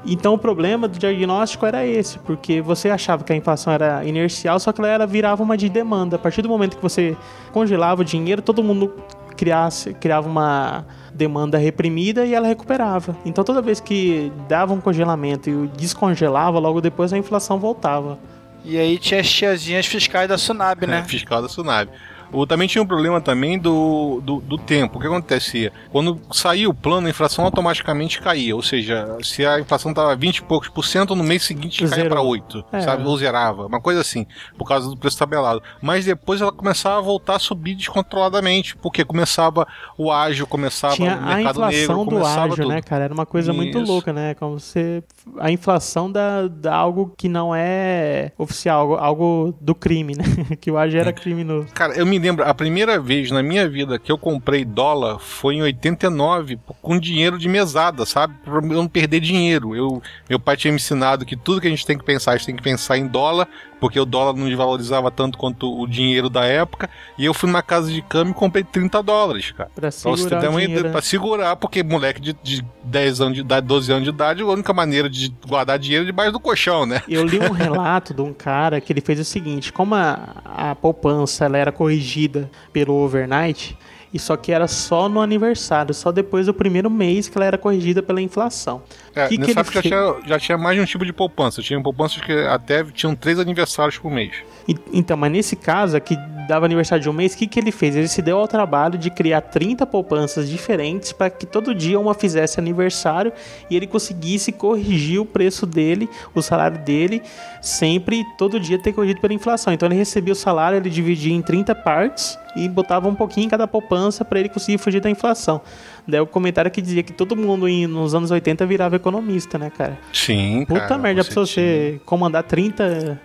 Então 0.05 0.33
o 0.33 0.37
problema 0.37 0.87
do 0.87 0.97
diagnóstico 0.97 1.65
era 1.65 1.85
esse, 1.85 2.19
porque 2.19 2.61
você 2.61 2.89
achava 2.89 3.23
que 3.23 3.33
a 3.33 3.35
inflação 3.35 3.73
era 3.73 4.03
inercial, 4.05 4.59
só 4.59 4.71
que 4.71 4.81
ela 4.81 5.05
virava 5.05 5.43
uma 5.43 5.57
de 5.57 5.69
demanda. 5.69 6.15
A 6.15 6.19
partir 6.19 6.41
do 6.41 6.49
momento 6.49 6.77
que 6.77 6.81
você 6.81 7.15
congelava 7.51 8.01
o 8.01 8.05
dinheiro, 8.05 8.41
todo 8.41 8.63
mundo 8.63 8.93
criasse, 9.35 9.93
criava 9.93 10.27
uma 10.27 10.85
demanda 11.13 11.57
reprimida 11.57 12.25
e 12.25 12.33
ela 12.33 12.47
recuperava. 12.47 13.15
Então 13.25 13.43
toda 13.43 13.61
vez 13.61 13.79
que 13.79 14.31
dava 14.47 14.73
um 14.73 14.81
congelamento 14.81 15.49
e 15.49 15.67
descongelava, 15.77 16.59
logo 16.59 16.81
depois 16.81 17.13
a 17.13 17.17
inflação 17.17 17.59
voltava. 17.59 18.19
E 18.63 18.77
aí 18.77 18.97
tinha 18.97 19.21
as 19.21 19.29
tiazinhas 19.29 19.85
fiscais 19.85 20.27
da 20.27 20.37
Sunab, 20.37 20.85
né? 20.85 20.99
É, 20.99 21.03
fiscal 21.03 21.41
da 21.41 21.47
Sunab. 21.47 21.89
O, 22.31 22.45
também 22.45 22.67
tinha 22.67 22.81
um 22.81 22.85
problema 22.85 23.19
também 23.19 23.57
do, 23.57 24.21
do, 24.23 24.39
do, 24.39 24.57
tempo. 24.57 24.97
O 24.97 25.01
que 25.01 25.07
acontecia? 25.07 25.71
Quando 25.91 26.19
saía 26.31 26.69
o 26.69 26.73
plano, 26.73 27.07
a 27.07 27.09
inflação 27.09 27.45
automaticamente 27.45 28.21
caía. 28.21 28.55
Ou 28.55 28.61
seja, 28.61 29.17
se 29.23 29.45
a 29.45 29.59
inflação 29.59 29.91
estava 29.91 30.15
20 30.15 30.37
e 30.37 30.41
poucos 30.43 30.69
por 30.69 30.85
cento, 30.85 31.15
no 31.15 31.23
mês 31.23 31.43
seguinte 31.43 31.87
caía 31.87 32.07
para 32.07 32.21
8, 32.21 32.65
é. 32.71 32.81
sabe? 32.81 33.03
Ou 33.03 33.17
zerava. 33.17 33.65
Uma 33.65 33.81
coisa 33.81 34.01
assim, 34.01 34.27
por 34.57 34.67
causa 34.67 34.89
do 34.89 34.97
preço 34.97 35.17
tabelado. 35.17 35.61
Mas 35.81 36.05
depois 36.05 36.41
ela 36.41 36.51
começava 36.51 36.97
a 36.97 37.01
voltar 37.01 37.35
a 37.37 37.39
subir 37.39 37.75
descontroladamente, 37.75 38.75
porque 38.77 39.03
começava 39.03 39.67
o 39.97 40.11
ágil, 40.11 40.45
começava 40.45 40.95
tinha 40.95 41.15
o 41.15 41.25
mercado 41.25 41.63
a 41.63 41.73
inflação 41.73 42.05
negro, 42.05 42.19
do 42.19 42.25
ágil, 42.25 42.55
tudo. 42.55 42.67
né, 42.69 42.81
cara? 42.81 43.03
Era 43.05 43.13
uma 43.13 43.25
coisa 43.25 43.51
Isso. 43.51 43.59
muito 43.61 43.79
louca, 43.79 44.13
né? 44.13 44.35
Como 44.35 44.59
você... 44.59 45.03
A 45.39 45.51
inflação 45.51 46.11
da, 46.11 46.47
da 46.47 46.75
algo 46.75 47.13
que 47.17 47.27
não 47.27 47.53
é 47.55 48.31
oficial, 48.37 48.79
algo, 48.79 48.95
algo 48.95 49.55
do 49.59 49.73
crime, 49.73 50.13
né? 50.15 50.23
que 50.61 50.69
o 50.69 50.77
ágil 50.77 50.99
era 50.99 51.11
criminoso. 51.11 51.67
Cara, 51.73 51.93
eu 51.93 52.05
me 52.05 52.18
lembro, 52.19 52.45
a 52.45 52.53
primeira 52.53 52.99
vez 52.99 53.31
na 53.31 53.41
minha 53.41 53.67
vida 53.67 53.97
que 53.97 54.11
eu 54.11 54.17
comprei 54.17 54.63
dólar 54.63 55.19
foi 55.19 55.55
em 55.55 55.61
89, 55.61 56.59
com 56.81 56.99
dinheiro 56.99 57.37
de 57.37 57.47
mesada, 57.47 58.05
sabe? 58.05 58.33
Pra 58.43 58.55
eu 58.55 58.61
não 58.61 58.87
perder 58.87 59.19
dinheiro. 59.19 59.75
Eu, 59.75 60.01
meu 60.29 60.39
pai 60.39 60.55
tinha 60.57 60.71
me 60.71 60.77
ensinado 60.77 61.25
que 61.25 61.35
tudo 61.35 61.61
que 61.61 61.67
a 61.67 61.69
gente 61.69 61.85
tem 61.85 61.97
que 61.97 62.03
pensar, 62.03 62.31
a 62.31 62.37
gente 62.37 62.45
tem 62.45 62.55
que 62.55 62.63
pensar 62.63 62.97
em 62.97 63.07
dólar, 63.07 63.47
porque 63.79 63.99
o 63.99 64.05
dólar 64.05 64.33
não 64.33 64.47
desvalorizava 64.47 65.09
tanto 65.09 65.37
quanto 65.37 65.79
o 65.79 65.87
dinheiro 65.87 66.29
da 66.29 66.45
época. 66.45 66.89
E 67.17 67.25
eu 67.25 67.33
fui 67.33 67.47
numa 67.47 67.61
casa 67.61 67.91
de 67.91 68.01
câmbio 68.01 68.31
e 68.31 68.33
comprei 68.33 68.63
30 68.63 69.01
dólares, 69.01 69.51
cara. 69.51 69.69
Pra 69.73 69.91
segurar, 69.91 70.39
pra, 70.39 70.49
uma 70.49 70.63
ideia, 70.63 70.89
pra 70.89 71.01
segurar 71.01 71.55
porque 71.55 71.83
moleque 71.83 72.19
de, 72.19 72.33
de 72.43 72.65
10 72.83 73.21
anos 73.21 73.33
de 73.35 73.41
idade, 73.41 73.65
12 73.65 73.91
anos 73.91 74.03
de 74.03 74.09
idade, 74.09 74.41
a 74.41 74.45
única 74.45 74.73
maneira 74.73 75.09
de 75.09 75.33
guardar 75.47 75.79
dinheiro 75.79 76.03
é 76.03 76.07
debaixo 76.07 76.31
do 76.31 76.39
colchão, 76.39 76.85
né? 76.85 77.01
Eu 77.07 77.25
li 77.25 77.39
um 77.39 77.51
relato 77.53 78.13
de 78.13 78.21
um 78.21 78.33
cara 78.33 78.81
que 78.81 78.91
ele 78.91 79.01
fez 79.01 79.19
o 79.19 79.25
seguinte: 79.25 79.71
como 79.71 79.95
a, 79.95 80.35
a 80.45 80.75
poupança 80.75 81.45
ela 81.45 81.57
era 81.57 81.71
corrigida 81.71 82.49
pelo 82.73 82.93
overnight, 82.93 83.77
e 84.13 84.19
só 84.19 84.35
que 84.35 84.51
era 84.51 84.67
só 84.67 85.07
no 85.07 85.21
aniversário, 85.21 85.93
só 85.93 86.11
depois 86.11 86.47
do 86.47 86.53
primeiro 86.53 86.89
mês 86.89 87.27
que 87.27 87.37
ela 87.37 87.45
era 87.45 87.57
corrigida 87.57 88.01
pela 88.01 88.21
inflação. 88.21 88.81
É, 89.15 89.27
que 89.27 89.37
nessa 89.37 89.53
que 89.53 89.59
época 89.59 89.73
já 89.73 89.81
tinha, 89.81 90.15
já 90.25 90.39
tinha 90.39 90.57
mais 90.57 90.75
de 90.75 90.81
um 90.81 90.85
tipo 90.85 91.05
de 91.05 91.13
poupança. 91.13 91.61
Tinha 91.61 91.81
poupanças 91.81 92.21
que 92.21 92.31
até 92.31 92.83
tinham 92.83 93.15
três 93.15 93.39
aniversários 93.39 93.97
por 93.97 94.11
mês. 94.11 94.31
E, 94.67 94.75
então, 94.93 95.17
mas 95.17 95.31
nesse 95.31 95.55
caso 95.55 95.97
aqui, 95.97 96.15
dava 96.47 96.65
aniversário 96.65 97.01
de 97.01 97.09
um 97.09 97.13
mês, 97.13 97.33
o 97.33 97.37
que, 97.37 97.47
que 97.47 97.59
ele 97.59 97.71
fez? 97.71 97.95
Ele 97.95 98.07
se 98.07 98.21
deu 98.21 98.39
ao 98.39 98.47
trabalho 98.47 98.97
de 98.97 99.11
criar 99.11 99.41
30 99.41 99.85
poupanças 99.85 100.49
diferentes 100.49 101.11
para 101.11 101.29
que 101.29 101.45
todo 101.45 101.75
dia 101.75 101.99
uma 101.99 102.13
fizesse 102.13 102.59
aniversário 102.59 103.31
e 103.69 103.75
ele 103.75 103.85
conseguisse 103.85 104.51
corrigir 104.51 105.19
o 105.19 105.25
preço 105.25 105.65
dele, 105.65 106.09
o 106.33 106.41
salário 106.41 106.79
dele, 106.79 107.21
sempre, 107.61 108.25
todo 108.37 108.59
dia 108.59 108.77
ter 108.79 108.93
corrigido 108.93 109.21
pela 109.21 109.33
inflação. 109.33 109.73
Então 109.73 109.87
ele 109.87 109.95
recebia 109.95 110.33
o 110.33 110.35
salário, 110.35 110.77
ele 110.77 110.89
dividia 110.89 111.33
em 111.33 111.41
30 111.41 111.75
partes 111.75 112.37
e 112.55 112.67
botava 112.67 113.07
um 113.07 113.15
pouquinho 113.15 113.45
em 113.45 113.49
cada 113.49 113.67
poupança 113.67 114.23
para 114.23 114.39
ele 114.39 114.49
conseguir 114.49 114.77
fugir 114.77 115.01
da 115.01 115.09
inflação. 115.09 115.61
Daí 116.07 116.19
o 116.19 116.27
comentário 116.27 116.71
que 116.71 116.81
dizia 116.81 117.03
que 117.03 117.13
todo 117.13 117.35
mundo 117.35 117.67
nos 117.87 118.15
anos 118.15 118.31
80 118.31 118.65
virava 118.65 118.95
economista, 118.95 119.57
né, 119.57 119.69
cara? 119.69 119.97
Sim, 120.13 120.65
Puta 120.67 120.81
cara, 120.81 120.97
merda, 120.97 121.23
pra 121.23 121.33
você 121.33 122.01
comandar 122.05 122.43
30 122.43 123.19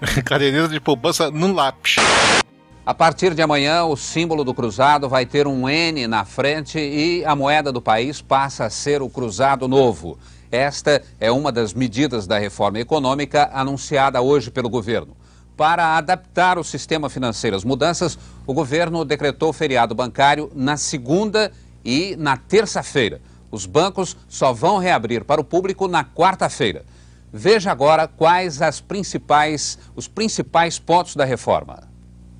Caderneta 0.24 0.68
de 0.68 0.80
poupança 0.80 1.30
no 1.30 1.52
lápis. 1.52 1.96
A 2.84 2.94
partir 2.94 3.34
de 3.34 3.42
amanhã, 3.42 3.84
o 3.84 3.96
símbolo 3.96 4.42
do 4.42 4.54
cruzado 4.54 5.08
vai 5.08 5.26
ter 5.26 5.46
um 5.46 5.68
N 5.68 6.06
na 6.06 6.24
frente 6.24 6.78
e 6.78 7.24
a 7.24 7.36
moeda 7.36 7.70
do 7.70 7.80
país 7.80 8.20
passa 8.22 8.64
a 8.64 8.70
ser 8.70 9.02
o 9.02 9.08
cruzado 9.08 9.68
novo. 9.68 10.18
Esta 10.50 11.02
é 11.20 11.30
uma 11.30 11.52
das 11.52 11.72
medidas 11.72 12.26
da 12.26 12.38
reforma 12.38 12.80
econômica 12.80 13.48
anunciada 13.52 14.20
hoje 14.20 14.50
pelo 14.50 14.68
governo. 14.68 15.16
Para 15.56 15.96
adaptar 15.96 16.58
o 16.58 16.64
sistema 16.64 17.08
financeiro 17.08 17.54
às 17.54 17.64
mudanças, 17.64 18.18
o 18.46 18.54
governo 18.54 19.04
decretou 19.04 19.52
feriado 19.52 19.94
bancário 19.94 20.50
na 20.54 20.76
segunda 20.76 21.52
e 21.84 22.16
na 22.16 22.36
terça-feira. 22.36 23.20
Os 23.50 23.66
bancos 23.66 24.16
só 24.28 24.52
vão 24.52 24.78
reabrir 24.78 25.24
para 25.24 25.40
o 25.40 25.44
público 25.44 25.86
na 25.86 26.04
quarta-feira. 26.04 26.84
Veja 27.32 27.70
agora 27.70 28.08
quais 28.08 28.60
as 28.60 28.80
principais, 28.80 29.78
os 29.94 30.08
principais 30.08 30.78
pontos 30.78 31.14
da 31.14 31.24
reforma. 31.24 31.89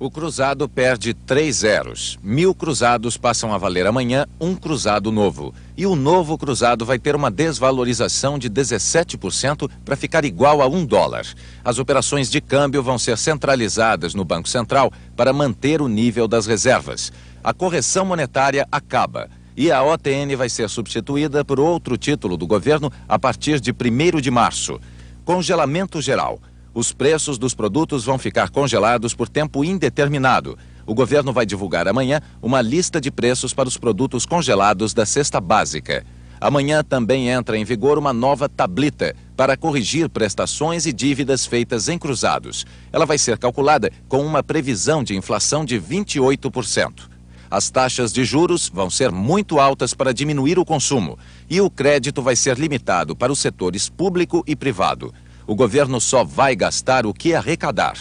O 0.01 0.09
cruzado 0.09 0.67
perde 0.67 1.13
três 1.13 1.57
zeros. 1.57 2.17
Mil 2.23 2.55
cruzados 2.55 3.17
passam 3.17 3.53
a 3.53 3.57
valer 3.59 3.85
amanhã 3.85 4.25
um 4.39 4.55
cruzado 4.55 5.11
novo. 5.11 5.53
E 5.77 5.85
o 5.85 5.95
novo 5.95 6.39
cruzado 6.39 6.83
vai 6.83 6.97
ter 6.97 7.15
uma 7.15 7.29
desvalorização 7.29 8.39
de 8.39 8.49
17% 8.49 9.69
para 9.85 9.95
ficar 9.95 10.25
igual 10.25 10.59
a 10.63 10.67
um 10.67 10.83
dólar. 10.87 11.27
As 11.63 11.77
operações 11.77 12.31
de 12.31 12.41
câmbio 12.41 12.81
vão 12.81 12.97
ser 12.97 13.15
centralizadas 13.15 14.15
no 14.15 14.25
Banco 14.25 14.49
Central 14.49 14.91
para 15.15 15.31
manter 15.31 15.83
o 15.83 15.87
nível 15.87 16.27
das 16.27 16.47
reservas. 16.47 17.13
A 17.43 17.53
correção 17.53 18.03
monetária 18.03 18.67
acaba 18.71 19.29
e 19.55 19.71
a 19.71 19.83
OTN 19.83 20.35
vai 20.35 20.49
ser 20.49 20.67
substituída 20.67 21.45
por 21.45 21.59
outro 21.59 21.95
título 21.95 22.37
do 22.37 22.47
governo 22.47 22.91
a 23.07 23.19
partir 23.19 23.59
de 23.59 23.69
1 23.71 24.19
de 24.19 24.31
março. 24.31 24.81
Congelamento 25.23 26.01
geral. 26.01 26.39
Os 26.73 26.93
preços 26.93 27.37
dos 27.37 27.53
produtos 27.53 28.05
vão 28.05 28.17
ficar 28.17 28.49
congelados 28.49 29.13
por 29.13 29.27
tempo 29.27 29.63
indeterminado. 29.63 30.57
O 30.85 30.93
governo 30.93 31.33
vai 31.33 31.45
divulgar 31.45 31.85
amanhã 31.85 32.21
uma 32.41 32.61
lista 32.61 33.01
de 33.01 33.11
preços 33.11 33.53
para 33.53 33.67
os 33.67 33.77
produtos 33.77 34.25
congelados 34.25 34.93
da 34.93 35.05
cesta 35.05 35.41
básica. 35.41 36.05
Amanhã 36.39 36.81
também 36.81 37.29
entra 37.29 37.57
em 37.57 37.65
vigor 37.65 37.97
uma 37.97 38.13
nova 38.13 38.47
tablita 38.47 39.13
para 39.35 39.57
corrigir 39.57 40.09
prestações 40.09 40.85
e 40.85 40.93
dívidas 40.93 41.45
feitas 41.45 41.89
em 41.89 41.99
cruzados. 41.99 42.65
Ela 42.91 43.05
vai 43.05 43.17
ser 43.17 43.37
calculada 43.37 43.91
com 44.07 44.25
uma 44.25 44.41
previsão 44.41 45.03
de 45.03 45.15
inflação 45.15 45.65
de 45.65 45.79
28%. 45.79 47.11
As 47.51 47.69
taxas 47.69 48.13
de 48.13 48.23
juros 48.23 48.71
vão 48.73 48.89
ser 48.89 49.11
muito 49.11 49.59
altas 49.59 49.93
para 49.93 50.13
diminuir 50.13 50.57
o 50.57 50.63
consumo 50.63 51.19
e 51.49 51.59
o 51.59 51.69
crédito 51.69 52.21
vai 52.21 52.33
ser 52.33 52.57
limitado 52.57 53.13
para 53.13 53.29
os 53.29 53.39
setores 53.39 53.89
público 53.89 54.41
e 54.47 54.55
privado. 54.55 55.13
O 55.47 55.55
governo 55.55 55.99
só 55.99 56.23
vai 56.23 56.55
gastar 56.55 57.05
o 57.05 57.13
que 57.13 57.33
arrecadar. 57.33 57.95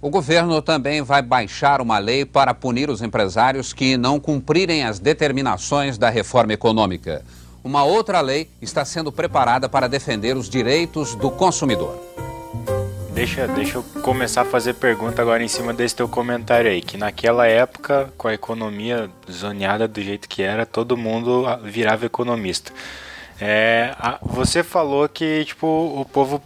O 0.00 0.10
governo 0.10 0.60
também 0.60 1.00
vai 1.00 1.22
baixar 1.22 1.80
uma 1.80 1.98
lei 1.98 2.26
para 2.26 2.52
punir 2.52 2.90
os 2.90 3.00
empresários 3.00 3.72
que 3.72 3.96
não 3.96 4.20
cumprirem 4.20 4.84
as 4.84 4.98
determinações 4.98 5.96
da 5.96 6.10
reforma 6.10 6.52
econômica. 6.52 7.24
Uma 7.64 7.84
outra 7.84 8.20
lei 8.20 8.50
está 8.60 8.84
sendo 8.84 9.10
preparada 9.10 9.66
para 9.66 9.88
defender 9.88 10.36
os 10.36 10.50
direitos 10.50 11.14
do 11.14 11.30
consumidor. 11.30 11.98
Deixa, 13.14 13.46
deixa 13.46 13.78
eu 13.78 13.82
começar 14.02 14.42
a 14.42 14.44
fazer 14.44 14.74
pergunta 14.74 15.22
agora 15.22 15.42
em 15.42 15.48
cima 15.48 15.72
desse 15.72 15.96
teu 15.96 16.08
comentário 16.08 16.70
aí, 16.70 16.82
que 16.82 16.98
naquela 16.98 17.46
época, 17.46 18.12
com 18.18 18.28
a 18.28 18.34
economia 18.34 19.08
zoneada 19.30 19.88
do 19.88 20.02
jeito 20.02 20.28
que 20.28 20.42
era, 20.42 20.66
todo 20.66 20.96
mundo 20.96 21.46
virava 21.62 22.04
economista. 22.04 22.72
É, 23.40 23.94
a, 23.98 24.18
você 24.20 24.62
falou 24.62 25.08
que 25.08 25.44
tipo 25.44 25.66
o 25.66 26.04
povo 26.04 26.42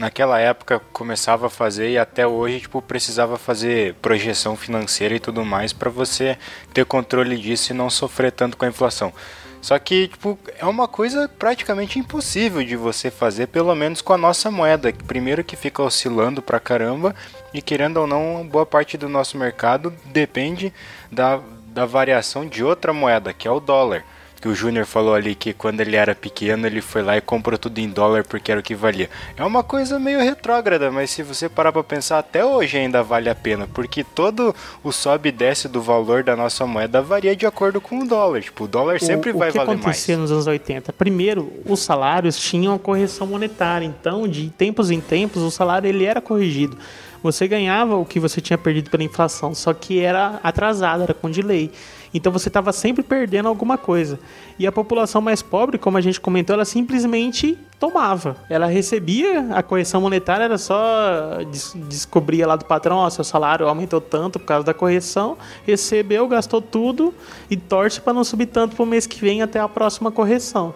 naquela 0.00 0.40
época 0.40 0.80
começava 0.94 1.48
a 1.48 1.50
fazer 1.50 1.90
e 1.90 1.98
até 1.98 2.26
hoje 2.26 2.60
tipo 2.60 2.80
precisava 2.80 3.36
fazer 3.36 3.94
projeção 3.96 4.56
financeira 4.56 5.14
e 5.14 5.20
tudo 5.20 5.44
mais 5.44 5.74
para 5.74 5.90
você 5.90 6.38
ter 6.72 6.86
controle 6.86 7.36
disso 7.36 7.72
e 7.72 7.76
não 7.76 7.90
sofrer 7.90 8.32
tanto 8.32 8.56
com 8.56 8.64
a 8.64 8.68
inflação. 8.68 9.12
Só 9.60 9.78
que, 9.78 10.08
tipo, 10.08 10.38
é 10.58 10.64
uma 10.64 10.88
coisa 10.88 11.28
praticamente 11.28 11.98
impossível 11.98 12.64
de 12.64 12.76
você 12.76 13.10
fazer, 13.10 13.48
pelo 13.48 13.74
menos 13.74 14.00
com 14.00 14.14
a 14.14 14.16
nossa 14.16 14.50
moeda. 14.50 14.90
Primeiro 15.06 15.44
que 15.44 15.54
fica 15.54 15.82
oscilando 15.82 16.40
pra 16.40 16.58
caramba, 16.58 17.14
e 17.52 17.60
querendo 17.60 17.98
ou 17.98 18.06
não, 18.06 18.48
boa 18.50 18.64
parte 18.64 18.96
do 18.96 19.06
nosso 19.06 19.36
mercado 19.36 19.92
depende 20.06 20.72
da, 21.12 21.40
da 21.66 21.84
variação 21.84 22.46
de 22.46 22.64
outra 22.64 22.94
moeda, 22.94 23.34
que 23.34 23.46
é 23.46 23.50
o 23.50 23.60
dólar 23.60 24.02
que 24.40 24.48
o 24.48 24.54
Júnior 24.54 24.86
falou 24.86 25.14
ali 25.14 25.34
que 25.34 25.52
quando 25.52 25.80
ele 25.80 25.96
era 25.96 26.14
pequeno 26.14 26.66
ele 26.66 26.80
foi 26.80 27.02
lá 27.02 27.16
e 27.16 27.20
comprou 27.20 27.58
tudo 27.58 27.78
em 27.78 27.88
dólar 27.88 28.24
porque 28.24 28.50
era 28.50 28.60
o 28.60 28.62
que 28.62 28.74
valia. 28.74 29.10
É 29.36 29.44
uma 29.44 29.62
coisa 29.62 29.98
meio 29.98 30.20
retrógrada, 30.20 30.90
mas 30.90 31.10
se 31.10 31.22
você 31.22 31.48
parar 31.48 31.72
para 31.72 31.84
pensar, 31.84 32.18
até 32.18 32.44
hoje 32.44 32.78
ainda 32.78 33.02
vale 33.02 33.28
a 33.28 33.34
pena, 33.34 33.68
porque 33.72 34.02
todo 34.02 34.54
o 34.82 34.90
sobe 34.92 35.28
e 35.28 35.32
desce 35.32 35.68
do 35.68 35.82
valor 35.82 36.22
da 36.22 36.34
nossa 36.34 36.66
moeda 36.66 37.02
varia 37.02 37.36
de 37.36 37.44
acordo 37.44 37.80
com 37.80 38.00
o 38.00 38.08
dólar. 38.08 38.40
Tipo, 38.40 38.64
o 38.64 38.68
dólar 38.68 39.00
sempre 39.00 39.30
o, 39.30 39.36
vai 39.36 39.50
valer 39.50 39.66
mais. 39.66 39.78
O 39.78 39.80
que 39.80 39.88
acontecia 39.88 40.16
nos 40.16 40.32
anos 40.32 40.46
80? 40.46 40.92
Primeiro, 40.94 41.52
os 41.66 41.80
salários 41.80 42.38
tinham 42.38 42.78
correção 42.78 43.26
monetária, 43.26 43.84
então 43.84 44.26
de 44.26 44.48
tempos 44.50 44.90
em 44.90 45.00
tempos 45.00 45.42
o 45.42 45.50
salário 45.50 45.86
ele 45.86 46.04
era 46.04 46.20
corrigido 46.20 46.78
você 47.22 47.46
ganhava 47.46 47.96
o 47.96 48.04
que 48.04 48.18
você 48.18 48.40
tinha 48.40 48.56
perdido 48.56 48.90
pela 48.90 49.02
inflação, 49.02 49.54
só 49.54 49.74
que 49.74 50.00
era 50.00 50.40
atrasado, 50.42 51.02
era 51.02 51.14
com 51.14 51.30
delay. 51.30 51.70
Então 52.12 52.32
você 52.32 52.48
estava 52.48 52.72
sempre 52.72 53.02
perdendo 53.02 53.48
alguma 53.48 53.78
coisa. 53.78 54.18
E 54.58 54.66
a 54.66 54.72
população 54.72 55.20
mais 55.20 55.42
pobre, 55.42 55.78
como 55.78 55.96
a 55.96 56.00
gente 56.00 56.20
comentou, 56.20 56.54
ela 56.54 56.64
simplesmente 56.64 57.56
tomava. 57.78 58.36
Ela 58.48 58.66
recebia 58.66 59.48
a 59.54 59.62
correção 59.62 60.00
monetária, 60.00 60.44
era 60.44 60.58
só 60.58 61.38
des 61.50 61.76
lá 62.46 62.56
do 62.56 62.64
patrão, 62.64 62.98
ó, 62.98 63.08
seu 63.08 63.24
salário 63.24 63.66
aumentou 63.66 64.00
tanto 64.00 64.38
por 64.38 64.46
causa 64.46 64.66
da 64.66 64.74
correção, 64.74 65.38
recebeu, 65.64 66.28
gastou 66.28 66.60
tudo 66.60 67.14
e 67.50 67.56
torce 67.56 68.00
para 68.00 68.12
não 68.12 68.24
subir 68.24 68.46
tanto 68.46 68.76
para 68.76 68.82
o 68.82 68.86
mês 68.86 69.06
que 69.06 69.20
vem 69.20 69.40
até 69.40 69.60
a 69.60 69.68
próxima 69.68 70.10
correção. 70.10 70.74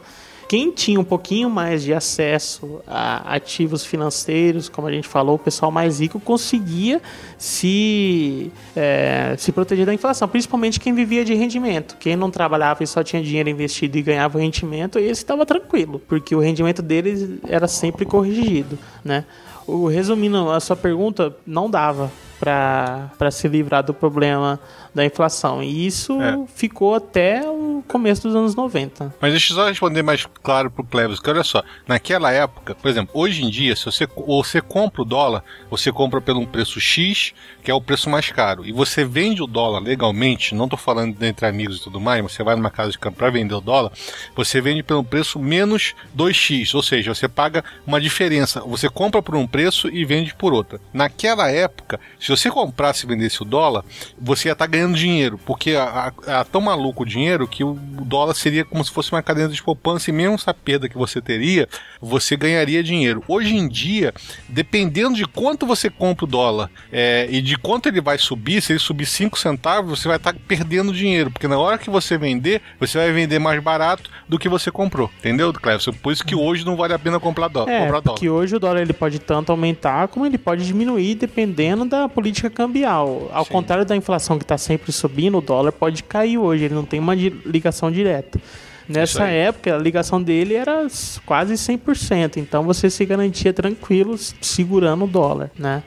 Quem 0.55 0.71
tinha 0.71 1.01
um 1.01 1.05
pouquinho 1.05 1.51
mais 1.51 1.83
de 1.83 1.93
acesso 1.93 2.81
a 2.87 3.35
ativos 3.35 3.85
financeiros, 3.85 4.69
como 4.69 4.87
a 4.87 4.93
gente 4.93 5.09
falou, 5.09 5.35
o 5.35 5.39
pessoal 5.39 5.73
mais 5.73 5.99
rico 5.99 6.21
conseguia 6.21 7.03
se, 7.37 8.53
é, 8.77 9.35
se 9.37 9.51
proteger 9.51 9.85
da 9.85 9.93
inflação, 9.93 10.29
principalmente 10.29 10.79
quem 10.79 10.95
vivia 10.95 11.25
de 11.25 11.35
rendimento. 11.35 11.97
Quem 11.99 12.15
não 12.15 12.31
trabalhava 12.31 12.85
e 12.85 12.87
só 12.87 13.03
tinha 13.03 13.21
dinheiro 13.21 13.49
investido 13.49 13.99
e 13.99 14.03
ganhava 14.03 14.39
rendimento, 14.39 14.97
esse 14.97 15.23
estava 15.23 15.45
tranquilo, 15.45 16.01
porque 16.07 16.37
o 16.37 16.39
rendimento 16.39 16.83
deles 16.83 17.29
era 17.49 17.67
sempre 17.67 18.05
corrigido, 18.05 18.79
né? 19.05 19.25
O, 19.67 19.89
resumindo 19.89 20.53
a 20.53 20.61
sua 20.61 20.77
pergunta, 20.77 21.37
não 21.45 21.69
dava 21.69 22.13
para 22.39 23.31
se 23.31 23.49
livrar 23.49 23.83
do 23.83 23.95
problema 23.95 24.59
da 24.95 25.05
inflação. 25.05 25.63
E 25.63 25.87
isso 25.87 26.21
é. 26.21 26.39
ficou 26.55 26.95
até 26.95 27.43
o 27.49 27.83
começo 27.89 28.23
dos 28.23 28.37
anos 28.37 28.55
90. 28.55 29.15
Mas 29.21 29.33
deixa 29.33 29.53
eu 29.53 29.57
só 29.57 29.69
responder 29.69 30.03
mais 30.03 30.27
claro 30.43 30.71
pro 30.71 30.85
Cleves, 30.85 31.19
que 31.19 31.29
olha 31.29 31.43
só, 31.43 31.63
naquela 31.87 32.31
época, 32.31 32.75
por 32.75 32.89
exemplo, 32.89 33.11
hoje 33.13 33.45
em 33.45 33.51
dia, 33.51 33.75
se 33.75 33.85
você, 33.85 34.07
você 34.27 34.61
compra 34.61 35.03
o 35.03 35.05
dólar, 35.05 35.43
você 35.71 35.91
compra 35.91 36.21
pelo 36.21 36.41
um 36.41 36.47
preço 36.47 36.81
X, 36.81 37.33
que 37.63 37.71
é 37.71 37.75
o 37.75 37.81
preço 37.81 38.09
mais 38.09 38.31
caro, 38.31 38.65
e 38.65 38.73
você 38.73 39.05
vende 39.05 39.43
o 39.43 39.47
dólar 39.47 39.81
legalmente, 39.81 40.55
não 40.55 40.65
estou 40.65 40.79
falando 40.79 41.21
entre 41.23 41.47
amigos 41.47 41.79
e 41.79 41.83
tudo 41.83 42.01
mais, 42.01 42.23
mas 42.23 42.33
você 42.33 42.43
vai 42.43 42.55
numa 42.55 42.71
casa 42.71 42.93
de 42.93 42.99
campo 42.99 43.19
para 43.19 43.31
vender 43.31 43.55
o 43.55 43.61
dólar, 43.61 43.91
você 44.37 44.61
vende 44.61 44.83
pelo 44.83 45.03
preço 45.03 45.39
menos 45.39 45.95
2x, 46.17 46.75
ou 46.75 46.83
seja, 46.83 47.15
você 47.15 47.29
paga 47.29 47.65
uma 47.87 48.01
diferença. 48.01 48.61
Você 48.61 48.89
compra 48.89 49.23
por 49.23 49.35
um 49.35 49.47
preço 49.47 49.89
e 49.89 50.05
vende 50.05 50.35
por 50.35 50.53
outra. 50.53 50.81
Naquela 50.93 51.51
época, 51.51 52.01
se 52.25 52.31
você 52.31 52.51
comprasse 52.51 53.05
e 53.05 53.07
vendesse 53.07 53.43
o 53.43 53.45
dólar, 53.45 53.85
você 54.19 54.49
ia 54.49 54.53
estar 54.53 54.65
tá 54.65 54.71
ganhando 54.71 54.97
dinheiro, 54.97 55.39
porque 55.45 55.73
é 55.73 56.45
tão 56.51 56.63
maluco 56.63 57.03
o 57.03 57.07
dinheiro 57.07 57.47
que 57.47 57.63
o 57.63 57.75
dólar 57.75 58.33
seria 58.33 58.65
como 58.65 58.83
se 58.83 58.91
fosse 58.91 59.13
uma 59.13 59.23
cadena 59.23 59.51
de 59.51 59.63
poupança 59.63 60.09
e 60.09 60.13
mesmo 60.13 60.37
essa 60.37 60.55
perda 60.55 60.89
que 60.89 60.97
você 60.97 61.21
teria, 61.21 61.69
você 62.01 62.35
ganharia 62.35 62.83
dinheiro. 62.83 63.23
Hoje 63.29 63.55
em 63.55 63.69
dia, 63.69 64.15
dependendo 64.49 65.17
de 65.17 65.27
quanto 65.27 65.67
você 65.67 65.91
compra 65.91 66.25
o 66.25 66.29
dólar 66.29 66.71
é, 66.91 67.29
e 67.31 67.43
de 67.43 67.59
quanto 67.59 67.91
ele 67.91 68.01
vai 68.01 68.17
subir, 68.17 68.63
se 68.63 68.73
ele 68.73 68.79
subir 68.79 69.05
5 69.05 69.39
centavos, 69.39 70.01
você 70.01 70.09
vai 70.09 70.17
estar 70.17 70.33
tá 70.33 70.39
perdendo 70.49 70.95
dinheiro, 70.95 71.31
porque 71.31 71.47
na 71.47 71.59
hora 71.59 71.77
que 71.77 71.91
você 71.91 72.17
vender, 72.17 72.63
você 72.81 72.97
vai 72.97 73.13
vender 73.13 73.39
mais 73.39 73.63
barato 73.63 74.11
do 74.27 74.39
que 74.39 74.49
você 74.49 74.71
comprou, 74.71 75.11
entendeu, 75.19 75.53
Cleves? 75.53 75.85
Por 76.03 76.11
isso 76.11 76.25
que 76.25 76.35
hoje 76.35 76.65
não 76.65 76.75
vale 76.75 76.95
a 76.95 76.99
pena 76.99 77.21
comprar 77.21 77.49
dólar. 77.49 77.71
É, 77.71 77.81
comprar 77.81 78.01
porque 78.01 78.27
dólar. 78.27 78.41
hoje 78.41 78.57
o 78.57 78.59
dólar 78.59 78.81
ele 78.81 78.95
pode 78.95 79.19
tanto 79.19 79.53
aumentar 79.53 80.09
como 80.09 80.25
ele 80.25 80.39
pode 80.39 80.65
diminuir 80.65 81.17
dependendo 81.17 81.85
da 81.85 82.09
política 82.15 82.49
cambial. 82.49 83.29
Ao 83.33 83.45
Sim. 83.45 83.51
contrário 83.51 83.85
da 83.85 83.97
inflação 83.97 84.39
que 84.39 84.45
está 84.45 84.57
sempre 84.57 84.93
subindo, 84.93 85.39
o 85.39 85.41
dólar 85.41 85.73
pode 85.73 86.03
cair 86.03 86.39
hoje, 86.39 86.65
ele 86.65 86.75
não 86.75 86.85
tem 86.85 87.01
uma 87.01 87.15
ligação 87.15 87.91
direta. 87.91 88.41
Nessa 88.89 89.25
época, 89.25 89.75
a 89.75 89.79
ligação 89.79 90.23
dele 90.23 90.55
era 90.55 90.87
quase 91.25 91.55
100%, 91.55 92.37
então 92.37 92.63
você 92.63 92.91
se 92.91 93.05
garantia 93.05 93.53
tranquilo 93.53 94.17
segurando 94.41 95.05
o 95.05 95.09
dólar, 95.09 95.51
né? 95.59 95.83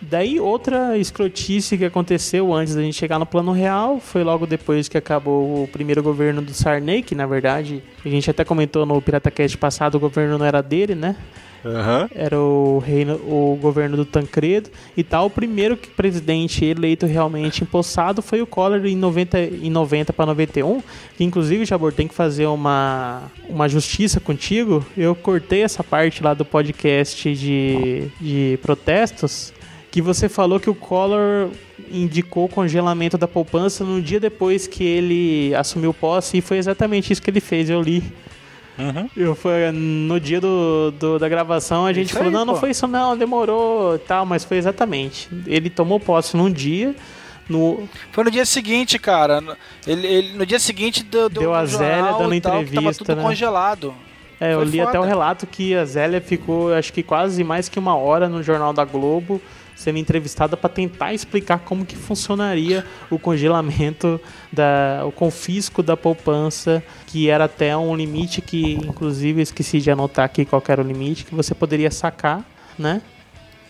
Daí 0.00 0.40
outra 0.40 0.96
escrotice 0.96 1.76
que 1.76 1.84
aconteceu 1.84 2.52
antes 2.54 2.74
da 2.74 2.82
gente 2.82 2.94
chegar 2.94 3.18
no 3.18 3.26
plano 3.26 3.52
real 3.52 4.00
foi 4.00 4.24
logo 4.24 4.46
depois 4.46 4.88
que 4.88 4.96
acabou 4.96 5.64
o 5.64 5.68
primeiro 5.68 6.02
governo 6.02 6.40
do 6.40 6.54
Sarney, 6.54 7.02
que 7.02 7.14
na 7.14 7.26
verdade 7.26 7.82
a 8.04 8.08
gente 8.08 8.30
até 8.30 8.44
comentou 8.44 8.86
no 8.86 9.00
PirataCast 9.02 9.58
passado, 9.58 9.96
o 9.96 10.00
governo 10.00 10.38
não 10.38 10.46
era 10.46 10.62
dele, 10.62 10.94
né? 10.94 11.16
Uhum. 11.64 12.08
Era 12.14 12.38
o 12.38 12.78
reino, 12.78 13.16
o 13.16 13.58
governo 13.60 13.96
do 13.96 14.04
Tancredo 14.04 14.70
e 14.96 15.04
tal. 15.04 15.26
O 15.26 15.30
primeiro 15.30 15.76
presidente 15.76 16.64
eleito 16.64 17.06
realmente 17.06 17.62
empossado 17.62 18.22
foi 18.22 18.40
o 18.40 18.46
Collor 18.46 18.86
em 18.86 18.96
90, 18.96 19.38
em 19.38 19.70
90 19.70 20.12
para 20.12 20.26
91. 20.26 20.82
Que 21.16 21.24
inclusive, 21.24 21.64
Jabor, 21.64 21.92
tem 21.92 22.08
que 22.08 22.14
fazer 22.14 22.46
uma, 22.46 23.24
uma 23.48 23.68
justiça 23.68 24.20
contigo. 24.20 24.84
Eu 24.96 25.14
cortei 25.14 25.62
essa 25.62 25.84
parte 25.84 26.22
lá 26.22 26.34
do 26.34 26.44
podcast 26.44 27.34
de, 27.34 28.08
de 28.20 28.58
protestos. 28.62 29.52
Que 29.90 30.00
você 30.00 30.28
falou 30.28 30.60
que 30.60 30.70
o 30.70 30.74
Collor 30.74 31.50
indicou 31.90 32.44
o 32.44 32.48
congelamento 32.48 33.18
da 33.18 33.26
poupança 33.26 33.84
no 33.84 34.00
dia 34.00 34.20
depois 34.20 34.66
que 34.66 34.84
ele 34.84 35.54
assumiu 35.54 35.92
posse, 35.92 36.38
e 36.38 36.40
foi 36.40 36.58
exatamente 36.58 37.12
isso 37.12 37.20
que 37.20 37.30
ele 37.30 37.40
fez. 37.40 37.68
Eu 37.68 37.82
li 37.82 38.02
Uhum. 38.80 39.10
Eu 39.14 39.34
foi 39.34 39.70
no 39.70 40.18
dia 40.18 40.40
do, 40.40 40.90
do 40.92 41.18
da 41.18 41.28
gravação 41.28 41.84
a 41.84 41.92
gente 41.92 42.06
isso 42.06 42.14
falou 42.14 42.28
aí, 42.28 42.32
não, 42.32 42.46
pô. 42.46 42.52
não 42.52 42.58
foi 42.58 42.70
isso 42.70 42.86
não, 42.86 43.16
demorou, 43.16 43.98
tal, 43.98 44.24
mas 44.24 44.42
foi 44.42 44.56
exatamente. 44.56 45.28
Ele 45.46 45.68
tomou 45.68 46.00
posse 46.00 46.36
num 46.36 46.50
dia. 46.50 46.94
No... 47.48 47.88
Foi 48.12 48.24
no 48.24 48.30
dia 48.30 48.46
seguinte, 48.46 48.98
cara. 48.98 49.42
Ele, 49.86 50.06
ele 50.06 50.38
no 50.38 50.46
dia 50.46 50.58
seguinte 50.58 51.02
deu, 51.02 51.28
deu, 51.28 51.42
deu 51.42 51.54
a 51.54 51.66
Zélia 51.66 52.12
dando 52.12 52.32
entrevista, 52.32 52.80
tava 52.80 52.94
tudo 52.94 53.16
né? 53.16 53.22
congelado. 53.22 53.94
É, 54.40 54.54
eu 54.54 54.62
li 54.62 54.78
foda. 54.78 54.88
até 54.88 55.00
o 55.00 55.02
relato 55.02 55.46
que 55.46 55.74
a 55.74 55.84
Zélia 55.84 56.20
ficou, 56.20 56.72
acho 56.72 56.92
que 56.92 57.02
quase 57.02 57.44
mais 57.44 57.68
que 57.68 57.78
uma 57.78 57.94
hora 57.94 58.28
no 58.28 58.42
Jornal 58.42 58.72
da 58.72 58.84
Globo 58.84 59.42
sendo 59.80 59.98
entrevistada 59.98 60.58
para 60.58 60.68
tentar 60.68 61.14
explicar 61.14 61.60
como 61.60 61.86
que 61.86 61.96
funcionaria 61.96 62.84
o 63.10 63.18
congelamento, 63.18 64.20
da, 64.52 65.02
o 65.06 65.10
confisco 65.10 65.82
da 65.82 65.96
poupança, 65.96 66.82
que 67.06 67.30
era 67.30 67.44
até 67.44 67.74
um 67.74 67.96
limite 67.96 68.42
que, 68.42 68.74
inclusive, 68.74 69.40
esqueci 69.40 69.80
de 69.80 69.90
anotar 69.90 70.26
aqui 70.26 70.44
qual 70.44 70.62
era 70.68 70.82
o 70.82 70.86
limite, 70.86 71.24
que 71.24 71.34
você 71.34 71.54
poderia 71.54 71.90
sacar, 71.90 72.44
né? 72.78 73.00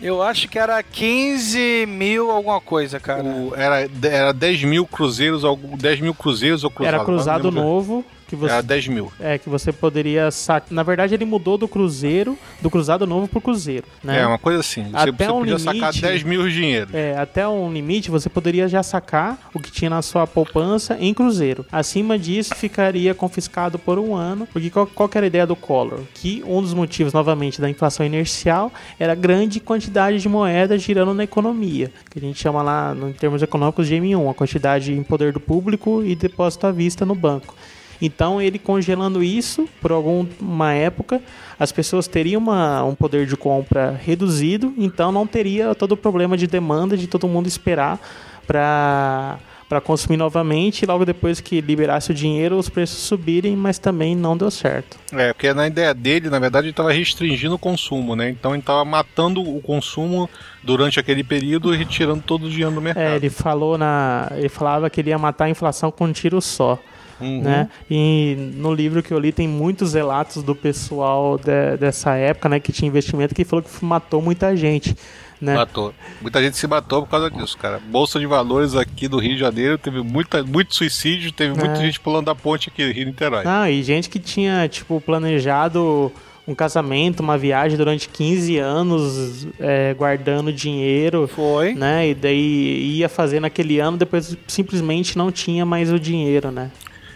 Eu 0.02 0.20
acho 0.20 0.48
que 0.48 0.58
era 0.58 0.82
15 0.82 1.86
mil 1.86 2.30
alguma 2.30 2.60
coisa, 2.60 2.98
cara. 2.98 3.22
O, 3.22 3.54
era, 3.54 3.88
era 4.02 4.32
10 4.32 4.64
mil 4.64 4.86
cruzeiros, 4.86 5.42
10 5.78 6.00
mil 6.00 6.14
cruzeiros 6.14 6.64
ou 6.64 6.70
cruzado. 6.70 6.94
Era 6.94 7.04
cruzado 7.04 7.52
novo 7.52 8.04
que 8.30 8.36
você 8.36 8.52
Era 8.52 8.62
10 8.62 8.88
mil. 8.88 9.12
é 9.20 9.36
que 9.36 9.48
você 9.48 9.72
poderia 9.72 10.30
sacar. 10.30 10.68
Na 10.70 10.82
verdade, 10.82 11.12
ele 11.14 11.24
mudou 11.24 11.58
do 11.58 11.66
Cruzeiro, 11.66 12.38
do 12.62 12.70
Cruzado 12.70 13.06
Novo 13.06 13.26
pro 13.28 13.40
Cruzeiro, 13.40 13.84
né? 14.02 14.20
É, 14.20 14.26
uma 14.26 14.38
coisa 14.38 14.60
assim. 14.60 14.84
Você, 14.84 14.96
Até 15.10 15.26
você 15.26 15.30
um 15.32 15.38
podia 15.40 15.56
limite- 15.56 15.78
sacar 15.80 15.92
10 15.92 16.22
mil 16.22 16.48
de 16.48 16.54
dinheiro. 16.54 16.88
É, 16.92 17.16
até 17.18 17.46
um 17.48 17.72
limite 17.72 18.10
você 18.10 18.28
poderia 18.28 18.68
já 18.68 18.82
sacar 18.82 19.50
o 19.52 19.58
que 19.60 19.70
tinha 19.70 19.90
na 19.90 20.00
sua 20.00 20.26
poupança 20.26 20.96
em 21.00 21.12
cruzeiro. 21.12 21.66
Acima 21.72 22.18
disso, 22.18 22.54
ficaria 22.54 23.12
confiscado 23.14 23.78
por 23.78 23.98
um 23.98 24.14
ano. 24.14 24.46
Porque 24.52 24.70
qual, 24.70 24.86
qual 24.86 25.08
que 25.08 25.18
era 25.18 25.26
a 25.26 25.28
ideia 25.28 25.46
do 25.46 25.56
Collor? 25.56 26.00
Que 26.14 26.42
um 26.46 26.62
dos 26.62 26.72
motivos, 26.72 27.12
novamente, 27.12 27.60
da 27.60 27.68
inflação 27.68 28.06
inercial 28.06 28.72
era 28.98 29.12
a 29.12 29.16
grande 29.16 29.58
quantidade 29.60 30.18
de 30.20 30.28
moeda 30.28 30.78
girando 30.78 31.12
na 31.12 31.24
economia. 31.24 31.90
Que 32.10 32.18
a 32.18 32.22
gente 32.22 32.38
chama 32.40 32.62
lá, 32.62 32.94
em 33.08 33.12
termos 33.12 33.42
econômicos, 33.42 33.88
de 33.88 33.94
M1, 33.96 34.30
a 34.30 34.34
quantidade 34.34 34.92
em 34.92 35.02
poder 35.02 35.32
do 35.32 35.40
público 35.40 36.04
e 36.04 36.14
depósito 36.14 36.66
à 36.66 36.70
vista 36.72 37.04
no 37.04 37.14
banco. 37.14 37.54
Então, 38.00 38.40
ele 38.40 38.58
congelando 38.58 39.22
isso 39.22 39.68
por 39.80 39.92
alguma 39.92 40.72
época, 40.72 41.20
as 41.58 41.70
pessoas 41.70 42.06
teriam 42.08 42.40
uma- 42.40 42.82
um 42.84 42.94
poder 42.94 43.26
de 43.26 43.36
compra 43.36 44.00
reduzido, 44.02 44.72
então 44.78 45.12
não 45.12 45.26
teria 45.26 45.74
todo 45.74 45.92
o 45.92 45.96
problema 45.96 46.36
de 46.36 46.46
demanda 46.46 46.96
de 46.96 47.06
todo 47.06 47.28
mundo 47.28 47.46
esperar 47.46 47.98
para 48.46 49.38
para 49.68 49.80
consumir 49.80 50.16
novamente 50.16 50.82
e 50.82 50.86
logo 50.86 51.04
depois 51.04 51.40
que 51.40 51.60
liberasse 51.60 52.10
o 52.10 52.14
dinheiro 52.14 52.58
os 52.58 52.68
preços 52.68 52.98
subirem, 53.04 53.54
mas 53.54 53.78
também 53.78 54.16
não 54.16 54.36
deu 54.36 54.50
certo. 54.50 54.98
É, 55.12 55.32
porque 55.32 55.54
na 55.54 55.68
ideia 55.68 55.94
dele, 55.94 56.28
na 56.28 56.40
verdade, 56.40 56.64
ele 56.66 56.72
estava 56.72 56.90
restringindo 56.90 57.54
o 57.54 57.58
consumo, 57.58 58.16
né? 58.16 58.30
Então 58.30 58.50
ele 58.50 58.58
estava 58.58 58.84
matando 58.84 59.40
o 59.40 59.60
consumo 59.62 60.28
durante 60.60 60.98
aquele 60.98 61.22
período 61.22 61.72
e 61.72 61.76
retirando 61.76 62.20
todo 62.20 62.46
o 62.46 62.50
dinheiro 62.50 62.74
do 62.74 62.80
mercado. 62.80 63.04
É, 63.12 63.14
ele 63.14 63.30
falou 63.30 63.78
na, 63.78 64.32
ele 64.34 64.48
falava 64.48 64.90
que 64.90 65.00
ele 65.00 65.10
ia 65.10 65.18
matar 65.18 65.44
a 65.44 65.50
inflação 65.50 65.92
com 65.92 66.06
um 66.06 66.12
tiro 66.12 66.40
só. 66.42 66.76
Uhum. 67.20 67.42
Né? 67.42 67.68
E 67.90 68.36
no 68.54 68.72
livro 68.72 69.02
que 69.02 69.12
eu 69.12 69.18
li 69.18 69.32
tem 69.32 69.46
muitos 69.48 69.94
relatos 69.94 70.42
do 70.42 70.54
pessoal 70.54 71.38
de- 71.38 71.76
dessa 71.78 72.14
época, 72.14 72.48
né, 72.48 72.60
que 72.60 72.72
tinha 72.72 72.88
investimento 72.88 73.34
que 73.34 73.44
falou 73.44 73.62
que 73.62 73.84
matou 73.84 74.20
muita 74.22 74.56
gente, 74.56 74.96
né? 75.40 75.54
Matou. 75.54 75.94
Muita 76.20 76.42
gente 76.42 76.56
se 76.56 76.66
matou 76.66 77.02
por 77.02 77.08
causa 77.10 77.30
disso, 77.30 77.56
cara. 77.56 77.80
Bolsa 77.90 78.18
de 78.18 78.26
valores 78.26 78.74
aqui 78.74 79.08
do 79.08 79.18
Rio 79.18 79.34
de 79.34 79.40
Janeiro 79.40 79.78
teve 79.78 80.02
muita, 80.02 80.42
muito 80.42 80.74
suicídio, 80.74 81.32
teve 81.32 81.50
muita 81.54 81.72
É. 81.72 81.76
gente 81.86 81.98
pulando 82.00 82.26
da 82.26 82.34
ponte 82.34 82.68
aqui, 82.68 82.90
Rio 82.92 83.06
Niterói. 83.06 83.42
Ah, 83.46 83.70
e 83.70 83.82
gente 83.82 84.08
que 84.10 84.18
tinha, 84.18 84.68
tipo, 84.68 85.00
planejado 85.00 86.12
um 86.48 86.54
casamento, 86.54 87.20
uma 87.20 87.38
viagem 87.38 87.76
durante 87.78 88.08
15 88.08 88.58
anos, 88.58 89.46
é, 89.60 89.94
guardando 89.94 90.52
dinheiro. 90.52 91.28
Foi. 91.28 91.74
Né? 91.74 92.08
E 92.08 92.14
daí 92.14 92.96
ia 92.98 93.08
fazer 93.08 93.38
naquele 93.40 93.78
ano, 93.78 93.96
depois 93.96 94.36
simplesmente 94.48 95.16
não 95.16 95.30
tinha 95.30 95.64
mais 95.64 95.92
o 95.92 95.98
dinheiro, 95.98 96.50
né? 96.50 96.70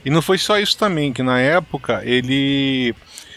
E 0.05 0.11
não 0.11 0.21
foi 0.23 0.39
só 0.39 0.59
isso 0.59 0.77
também, 0.77 1.13
que 1.13 1.23
na 1.23 1.41
época 1.41 2.03
ele, 2.05 2.95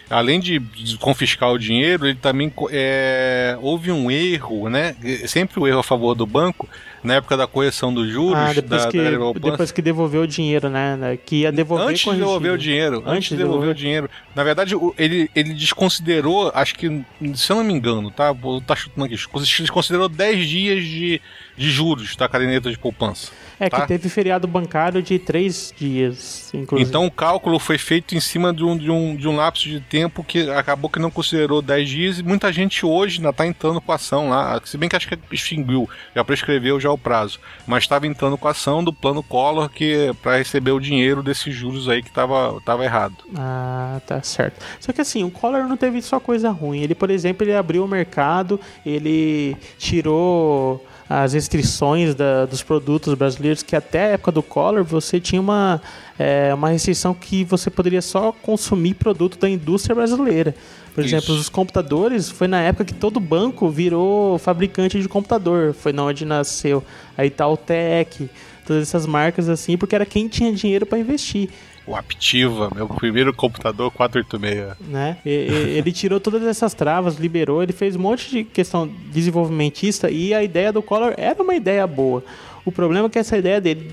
além 0.09 0.39
de 0.39 0.59
de 0.59 0.97
confiscar 0.97 1.51
o 1.51 1.57
dinheiro, 1.57 2.05
ele 2.07 2.17
também 2.17 2.51
é, 2.71 3.57
houve 3.61 3.91
um 3.91 4.11
erro, 4.11 4.69
né? 4.69 4.95
Sempre 5.27 5.59
o 5.59 5.67
erro 5.67 5.79
a 5.79 5.83
favor 5.83 6.13
do 6.15 6.25
banco, 6.25 6.67
na 7.03 7.15
época 7.15 7.37
da 7.37 7.47
correção 7.47 7.93
dos 7.93 8.11
juros, 8.11 8.37
Ah, 8.37 8.53
depois, 8.53 8.83
da, 8.83 8.91
que, 8.91 8.97
da 8.97 9.49
depois 9.51 9.71
que 9.71 9.81
devolveu 9.81 10.21
o 10.23 10.27
dinheiro, 10.27 10.69
né? 10.69 11.17
Que 11.25 11.37
ia 11.37 11.51
devolver 11.51 11.87
Antes 11.87 11.99
de 11.99 12.05
corrigido. 12.05 12.25
devolver 12.25 12.51
o 12.51 12.57
dinheiro, 12.57 13.03
antes, 13.05 13.29
de 13.29 13.37
devolver 13.37 13.69
o 13.69 13.73
dinheiro. 13.73 14.09
Na 14.35 14.43
verdade, 14.43 14.75
ele, 14.97 15.29
ele 15.33 15.53
desconsiderou, 15.53 16.51
acho 16.53 16.75
que, 16.75 17.01
se 17.35 17.51
eu 17.51 17.55
não 17.55 17.63
me 17.63 17.73
engano, 17.73 18.11
tá? 18.11 18.31
Vou 18.31 18.59
tá 18.61 18.75
chutando 18.75 19.05
aqui. 19.05 19.15
Desconsiderou 19.15 20.09
10 20.09 20.47
dias 20.47 20.83
de, 20.83 21.21
de 21.55 21.71
juros 21.71 22.15
da 22.15 22.27
caderneta 22.27 22.69
de 22.69 22.77
poupança. 22.77 23.31
É 23.59 23.69
tá? 23.69 23.81
que 23.81 23.87
teve 23.87 24.07
feriado 24.09 24.47
bancário 24.47 25.01
de 25.01 25.17
três 25.17 25.73
dias, 25.75 26.51
inclusive. 26.53 26.87
Então 26.87 27.05
o 27.05 27.11
cálculo 27.11 27.57
foi 27.57 27.77
feito 27.77 28.15
em 28.15 28.19
cima 28.19 28.53
de 28.53 28.63
um, 28.63 28.77
de, 28.77 28.91
um, 28.91 29.15
de 29.15 29.27
um 29.27 29.35
lapso 29.35 29.67
de 29.67 29.79
tempo 29.79 30.23
que 30.23 30.49
acabou 30.51 30.89
que 30.89 30.99
não 30.99 31.09
considerou 31.09 31.61
10 31.61 31.89
dias 31.89 32.19
e 32.19 32.23
muita 32.23 32.51
gente 32.53 32.85
hoje 32.85 33.17
ainda 33.17 33.29
está 33.29 33.47
entrando 33.47 33.81
com 33.81 33.91
a 33.91 33.95
ação 33.95 34.29
lá, 34.29 34.61
se 34.63 34.77
bem 34.77 34.87
que 34.87 34.95
acho 34.95 35.07
que 35.07 35.17
extinguiu, 35.31 35.89
já 36.15 36.23
prescreveu 36.23 36.79
já 36.79 36.91
o 36.91 36.97
prazo, 36.97 37.39
mas 37.65 37.83
estava 37.83 38.05
entrando 38.05 38.37
com 38.37 38.47
a 38.47 38.51
ação 38.51 38.83
do 38.83 38.93
plano 38.93 39.23
Collor 39.23 39.69
que 39.69 40.13
para 40.21 40.37
receber 40.37 40.71
o 40.71 40.79
dinheiro 40.79 41.23
desses 41.23 41.53
juros 41.53 41.89
aí 41.89 42.03
que 42.03 42.09
estava 42.09 42.59
tava 42.61 42.83
errado. 42.83 43.15
Ah, 43.35 43.99
tá 44.05 44.21
certo. 44.21 44.63
Só 44.79 44.93
que 44.93 45.01
assim, 45.01 45.23
o 45.23 45.31
Collor 45.31 45.67
não 45.67 45.77
teve 45.77 46.01
só 46.01 46.19
coisa 46.19 46.51
ruim. 46.51 46.81
Ele, 46.81 46.95
por 46.95 47.09
exemplo, 47.09 47.43
ele 47.43 47.55
abriu 47.55 47.83
o 47.83 47.87
mercado, 47.87 48.59
ele 48.85 49.55
tirou 49.77 50.85
as 51.09 51.33
restrições 51.33 52.13
da- 52.13 52.45
dos 52.45 52.61
produtos 52.61 53.13
brasileiros, 53.13 53.63
que 53.63 53.75
até 53.75 54.05
a 54.05 54.07
época 54.09 54.31
do 54.31 54.43
Collor 54.43 54.83
você 54.83 55.19
tinha 55.19 55.39
uma, 55.41 55.81
é, 56.19 56.53
uma 56.53 56.69
restrição 56.69 57.13
que 57.13 57.43
você 57.43 57.69
poderia 57.69 58.01
só 58.01 58.31
consumir 58.31 58.95
produto 58.95 59.37
da 59.37 59.49
indústria 59.49 59.95
brasileira. 59.95 60.53
Por 60.93 61.05
Isso. 61.05 61.15
exemplo, 61.15 61.35
os 61.35 61.47
computadores, 61.47 62.29
foi 62.29 62.47
na 62.47 62.59
época 62.61 62.83
que 62.85 62.93
todo 62.93 63.19
banco 63.19 63.69
virou 63.69 64.37
fabricante 64.39 64.99
de 64.99 65.07
computador. 65.07 65.73
Foi 65.73 65.93
na 65.93 66.03
onde 66.03 66.25
nasceu 66.25 66.83
a 67.17 67.23
Itautec, 67.23 68.29
todas 68.65 68.81
essas 68.81 69.05
marcas 69.05 69.47
assim, 69.47 69.77
porque 69.77 69.95
era 69.95 70.05
quem 70.05 70.27
tinha 70.27 70.51
dinheiro 70.51 70.85
para 70.85 70.97
investir 70.97 71.49
O 71.87 71.95
Aptiva, 71.95 72.69
meu 72.75 72.85
primeiro 72.87 73.33
computador 73.33 73.89
486. 73.91 74.75
né? 74.89 75.17
E- 75.25 75.29
e- 75.29 75.77
Ele 75.77 75.91
tirou 75.93 76.19
todas 76.19 76.43
essas 76.43 76.73
travas, 76.73 77.15
liberou, 77.15 77.63
ele 77.63 77.71
fez 77.71 77.95
um 77.95 77.99
monte 77.99 78.29
de 78.29 78.43
questão 78.43 78.87
desenvolvimentista 79.11 80.09
e 80.11 80.33
a 80.33 80.43
ideia 80.43 80.71
do 80.73 80.81
Collor 80.81 81.13
era 81.17 81.41
uma 81.41 81.55
ideia 81.55 81.87
boa. 81.87 82.23
O 82.65 82.71
problema 82.71 83.07
é 83.07 83.09
que 83.09 83.17
essa 83.17 83.37
ideia 83.37 83.61
dele, 83.61 83.89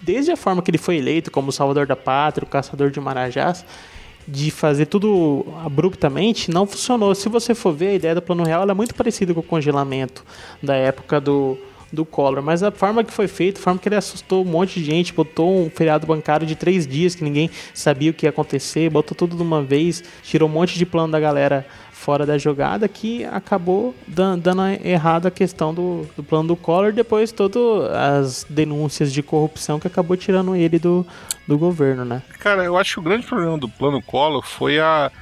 desde 0.00 0.30
a 0.30 0.36
forma 0.36 0.62
que 0.62 0.70
ele 0.70 0.78
foi 0.78 0.96
eleito 0.98 1.30
como 1.32 1.50
salvador 1.50 1.84
da 1.86 1.96
pátria, 1.96 2.44
o 2.44 2.48
caçador 2.48 2.90
de 2.92 3.00
marajás, 3.00 3.64
de 4.28 4.52
fazer 4.52 4.86
tudo 4.86 5.44
abruptamente, 5.64 6.48
não 6.48 6.64
funcionou. 6.64 7.12
Se 7.12 7.28
você 7.28 7.56
for 7.56 7.72
ver, 7.72 7.88
a 7.88 7.94
ideia 7.94 8.14
do 8.14 8.22
Plano 8.22 8.44
Real 8.44 8.68
é 8.70 8.72
muito 8.74 8.94
parecida 8.94 9.34
com 9.34 9.40
o 9.40 9.42
congelamento 9.42 10.24
da 10.62 10.76
época 10.76 11.20
do, 11.20 11.58
do 11.92 12.04
Collor, 12.04 12.42
mas 12.42 12.62
a 12.62 12.70
forma 12.70 13.04
que 13.04 13.12
foi 13.12 13.28
feito, 13.28 13.58
a 13.58 13.60
forma 13.62 13.78
que 13.78 13.88
ele 13.88 13.96
assustou 13.96 14.42
um 14.42 14.48
monte 14.48 14.80
de 14.80 14.86
gente, 14.86 15.12
botou 15.12 15.66
um 15.66 15.68
feriado 15.70 16.06
bancário 16.06 16.46
de 16.46 16.56
três 16.56 16.86
dias 16.86 17.14
que 17.14 17.22
ninguém 17.22 17.50
sabia 17.74 18.10
o 18.10 18.14
que 18.14 18.24
ia 18.26 18.30
acontecer, 18.30 18.88
botou 18.88 19.14
tudo 19.14 19.36
de 19.36 19.42
uma 19.42 19.62
vez, 19.62 20.02
tirou 20.22 20.48
um 20.48 20.52
monte 20.52 20.78
de 20.78 20.86
plano 20.86 21.12
da 21.12 21.20
galera 21.20 21.66
fora 21.92 22.26
da 22.26 22.36
jogada 22.36 22.88
que 22.88 23.24
acabou 23.26 23.94
dan- 24.08 24.36
dando 24.36 24.62
errado 24.84 25.26
a 25.26 25.30
questão 25.30 25.72
do, 25.72 26.04
do 26.16 26.22
plano 26.24 26.48
do 26.48 26.56
Collor, 26.56 26.92
depois 26.92 27.30
todas 27.30 27.90
as 27.92 28.46
denúncias 28.48 29.12
de 29.12 29.22
corrupção 29.22 29.78
que 29.78 29.86
acabou 29.86 30.16
tirando 30.16 30.56
ele 30.56 30.80
do, 30.80 31.06
do 31.46 31.56
governo, 31.56 32.04
né? 32.04 32.20
Cara, 32.40 32.64
eu 32.64 32.76
acho 32.76 32.94
que 32.94 33.00
o 33.00 33.02
grande 33.02 33.24
problema 33.24 33.56
do 33.56 33.68
plano 33.68 34.02
Collor 34.02 34.42
foi 34.44 34.80
a, 34.80 35.12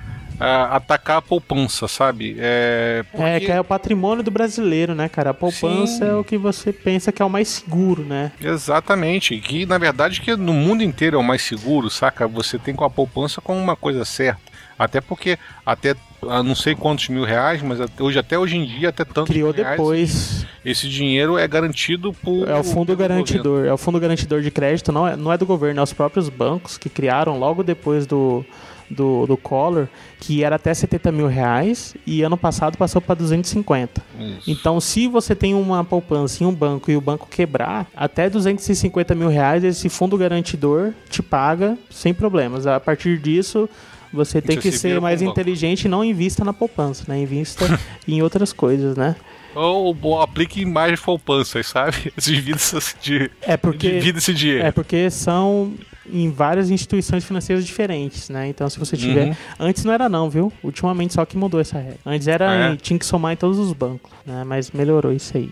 a 0.40 0.76
atacar 0.76 1.18
a 1.18 1.22
poupança, 1.22 1.86
sabe? 1.86 2.34
É, 2.38 3.04
É, 3.12 3.38
que 3.38 3.52
é 3.52 3.60
o 3.60 3.64
patrimônio 3.64 4.24
do 4.24 4.30
brasileiro, 4.30 4.94
né, 4.94 5.08
cara? 5.08 5.30
A 5.30 5.34
poupança 5.34 5.98
Sim. 5.98 6.10
é 6.10 6.14
o 6.14 6.24
que 6.24 6.38
você 6.38 6.72
pensa 6.72 7.12
que 7.12 7.20
é 7.20 7.24
o 7.24 7.30
mais 7.30 7.48
seguro, 7.48 8.02
né? 8.02 8.32
Exatamente, 8.40 9.38
que 9.38 9.66
na 9.66 9.76
verdade 9.76 10.20
que 10.20 10.34
no 10.34 10.54
mundo 10.54 10.82
inteiro 10.82 11.16
é 11.16 11.20
o 11.20 11.22
mais 11.22 11.42
seguro, 11.42 11.90
saca? 11.90 12.26
Você 12.26 12.58
tem 12.58 12.74
com 12.74 12.84
a 12.84 12.90
poupança 12.90 13.40
como 13.40 13.60
uma 13.60 13.76
coisa 13.76 14.04
certa. 14.04 14.50
Até 14.78 14.98
porque, 14.98 15.38
até 15.64 15.94
não 16.22 16.54
sei 16.54 16.74
quantos 16.74 17.10
mil 17.10 17.22
reais, 17.22 17.60
mas 17.60 17.82
até 17.82 18.02
hoje, 18.02 18.18
até 18.18 18.38
hoje 18.38 18.56
em 18.56 18.64
dia, 18.64 18.88
até 18.88 19.04
tantos 19.04 19.30
Criou 19.30 19.52
reais, 19.52 19.72
depois. 19.72 20.46
esse 20.64 20.88
dinheiro 20.88 21.36
é 21.36 21.46
garantido 21.46 22.14
por. 22.14 22.48
É 22.48 22.58
o 22.58 22.64
fundo 22.64 22.96
garantidor, 22.96 23.66
é 23.66 23.72
o 23.72 23.76
fundo 23.76 24.00
garantidor 24.00 24.40
de 24.40 24.50
crédito, 24.50 24.90
não 24.90 25.06
é, 25.06 25.16
não 25.16 25.30
é 25.30 25.36
do 25.36 25.44
governo, 25.44 25.80
é 25.80 25.82
os 25.82 25.92
próprios 25.92 26.30
bancos 26.30 26.78
que 26.78 26.88
criaram 26.88 27.38
logo 27.38 27.62
depois 27.62 28.06
do, 28.06 28.42
do, 28.90 29.26
do 29.26 29.36
Collor, 29.36 29.88
que 30.18 30.42
era 30.42 30.56
até 30.56 30.74
70 30.74 31.12
mil 31.12 31.26
reais 31.26 31.94
e 32.06 32.22
ano 32.22 32.36
passado 32.36 32.76
passou 32.76 33.00
para 33.00 33.14
250. 33.14 34.02
Isso. 34.18 34.50
Então, 34.50 34.80
se 34.80 35.06
você 35.06 35.34
tem 35.34 35.54
uma 35.54 35.84
poupança 35.84 36.42
em 36.42 36.46
um 36.46 36.54
banco 36.54 36.90
e 36.90 36.96
o 36.96 37.00
banco 37.00 37.28
quebrar, 37.30 37.86
até 37.94 38.28
250 38.28 39.14
mil 39.14 39.28
reais 39.28 39.62
esse 39.62 39.88
fundo 39.88 40.18
garantidor 40.18 40.92
te 41.08 41.22
paga 41.22 41.78
sem 41.88 42.12
problemas. 42.12 42.66
A 42.66 42.80
partir 42.80 43.18
disso, 43.18 43.68
você 44.12 44.42
tem 44.42 44.58
que 44.58 44.72
se 44.72 44.78
ser 44.78 45.00
mais 45.00 45.20
banco. 45.20 45.32
inteligente 45.32 45.84
e 45.84 45.88
não 45.88 46.04
invista 46.04 46.44
na 46.44 46.52
poupança, 46.52 47.04
né? 47.06 47.20
Invista 47.20 47.64
em 48.06 48.22
outras 48.22 48.52
coisas, 48.52 48.96
né? 48.96 49.14
Ou, 49.54 49.96
ou 50.00 50.20
aplique 50.22 50.62
em 50.62 50.64
mais 50.66 51.00
poupanças, 51.00 51.66
sabe? 51.66 52.12
Divida 52.16 52.56
esse, 52.58 52.94
di- 53.00 53.30
É 53.42 53.56
porque 53.56 53.90
divida 53.90 54.18
esse 54.18 54.32
dinheiro. 54.32 54.64
É 54.64 54.70
porque 54.70 55.10
são 55.10 55.74
em 56.12 56.30
várias 56.30 56.70
instituições 56.70 57.24
financeiras 57.24 57.64
diferentes, 57.64 58.28
né? 58.28 58.48
Então 58.48 58.68
se 58.68 58.78
você 58.78 58.96
tiver, 58.96 59.28
Uhum. 59.28 59.36
antes 59.60 59.84
não 59.84 59.92
era 59.92 60.08
não, 60.08 60.28
viu? 60.30 60.52
Ultimamente 60.62 61.14
só 61.14 61.24
que 61.24 61.36
mudou 61.36 61.60
essa 61.60 61.78
regra. 61.78 61.98
Antes 62.06 62.26
era 62.28 62.50
Ah, 62.70 62.72
é? 62.72 62.76
tinha 62.76 62.98
que 62.98 63.06
somar 63.06 63.32
em 63.32 63.36
todos 63.36 63.58
os 63.58 63.72
bancos, 63.72 64.10
né? 64.26 64.42
Mas 64.44 64.70
melhorou 64.70 65.12
isso 65.12 65.36
aí. 65.36 65.50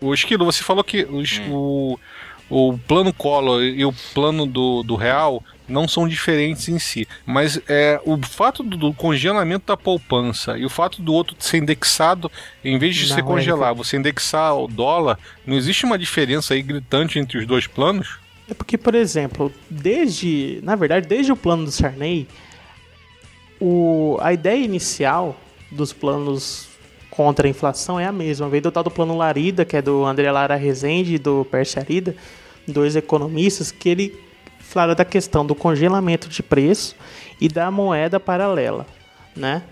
O 0.00 0.12
Esquilo, 0.12 0.44
você 0.44 0.62
falou 0.62 0.82
que 0.84 1.04
os- 1.04 1.38
Hum. 1.48 1.52
o, 1.52 1.98
o 2.72 2.78
plano 2.86 3.12
Collor 3.12 3.62
e 3.62 3.84
o 3.84 3.92
plano 4.12 4.46
do, 4.46 4.82
do 4.82 4.96
Real 4.96 5.42
não 5.68 5.88
são 5.88 6.06
diferentes 6.06 6.68
em 6.68 6.78
si. 6.78 7.06
Mas 7.24 7.60
é, 7.68 8.00
o 8.04 8.18
fato 8.22 8.62
do, 8.62 8.76
do 8.76 8.92
congelamento 8.92 9.66
da 9.66 9.76
poupança 9.76 10.56
e 10.58 10.64
o 10.64 10.70
fato 10.70 11.00
do 11.02 11.12
outro 11.12 11.36
ser 11.38 11.58
indexado, 11.58 12.30
em 12.64 12.78
vez 12.78 12.94
de 12.94 13.08
Não, 13.08 13.14
se 13.14 13.20
é 13.20 13.22
congelar, 13.22 13.74
você 13.74 13.96
indexar 13.96 14.56
o 14.56 14.66
dólar, 14.68 15.18
não 15.46 15.56
existe 15.56 15.84
uma 15.84 15.98
diferença 15.98 16.54
aí 16.54 16.62
gritante 16.62 17.18
entre 17.18 17.38
os 17.38 17.46
dois 17.46 17.66
planos? 17.66 18.18
É 18.48 18.52
porque, 18.52 18.76
por 18.76 18.94
exemplo, 18.94 19.50
desde, 19.70 20.60
na 20.62 20.76
verdade, 20.76 21.08
desde 21.08 21.32
o 21.32 21.36
plano 21.36 21.64
do 21.64 21.70
Sarney, 21.70 22.28
o, 23.58 24.18
a 24.20 24.32
ideia 24.32 24.62
inicial 24.62 25.38
dos 25.70 25.92
planos 25.92 26.68
contra 27.10 27.46
a 27.46 27.50
inflação 27.50 27.98
é 27.98 28.04
a 28.04 28.12
mesma. 28.12 28.48
Veio 28.48 28.64
do 28.64 28.70
tal 28.70 28.82
do 28.82 28.90
plano 28.90 29.16
Larida, 29.16 29.64
que 29.64 29.76
é 29.76 29.82
do 29.82 30.04
André 30.04 30.30
Lara 30.30 30.56
Rezende 30.56 31.14
e 31.14 31.18
do 31.18 31.44
Percy 31.44 31.78
Arida, 31.78 32.14
dois 32.66 32.96
economistas, 32.96 33.70
que 33.70 33.88
ele 33.88 34.24
fala 34.64 34.94
da 34.94 35.04
questão 35.04 35.44
do 35.46 35.54
congelamento 35.54 36.28
de 36.28 36.42
preço 36.42 36.96
e 37.40 37.48
da 37.48 37.70
moeda 37.70 38.18
paralela, 38.18 38.86
né? 39.36 39.62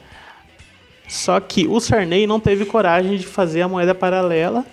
Só 1.08 1.38
que 1.40 1.66
o 1.66 1.80
Sarney 1.80 2.26
não 2.26 2.40
teve 2.40 2.64
coragem 2.64 3.16
de 3.16 3.26
fazer 3.26 3.62
a 3.62 3.68
moeda 3.68 3.94
paralela, 3.94 4.64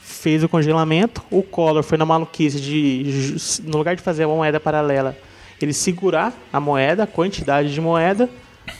fez 0.00 0.42
o 0.42 0.48
congelamento. 0.48 1.22
O 1.30 1.42
Collor 1.42 1.82
foi 1.82 1.98
na 1.98 2.06
maluquice 2.06 2.60
de, 2.60 3.36
no 3.64 3.76
lugar 3.76 3.96
de 3.96 4.02
fazer 4.02 4.24
a 4.24 4.28
moeda 4.28 4.60
paralela, 4.60 5.16
ele 5.60 5.72
segurar 5.72 6.32
a 6.52 6.60
moeda, 6.60 7.02
a 7.02 7.06
quantidade 7.06 7.72
de 7.72 7.80
moeda. 7.80 8.30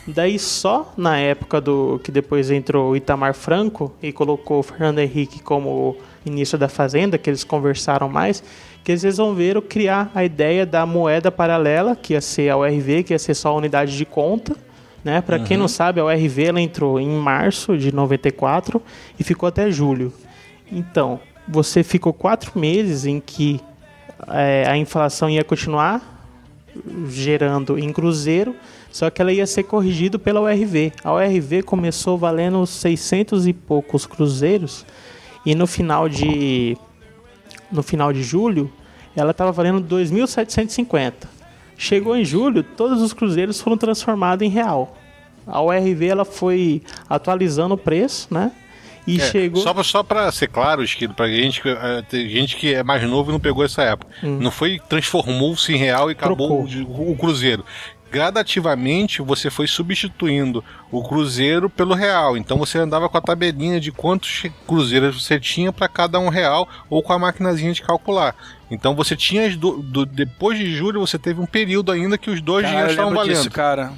Daí 0.06 0.38
só 0.38 0.92
na 0.96 1.18
época 1.18 1.60
do 1.60 2.00
que 2.02 2.10
depois 2.10 2.50
entrou 2.50 2.96
Itamar 2.96 3.34
Franco 3.34 3.94
e 4.02 4.12
colocou 4.12 4.62
Fernando 4.62 4.98
Henrique 4.98 5.40
como 5.40 5.96
ministro 6.24 6.58
da 6.58 6.68
Fazenda, 6.68 7.18
que 7.18 7.30
eles 7.30 7.44
conversaram 7.44 8.08
mais, 8.08 8.42
que 8.86 8.92
eles 8.92 9.02
resolveram 9.02 9.60
criar 9.60 10.12
a 10.14 10.24
ideia 10.24 10.64
da 10.64 10.86
moeda 10.86 11.28
paralela, 11.28 11.96
que 11.96 12.12
ia 12.12 12.20
ser 12.20 12.50
a 12.50 12.56
URV, 12.56 13.02
que 13.02 13.12
ia 13.12 13.18
ser 13.18 13.34
só 13.34 13.48
a 13.48 13.54
unidade 13.54 13.96
de 13.96 14.04
conta, 14.04 14.54
né? 15.02 15.20
Para 15.20 15.38
uhum. 15.38 15.44
quem 15.44 15.56
não 15.56 15.66
sabe, 15.66 15.98
a 15.98 16.04
URV 16.04 16.44
ela 16.44 16.60
entrou 16.60 17.00
em 17.00 17.08
março 17.08 17.76
de 17.76 17.90
94 17.90 18.80
e 19.18 19.24
ficou 19.24 19.48
até 19.48 19.72
julho. 19.72 20.12
Então, 20.70 21.18
você 21.48 21.82
ficou 21.82 22.12
quatro 22.12 22.56
meses 22.56 23.06
em 23.06 23.18
que 23.18 23.60
é, 24.28 24.64
a 24.68 24.76
inflação 24.76 25.28
ia 25.28 25.42
continuar 25.42 26.22
gerando 27.08 27.76
em 27.80 27.92
cruzeiro, 27.92 28.54
só 28.92 29.10
que 29.10 29.20
ela 29.20 29.32
ia 29.32 29.48
ser 29.48 29.64
corrigida 29.64 30.16
pela 30.16 30.40
URV. 30.40 30.92
A 31.02 31.12
URV 31.12 31.64
começou 31.64 32.16
valendo 32.16 32.64
600 32.64 33.48
e 33.48 33.52
poucos 33.52 34.06
cruzeiros 34.06 34.86
e 35.44 35.56
no 35.56 35.66
final 35.66 36.08
de 36.08 36.78
no 37.70 37.82
final 37.82 38.12
de 38.12 38.22
julho 38.22 38.72
ela 39.14 39.30
estava 39.30 39.50
valendo 39.50 39.80
2.750. 39.82 41.14
Chegou 41.78 42.16
em 42.16 42.24
julho, 42.24 42.62
todos 42.62 43.00
os 43.02 43.12
cruzeiros 43.12 43.60
foram 43.60 43.76
transformados 43.76 44.46
em 44.46 44.50
real. 44.50 44.96
A 45.46 45.60
URV 45.62 46.06
ela 46.06 46.24
foi 46.24 46.82
atualizando 47.08 47.74
o 47.74 47.78
preço, 47.78 48.28
né? 48.30 48.52
E 49.06 49.20
é, 49.20 49.30
chegou. 49.30 49.62
Só, 49.62 49.82
só 49.82 50.02
para 50.02 50.30
ser 50.32 50.48
claro, 50.48 50.82
Esquido, 50.82 51.14
pra 51.14 51.28
gente, 51.28 51.62
tem 52.08 52.28
gente 52.28 52.56
que 52.56 52.74
é 52.74 52.82
mais 52.82 53.02
novo 53.04 53.30
e 53.30 53.32
não 53.32 53.38
pegou 53.38 53.64
essa 53.64 53.82
época. 53.82 54.10
Hum. 54.22 54.38
Não 54.40 54.50
foi, 54.50 54.80
transformou-se 54.88 55.72
em 55.72 55.76
real 55.76 56.10
e 56.10 56.12
acabou 56.12 56.64
o, 56.64 57.12
o, 57.12 57.16
Cruzeiro 57.16 57.64
gradativamente 58.16 59.20
você 59.20 59.50
foi 59.50 59.66
substituindo 59.66 60.64
o 60.90 61.06
cruzeiro 61.06 61.68
pelo 61.68 61.94
real. 61.94 62.34
Então 62.34 62.56
você 62.56 62.78
andava 62.78 63.10
com 63.10 63.18
a 63.18 63.20
tabelinha 63.20 63.78
de 63.78 63.92
quantos 63.92 64.44
cruzeiros 64.66 65.22
você 65.22 65.38
tinha 65.38 65.70
para 65.70 65.86
cada 65.86 66.18
um 66.18 66.30
real 66.30 66.66
ou 66.88 67.02
com 67.02 67.12
a 67.12 67.18
maquinazinha 67.18 67.74
de 67.74 67.82
calcular. 67.82 68.34
Então 68.70 68.94
você 68.94 69.14
tinha 69.14 69.54
do, 69.54 69.82
do, 69.82 70.06
depois 70.06 70.58
de 70.58 70.74
julho 70.74 70.98
você 70.98 71.18
teve 71.18 71.42
um 71.42 71.46
período 71.46 71.92
ainda 71.92 72.16
que 72.16 72.30
os 72.30 72.40
dois 72.40 72.62
cara, 72.62 72.70
dinheiros 72.70 72.92
estavam 72.92 73.14
valendo. 73.14 73.36
Disso, 73.36 73.50
cara. 73.50 73.92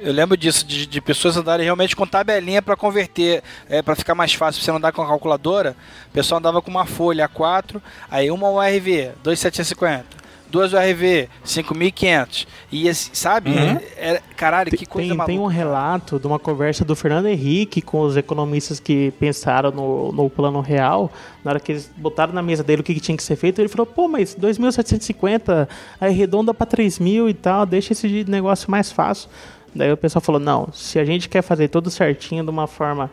Eu 0.00 0.12
lembro 0.12 0.36
disso, 0.36 0.66
de, 0.66 0.84
de 0.84 1.00
pessoas 1.00 1.36
andarem 1.36 1.64
realmente 1.64 1.94
com 1.94 2.04
tabelinha 2.04 2.60
para 2.60 2.76
converter, 2.76 3.44
é, 3.68 3.80
para 3.80 3.94
ficar 3.94 4.16
mais 4.16 4.34
fácil. 4.34 4.60
Você 4.60 4.70
não 4.72 4.78
andar 4.78 4.90
com 4.90 5.02
a 5.02 5.06
calculadora, 5.06 5.76
o 6.08 6.12
pessoal 6.12 6.40
andava 6.40 6.60
com 6.60 6.70
uma 6.70 6.84
folha 6.84 7.28
A4, 7.28 7.80
aí 8.10 8.28
uma 8.28 8.50
URV, 8.50 9.12
2,750 9.22 10.25
duas 10.56 10.72
URV, 10.72 11.28
5.500. 11.44 12.46
E 12.72 12.94
sabe? 12.94 13.50
Uhum. 13.50 13.78
É, 13.96 14.22
caralho, 14.34 14.70
que 14.70 14.86
coisa 14.86 15.08
tem, 15.08 15.16
maluca. 15.16 15.32
Tem 15.32 15.38
um 15.38 15.46
relato 15.46 16.18
de 16.18 16.26
uma 16.26 16.38
conversa 16.38 16.82
do 16.82 16.96
Fernando 16.96 17.26
Henrique 17.26 17.82
com 17.82 18.00
os 18.00 18.16
economistas 18.16 18.80
que 18.80 19.10
pensaram 19.20 19.70
no, 19.70 20.12
no 20.12 20.30
plano 20.30 20.60
real. 20.60 21.12
Na 21.44 21.50
hora 21.50 21.60
que 21.60 21.72
eles 21.72 21.90
botaram 21.94 22.32
na 22.32 22.42
mesa 22.42 22.64
dele 22.64 22.80
o 22.80 22.84
que, 22.84 22.94
que 22.94 23.00
tinha 23.00 23.16
que 23.16 23.22
ser 23.22 23.36
feito, 23.36 23.60
ele 23.60 23.68
falou: 23.68 23.84
pô, 23.84 24.08
mas 24.08 24.34
2.750, 24.34 25.68
aí 26.00 26.14
redonda 26.14 26.54
para 26.54 26.66
3.000 26.66 27.28
e 27.28 27.34
tal, 27.34 27.66
deixa 27.66 27.92
esse 27.92 28.24
negócio 28.26 28.70
mais 28.70 28.90
fácil. 28.90 29.28
Daí 29.74 29.92
o 29.92 29.96
pessoal 29.96 30.22
falou: 30.22 30.40
não, 30.40 30.68
se 30.72 30.98
a 30.98 31.04
gente 31.04 31.28
quer 31.28 31.42
fazer 31.42 31.68
tudo 31.68 31.90
certinho 31.90 32.42
de 32.42 32.50
uma 32.50 32.66
forma 32.66 33.10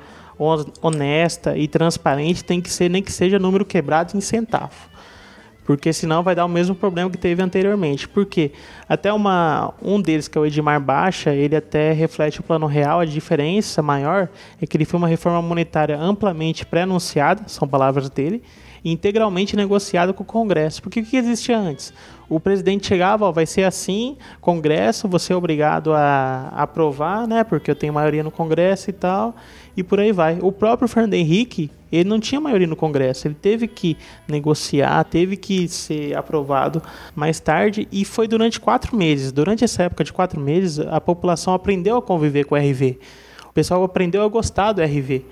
honesta 0.82 1.58
e 1.58 1.68
transparente, 1.68 2.44
tem 2.44 2.62
que 2.62 2.70
ser 2.70 2.90
nem 2.90 3.04
que 3.04 3.12
seja 3.12 3.38
número 3.38 3.66
quebrado 3.66 4.18
em 4.18 4.22
centavo 4.22 4.93
porque 5.66 5.94
senão 5.94 6.22
vai 6.24 6.36
dar 6.36 6.46
o 6.46 6.50
mesmo 6.50 6.76
problema 6.76 7.10
que 7.10 7.18
teve 7.18 7.42
anteriormente. 7.42 8.08
Porque 8.08 8.52
até 8.88 9.12
uma, 9.14 9.74
um 9.82 10.02
deles, 10.02 10.28
que 10.28 10.38
é 10.38 10.42
o 10.42 10.46
Edmar 10.46 10.80
Baixa, 10.82 11.34
ele 11.34 11.56
até 11.56 11.92
reflete 11.92 12.40
o 12.40 12.44
plano 12.44 12.66
real. 12.66 13.00
A 13.00 13.06
diferença 13.06 13.82
maior 13.82 14.30
é 14.62 14.66
que 14.66 14.76
ele 14.76 14.86
foi 14.86 14.98
uma 14.98 15.08
reforma 15.08 15.42
monetária 15.42 15.98
amplamente 15.98 16.66
pré-anunciada, 16.66 17.44
são 17.48 17.68
palavras 17.68 18.10
dele, 18.10 18.44
e 18.84 18.92
integralmente 18.92 19.56
negociada 19.56 20.12
com 20.12 20.24
o 20.24 20.26
Congresso. 20.26 20.82
Porque 20.82 21.00
o 21.00 21.06
que 21.06 21.16
existia 21.16 21.58
antes? 21.58 21.94
O 22.36 22.40
presidente 22.40 22.88
chegava, 22.88 23.26
ó, 23.26 23.32
vai 23.32 23.46
ser 23.46 23.64
assim, 23.64 24.18
Congresso, 24.42 25.08
você 25.08 25.34
é 25.34 25.36
obrigado 25.36 25.94
a 25.94 26.50
aprovar, 26.56 27.28
né? 27.28 27.44
Porque 27.44 27.70
eu 27.70 27.76
tenho 27.76 27.94
maioria 27.94 28.24
no 28.24 28.32
Congresso 28.32 28.90
e 28.90 28.94
tal 28.94 29.36
e 29.76 29.84
por 29.84 30.00
aí 30.00 30.12
vai. 30.12 30.40
O 30.42 30.52
próprio 30.52 30.88
Fernando 30.88 31.16
Henrique, 31.16 31.70
ele 31.92 32.08
não 32.10 32.20
tinha 32.20 32.40
maioria 32.40 32.68
no 32.68 32.76
Congresso, 32.76 33.28
ele 33.28 33.36
teve 33.40 33.68
que 33.68 33.98
negociar, 34.28 35.04
teve 35.04 35.36
que 35.36 35.68
ser 35.68 36.16
aprovado 36.16 36.82
mais 37.16 37.40
tarde 37.40 37.88
e 37.92 38.06
foi 38.06 38.28
durante 38.28 38.60
quatro 38.60 38.96
meses. 38.96 39.32
Durante 39.32 39.64
essa 39.64 39.84
época 39.84 40.04
de 40.04 40.14
quatro 40.14 40.40
meses, 40.40 40.80
a 40.80 41.02
população 41.02 41.54
aprendeu 41.54 41.98
a 41.98 42.02
conviver 42.02 42.46
com 42.46 42.56
o 42.56 42.58
RV. 42.58 43.00
O 43.50 43.54
pessoal 43.54 43.84
aprendeu 43.84 44.24
a 44.24 44.28
gostar 44.28 44.72
do 44.72 44.82
RV. 44.82 45.26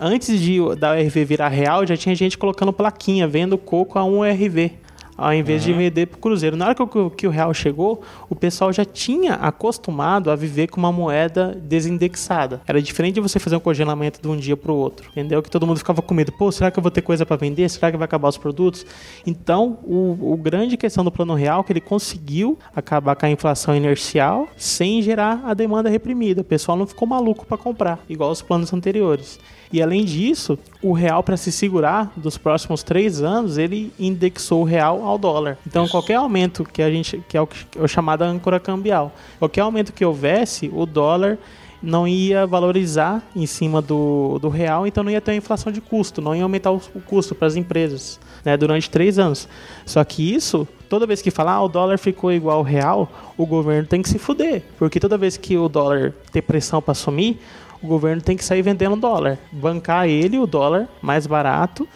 Antes 0.00 0.40
de 0.40 0.58
da 0.76 0.94
RV 0.94 1.24
virar 1.24 1.48
real, 1.48 1.84
já 1.84 1.96
tinha 1.96 2.14
gente 2.14 2.38
colocando 2.38 2.72
plaquinha, 2.72 3.26
vendo 3.26 3.58
coco 3.58 3.98
a 3.98 4.04
um 4.04 4.22
RV 4.22 4.72
ao 5.18 5.34
invés 5.34 5.66
uhum. 5.66 5.72
de 5.72 5.78
vender 5.78 6.06
para 6.06 6.16
o 6.16 6.20
Cruzeiro. 6.20 6.56
Na 6.56 6.66
hora 6.66 6.74
que 6.76 6.82
o, 6.82 7.10
que 7.10 7.26
o 7.26 7.30
real 7.30 7.52
chegou, 7.52 8.02
o 8.30 8.36
pessoal 8.36 8.72
já 8.72 8.84
tinha 8.84 9.34
acostumado 9.34 10.30
a 10.30 10.36
viver 10.36 10.68
com 10.68 10.78
uma 10.78 10.92
moeda 10.92 11.60
desindexada. 11.60 12.60
Era 12.68 12.80
diferente 12.80 13.16
de 13.16 13.20
você 13.20 13.40
fazer 13.40 13.56
um 13.56 13.60
congelamento 13.60 14.22
de 14.22 14.28
um 14.28 14.36
dia 14.36 14.56
para 14.56 14.70
o 14.70 14.76
outro, 14.76 15.10
entendeu? 15.10 15.42
Que 15.42 15.50
todo 15.50 15.66
mundo 15.66 15.78
ficava 15.78 16.00
com 16.00 16.14
medo. 16.14 16.30
Pô, 16.30 16.52
será 16.52 16.70
que 16.70 16.78
eu 16.78 16.82
vou 16.82 16.90
ter 16.90 17.02
coisa 17.02 17.26
para 17.26 17.36
vender? 17.36 17.68
Será 17.68 17.90
que 17.90 17.96
vai 17.96 18.04
acabar 18.04 18.28
os 18.28 18.38
produtos? 18.38 18.86
Então, 19.26 19.78
o, 19.82 20.32
o 20.32 20.36
grande 20.36 20.76
questão 20.76 21.02
do 21.02 21.10
plano 21.10 21.34
real 21.34 21.60
é 21.60 21.64
que 21.64 21.72
ele 21.72 21.80
conseguiu 21.80 22.56
acabar 22.74 23.16
com 23.16 23.26
a 23.26 23.30
inflação 23.30 23.74
inercial 23.74 24.48
sem 24.56 25.02
gerar 25.02 25.42
a 25.44 25.52
demanda 25.52 25.90
reprimida. 25.90 26.42
O 26.42 26.44
pessoal 26.44 26.78
não 26.78 26.86
ficou 26.86 27.08
maluco 27.08 27.44
para 27.44 27.58
comprar, 27.58 27.98
igual 28.08 28.30
os 28.30 28.40
planos 28.40 28.72
anteriores. 28.72 29.40
E 29.72 29.82
além 29.82 30.04
disso, 30.04 30.58
o 30.82 30.92
real 30.92 31.22
para 31.22 31.36
se 31.36 31.52
segurar 31.52 32.10
dos 32.16 32.38
próximos 32.38 32.82
três 32.82 33.20
anos, 33.20 33.58
ele 33.58 33.92
indexou 33.98 34.62
o 34.62 34.64
real 34.64 35.04
ao 35.04 35.18
dólar. 35.18 35.58
Então, 35.66 35.84
Isso. 35.84 35.92
qualquer 35.92 36.14
aumento 36.14 36.64
que 36.64 36.82
a 36.82 36.90
gente, 36.90 37.22
que 37.28 37.36
é 37.36 37.42
o, 37.42 37.48
é 37.76 37.82
o 37.82 37.88
chamado 37.88 38.22
âncora 38.22 38.58
cambial, 38.58 39.12
qualquer 39.38 39.60
aumento 39.60 39.92
que 39.92 40.04
houvesse, 40.04 40.70
o 40.72 40.86
dólar 40.86 41.38
não 41.82 42.08
ia 42.08 42.46
valorizar 42.46 43.22
em 43.36 43.46
cima 43.46 43.80
do, 43.80 44.38
do 44.40 44.48
real, 44.48 44.86
então 44.86 45.04
não 45.04 45.10
ia 45.10 45.20
ter 45.20 45.30
uma 45.32 45.36
inflação 45.36 45.70
de 45.70 45.80
custo, 45.80 46.20
não 46.20 46.34
ia 46.34 46.42
aumentar 46.42 46.72
o, 46.72 46.80
o 46.94 47.00
custo 47.00 47.34
para 47.34 47.46
as 47.46 47.54
empresas 47.54 48.18
né, 48.44 48.56
durante 48.56 48.90
três 48.90 49.18
anos. 49.18 49.48
Só 49.86 50.02
que 50.02 50.34
isso, 50.34 50.66
toda 50.88 51.06
vez 51.06 51.22
que 51.22 51.30
falar 51.30 51.52
ah, 51.52 51.62
o 51.62 51.68
dólar 51.68 51.98
ficou 51.98 52.32
igual 52.32 52.58
ao 52.58 52.62
real, 52.62 53.08
o 53.36 53.46
governo 53.46 53.86
tem 53.86 54.02
que 54.02 54.08
se 54.08 54.18
fuder, 54.18 54.62
porque 54.76 54.98
toda 54.98 55.16
vez 55.16 55.36
que 55.36 55.56
o 55.56 55.68
dólar 55.68 56.12
ter 56.32 56.42
pressão 56.42 56.82
para 56.82 56.94
sumir, 56.94 57.38
o 57.82 57.86
governo 57.86 58.22
tem 58.22 58.36
que 58.36 58.44
sair 58.44 58.62
vendendo 58.62 58.96
dólar, 58.96 59.38
bancar 59.52 60.08
ele 60.08 60.38
o 60.38 60.46
dólar 60.46 60.88
mais 61.00 61.26
barato 61.26 61.88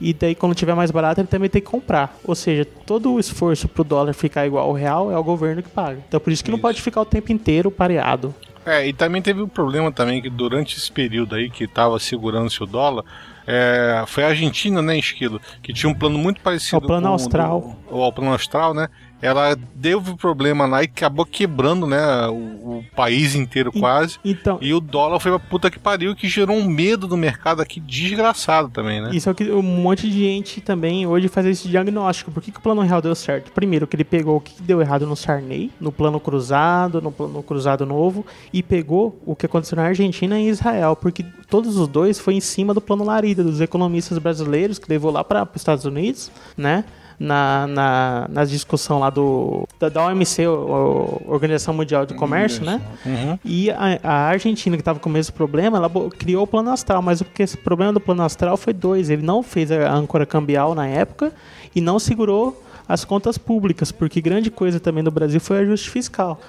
e 0.00 0.14
daí 0.14 0.34
quando 0.34 0.54
tiver 0.54 0.74
mais 0.74 0.90
barato 0.90 1.20
ele 1.20 1.28
também 1.28 1.50
tem 1.50 1.60
que 1.60 1.68
comprar. 1.68 2.16
Ou 2.24 2.34
seja, 2.34 2.64
todo 2.64 3.12
o 3.12 3.20
esforço 3.20 3.68
para 3.68 3.82
o 3.82 3.84
dólar 3.84 4.14
ficar 4.14 4.46
igual 4.46 4.66
ao 4.66 4.72
real 4.72 5.12
é 5.12 5.18
o 5.18 5.22
governo 5.22 5.62
que 5.62 5.68
paga. 5.68 6.00
Então 6.08 6.18
por 6.18 6.32
isso 6.32 6.42
que 6.42 6.50
isso. 6.50 6.56
não 6.56 6.62
pode 6.62 6.80
ficar 6.80 7.00
o 7.00 7.04
tempo 7.04 7.32
inteiro 7.32 7.70
pareado. 7.70 8.34
É, 8.64 8.86
e 8.86 8.92
também 8.92 9.22
teve 9.22 9.42
um 9.42 9.48
problema 9.48 9.90
também 9.90 10.20
que 10.20 10.28
durante 10.28 10.76
esse 10.76 10.92
período 10.92 11.34
aí 11.34 11.48
que 11.48 11.64
estava 11.64 11.98
segurando-se 11.98 12.62
o 12.62 12.66
dólar, 12.66 13.04
é, 13.46 14.04
foi 14.06 14.22
a 14.22 14.28
Argentina, 14.28 14.82
né, 14.82 14.98
Esquilo, 14.98 15.40
que 15.62 15.72
tinha 15.72 15.90
um 15.90 15.94
plano 15.94 16.18
muito 16.18 16.40
parecido 16.40 16.76
o 16.76 16.80
plano 16.80 17.06
com 17.06 17.12
austral. 17.12 17.76
o, 17.90 18.00
o 18.00 18.12
plano 18.12 18.32
austral, 18.32 18.74
né? 18.74 18.88
Ela 19.22 19.56
deu 19.74 20.00
problema 20.16 20.66
lá 20.66 20.82
e 20.82 20.86
acabou 20.86 21.26
quebrando, 21.26 21.86
né, 21.86 22.26
o, 22.28 22.78
o 22.78 22.84
país 22.94 23.34
inteiro 23.34 23.72
quase. 23.72 24.18
Então, 24.24 24.58
e 24.60 24.72
o 24.72 24.80
dólar 24.80 25.20
foi 25.20 25.30
pra 25.30 25.38
puta 25.38 25.70
que 25.70 25.78
pariu, 25.78 26.14
que 26.14 26.28
gerou 26.28 26.56
um 26.56 26.64
medo 26.64 27.06
no 27.06 27.16
mercado 27.16 27.60
aqui 27.60 27.80
desgraçado 27.80 28.68
também, 28.68 29.00
né? 29.00 29.10
Isso 29.12 29.28
é 29.28 29.32
o 29.32 29.34
que 29.34 29.50
um 29.50 29.62
monte 29.62 30.08
de 30.08 30.18
gente 30.18 30.60
também 30.60 31.06
hoje 31.06 31.28
faz 31.28 31.46
esse 31.46 31.68
diagnóstico. 31.68 32.30
Por 32.30 32.42
que, 32.42 32.50
que 32.50 32.58
o 32.58 32.62
plano 32.62 32.82
real 32.82 33.02
deu 33.02 33.14
certo? 33.14 33.52
Primeiro, 33.52 33.86
que 33.86 33.96
ele 33.96 34.04
pegou 34.04 34.36
o 34.36 34.40
que 34.40 34.60
deu 34.62 34.80
errado 34.80 35.06
no 35.06 35.16
Sarney, 35.16 35.70
no 35.80 35.92
plano 35.92 36.18
cruzado, 36.18 37.00
no 37.00 37.12
plano 37.12 37.42
cruzado 37.42 37.84
novo, 37.84 38.24
e 38.52 38.62
pegou 38.62 39.20
o 39.26 39.36
que 39.36 39.46
aconteceu 39.46 39.76
na 39.76 39.84
Argentina 39.84 40.38
e 40.40 40.48
Israel, 40.48 40.96
porque 40.96 41.24
todos 41.48 41.76
os 41.76 41.88
dois 41.88 42.18
foi 42.18 42.34
em 42.34 42.40
cima 42.40 42.72
do 42.72 42.80
plano 42.80 43.04
Larida, 43.04 43.42
dos 43.42 43.60
economistas 43.60 44.18
brasileiros, 44.18 44.78
que 44.78 44.88
levou 44.88 45.10
lá 45.10 45.24
para 45.24 45.42
os 45.42 45.56
Estados 45.56 45.84
Unidos, 45.84 46.30
né? 46.56 46.84
Na, 47.20 47.66
na, 47.66 48.26
na 48.30 48.44
discussão 48.46 48.98
lá 48.98 49.10
do 49.10 49.68
da, 49.78 49.90
da 49.90 50.06
OMC, 50.06 50.46
o, 50.46 51.20
Organização 51.26 51.74
Mundial 51.74 52.06
do 52.06 52.14
Comércio, 52.14 52.64
né? 52.64 52.80
Uhum. 53.04 53.38
E 53.44 53.70
a, 53.70 54.00
a 54.02 54.14
Argentina, 54.28 54.74
que 54.74 54.80
estava 54.80 54.98
com 54.98 55.10
o 55.10 55.12
mesmo 55.12 55.34
problema, 55.34 55.76
ela 55.76 55.90
criou 56.10 56.44
o 56.44 56.46
plano 56.46 56.70
astral, 56.70 57.02
mas 57.02 57.20
o 57.20 57.24
que 57.26 57.42
esse 57.42 57.58
problema 57.58 57.92
do 57.92 58.00
plano 58.00 58.22
astral 58.22 58.56
foi 58.56 58.72
dois. 58.72 59.10
Ele 59.10 59.20
não 59.20 59.42
fez 59.42 59.70
a 59.70 59.92
âncora 59.92 60.24
cambial 60.24 60.74
na 60.74 60.86
época 60.86 61.30
e 61.76 61.80
não 61.82 61.98
segurou 61.98 62.64
as 62.88 63.04
contas 63.04 63.36
públicas, 63.36 63.92
porque 63.92 64.20
grande 64.22 64.50
coisa 64.50 64.80
também 64.80 65.04
no 65.04 65.10
Brasil 65.10 65.40
foi 65.40 65.58
o 65.58 65.60
ajuste 65.60 65.90
fiscal. 65.90 66.40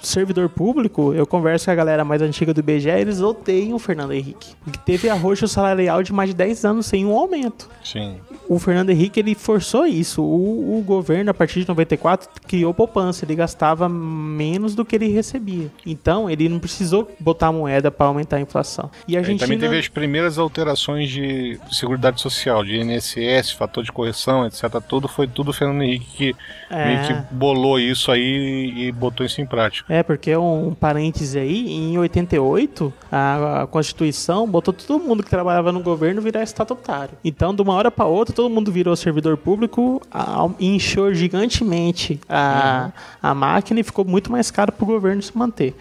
Servidor 0.00 0.48
público, 0.48 1.12
eu 1.12 1.26
converso 1.26 1.66
com 1.66 1.72
a 1.72 1.74
galera 1.74 2.04
mais 2.04 2.22
antiga 2.22 2.54
do 2.54 2.60
IBGE, 2.60 2.88
eles 2.88 3.20
odeiam 3.20 3.74
o 3.74 3.78
Fernando 3.78 4.12
Henrique. 4.12 4.54
Porque 4.64 4.78
teve 4.78 5.10
arroxo 5.10 5.46
salarial 5.46 6.02
de 6.02 6.10
mais 6.10 6.30
de 6.30 6.36
10 6.36 6.64
anos 6.64 6.86
sem 6.86 7.04
um 7.04 7.12
aumento 7.12 7.68
Sim. 7.84 8.16
O 8.50 8.58
Fernando 8.58 8.90
Henrique 8.90 9.20
ele 9.20 9.36
forçou 9.36 9.86
isso. 9.86 10.20
O, 10.20 10.76
o 10.80 10.82
governo, 10.82 11.30
a 11.30 11.34
partir 11.34 11.60
de 11.60 11.68
94, 11.68 12.28
criou 12.48 12.74
poupança. 12.74 13.24
Ele 13.24 13.36
gastava 13.36 13.88
menos 13.88 14.74
do 14.74 14.84
que 14.84 14.96
ele 14.96 15.06
recebia. 15.06 15.70
Então, 15.86 16.28
ele 16.28 16.48
não 16.48 16.58
precisou 16.58 17.08
botar 17.20 17.52
moeda 17.52 17.92
para 17.92 18.06
aumentar 18.06 18.38
a 18.38 18.40
inflação. 18.40 18.90
E 19.06 19.16
a 19.16 19.20
Argentina. 19.20 19.46
também 19.46 19.58
teve 19.60 19.78
as 19.78 19.86
primeiras 19.86 20.36
alterações 20.36 21.08
de 21.08 21.60
Seguridade 21.70 22.20
Social, 22.20 22.64
de 22.64 22.76
INSS, 22.76 23.52
fator 23.52 23.84
de 23.84 23.92
correção, 23.92 24.44
etc. 24.44 24.64
Tudo 24.86 25.06
foi 25.06 25.28
tudo 25.28 25.50
o 25.50 25.52
Fernando 25.52 25.82
Henrique 25.82 26.10
que 26.16 26.34
É. 26.68 27.06
que 27.06 27.34
bolou 27.34 27.78
isso 27.78 28.10
aí 28.10 28.72
e 28.76 28.90
botou 28.90 29.24
isso 29.24 29.40
em 29.40 29.46
prática. 29.46 29.94
É, 29.94 30.02
porque 30.02 30.36
um 30.36 30.74
parêntese 30.74 31.38
aí, 31.38 31.70
em 31.72 31.96
88, 31.96 32.92
a, 33.12 33.62
a 33.62 33.66
Constituição 33.68 34.44
botou 34.48 34.74
todo 34.74 34.98
mundo 34.98 35.22
que 35.22 35.30
trabalhava 35.30 35.70
no 35.70 35.78
governo 35.80 36.20
virar 36.20 36.42
estatutário. 36.42 37.14
Então, 37.24 37.54
de 37.54 37.62
uma 37.62 37.74
hora 37.74 37.92
para 37.92 38.06
outra, 38.06 38.39
todo 38.40 38.48
mundo 38.48 38.72
virou 38.72 38.96
servidor 38.96 39.36
público, 39.36 40.00
a, 40.10 40.48
inchou 40.58 41.12
gigantemente 41.12 42.18
a, 42.26 42.90
a 43.22 43.34
máquina 43.34 43.80
e 43.80 43.82
ficou 43.82 44.02
muito 44.02 44.32
mais 44.32 44.50
caro 44.50 44.72
para 44.72 44.82
o 44.82 44.86
governo 44.86 45.20
se 45.20 45.36
manter. 45.36 45.76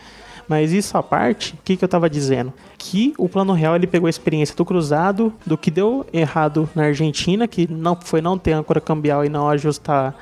Mas 0.45 0.73
isso 0.73 0.97
à 0.97 1.01
parte, 1.01 1.53
o 1.53 1.57
que, 1.63 1.77
que 1.77 1.85
eu 1.85 1.87
estava 1.87 2.09
dizendo? 2.09 2.51
Que 2.77 3.13
o 3.17 3.29
Plano 3.29 3.53
Real 3.53 3.77
ele 3.77 3.87
pegou 3.87 4.07
a 4.07 4.09
experiência 4.09 4.53
do 4.57 4.65
cruzado, 4.65 5.33
do 5.45 5.57
que 5.57 5.71
deu 5.71 6.05
errado 6.11 6.69
na 6.75 6.83
Argentina, 6.83 7.47
que 7.47 7.65
não 7.71 7.95
foi 7.95 8.19
não 8.19 8.37
ter 8.37 8.51
âncora 8.51 8.81
cambial 8.81 9.23
e 9.23 9.29
não 9.29 9.47
ajustar 9.47 10.13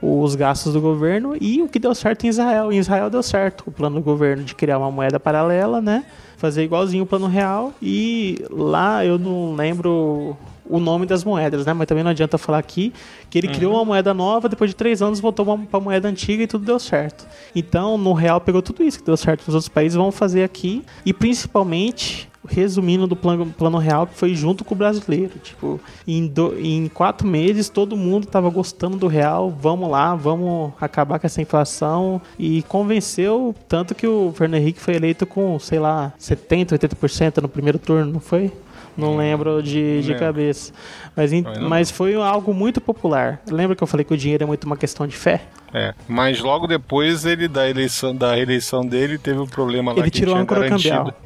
os 0.00 0.36
gastos 0.36 0.74
do 0.74 0.80
governo 0.80 1.36
e 1.40 1.62
o 1.62 1.68
que 1.68 1.80
deu 1.80 1.96
certo 1.96 2.26
em 2.26 2.28
Israel. 2.28 2.70
Em 2.70 2.78
Israel 2.78 3.10
deu 3.10 3.24
certo 3.24 3.64
o 3.66 3.72
plano 3.72 3.96
do 3.96 4.02
governo 4.02 4.44
de 4.44 4.54
criar 4.54 4.78
uma 4.78 4.90
moeda 4.90 5.18
paralela, 5.18 5.80
né? 5.80 6.04
Fazer 6.36 6.62
igualzinho 6.62 7.02
o 7.02 7.06
plano 7.06 7.26
real. 7.26 7.72
E 7.82 8.44
lá 8.50 9.04
eu 9.04 9.18
não 9.18 9.56
lembro 9.56 10.36
o 10.72 10.80
nome 10.80 11.06
das 11.06 11.22
moedas, 11.24 11.66
né? 11.66 11.72
Mas 11.72 11.86
também 11.86 12.02
não 12.02 12.10
adianta 12.10 12.36
falar 12.38 12.58
aqui 12.58 12.92
que 13.30 13.38
ele 13.38 13.48
criou 13.48 13.74
uma 13.74 13.84
moeda 13.84 14.12
nova, 14.14 14.48
depois 14.48 14.70
de 14.70 14.76
três 14.76 15.02
anos 15.02 15.20
voltou 15.20 15.44
para 15.44 15.78
a 15.78 15.80
moeda 15.80 16.08
antiga 16.08 16.42
e 16.42 16.46
tudo 16.46 16.64
deu 16.64 16.78
certo. 16.78 17.26
Então, 17.54 17.96
no 17.98 18.12
real 18.12 18.40
pegou 18.40 18.62
tudo 18.62 18.82
isso 18.82 18.98
que 18.98 19.04
deu 19.04 19.16
certo 19.16 19.40
nos 19.46 19.54
outros 19.54 19.68
países, 19.68 19.96
vamos 19.96 20.16
fazer 20.16 20.42
aqui. 20.44 20.84
E 21.04 21.12
principalmente 21.12 22.28
resumindo 22.48 23.06
do 23.06 23.14
plano, 23.14 23.46
plano 23.56 23.78
real 23.78 24.04
que 24.04 24.14
foi 24.16 24.34
junto 24.34 24.64
com 24.64 24.74
o 24.74 24.78
brasileiro. 24.78 25.32
Tipo, 25.40 25.78
em, 26.06 26.26
do- 26.26 26.58
em 26.58 26.88
quatro 26.88 27.26
meses 27.26 27.68
todo 27.68 27.96
mundo 27.96 28.26
tava 28.26 28.50
gostando 28.50 28.96
do 28.96 29.06
real. 29.06 29.48
Vamos 29.48 29.88
lá, 29.88 30.16
vamos 30.16 30.72
acabar 30.80 31.20
com 31.20 31.26
essa 31.26 31.40
inflação. 31.40 32.20
E 32.36 32.62
convenceu 32.64 33.54
tanto 33.68 33.94
que 33.94 34.06
o 34.08 34.32
Fernando 34.34 34.60
Henrique 34.60 34.80
foi 34.80 34.96
eleito 34.96 35.24
com, 35.24 35.56
sei 35.60 35.78
lá, 35.78 36.12
70, 36.18 36.76
80% 36.76 37.40
no 37.42 37.48
primeiro 37.48 37.78
turno, 37.78 38.12
não 38.12 38.20
foi? 38.20 38.50
Não 38.96 39.16
lembro 39.16 39.62
de, 39.62 40.02
de 40.02 40.08
lembro. 40.08 40.18
cabeça. 40.18 40.72
Mas, 41.16 41.32
não. 41.32 41.68
mas 41.68 41.90
foi 41.90 42.14
algo 42.14 42.52
muito 42.52 42.80
popular. 42.80 43.40
Lembra 43.50 43.74
que 43.76 43.82
eu 43.82 43.86
falei 43.86 44.04
que 44.04 44.12
o 44.12 44.16
dinheiro 44.16 44.44
é 44.44 44.46
muito 44.46 44.64
uma 44.64 44.76
questão 44.76 45.06
de 45.06 45.16
fé? 45.16 45.42
É, 45.74 45.94
mas 46.06 46.40
logo 46.40 46.66
depois 46.66 47.24
ele 47.24 47.48
da 47.48 47.68
eleição 47.68 48.14
da 48.14 48.34
reeleição 48.34 48.84
dele 48.84 49.16
teve 49.16 49.38
um 49.38 49.46
problema 49.46 49.92
lá 49.92 50.00
Ele 50.00 50.10
que 50.10 50.18
tirou 50.18 50.34
a 50.34 50.36
tinha 50.36 50.42
âncora 50.42 50.60
garantido. 50.68 50.94
cambial. 50.96 51.16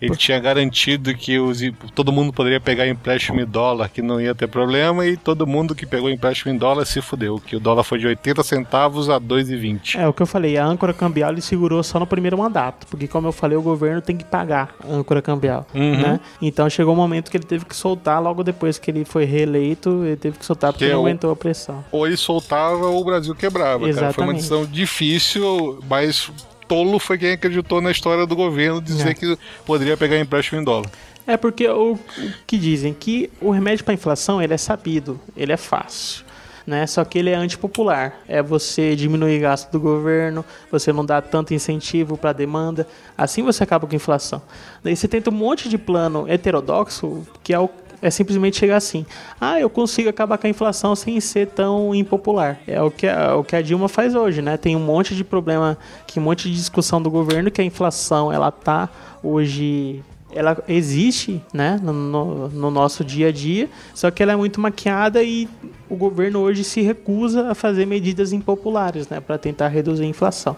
Ele 0.00 0.16
tinha 0.16 0.38
garantido 0.40 1.14
que 1.14 1.38
os, 1.38 1.60
todo 1.94 2.12
mundo 2.12 2.32
poderia 2.32 2.60
pegar 2.60 2.86
empréstimo 2.88 3.40
em 3.40 3.46
dólar, 3.46 3.88
que 3.88 4.00
não 4.02 4.20
ia 4.20 4.34
ter 4.34 4.46
problema, 4.48 5.06
e 5.06 5.16
todo 5.16 5.46
mundo 5.46 5.74
que 5.74 5.84
pegou 5.86 6.08
empréstimo 6.10 6.52
em 6.52 6.56
dólar 6.56 6.84
se 6.86 7.00
fudeu, 7.00 7.38
que 7.38 7.56
o 7.56 7.60
dólar 7.60 7.82
foi 7.84 7.98
de 7.98 8.06
80 8.06 8.42
centavos 8.42 9.08
a 9.10 9.18
2,20. 9.20 9.96
É 9.98 10.06
o 10.08 10.12
que 10.12 10.22
eu 10.22 10.26
falei, 10.26 10.56
a 10.56 10.64
âncora 10.64 10.92
cambial 10.92 11.30
ele 11.32 11.40
segurou 11.40 11.82
só 11.82 11.98
no 11.98 12.06
primeiro 12.06 12.38
mandato, 12.38 12.86
porque 12.86 13.06
como 13.08 13.28
eu 13.28 13.32
falei, 13.32 13.56
o 13.56 13.62
governo 13.62 14.00
tem 14.00 14.16
que 14.16 14.24
pagar 14.24 14.74
a 14.82 14.92
âncora 14.92 15.20
cambial, 15.22 15.66
Uhum. 15.74 15.96
né? 16.00 16.20
Então 16.40 16.68
chegou 16.70 16.94
um 16.94 16.96
momento 16.96 17.30
que 17.30 17.36
ele 17.36 17.44
teve 17.44 17.64
que 17.64 17.74
soltar 17.76 18.22
logo 18.22 18.42
depois 18.44 18.78
que 18.78 18.90
ele 18.90 19.04
foi 19.04 19.24
reeleito, 19.24 20.04
ele 20.04 20.16
teve 20.16 20.38
que 20.38 20.44
soltar 20.44 20.72
porque 20.72 20.84
Que 20.86 20.90
é 20.90 20.94
não 20.94 21.02
o- 21.02 21.06
aguentou 21.06 21.30
a 21.30 21.36
pressão. 21.36 21.84
Ou 21.92 22.06
ele 22.06 22.16
soltava 22.16 22.86
ou 22.86 23.00
o 23.00 23.04
Brasil 23.04 23.34
quebrava, 23.34 23.80
cara. 23.80 23.92
Foi 23.92 24.02
uma 24.02 24.08
Exatamente. 24.08 24.36
decisão 24.36 24.64
difícil, 24.66 25.78
mas 25.88 26.30
tolo 26.68 26.98
foi 26.98 27.18
quem 27.18 27.32
acreditou 27.32 27.80
na 27.80 27.90
história 27.90 28.26
do 28.26 28.36
governo 28.36 28.80
dizer 28.80 29.08
É. 29.10 29.14
que 29.14 29.38
poderia 29.64 29.96
pegar 29.96 30.18
empréstimo 30.20 30.60
em 30.60 30.64
dólar. 30.64 30.90
É 31.26 31.36
porque 31.36 31.66
o, 31.68 31.92
o 31.94 31.98
que 32.46 32.56
dizem 32.56 32.94
que 32.94 33.30
o 33.40 33.50
remédio 33.50 33.84
para 33.84 33.94
inflação 33.94 34.40
ele 34.40 34.54
é 34.54 34.56
sabido, 34.56 35.20
ele 35.36 35.52
é 35.52 35.56
fácil. 35.56 36.24
Né? 36.66 36.86
Só 36.86 37.02
que 37.02 37.18
ele 37.18 37.30
é 37.30 37.34
antipopular. 37.34 38.14
É 38.28 38.42
você 38.42 38.94
diminuir 38.94 39.38
gasto 39.40 39.70
do 39.70 39.80
governo, 39.80 40.44
você 40.70 40.92
não 40.92 41.04
dá 41.04 41.22
tanto 41.22 41.54
incentivo 41.54 42.16
para 42.18 42.30
a 42.30 42.32
demanda. 42.34 42.86
Assim 43.16 43.42
você 43.42 43.62
acaba 43.62 43.86
com 43.86 43.94
a 43.94 43.96
inflação. 43.96 44.42
Daí 44.84 44.94
você 44.94 45.08
tenta 45.08 45.30
um 45.30 45.32
monte 45.32 45.66
de 45.68 45.78
plano 45.78 46.26
heterodoxo, 46.28 47.26
que 47.42 47.54
é, 47.54 47.58
o, 47.58 47.70
é 48.00 48.10
simplesmente 48.10 48.56
chegar 48.56 48.76
assim: 48.76 49.04
ah, 49.40 49.58
eu 49.60 49.68
consigo 49.70 50.08
acabar 50.08 50.38
com 50.38 50.46
a 50.46 50.50
inflação 50.50 50.94
sem 50.96 51.20
ser 51.20 51.48
tão 51.48 51.94
impopular. 51.94 52.58
É 52.66 52.80
o 52.82 52.90
que 52.90 53.06
a, 53.06 53.34
o 53.36 53.44
que 53.44 53.54
a 53.56 53.62
Dilma 53.62 53.88
faz 53.88 54.14
hoje, 54.14 54.40
né? 54.42 54.56
Tem 54.56 54.76
um 54.76 54.80
monte 54.80 55.14
de 55.14 55.24
problema, 55.24 55.76
que 56.06 56.18
um 56.18 56.22
monte 56.22 56.48
de 56.48 56.54
discussão 56.56 57.00
do 57.02 57.10
governo 57.10 57.50
que 57.50 57.60
a 57.60 57.64
inflação 57.64 58.32
ela 58.32 58.50
tá 58.50 58.88
hoje 59.22 60.02
ela 60.30 60.62
existe 60.68 61.42
né, 61.54 61.80
no, 61.82 61.90
no- 61.92 62.48
no 62.50 62.70
nosso 62.70 63.02
dia 63.02 63.28
a 63.28 63.32
dia, 63.32 63.68
só 63.94 64.10
que 64.10 64.22
ela 64.22 64.32
é 64.32 64.36
muito 64.36 64.60
maquiada 64.60 65.22
e 65.22 65.48
o 65.88 65.96
governo 65.96 66.40
hoje 66.40 66.62
se 66.64 66.82
recusa 66.82 67.50
a 67.50 67.54
fazer 67.54 67.86
medidas 67.86 68.30
impopulares 68.30 69.08
né, 69.08 69.20
para 69.20 69.38
tentar 69.38 69.68
reduzir 69.68 70.04
a 70.04 70.06
inflação. 70.06 70.54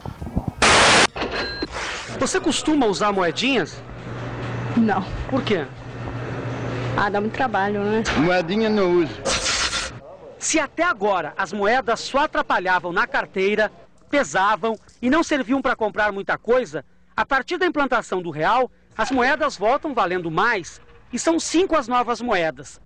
Você 2.18 2.40
costuma 2.40 2.86
usar 2.86 3.12
moedinhas? 3.12 3.80
Não. 4.76 5.04
Por 5.28 5.42
quê? 5.42 5.64
Ah, 6.96 7.08
dá 7.08 7.20
muito 7.20 7.34
trabalho, 7.34 7.82
né? 7.82 8.02
Moedinha 8.18 8.68
não 8.68 9.02
uso. 9.02 9.12
Se 10.38 10.58
até 10.58 10.82
agora 10.82 11.32
as 11.36 11.52
moedas 11.52 12.00
só 12.00 12.20
atrapalhavam 12.20 12.92
na 12.92 13.06
carteira, 13.06 13.70
pesavam 14.10 14.76
e 15.00 15.08
não 15.08 15.22
serviam 15.22 15.62
para 15.62 15.76
comprar 15.76 16.12
muita 16.12 16.36
coisa, 16.36 16.84
a 17.16 17.24
partir 17.24 17.58
da 17.58 17.66
implantação 17.66 18.20
do 18.20 18.30
real, 18.30 18.70
as 18.96 19.10
moedas 19.10 19.56
voltam 19.56 19.94
valendo 19.94 20.30
mais 20.30 20.80
e 21.12 21.18
são 21.18 21.38
cinco 21.38 21.76
as 21.76 21.88
novas 21.88 22.20
moedas. 22.20 22.80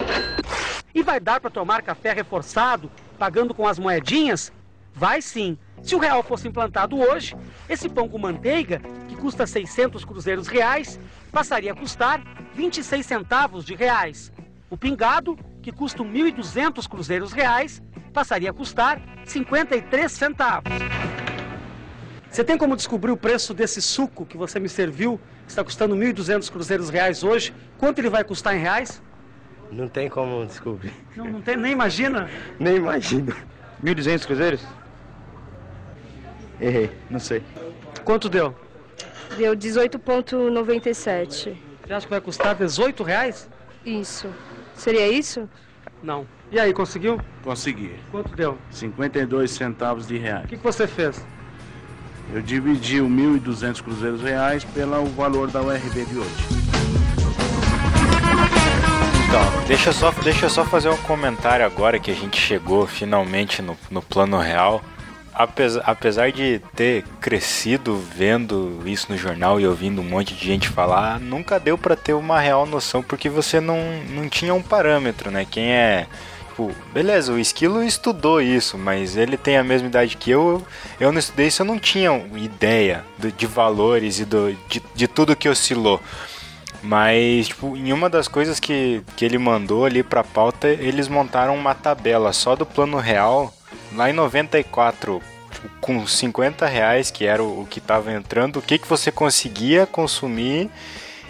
E 0.94 1.02
vai 1.02 1.18
dar 1.18 1.40
para 1.40 1.50
tomar 1.50 1.82
café 1.82 2.12
reforçado, 2.12 2.90
pagando 3.18 3.54
com 3.54 3.66
as 3.66 3.78
moedinhas? 3.78 4.52
Vai 4.94 5.20
sim. 5.20 5.58
Se 5.82 5.94
o 5.94 5.98
real 5.98 6.22
fosse 6.22 6.46
implantado 6.46 6.98
hoje, 6.98 7.36
esse 7.68 7.88
pão 7.88 8.08
com 8.08 8.18
manteiga, 8.18 8.80
que 9.08 9.16
custa 9.16 9.46
600 9.46 10.04
cruzeiros 10.04 10.46
reais, 10.46 11.00
passaria 11.34 11.72
a 11.72 11.74
custar 11.74 12.22
26 12.54 13.04
centavos 13.04 13.64
de 13.64 13.74
reais. 13.74 14.32
O 14.70 14.76
pingado, 14.76 15.36
que 15.60 15.72
custa 15.72 16.04
1.200 16.04 16.88
cruzeiros 16.88 17.32
reais, 17.32 17.82
passaria 18.12 18.50
a 18.50 18.52
custar 18.52 19.02
53 19.24 20.12
centavos. 20.12 20.72
Você 22.30 22.44
tem 22.44 22.56
como 22.56 22.76
descobrir 22.76 23.10
o 23.10 23.16
preço 23.16 23.52
desse 23.52 23.82
suco 23.82 24.24
que 24.24 24.36
você 24.36 24.60
me 24.60 24.68
serviu, 24.68 25.20
que 25.44 25.50
está 25.50 25.64
custando 25.64 25.96
1.200 25.96 26.50
cruzeiros 26.50 26.88
reais 26.88 27.24
hoje? 27.24 27.52
Quanto 27.78 27.98
ele 27.98 28.08
vai 28.08 28.22
custar 28.22 28.54
em 28.56 28.60
reais? 28.60 29.02
Não 29.72 29.88
tem 29.88 30.08
como 30.08 30.46
descobrir. 30.46 30.92
Não, 31.16 31.24
não 31.24 31.42
tem, 31.42 31.56
nem 31.56 31.72
imagina. 31.72 32.30
Nem 32.60 32.76
imagino. 32.76 33.34
1.200 33.82 34.24
cruzeiros? 34.24 34.64
Errei, 36.60 36.90
não 37.10 37.18
sei. 37.18 37.42
Quanto 38.04 38.28
deu? 38.28 38.54
Deu 39.36 39.56
18,97. 39.56 41.56
Você 41.86 41.92
acha 41.92 42.06
que 42.06 42.10
vai 42.10 42.20
custar 42.20 42.54
18 42.54 43.02
reais? 43.02 43.48
Isso. 43.84 44.28
Seria 44.74 45.08
isso? 45.08 45.48
Não. 46.02 46.26
E 46.50 46.60
aí, 46.60 46.72
conseguiu? 46.72 47.20
Consegui. 47.42 47.94
Quanto 48.10 48.34
deu? 48.34 48.56
52 48.70 49.50
centavos 49.50 50.06
de 50.06 50.16
reais. 50.16 50.44
O 50.44 50.48
que, 50.48 50.56
que 50.56 50.62
você 50.62 50.86
fez? 50.86 51.24
Eu 52.32 52.40
dividi 52.40 53.00
o 53.00 53.08
1.200 53.08 53.82
cruzeiros 53.82 54.22
reais 54.22 54.64
pelo 54.64 55.04
valor 55.06 55.50
da 55.50 55.60
URB 55.62 56.04
de 56.04 56.18
hoje. 56.18 56.30
Então, 59.28 59.66
deixa 59.66 59.90
eu 59.90 59.92
só, 59.92 60.10
deixa 60.22 60.46
eu 60.46 60.50
só 60.50 60.64
fazer 60.64 60.88
um 60.88 60.96
comentário 60.98 61.66
agora 61.66 61.98
que 61.98 62.10
a 62.10 62.14
gente 62.14 62.40
chegou 62.40 62.86
finalmente 62.86 63.60
no, 63.60 63.76
no 63.90 64.00
plano 64.00 64.38
real. 64.38 64.82
Apesar, 65.34 65.82
apesar 65.84 66.30
de 66.30 66.60
ter 66.76 67.02
crescido 67.20 67.96
vendo 67.96 68.80
isso 68.86 69.10
no 69.10 69.18
jornal 69.18 69.60
e 69.60 69.66
ouvindo 69.66 70.00
um 70.00 70.04
monte 70.04 70.32
de 70.32 70.46
gente 70.46 70.68
falar, 70.68 71.18
nunca 71.18 71.58
deu 71.58 71.76
para 71.76 71.96
ter 71.96 72.12
uma 72.12 72.38
real 72.38 72.64
noção 72.66 73.02
porque 73.02 73.28
você 73.28 73.60
não, 73.60 73.78
não 74.10 74.28
tinha 74.28 74.54
um 74.54 74.62
parâmetro, 74.62 75.32
né? 75.32 75.44
Quem 75.44 75.72
é 75.72 76.06
tipo, 76.54 76.72
beleza, 76.92 77.32
o 77.32 77.38
Esquilo 77.38 77.82
estudou 77.82 78.40
isso, 78.40 78.78
mas 78.78 79.16
ele 79.16 79.36
tem 79.36 79.56
a 79.56 79.64
mesma 79.64 79.88
idade 79.88 80.16
que 80.16 80.30
eu. 80.30 80.64
Eu 81.00 81.10
não 81.10 81.18
estudei 81.18 81.48
isso, 81.48 81.62
eu 81.62 81.66
não 81.66 81.78
tinha 81.78 82.10
ideia 82.36 83.04
do, 83.18 83.30
de 83.30 83.46
valores 83.46 84.20
e 84.20 84.24
do, 84.24 84.56
de, 84.68 84.80
de 84.94 85.08
tudo 85.08 85.34
que 85.34 85.48
oscilou. 85.48 86.00
Mas, 86.80 87.48
tipo, 87.48 87.76
em 87.76 87.92
uma 87.92 88.08
das 88.08 88.28
coisas 88.28 88.60
que, 88.60 89.02
que 89.16 89.24
ele 89.24 89.38
mandou 89.38 89.84
ali 89.84 90.02
pra 90.02 90.22
pauta, 90.22 90.68
eles 90.68 91.08
montaram 91.08 91.56
uma 91.56 91.74
tabela 91.74 92.32
só 92.32 92.54
do 92.54 92.66
plano 92.66 92.98
real, 92.98 93.52
lá 93.94 94.10
em 94.10 94.12
94, 94.12 95.22
tipo, 95.50 95.68
com 95.80 96.06
50 96.06 96.66
reais, 96.66 97.10
que 97.10 97.24
era 97.24 97.42
o, 97.42 97.66
que 97.68 97.80
tava 97.80 98.12
entrando, 98.12 98.58
o 98.58 98.62
que, 98.62 98.78
que 98.78 98.88
você 98.88 99.10
conseguia 99.10 99.86
consumir 99.86 100.70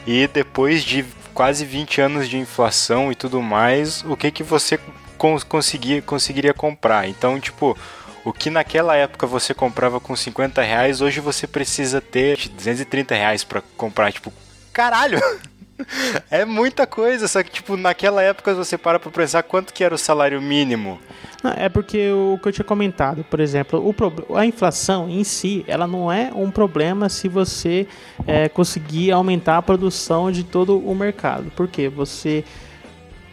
e 0.07 0.27
depois 0.29 0.85
de 0.85 1.05
quase 1.33 1.65
20 1.65 2.01
anos 2.01 2.29
de 2.29 2.39
inflação 2.39 3.11
e 3.11 3.15
tudo 3.15 3.43
mais, 3.43 4.05
o 4.05 4.17
que, 4.17 4.31
que 4.31 4.43
você 4.43 4.79
cons 5.17 5.43
conseguia, 5.43 6.03
conseguiria 6.03 6.55
comprar. 6.55 7.09
Então, 7.09 7.41
tipo, 7.41 7.77
o 8.25 8.33
que 8.33 8.51
naquela 8.51 8.97
época 8.97 9.27
você 9.27 9.53
comprava 9.53 10.01
com 10.01 10.15
50 10.15 10.63
reais, 10.63 11.01
hoje 11.01 11.21
você 11.21 11.47
precisa 11.47 12.01
ter 12.01 12.49
230 12.49 13.15
reais 13.15 13.45
pra 13.45 13.63
comprar. 13.77 14.13
Tipo, 14.13 14.33
caralho! 14.73 15.19
É 16.31 16.45
muita 16.45 16.87
coisa, 16.87 17.27
só 17.27 17.43
que 17.43 17.51
tipo, 17.51 17.77
naquela 17.77 18.23
época 18.23 18.55
você 18.55 18.79
para 18.79 18.99
pra 18.99 19.11
pensar 19.11 19.43
quanto 19.43 19.73
que 19.73 19.83
era 19.83 19.95
o 19.95 19.99
salário 19.99 20.41
mínimo. 20.41 20.99
Não, 21.43 21.53
é 21.53 21.69
porque 21.69 22.11
o 22.11 22.39
que 22.41 22.49
eu 22.49 22.53
tinha 22.53 22.65
comentado, 22.65 23.25
por 23.25 23.41
exemplo, 23.41 23.79
o 23.81 24.37
a 24.37 24.47
inflação 24.47 25.09
em 25.09 25.25
si, 25.25 25.65
ela 25.67 25.87
não 25.87 26.11
é 26.11 26.31
um 26.35 26.51
problema 26.51 27.09
se 27.09 27.29
você 27.29 27.87
é, 28.27 28.49
conseguir 28.49 29.11
aumentar 29.13 29.59
a 29.59 29.63
produção 29.63 30.31
de 30.31 30.45
todo 30.45 30.79
o 30.79 30.95
mercado. 30.95 31.53
Porque 31.57 31.89
você, 31.89 32.45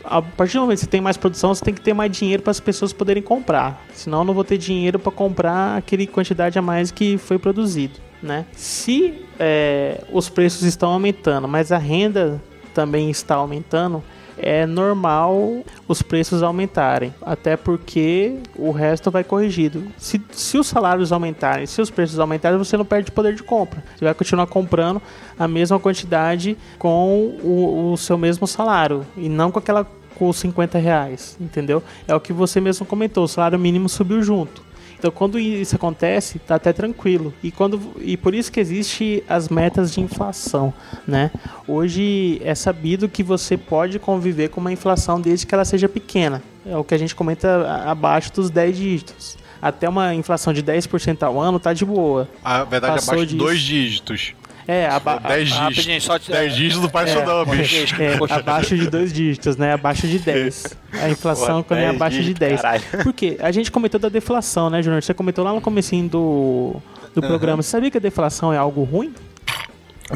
a 0.03 0.22
partir 0.22 0.55
do 0.55 0.61
momento 0.61 0.80
que 0.80 0.85
você 0.85 0.91
tem 0.91 1.01
mais 1.01 1.18
produção, 1.18 1.53
você 1.53 1.63
tem 1.63 1.73
que 1.73 1.81
ter 1.81 1.93
mais 1.93 2.11
dinheiro 2.11 2.43
para 2.43 2.51
as 2.51 2.59
pessoas 2.59 2.91
poderem 2.91 3.23
comprar. 3.23 3.81
Senão 3.93 4.19
eu 4.19 4.26
não 4.26 4.34
vou 4.34 4.43
ter 4.43 4.57
dinheiro 4.57 4.99
para 4.99 5.11
comprar 5.11 5.77
aquele 5.77 6.05
quantidade 6.07 6.57
a 6.59 6.61
mais 6.61 6.91
que 6.91 7.18
foi 7.18 7.39
produzido. 7.39 8.10
Né? 8.22 8.45
Se 8.53 9.26
é, 9.39 10.03
os 10.11 10.30
preços 10.30 10.64
estão 10.64 10.91
aumentando, 10.91 11.48
mas 11.48 11.72
a 11.72 11.77
renda 11.77 12.41
também 12.73 13.10
está 13.10 13.35
aumentando, 13.35 14.03
é 14.38 14.65
normal 14.65 15.64
os 15.88 16.02
preços 16.02 16.41
aumentarem, 16.41 17.14
até 17.22 17.56
porque 17.56 18.39
o 18.56 18.72
resto 18.72 19.11
vai 19.11 19.23
corrigido. 19.23 19.84
Se, 19.98 20.22
se 20.31 20.57
os 20.57 20.68
salários 20.68 21.11
aumentarem, 21.11 21.65
se 21.65 21.81
os 21.81 21.91
preços 21.91 22.19
aumentarem, 22.19 22.57
você 22.57 22.76
não 22.76 22.85
perde 22.85 23.11
poder 23.11 23.35
de 23.35 23.43
compra. 23.43 23.84
Você 23.95 24.03
vai 24.03 24.14
continuar 24.14 24.48
comprando 24.48 25.02
a 25.38 25.48
mesma 25.48 25.80
quantidade 25.80 26.57
com 26.80 27.38
o, 27.43 27.91
o 27.93 27.98
seu 27.98 28.18
mesmo 28.18 28.48
salário 28.48 29.06
e 29.15 29.30
não 29.30 29.52
com 29.52 29.60
aquela 29.60 29.85
com 30.15 30.30
os 30.30 30.38
50 30.38 30.77
reais, 30.77 31.35
entendeu? 31.39 31.81
É 32.07 32.14
o 32.14 32.19
que 32.19 32.31
você 32.31 32.61
mesmo 32.61 32.85
comentou, 32.85 33.23
o 33.23 33.27
salário 33.27 33.57
mínimo 33.57 33.89
subiu 33.89 34.22
junto. 34.22 34.61
Então, 35.02 35.10
quando 35.10 35.40
isso 35.40 35.76
acontece, 35.76 36.38
tá 36.38 36.53
até 36.53 36.72
tranquilo. 36.72 37.34
E 37.41 37.49
quando 37.49 37.82
e 37.99 38.15
por 38.15 38.36
isso 38.36 38.52
que 38.52 38.60
existe 38.60 39.23
as 39.28 39.49
metas 39.49 39.91
de 39.91 39.99
inflação, 39.99 40.72
né? 41.07 41.32
Hoje 41.68 42.40
é 42.44 42.53
sabido 42.53 43.10
que 43.10 43.23
você 43.23 43.57
pode 43.57 43.98
conviver 43.98 44.49
com 44.49 44.61
uma 44.61 44.72
inflação 44.72 45.19
desde 45.19 45.48
que 45.48 45.56
ela 45.56 45.65
seja 45.65 45.90
pequena. 45.90 46.44
É 46.64 46.78
o 46.78 46.84
que 46.84 46.94
a 46.94 46.99
gente 46.99 47.15
comenta 47.15 47.84
abaixo 47.84 48.32
dos 48.32 48.52
10 48.52 48.78
dígitos. 48.78 49.38
Até 49.60 49.90
uma 49.90 50.14
inflação 50.14 50.53
de 50.53 50.61
10% 50.61 51.23
ao 51.23 51.41
ano 51.41 51.60
tá 51.60 51.73
de 51.73 51.84
boa. 51.84 52.30
A 52.44 52.64
verdade, 52.64 52.94
Passou 52.94 53.15
abaixo 53.15 53.30
de 53.32 53.38
dois 53.38 53.60
dígitos. 53.60 54.36
É, 54.67 54.88
aba 54.88 55.17
10 55.19 55.39
dígitos. 55.49 55.59
rapidinho, 55.59 56.01
só- 56.01 56.17
10 56.19 56.55
dígitos 56.55 56.81
do 56.81 56.89
pai 56.89 57.09
é, 57.09 57.25
não, 57.25 57.45
bicho. 57.45 57.95
é, 58.01 58.17
abaixo 58.33 58.75
de 58.77 58.89
dois 58.89 59.11
dígitos, 59.11 59.57
né? 59.57 59.73
Abaixo 59.73 60.07
de 60.07 60.19
10. 60.19 60.77
A 61.01 61.09
inflação 61.09 61.61
Pô, 61.63 61.69
quando 61.69 61.79
é 61.79 61.83
10 61.83 61.95
abaixo 61.95 62.17
de 62.17 62.21
dígitos, 62.23 62.39
10. 62.47 62.61
caralho. 62.61 62.83
Por 63.03 63.13
quê? 63.13 63.38
A 63.41 63.51
gente 63.51 63.71
comentou 63.71 63.99
da 63.99 64.09
deflação, 64.09 64.69
né, 64.69 64.81
Júnior? 64.81 65.01
Você 65.01 65.13
comentou 65.13 65.43
lá 65.43 65.53
no 65.53 65.61
comecinho 65.61 66.07
do, 66.07 66.75
do 67.13 67.19
Aham. 67.21 67.27
programa. 67.27 67.61
Você 67.63 67.69
sabia 67.69 67.89
que 67.91 67.97
a 67.97 68.01
deflação 68.01 68.53
é 68.53 68.57
algo 68.57 68.83
ruim? 68.83 69.13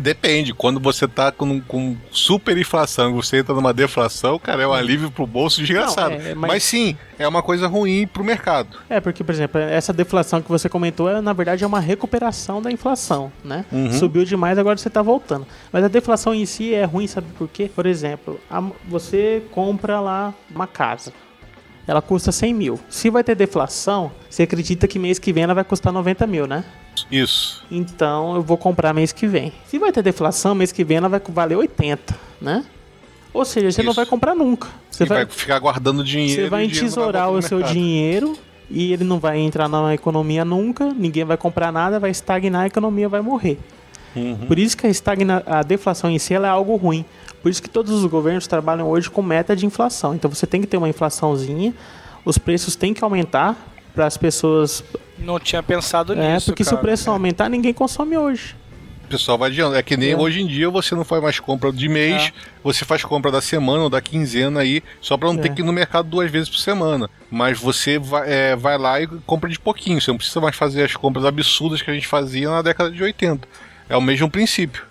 Depende, 0.02 0.54
quando 0.54 0.80
você 0.80 1.08
tá 1.08 1.32
com, 1.32 1.60
com 1.62 1.96
super 2.12 2.58
inflação 2.58 3.10
e 3.12 3.14
você 3.14 3.38
entra 3.38 3.54
numa 3.56 3.74
deflação, 3.74 4.38
cara, 4.40 4.64
é 4.64 4.68
um 4.68 4.74
alívio 4.74 5.10
pro 5.12 5.26
bolso 5.26 5.60
desgraçado. 5.62 6.16
Não, 6.16 6.22
é, 6.22 6.36
mas... 6.36 6.52
mas- 6.52 6.64
sim, 6.64 6.98
é 7.18 7.28
uma 7.28 7.42
coisa 7.42 7.68
ruim 7.68 8.06
pro 8.08 8.24
mercado. 8.24 8.78
É, 8.90 9.00
porque, 9.00 9.24
por 9.24 9.32
exemplo, 9.34 9.60
essa 9.60 9.94
deflação 9.94 10.42
que 10.42 10.50
você 10.50 10.68
comentou, 10.70 11.10
é, 11.10 11.22
na 11.22 11.34
verdade, 11.34 11.64
é 11.64 11.68
uma 11.68 11.80
recuperação 11.80 12.62
da 12.62 12.72
inflação, 12.72 13.32
né? 13.44 13.66
Uhum. 13.72 13.92
Subiu 13.94 14.26
demais, 14.26 14.58
agora 14.58 14.78
você 14.78 14.88
está 14.88 15.02
voltando. 15.02 15.48
Mas 15.72 15.84
a 15.84 15.88
deflação 15.88 16.34
em 16.34 16.46
si 16.46 16.74
é 16.74 16.84
ruim, 16.84 17.08
sabe 17.08 17.28
por 17.38 17.48
quê? 17.48 17.70
Por 17.74 17.86
exemplo, 17.86 18.40
a- 18.50 18.64
você 18.88 19.44
compra 19.52 20.00
lá 20.00 20.34
uma 20.54 20.68
casa. 20.68 21.14
Ela 21.88 22.02
custa 22.02 22.32
100 22.32 22.54
mil. 22.54 22.80
Se 22.90 23.12
vai 23.12 23.24
ter 23.24 23.36
deflação, 23.36 24.12
você 24.28 24.42
acredita 24.44 24.88
que 24.88 24.98
mês 24.98 25.20
que 25.20 25.32
vem 25.32 25.44
ela 25.44 25.54
vai 25.54 25.64
custar 25.64 25.94
90 25.94 26.26
mil, 26.26 26.48
né? 26.48 26.64
Isso. 27.12 27.64
Então 27.70 28.36
eu 28.36 28.42
vou 28.42 28.58
comprar 28.58 28.94
mês 28.94 29.12
que 29.12 29.28
vem. 29.28 29.54
Se 29.68 29.78
vai 29.78 29.92
ter 29.92 30.02
deflação, 30.02 30.56
mês 30.56 30.72
que 30.72 30.84
vem 30.84 30.98
ela 30.98 31.10
vai 31.10 31.22
valer 31.30 31.56
80, 31.56 32.16
né? 32.42 32.64
Ou 33.34 33.44
seja, 33.44 33.72
você 33.72 33.84
não 33.84 33.94
vai 33.94 34.06
comprar 34.06 34.34
nunca. 34.34 34.70
Você 34.90 35.04
e 35.04 35.08
vai... 35.08 35.26
ficar 35.26 35.60
guardando 35.60 36.04
dinheiro. 36.04 36.44
você 36.44 36.50
vai 36.50 36.66
entesourar 36.66 37.30
vai 37.30 37.40
o 37.40 37.42
seu 37.42 37.58
mercado. 37.58 37.74
dinheiro 37.74 38.38
e 38.70 38.94
ele 38.94 39.04
não 39.04 39.20
vai 39.20 39.40
entrar 39.40 39.68
na 39.68 39.94
economia 39.94 40.46
nunca, 40.46 40.94
ninguém 40.94 41.26
vai 41.26 41.38
comprar 41.38 41.72
nada, 41.72 42.00
vai 42.00 42.12
estagnar, 42.12 42.64
a 42.64 42.68
economia 42.68 43.10
vai 43.10 43.22
morrer. 43.22 43.60
Uhum. 44.16 44.38
Por 44.48 44.58
isso 44.58 44.78
que 44.78 44.88
a, 44.88 44.90
estagna, 44.90 45.44
a 45.46 45.62
deflação 45.62 46.10
em 46.10 46.18
si 46.18 46.34
ela 46.34 46.48
é 46.48 46.50
algo 46.50 46.76
ruim. 46.78 47.04
Por 47.42 47.50
isso 47.52 47.62
que 47.62 47.70
todos 47.70 47.92
os 47.92 48.06
governos 48.06 48.48
trabalham 48.48 48.88
hoje 48.90 49.10
com 49.10 49.22
meta 49.22 49.56
de 49.56 49.66
inflação. 49.66 50.16
Então 50.16 50.32
você 50.32 50.48
tem 50.48 50.62
que 50.62 50.68
ter 50.68 50.78
uma 50.78 50.90
inflaçãozinha, 50.90 51.74
os 52.24 52.38
preços 52.38 52.76
têm 52.76 52.94
que 52.94 53.04
aumentar 53.04 53.75
para 53.96 54.06
as 54.06 54.18
pessoas. 54.18 54.84
Não 55.18 55.40
tinha 55.40 55.64
pensado 55.64 56.14
É, 56.14 56.34
nisso. 56.36 56.48
porque 56.48 56.64
se 56.64 56.70
o 56.70 56.74
cara. 56.74 56.82
preço 56.84 57.06
não 57.08 57.14
aumentar, 57.14 57.50
ninguém 57.50 57.74
consome 57.74 58.18
hoje. 58.18 58.56
O 59.06 59.08
pessoal 59.08 59.38
vai 59.38 59.50
adiando. 59.52 59.76
É 59.76 59.84
que 59.84 59.96
nem 59.96 60.12
É. 60.12 60.18
hoje 60.18 60.42
em 60.42 60.48
dia 60.48 60.70
você 60.70 60.94
não 60.96 61.06
faz 61.06 61.22
mais 61.22 61.40
compra 61.40 61.72
de 61.72 61.88
mês, 61.88 62.34
você 62.64 62.84
faz 62.84 63.04
compra 63.04 63.32
da 63.32 63.40
semana 63.40 63.84
ou 63.84 63.90
da 63.90 64.02
quinzena 64.02 64.62
aí, 64.62 64.82
só 65.00 65.16
pra 65.16 65.30
não 65.32 65.38
ter 65.38 65.50
É. 65.52 65.54
que 65.54 65.62
ir 65.62 65.64
no 65.64 65.72
mercado 65.72 66.10
duas 66.10 66.30
vezes 66.30 66.50
por 66.50 66.58
semana. 66.58 67.08
Mas 67.32 67.58
você 67.60 67.98
vai, 68.00 68.24
é, 68.28 68.56
vai 68.56 68.78
lá 68.78 69.00
e 69.00 69.08
compra 69.26 69.48
de 69.50 69.60
pouquinho. 69.60 70.02
Você 70.02 70.10
não 70.12 70.18
precisa 70.18 70.42
mais 70.42 70.56
fazer 70.56 70.84
as 70.84 70.96
compras 70.96 71.24
absurdas 71.24 71.82
que 71.84 71.90
a 71.90 71.94
gente 71.94 72.08
fazia 72.08 72.50
na 72.50 72.62
década 72.64 72.90
de 72.92 73.02
80. 73.02 73.48
É 73.88 73.96
o 73.96 74.02
mesmo 74.02 74.30
princípio. 74.30 74.84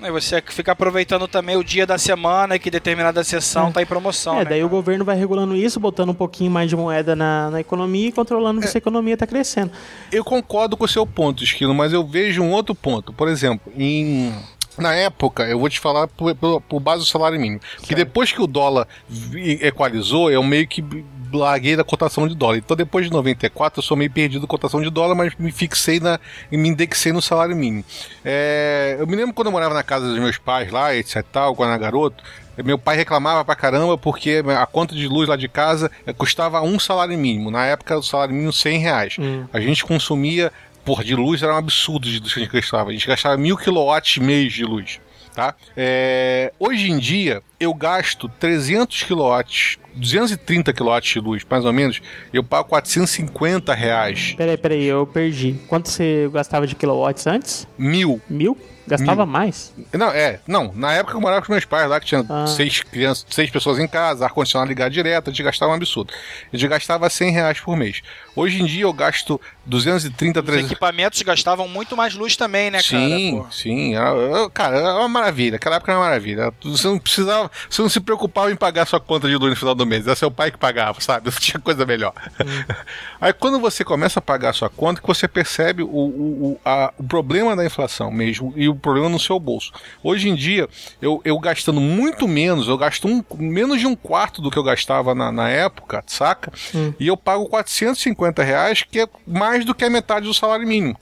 Aí 0.00 0.12
você 0.12 0.40
fica 0.46 0.72
aproveitando 0.72 1.26
também 1.26 1.56
o 1.56 1.64
dia 1.64 1.84
da 1.84 1.98
semana 1.98 2.58
que 2.58 2.70
determinada 2.70 3.24
sessão 3.24 3.72
tá 3.72 3.82
em 3.82 3.86
promoção. 3.86 4.36
é, 4.36 4.38
né? 4.38 4.50
daí 4.50 4.64
o 4.64 4.68
governo 4.68 5.04
vai 5.04 5.16
regulando 5.16 5.56
isso, 5.56 5.80
botando 5.80 6.10
um 6.10 6.14
pouquinho 6.14 6.50
mais 6.50 6.70
de 6.70 6.76
moeda 6.76 7.16
na, 7.16 7.50
na 7.50 7.60
economia 7.60 8.08
e 8.08 8.12
controlando 8.12 8.64
se 8.66 8.76
a 8.76 8.78
economia 8.78 9.14
está 9.14 9.26
crescendo. 9.26 9.72
Eu 10.12 10.24
concordo 10.24 10.76
com 10.76 10.84
o 10.84 10.88
seu 10.88 11.04
ponto, 11.04 11.42
Esquilo, 11.42 11.74
mas 11.74 11.92
eu 11.92 12.06
vejo 12.06 12.42
um 12.42 12.52
outro 12.52 12.74
ponto. 12.74 13.12
Por 13.12 13.28
exemplo, 13.28 13.72
em. 13.76 14.32
Na 14.76 14.94
época, 14.94 15.42
eu 15.42 15.58
vou 15.58 15.68
te 15.68 15.80
falar 15.80 16.06
por, 16.06 16.32
por, 16.36 16.60
por 16.60 16.78
base 16.78 17.00
do 17.00 17.06
salário 17.06 17.40
mínimo. 17.40 17.60
Que 17.82 17.96
depois 17.96 18.30
que 18.30 18.40
o 18.40 18.46
dólar 18.46 18.86
equalizou, 19.60 20.30
eu 20.30 20.40
meio 20.40 20.68
que 20.68 20.84
larguei 21.32 21.76
da 21.76 21.84
cotação 21.84 22.26
de 22.26 22.34
dólar. 22.34 22.58
Então, 22.58 22.76
depois 22.76 23.04
de 23.04 23.12
94, 23.12 23.78
eu 23.78 23.82
sou 23.82 23.96
meio 23.96 24.10
perdido 24.10 24.42
com 24.42 24.46
cotação 24.48 24.82
de 24.82 24.90
dólar, 24.90 25.14
mas 25.14 25.34
me 25.38 25.52
fixei 25.52 26.00
na, 26.00 26.18
e 26.50 26.56
me 26.56 26.68
indexei 26.68 27.12
no 27.12 27.22
salário 27.22 27.54
mínimo. 27.54 27.84
É, 28.24 28.96
eu 28.98 29.06
me 29.06 29.16
lembro 29.16 29.34
quando 29.34 29.46
eu 29.46 29.52
morava 29.52 29.74
na 29.74 29.82
casa 29.82 30.06
dos 30.06 30.18
meus 30.18 30.38
pais 30.38 30.70
lá, 30.70 30.94
etc 30.94 31.24
tal, 31.30 31.54
quando 31.54 31.70
era 31.70 31.78
garoto, 31.78 32.22
meu 32.64 32.78
pai 32.78 32.96
reclamava 32.96 33.44
pra 33.44 33.54
caramba 33.54 33.96
porque 33.96 34.42
a 34.58 34.66
conta 34.66 34.94
de 34.94 35.06
luz 35.06 35.28
lá 35.28 35.36
de 35.36 35.48
casa 35.48 35.90
eh, 36.06 36.12
custava 36.12 36.60
um 36.60 36.78
salário 36.78 37.16
mínimo. 37.16 37.50
Na 37.50 37.66
época, 37.66 37.96
o 37.96 38.02
salário 38.02 38.34
mínimo 38.34 38.52
100 38.52 38.78
reais. 38.78 39.16
A 39.52 39.60
gente 39.60 39.84
consumia, 39.84 40.52
por 40.84 41.04
de 41.04 41.14
luz 41.14 41.42
era 41.42 41.54
um 41.54 41.56
absurdo 41.56 42.08
de 42.08 42.18
luz 42.18 42.32
que 42.32 42.40
a 42.40 42.42
gente 42.42 42.52
gastava. 42.52 42.90
A 42.90 42.92
gente 42.92 43.06
gastava 43.06 43.36
mil 43.36 43.56
quilowatts 43.56 44.18
mês 44.18 44.52
de 44.52 44.64
luz. 44.64 45.00
Tá? 45.34 45.54
É, 45.76 46.52
hoje 46.58 46.90
em 46.90 46.98
dia, 46.98 47.42
eu 47.60 47.72
gasto 47.72 48.28
300 48.40 49.04
quilowatts, 49.04 49.78
230 49.98 50.72
quilowatts 50.72 51.12
de 51.12 51.20
luz, 51.20 51.42
mais 51.48 51.64
ou 51.64 51.72
menos. 51.72 52.00
Eu 52.32 52.42
pago 52.42 52.68
450 52.68 53.74
reais. 53.74 54.34
Peraí, 54.36 54.56
peraí, 54.56 54.84
eu 54.84 55.06
perdi. 55.06 55.56
Quanto 55.68 55.88
você 55.88 56.30
gastava 56.32 56.66
de 56.66 56.74
kilowatts 56.74 57.26
antes? 57.26 57.66
Mil. 57.76 58.20
Mil? 58.28 58.56
Gastava 58.88 59.24
Mil. 59.24 59.32
mais? 59.32 59.72
Não, 59.92 60.08
é, 60.10 60.40
não, 60.46 60.72
na 60.74 60.92
época 60.94 61.16
eu 61.16 61.20
morava 61.20 61.44
com 61.44 61.52
meus 61.52 61.64
pais 61.64 61.88
lá, 61.88 62.00
que 62.00 62.06
tinha 62.06 62.24
Ah. 62.28 62.46
seis 62.46 62.80
crianças, 62.82 63.26
seis 63.30 63.50
pessoas 63.50 63.78
em 63.78 63.86
casa, 63.86 64.24
ar-condicionado 64.24 64.68
ligado 64.68 64.92
direto, 64.92 65.28
a 65.28 65.32
gente 65.32 65.42
gastava 65.42 65.72
um 65.72 65.74
absurdo. 65.74 66.12
A 66.52 66.56
gente 66.56 66.68
gastava 66.68 67.08
100 67.08 67.30
reais 67.32 67.60
por 67.60 67.76
mês. 67.76 68.02
Hoje 68.34 68.62
em 68.62 68.66
dia 68.66 68.82
eu 68.84 68.92
gasto 68.92 69.40
230, 69.66 70.40
Os 70.40 70.46
300... 70.46 70.70
equipamentos 70.70 71.20
gastavam 71.22 71.66
muito 71.68 71.96
mais 71.96 72.14
luz 72.14 72.36
também, 72.36 72.70
né, 72.70 72.80
Sim, 72.80 73.32
cara? 73.32 73.44
Pô. 73.44 73.52
sim. 73.52 73.94
Era, 73.96 74.08
era- 74.16 74.50
cara, 74.50 74.76
era 74.78 74.94
uma 74.98 75.08
maravilha. 75.08 75.56
Aquela 75.56 75.76
época 75.76 75.92
era 75.92 75.98
uma 76.00 76.06
maravilha. 76.06 76.52
Você 76.62 76.86
não 76.86 76.98
precisava, 76.98 77.50
você 77.68 77.82
não 77.82 77.88
se 77.88 78.00
preocupava 78.00 78.50
em 78.50 78.56
pagar 78.56 78.86
sua 78.86 79.00
conta 79.00 79.28
de 79.28 79.36
luz 79.36 79.50
no 79.50 79.56
final 79.56 79.74
do 79.74 79.84
mês. 79.84 80.06
Era 80.06 80.14
seu 80.16 80.30
pai 80.30 80.50
que 80.50 80.56
pagava, 80.58 81.00
sabe? 81.00 81.28
Não 81.30 81.32
tinha 81.38 81.60
coisa 81.60 81.84
melhor. 81.84 82.12
Aí 83.20 83.32
quando 83.32 83.58
você 83.58 83.84
começa 83.84 84.18
a 84.18 84.22
pagar 84.22 84.50
a 84.50 84.52
sua 84.52 84.68
conta, 84.70 85.00
que 85.00 85.06
você 85.06 85.26
percebe 85.28 85.82
o, 85.82 85.86
o, 85.88 86.52
o, 86.52 86.60
a- 86.64 86.92
o 86.96 87.02
problema 87.04 87.54
da 87.56 87.64
inflação 87.64 88.10
mesmo. 88.10 88.52
E 88.56 88.68
o, 88.68 88.77
problema 88.78 89.08
no 89.08 89.18
seu 89.18 89.38
bolso. 89.38 89.72
Hoje 90.02 90.28
em 90.28 90.34
dia, 90.34 90.68
eu, 91.00 91.20
eu 91.24 91.38
gastando 91.38 91.80
muito 91.80 92.26
menos, 92.26 92.68
eu 92.68 92.78
gasto 92.78 93.08
um, 93.08 93.22
menos 93.36 93.80
de 93.80 93.86
um 93.86 93.94
quarto 93.94 94.40
do 94.40 94.50
que 94.50 94.58
eu 94.58 94.62
gastava 94.62 95.14
na, 95.14 95.30
na 95.32 95.48
época, 95.48 96.02
saca? 96.06 96.52
Hum. 96.74 96.92
E 96.98 97.06
eu 97.06 97.16
pago 97.16 97.46
450 97.46 98.42
reais, 98.42 98.82
que 98.82 99.00
é 99.00 99.08
mais 99.26 99.64
do 99.64 99.74
que 99.74 99.84
a 99.84 99.90
metade 99.90 100.26
do 100.26 100.34
salário 100.34 100.66
mínimo. 100.66 100.96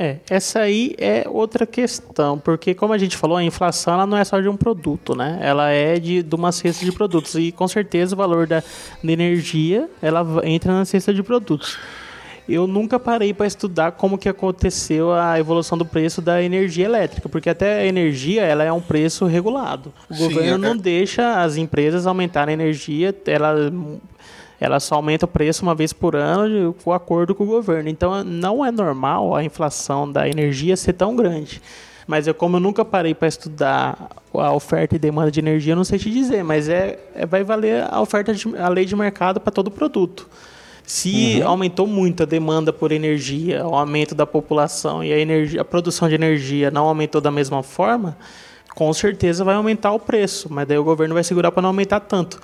É, 0.00 0.18
essa 0.30 0.60
aí 0.60 0.94
é 0.96 1.24
outra 1.28 1.66
questão, 1.66 2.38
porque 2.38 2.72
como 2.72 2.92
a 2.92 2.98
gente 2.98 3.16
falou, 3.16 3.36
a 3.36 3.42
inflação 3.42 3.94
ela 3.94 4.06
não 4.06 4.16
é 4.16 4.24
só 4.24 4.40
de 4.40 4.48
um 4.48 4.56
produto, 4.56 5.16
né? 5.16 5.40
Ela 5.42 5.70
é 5.70 5.98
de, 5.98 6.22
de 6.22 6.34
uma 6.36 6.52
cesta 6.52 6.84
de 6.84 6.92
produtos 6.92 7.34
e 7.34 7.50
com 7.50 7.66
certeza 7.66 8.14
o 8.14 8.18
valor 8.18 8.46
da, 8.46 8.62
da 9.02 9.12
energia 9.12 9.90
ela 10.00 10.24
entra 10.44 10.72
na 10.72 10.84
cesta 10.84 11.12
de 11.12 11.20
produtos. 11.20 11.76
Eu 12.48 12.66
nunca 12.66 12.98
parei 12.98 13.34
para 13.34 13.46
estudar 13.46 13.92
como 13.92 14.16
que 14.16 14.28
aconteceu 14.28 15.12
a 15.12 15.38
evolução 15.38 15.76
do 15.76 15.84
preço 15.84 16.22
da 16.22 16.42
energia 16.42 16.86
elétrica, 16.86 17.28
porque 17.28 17.50
até 17.50 17.80
a 17.80 17.86
energia 17.86 18.42
ela 18.42 18.64
é 18.64 18.72
um 18.72 18.80
preço 18.80 19.26
regulado. 19.26 19.92
O 20.08 20.14
Sim, 20.14 20.28
governo 20.28 20.64
é- 20.64 20.68
não 20.70 20.76
deixa 20.76 21.42
as 21.42 21.56
empresas 21.56 22.06
aumentarem 22.06 22.52
a 22.54 22.58
energia, 22.58 23.14
ela 23.26 23.70
ela 24.60 24.80
só 24.80 24.96
aumenta 24.96 25.24
o 25.24 25.28
preço 25.28 25.62
uma 25.62 25.72
vez 25.74 25.92
por 25.92 26.16
ano 26.16 26.74
com 26.82 26.92
acordo 26.92 27.32
com 27.34 27.44
o 27.44 27.46
governo. 27.46 27.88
Então 27.88 28.24
não 28.24 28.64
é 28.64 28.72
normal 28.72 29.36
a 29.36 29.44
inflação 29.44 30.10
da 30.10 30.28
energia 30.28 30.76
ser 30.76 30.94
tão 30.94 31.14
grande. 31.14 31.62
Mas 32.08 32.26
eu, 32.26 32.34
como 32.34 32.56
eu 32.56 32.60
nunca 32.60 32.84
parei 32.84 33.14
para 33.14 33.28
estudar 33.28 34.08
a 34.34 34.52
oferta 34.52 34.96
e 34.96 34.98
demanda 34.98 35.30
de 35.30 35.38
energia, 35.38 35.74
eu 35.74 35.76
não 35.76 35.84
sei 35.84 35.98
te 35.98 36.10
dizer, 36.10 36.42
mas 36.42 36.68
é, 36.68 36.98
é- 37.14 37.26
vai 37.26 37.44
valer 37.44 37.84
a 37.88 38.00
oferta 38.00 38.32
de, 38.34 38.56
a 38.56 38.68
lei 38.68 38.84
de 38.86 38.96
mercado 38.96 39.38
para 39.38 39.52
todo 39.52 39.70
produto. 39.70 40.26
Se 40.88 41.42
aumentou 41.42 41.86
muito 41.86 42.22
a 42.22 42.26
demanda 42.26 42.72
por 42.72 42.92
energia, 42.92 43.62
o 43.66 43.74
aumento 43.74 44.14
da 44.14 44.24
população 44.24 45.04
e 45.04 45.12
a, 45.12 45.18
energia, 45.18 45.60
a 45.60 45.64
produção 45.64 46.08
de 46.08 46.14
energia 46.14 46.70
não 46.70 46.86
aumentou 46.86 47.20
da 47.20 47.30
mesma 47.30 47.62
forma, 47.62 48.16
com 48.74 48.90
certeza 48.94 49.44
vai 49.44 49.54
aumentar 49.54 49.92
o 49.92 49.98
preço, 50.00 50.48
mas 50.50 50.66
daí 50.66 50.78
o 50.78 50.84
governo 50.84 51.12
vai 51.12 51.22
segurar 51.22 51.52
para 51.52 51.60
não 51.60 51.68
aumentar 51.68 52.00
tanto. 52.00 52.40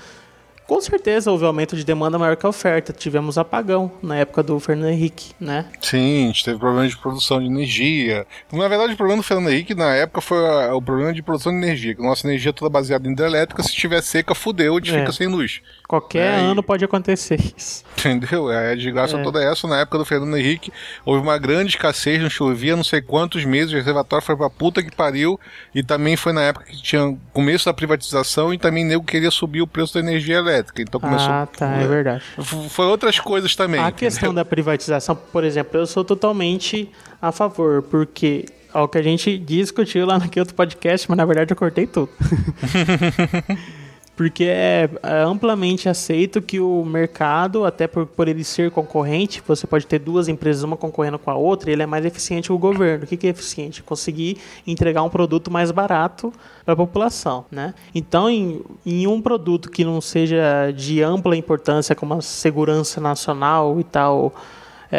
Com 0.67 0.81
certeza 0.81 1.31
houve 1.31 1.45
aumento 1.45 1.77
de 1.77 1.85
demanda 1.85 2.19
maior 2.19 2.37
que 2.37 2.47
a 2.47 2.49
oferta. 2.49 2.91
Tivemos 2.91 3.37
apagão 3.37 3.93
na 4.03 4.17
época 4.17 4.43
do 4.43 4.59
Fernando 4.59 4.89
Henrique, 4.89 5.33
né? 5.39 5.67
Sim, 5.79 6.25
a 6.25 6.27
gente 6.29 6.43
teve 6.43 6.59
problema 6.59 6.89
de 6.89 6.97
produção 6.97 7.39
de 7.39 7.45
energia. 7.45 8.27
Na 8.51 8.67
verdade, 8.67 8.95
o 8.95 8.97
problema 8.97 9.21
do 9.21 9.27
Fernando 9.27 9.51
Henrique, 9.51 9.75
na 9.75 9.95
época, 9.95 10.23
foi 10.23 10.39
o 10.73 10.81
problema 10.81 11.13
de 11.13 11.23
produção 11.23 11.53
de 11.53 11.59
energia. 11.59 11.95
Que 11.95 12.01
nossa 12.03 12.27
energia 12.27 12.49
é 12.49 12.53
toda 12.53 12.71
baseada 12.71 13.07
em 13.07 13.13
hidrelétrica, 13.13 13.63
se 13.63 13.75
tiver 13.75 14.01
seca, 14.03 14.35
fudeu, 14.35 14.73
a 14.75 14.81
gente 14.81 14.95
É. 14.95 15.01
fica 15.01 15.13
sem 15.13 15.27
luz. 15.27 15.61
Qualquer 15.87 16.39
É, 16.39 16.41
ano 16.41 16.63
pode 16.63 16.83
acontecer 16.85 17.39
isso. 17.57 17.85
Entendeu? 17.99 18.51
É 18.51 18.73
a 18.73 18.75
desgraça 18.75 19.17
É. 19.19 19.23
toda 19.23 19.43
essa. 19.43 19.69
Na 19.69 19.81
época 19.81 19.99
do 19.99 20.05
Fernando 20.05 20.37
Henrique, 20.37 20.73
houve 21.05 21.21
uma 21.23 21.37
grande 21.39 21.71
escassez, 21.71 22.21
não 22.23 22.31
chovia 22.31 22.75
não 22.75 22.83
sei 22.85 23.03
quantos 23.03 23.45
meses, 23.45 23.73
o 23.73 23.77
reservatório 23.77 24.25
foi 24.25 24.35
pra 24.37 24.49
puta 24.49 24.83
que 24.83 24.95
pariu. 24.95 25.39
E 25.75 25.83
também 25.83 26.17
foi 26.17 26.33
na 26.33 26.43
época 26.43 26.65
que 26.67 26.83
tinha 26.83 27.17
começo 27.33 27.67
da 27.67 27.75
privatização 27.75 28.53
e 28.55 28.59
também 28.59 28.85
nego 28.85 29.05
queria 29.05 29.31
subir 29.31 29.61
o 29.63 29.67
preço 29.67 29.95
da 29.95 30.01
energia 30.01 30.37
elétrica. 30.37 30.81
Então 30.83 30.99
começou. 31.01 31.31
Ah, 31.31 31.47
tá, 31.47 31.77
é 31.77 31.87
verdade. 31.87 32.23
Foi 32.71 32.87
outras 32.87 33.21
coisas 33.21 33.55
também. 33.55 33.79
A 33.81 33.89
entendeu? 33.89 33.99
questão 33.99 34.33
da 34.35 34.45
privatização, 34.45 35.15
por 35.15 35.45
exemplo, 35.45 35.79
eu 35.79 35.87
sou 35.87 36.03
totalmente 36.05 36.91
a 37.21 37.31
favor, 37.31 37.83
porque 37.83 38.47
é 38.75 38.79
o 38.79 38.89
que 38.89 38.99
a 38.99 39.03
gente 39.03 39.37
discutiu 39.39 40.07
lá 40.07 40.19
naquele 40.19 40.41
outro 40.41 40.55
podcast, 40.55 41.09
mas 41.09 41.17
na 41.19 41.25
verdade 41.25 41.53
eu 41.53 41.57
cortei 41.57 41.87
tudo. 41.87 42.09
Porque 44.17 44.45
é, 44.45 44.89
é 45.03 45.23
amplamente 45.23 45.89
aceito 45.89 46.41
que 46.41 46.61
o 46.61 46.85
mercado, 46.85 47.65
até 47.65 47.89
por, 47.89 48.07
por 48.07 48.29
ele 48.29 48.45
ser 48.45 48.71
concorrente, 48.71 49.43
você 49.45 49.67
pode 49.67 49.87
ter 49.87 49.99
duas 49.99 50.29
empresas, 50.29 50.63
uma 50.63 50.77
concorrendo 50.77 51.19
com 51.19 51.31
a 51.31 51.35
outra, 51.35 51.71
ele 51.71 51.83
é 51.83 51.87
mais 51.87 52.05
eficiente 52.05 52.49
que 52.49 52.53
o 52.53 52.59
governo. 52.59 53.05
O 53.05 53.07
que, 53.07 53.17
que 53.17 53.27
é 53.27 53.31
eficiente? 53.31 53.83
Conseguir 53.83 54.39
entregar 54.67 55.03
um 55.03 55.09
produto 55.09 55.51
mais 55.51 55.71
barato 55.73 56.33
para 56.65 56.75
a 56.75 56.77
população. 56.77 57.45
Né? 57.51 57.75
Então, 57.95 58.31
em, 58.31 58.63
em 58.87 59.07
um 59.07 59.21
produto 59.21 59.69
que 59.69 59.85
não 59.85 60.01
seja 60.01 60.71
de 60.71 61.03
ampla 61.03 61.37
importância, 61.37 61.95
como 61.95 62.15
a 62.15 62.23
segurança 62.23 63.01
nacional 63.01 63.81
e 63.81 63.85
tal, 63.85 64.33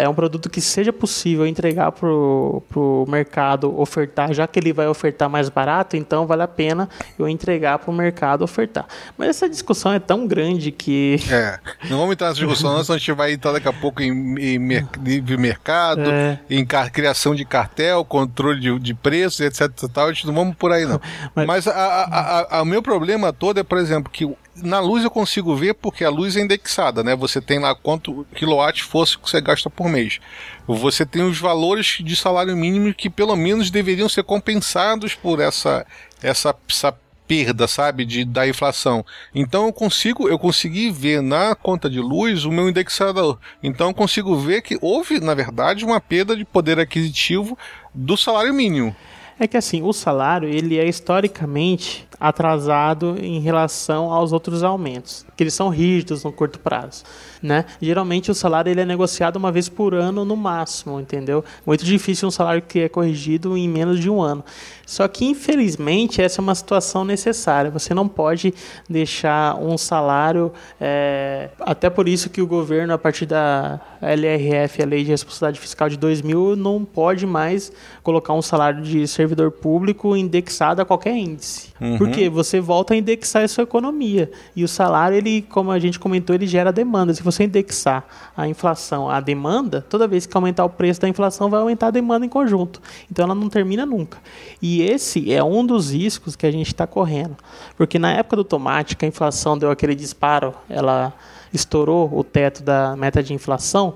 é 0.03 0.09
um 0.09 0.13
produto 0.13 0.49
que 0.49 0.59
seja 0.61 0.91
possível 0.93 1.45
entregar 1.47 1.91
para 1.91 2.07
o 2.09 3.05
mercado 3.07 3.79
ofertar, 3.79 4.33
já 4.33 4.47
que 4.47 4.59
ele 4.59 4.73
vai 4.73 4.87
ofertar 4.87 5.29
mais 5.29 5.49
barato, 5.49 5.95
então 5.95 6.25
vale 6.27 6.43
a 6.43 6.47
pena 6.47 6.89
eu 7.17 7.27
entregar 7.29 7.79
para 7.79 7.91
o 7.91 7.93
mercado 7.93 8.43
ofertar. 8.43 8.85
Mas 9.17 9.29
essa 9.29 9.49
discussão 9.49 9.91
é 9.93 9.99
tão 9.99 10.27
grande 10.27 10.71
que. 10.71 11.17
É, 11.31 11.59
não 11.89 11.97
vamos 11.99 12.13
entrar 12.13 12.27
nessa 12.29 12.39
discussão, 12.39 12.73
não, 12.73 12.83
senão 12.83 12.95
a 12.95 12.99
gente 12.99 13.11
vai 13.13 13.33
entrar 13.33 13.51
daqui 13.51 13.67
a 13.67 13.73
pouco 13.73 14.01
em, 14.01 14.11
em 14.39 14.87
livre 15.03 15.37
mercado, 15.37 16.01
É. 16.09 16.39
em 16.49 16.65
criação 16.65 17.33
de 17.35 17.45
cartel, 17.45 18.03
controle 18.05 18.59
de, 18.59 18.79
de 18.79 18.93
preços, 18.93 19.39
etc. 19.39 19.69
Tal. 19.93 20.07
A 20.07 20.13
gente 20.13 20.27
não 20.27 20.33
vamos 20.33 20.55
por 20.55 20.71
aí, 20.71 20.85
não. 20.85 20.99
Mas, 21.47 21.67
a- 21.67 21.71
a- 21.71 22.03
a- 22.03 22.57
a- 22.57 22.61
o 22.61 22.65
meu 22.65 22.81
problema 22.81 23.31
todo 23.33 23.59
é, 23.59 23.63
por 23.63 23.77
exemplo, 23.77 24.11
que 24.11 24.25
na 24.55 24.79
luz 24.79 25.03
eu 25.03 25.11
consigo 25.11 25.55
ver 25.55 25.73
porque 25.73 26.03
a 26.03 26.09
luz 26.09 26.35
é 26.35 26.41
indexada, 26.41 27.03
né? 27.03 27.15
Você 27.15 27.41
tem 27.41 27.59
lá 27.59 27.75
quanto 27.75 28.25
quilowatt 28.35 28.83
fosse 28.83 29.17
que 29.17 29.29
você 29.29 29.41
gasta 29.41 29.69
por 29.69 29.89
mês. 29.89 30.19
Você 30.67 31.05
tem 31.05 31.23
os 31.23 31.39
valores 31.39 31.97
de 31.99 32.15
salário 32.15 32.55
mínimo 32.55 32.93
que 32.93 33.09
pelo 33.09 33.35
menos 33.35 33.69
deveriam 33.69 34.07
ser 34.07 34.23
compensados 34.23 35.13
por 35.13 35.39
essa, 35.39 35.85
essa, 36.21 36.55
essa 36.69 36.97
perda, 37.27 37.67
sabe, 37.67 38.05
de, 38.05 38.23
da 38.23 38.47
inflação. 38.47 39.05
Então 39.33 39.65
eu 39.65 39.73
consigo, 39.73 40.29
eu 40.29 40.39
consegui 40.39 40.89
ver 40.91 41.21
na 41.21 41.55
conta 41.55 41.89
de 41.89 41.99
luz 41.99 42.45
o 42.45 42.51
meu 42.51 42.69
indexador. 42.69 43.39
Então 43.61 43.87
eu 43.87 43.93
consigo 43.93 44.35
ver 44.37 44.61
que 44.61 44.77
houve, 44.81 45.19
na 45.19 45.33
verdade, 45.33 45.83
uma 45.83 45.99
perda 45.99 46.35
de 46.35 46.45
poder 46.45 46.79
aquisitivo 46.79 47.57
do 47.93 48.15
salário 48.15 48.53
mínimo. 48.53 48.95
É 49.37 49.47
que 49.47 49.57
assim, 49.57 49.81
o 49.83 49.91
salário 49.91 50.47
ele 50.47 50.79
é 50.79 50.87
historicamente 50.87 52.07
atrasado 52.17 53.17
em 53.19 53.39
relação 53.39 54.11
aos 54.11 54.31
outros 54.31 54.63
aumentos, 54.63 55.25
que 55.35 55.43
eles 55.43 55.53
são 55.53 55.67
rígidos 55.67 56.23
no 56.23 56.31
curto 56.31 56.57
prazo, 56.59 57.03
né? 57.45 57.65
Geralmente 57.81 58.31
o 58.31 58.35
salário 58.35 58.69
ele 58.69 58.81
é 58.81 58.85
negociado 58.85 59.37
uma 59.37 59.51
vez 59.51 59.69
por 59.69 59.93
ano 59.93 60.25
no 60.25 60.35
máximo, 60.35 60.99
entendeu? 60.99 61.43
Muito 61.65 61.85
difícil 61.85 62.27
um 62.27 62.31
salário 62.31 62.61
que 62.61 62.79
é 62.79 62.89
corrigido 62.89 63.55
em 63.55 63.69
menos 63.69 63.99
de 63.99 64.09
um 64.09 64.21
ano. 64.21 64.43
Só 64.85 65.07
que 65.07 65.25
infelizmente 65.25 66.21
essa 66.21 66.39
é 66.39 66.43
uma 66.43 66.53
situação 66.53 67.03
necessária. 67.03 67.71
Você 67.71 67.93
não 67.93 68.07
pode 68.07 68.53
deixar 68.89 69.55
um 69.55 69.77
salário, 69.77 70.51
é, 70.79 71.49
até 71.59 71.89
por 71.89 72.07
isso 72.07 72.29
que 72.29 72.41
o 72.41 72.47
governo 72.47 72.93
a 72.93 72.97
partir 72.97 73.25
da 73.25 73.79
LRF, 74.01 74.83
a 74.83 74.85
Lei 74.85 75.03
de 75.03 75.09
Responsabilidade 75.09 75.59
Fiscal 75.59 75.89
de 75.89 75.97
2000, 75.97 76.55
não 76.55 76.85
pode 76.85 77.25
mais 77.25 77.71
colocar 78.03 78.33
um 78.33 78.41
salário 78.41 78.81
de 78.81 79.07
servidor 79.07 79.51
público 79.51 80.15
indexado 80.15 80.81
a 80.81 80.85
qualquer 80.85 81.15
índice. 81.15 81.73
Uhum. 81.81 81.97
Porque 81.97 82.29
você 82.29 82.59
volta 82.59 82.93
a 82.93 82.97
indexar 82.97 83.43
a 83.43 83.47
sua 83.47 83.63
economia. 83.63 84.31
E 84.55 84.63
o 84.63 84.67
salário, 84.67 85.17
ele, 85.17 85.41
como 85.41 85.71
a 85.71 85.79
gente 85.79 85.99
comentou, 85.99 86.35
ele 86.35 86.47
gera 86.47 86.71
demanda. 86.71 87.13
Se 87.13 87.23
você 87.23 87.34
indexar 87.43 88.05
a 88.35 88.47
inflação 88.47 89.09
à 89.09 89.19
demanda, 89.19 89.85
toda 89.89 90.07
vez 90.07 90.25
que 90.25 90.35
aumentar 90.35 90.65
o 90.65 90.69
preço 90.69 91.01
da 91.01 91.07
inflação, 91.07 91.49
vai 91.49 91.59
aumentar 91.59 91.87
a 91.87 91.91
demanda 91.91 92.25
em 92.25 92.29
conjunto. 92.29 92.81
Então 93.11 93.25
ela 93.25 93.35
não 93.35 93.49
termina 93.49 93.85
nunca. 93.85 94.17
E 94.61 94.81
esse 94.81 95.31
é 95.33 95.43
um 95.43 95.65
dos 95.65 95.91
riscos 95.91 96.35
que 96.35 96.45
a 96.45 96.51
gente 96.51 96.67
está 96.67 96.87
correndo. 96.87 97.35
Porque 97.77 97.99
na 97.99 98.11
época 98.11 98.37
do 98.37 98.43
tomate, 98.43 98.95
que 98.95 99.05
a 99.05 99.07
inflação 99.07 99.57
deu 99.57 99.71
aquele 99.71 99.95
disparo, 99.95 100.53
ela 100.69 101.13
estourou 101.53 102.09
o 102.13 102.23
teto 102.23 102.63
da 102.63 102.95
meta 102.95 103.23
de 103.23 103.33
inflação, 103.33 103.95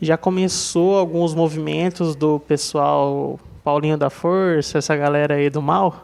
já 0.00 0.16
começou 0.16 0.96
alguns 0.96 1.34
movimentos 1.34 2.14
do 2.14 2.38
pessoal 2.40 3.38
Paulinho 3.68 3.98
da 3.98 4.08
Força, 4.08 4.78
essa 4.78 4.96
galera 4.96 5.34
aí 5.34 5.50
do 5.50 5.60
mal, 5.60 6.02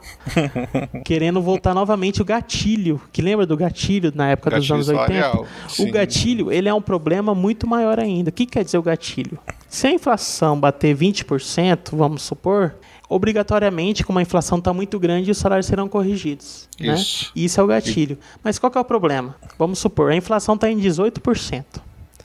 querendo 1.02 1.40
voltar 1.40 1.72
novamente 1.72 2.20
o 2.20 2.24
gatilho. 2.24 3.00
Que 3.10 3.22
lembra 3.22 3.46
do 3.46 3.56
gatilho 3.56 4.12
na 4.14 4.28
época 4.28 4.50
Gatilho 4.50 4.76
dos 4.76 4.90
anos 4.90 5.00
80? 5.00 5.22
salarial, 5.22 5.46
sim. 5.66 5.88
O 5.88 5.90
gatilho, 5.90 6.52
ele 6.52 6.68
é 6.68 6.74
um 6.74 6.82
problema 6.82 7.34
muito 7.34 7.66
maior 7.66 7.98
ainda. 7.98 8.28
O 8.28 8.32
que 8.34 8.44
quer 8.44 8.64
dizer 8.64 8.76
o 8.76 8.82
gatilho? 8.82 9.38
Se 9.66 9.86
a 9.86 9.90
inflação 9.90 10.60
bater 10.60 10.94
20%, 10.94 11.96
vamos 11.96 12.20
supor, 12.20 12.74
obrigatoriamente, 13.08 14.04
como 14.04 14.18
a 14.18 14.22
inflação 14.22 14.58
está 14.58 14.74
muito 14.74 14.98
grande, 14.98 15.30
os 15.30 15.38
salários 15.38 15.64
serão 15.64 15.88
corrigidos. 15.88 16.68
né? 16.78 16.92
Isso. 16.92 17.32
Isso 17.34 17.58
é 17.58 17.64
o 17.64 17.66
gatilho. 17.66 18.18
Mas 18.42 18.58
qual 18.58 18.70
que 18.70 18.76
é 18.76 18.80
o 18.82 18.84
problema? 18.84 19.36
Vamos 19.58 19.78
supor, 19.78 20.12
a 20.12 20.14
inflação 20.14 20.54
está 20.54 20.70
em 20.70 20.78
18%. 20.78 21.64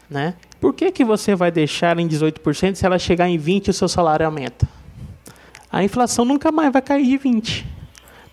Né? 0.10 0.34
Por 0.60 0.74
que, 0.74 0.92
que 0.92 1.06
você 1.06 1.34
vai 1.34 1.50
deixar 1.50 1.98
em 1.98 2.10
18% 2.10 2.76
se 2.76 2.86
ela 2.86 3.00
chegar 3.00 3.30
em 3.30 3.40
20% 3.40 3.68
e 3.68 3.70
o 3.70 3.74
seu 3.74 3.88
salário 3.88 4.26
aumenta? 4.26 4.68
A 5.72 5.84
inflação 5.84 6.26
nunca 6.26 6.52
mais 6.52 6.72
vai 6.72 6.82
cair 6.82 7.06
de 7.06 7.30
20%. 7.30 7.66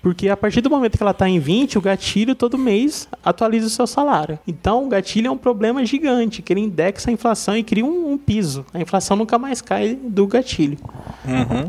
Porque 0.07 0.29
a 0.29 0.37
partir 0.37 0.61
do 0.61 0.71
momento 0.71 0.97
que 0.97 1.03
ela 1.03 1.11
está 1.11 1.29
em 1.29 1.41
20, 1.41 1.79
o 1.79 1.81
gatilho 1.81 2.37
todo 2.37 2.57
mês 2.57 3.09
atualiza 3.25 3.67
o 3.67 3.71
seu 3.71 3.89
salário. 3.89 4.39
Então 4.47 4.85
o 4.85 4.89
gatilho 4.89 5.27
é 5.27 5.31
um 5.33 5.37
problema 5.37 5.85
gigante, 5.85 6.43
que 6.43 6.53
ele 6.53 6.61
indexa 6.61 7.11
a 7.11 7.13
inflação 7.13 7.57
e 7.57 7.65
cria 7.65 7.85
um, 7.85 8.13
um 8.13 8.17
piso. 8.17 8.65
A 8.73 8.81
inflação 8.81 9.17
nunca 9.17 9.37
mais 9.37 9.61
cai 9.61 9.97
do 10.01 10.25
gatilho. 10.29 10.79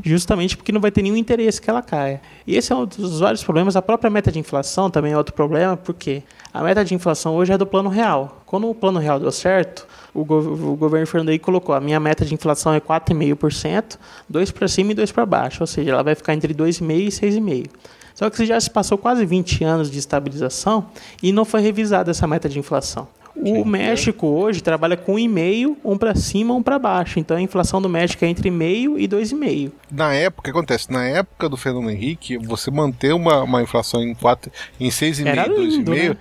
Justamente 0.04 0.56
porque 0.56 0.72
não 0.72 0.80
vai 0.80 0.92
ter 0.92 1.02
nenhum 1.02 1.18
interesse 1.18 1.60
que 1.60 1.68
ela 1.68 1.82
caia. 1.82 2.22
E 2.46 2.56
esse 2.56 2.72
é 2.72 2.76
um 2.76 2.86
dos 2.86 3.22
vários 3.22 3.44
problemas. 3.44 3.76
A 3.76 3.82
própria 3.82 4.12
meta 4.12 4.32
de 4.32 4.38
inflação 4.38 4.88
também 4.88 5.14
é 5.14 5.18
outro 5.18 5.34
problema, 5.34 5.76
porque 5.76 6.22
a 6.54 6.62
meta 6.62 6.86
de 6.86 6.94
inflação 6.94 7.36
hoje 7.36 7.54
é 7.54 7.58
do 7.58 7.66
plano 7.66 7.90
real. 7.90 8.44
Quando 8.46 8.70
o 8.70 8.76
plano 8.76 9.00
real 9.00 9.20
deu 9.20 9.32
certo, 9.32 9.88
o, 10.18 10.26
go 10.26 10.40
o 10.40 10.76
governo 10.76 11.06
Fernando 11.06 11.30
Henrique 11.30 11.46
colocou, 11.46 11.76
a 11.76 11.80
minha 11.80 12.00
meta 12.00 12.26
de 12.26 12.34
inflação 12.34 12.74
é 12.74 12.80
4,5%, 12.80 13.98
2 14.28 14.52
para 14.52 14.68
cima 14.68 14.92
e 14.92 14.96
2 14.96 15.12
para 15.12 15.26
baixo, 15.26 15.62
ou 15.62 15.68
seja, 15.68 15.92
ela 15.92 16.04
vai 16.04 16.16
ficar 16.16 16.34
entre 16.34 16.54
2,5% 16.54 16.92
e 16.92 17.08
6,5%. 17.08 17.70
Só 18.16 18.28
que 18.32 18.44
já 18.48 18.60
se 18.60 18.70
passou 18.70 18.98
quase 18.98 19.24
20 19.28 19.64
anos 19.64 19.92
de 19.92 20.00
estabilização 20.00 20.88
e 21.22 21.32
não 21.32 21.46
foi 21.46 21.62
revisada 21.62 22.10
essa 22.10 22.26
meta 22.26 22.50
de 22.50 22.58
inflação. 22.58 23.08
O 23.36 23.64
México 23.64 24.26
hoje 24.26 24.64
trabalha 24.64 24.98
com 24.98 25.14
1,5, 25.14 25.78
um 25.86 25.96
para 25.96 26.16
cima, 26.16 26.56
um 26.56 26.64
para 26.64 26.80
baixo. 26.80 27.20
Então 27.20 27.38
a 27.38 27.42
inflação 27.42 27.80
do 27.80 27.88
México 27.88 28.26
é 28.26 28.28
entre 28.28 28.50
meio 28.50 28.98
e 28.98 29.08
2,5. 29.08 29.72
Na 29.92 30.14
época, 30.14 30.42
o 30.42 30.44
que 30.46 30.50
acontece? 30.50 30.92
Na 30.92 31.08
época 31.08 31.48
do 31.48 31.56
Fernando 31.56 31.92
Henrique, 31.92 32.38
você 32.38 32.72
manter 32.72 33.14
uma, 33.14 33.44
uma 33.44 33.62
inflação 33.62 34.02
em, 34.02 34.16
4, 34.16 34.52
em 34.80 34.90
6,5, 34.90 35.50
2,5, 35.50 35.90
né? 35.90 36.18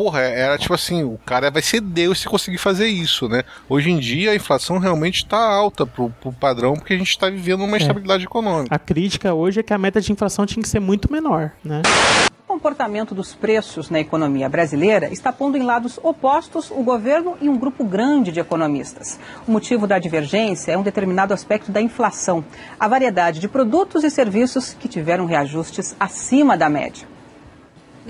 Porra, 0.00 0.20
era 0.20 0.56
tipo 0.56 0.72
assim, 0.72 1.04
o 1.04 1.18
cara 1.26 1.50
vai 1.50 1.60
ser 1.60 1.78
Deus 1.82 2.20
se 2.20 2.26
conseguir 2.26 2.56
fazer 2.56 2.86
isso, 2.86 3.28
né? 3.28 3.42
Hoje 3.68 3.90
em 3.90 3.98
dia 3.98 4.30
a 4.30 4.34
inflação 4.34 4.78
realmente 4.78 5.16
está 5.16 5.36
alta 5.36 5.84
pro, 5.84 6.08
pro 6.08 6.32
padrão 6.32 6.72
porque 6.72 6.94
a 6.94 6.96
gente 6.96 7.10
está 7.10 7.28
vivendo 7.28 7.64
uma 7.64 7.76
é. 7.76 7.80
estabilidade 7.80 8.24
econômica. 8.24 8.74
A 8.74 8.78
crítica 8.78 9.34
hoje 9.34 9.60
é 9.60 9.62
que 9.62 9.74
a 9.74 9.78
meta 9.78 10.00
de 10.00 10.10
inflação 10.10 10.46
tinha 10.46 10.62
que 10.62 10.70
ser 10.70 10.80
muito 10.80 11.12
menor, 11.12 11.52
né? 11.62 11.82
O 12.38 12.54
comportamento 12.54 13.14
dos 13.14 13.34
preços 13.34 13.90
na 13.90 14.00
economia 14.00 14.48
brasileira 14.48 15.12
está 15.12 15.30
pondo 15.30 15.58
em 15.58 15.62
lados 15.62 16.00
opostos 16.02 16.70
o 16.70 16.82
governo 16.82 17.36
e 17.38 17.50
um 17.50 17.58
grupo 17.58 17.84
grande 17.84 18.32
de 18.32 18.40
economistas. 18.40 19.20
O 19.46 19.52
motivo 19.52 19.86
da 19.86 19.98
divergência 19.98 20.72
é 20.72 20.78
um 20.78 20.82
determinado 20.82 21.34
aspecto 21.34 21.70
da 21.70 21.82
inflação, 21.82 22.42
a 22.78 22.88
variedade 22.88 23.38
de 23.38 23.48
produtos 23.48 24.02
e 24.02 24.10
serviços 24.10 24.72
que 24.72 24.88
tiveram 24.88 25.26
reajustes 25.26 25.94
acima 26.00 26.56
da 26.56 26.70
média. 26.70 27.06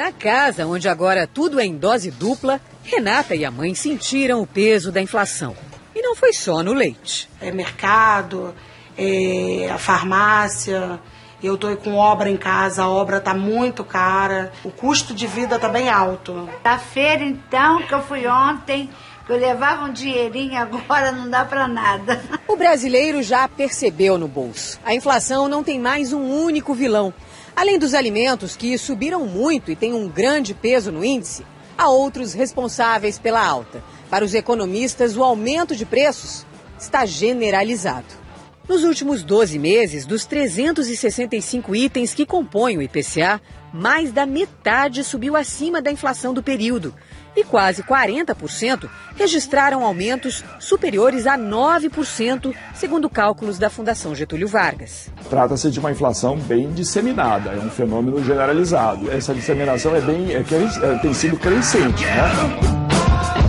Na 0.01 0.13
casa, 0.13 0.67
onde 0.67 0.89
agora 0.89 1.27
tudo 1.27 1.61
é 1.61 1.67
em 1.67 1.77
dose 1.77 2.11
dupla, 2.11 2.59
Renata 2.83 3.35
e 3.35 3.45
a 3.45 3.51
mãe 3.51 3.75
sentiram 3.75 4.41
o 4.41 4.47
peso 4.47 4.91
da 4.91 4.99
inflação. 4.99 5.55
E 5.95 6.01
não 6.01 6.17
foi 6.17 6.33
só 6.33 6.63
no 6.63 6.73
leite. 6.73 7.29
É 7.39 7.53
mercado, 7.53 8.55
é 8.97 9.69
a 9.71 9.77
farmácia. 9.77 10.99
Eu 11.43 11.57
estou 11.57 11.77
com 11.77 11.97
obra 11.97 12.31
em 12.31 12.39
casa, 12.39 12.85
a 12.85 12.89
obra 12.89 13.19
está 13.19 13.35
muito 13.35 13.85
cara, 13.85 14.51
o 14.65 14.71
custo 14.71 15.13
de 15.13 15.27
vida 15.27 15.57
está 15.57 15.69
bem 15.69 15.91
alto. 15.91 16.49
Da 16.65 16.79
feira, 16.79 17.23
então, 17.23 17.83
que 17.83 17.93
eu 17.93 18.03
fui 18.03 18.27
ontem, 18.27 18.89
que 19.27 19.33
eu 19.33 19.37
levava 19.37 19.85
um 19.85 19.93
dinheirinho, 19.93 20.57
agora 20.59 21.13
não 21.13 21.29
dá 21.29 21.45
para 21.45 21.69
nada. 21.69 22.23
O 22.49 22.57
brasileiro 22.57 23.23
já 23.23 23.47
percebeu 23.47 24.17
no 24.17 24.27
bolso. 24.27 24.81
A 24.83 24.95
inflação 24.95 25.47
não 25.47 25.63
tem 25.63 25.79
mais 25.79 26.15
um 26.15 26.23
único 26.23 26.73
vilão. 26.73 27.13
Além 27.55 27.79
dos 27.79 27.95
alimentos 27.95 28.57
que 28.57 28.77
subiram 28.79 29.27
muito 29.27 29.71
e 29.71 29.77
têm 29.77 29.93
um 29.93 30.09
grande 30.09 30.55
peso 30.55 30.91
no 30.91 31.05
índice, 31.05 31.45
há 31.77 31.89
outros 31.89 32.33
responsáveis 32.33 33.19
pela 33.19 33.45
alta. 33.45 33.83
Para 34.09 34.25
os 34.25 34.35
economistas, 34.35 35.17
o 35.17 35.23
aumento 35.23 35.77
de 35.77 35.85
preços 35.85 36.47
está 36.79 37.05
generalizado. 37.05 38.21
Nos 38.69 38.85
últimos 38.85 39.23
12 39.25 39.59
meses, 39.59 40.07
dos 40.07 40.25
365 40.25 41.75
itens 41.75 42.15
que 42.15 42.25
compõem 42.25 42.79
o 42.79 42.83
IPCA, 42.83 43.41
mais 43.73 44.13
da 44.13 44.25
metade 44.25 45.03
subiu 45.03 45.37
acima 45.37 45.83
da 45.83 45.91
inflação 45.91 46.33
do 46.33 46.43
período 46.43 46.95
e 47.37 47.45
quase 47.45 47.83
40% 47.83 48.89
registraram 49.17 49.85
aumentos 49.85 50.45
superiores 50.59 51.27
a 51.27 51.39
9%, 51.39 52.55
segundo 52.75 53.09
cálculos 53.09 53.59
da 53.59 53.71
Fundação 53.71 54.15
Getúlio 54.15 54.49
Vargas. 54.49 55.11
Trata-se 55.29 55.71
de 55.71 55.79
uma 55.79 55.91
inflação 55.91 56.37
bem 56.37 56.73
disseminada, 56.73 57.51
é 57.51 57.59
um 57.59 57.71
fenômeno 57.71 58.23
generalizado. 58.25 59.11
Essa 59.11 59.35
disseminação 59.35 59.95
é 59.95 60.01
bem 60.01 60.33
é, 60.33 60.41
é, 60.41 60.99
tem 60.99 61.15
sido 61.15 61.37
crescente, 61.37 62.05
né? 62.05 63.40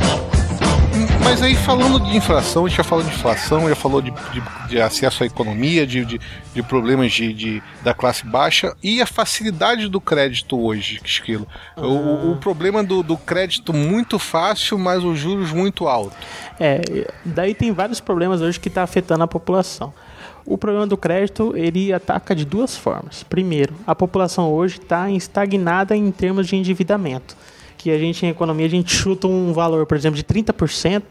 Mas 1.23 1.41
aí 1.41 1.55
falando 1.55 1.99
de 1.99 2.17
inflação, 2.17 2.65
a 2.65 2.69
gente 2.69 2.77
já 2.77 2.83
falou 2.83 3.03
de 3.03 3.09
inflação, 3.11 3.69
já 3.69 3.75
falou 3.75 4.01
de, 4.01 4.11
de, 4.11 4.67
de 4.69 4.81
acesso 4.81 5.23
à 5.23 5.25
economia, 5.25 5.85
de, 5.85 6.03
de, 6.03 6.19
de 6.53 6.63
problemas 6.63 7.11
de, 7.11 7.31
de, 7.33 7.63
da 7.83 7.93
classe 7.93 8.25
baixa 8.25 8.75
e 8.83 9.01
a 9.01 9.05
facilidade 9.05 9.87
do 9.87 10.01
crédito 10.01 10.59
hoje, 10.59 10.99
Esquilo. 11.03 11.47
O, 11.77 12.31
o, 12.31 12.37
problema 12.37 12.83
do, 12.83 13.03
do 13.03 13.17
crédito 13.17 13.71
muito 13.71 14.17
fácil, 14.17 14.77
mas 14.77 15.03
os 15.03 15.19
juros 15.19 15.51
muito 15.51 15.87
altos. 15.87 16.17
É, 16.59 16.81
daí 17.23 17.53
tem 17.53 17.71
vários 17.71 17.99
problemas 17.99 18.41
hoje 18.41 18.59
que 18.59 18.67
está 18.67 18.83
afetando 18.83 19.23
a 19.23 19.27
população. 19.27 19.93
O 20.45 20.57
problema 20.57 20.87
do 20.87 20.97
crédito 20.97 21.53
ele 21.55 21.93
ataca 21.93 22.35
de 22.35 22.45
duas 22.45 22.75
formas. 22.75 23.23
Primeiro, 23.23 23.75
a 23.85 23.93
população 23.93 24.51
hoje 24.51 24.79
está 24.79 25.09
estagnada 25.11 25.95
em 25.95 26.11
termos 26.11 26.47
de 26.47 26.55
endividamento 26.55 27.35
que 27.81 27.89
a 27.89 27.97
gente 27.97 28.25
em 28.25 28.29
economia 28.29 28.67
a 28.67 28.69
gente 28.69 28.93
chuta 28.93 29.27
um 29.27 29.51
valor, 29.53 29.85
por 29.85 29.97
exemplo, 29.97 30.15
de 30.15 30.23
30%, 30.23 31.01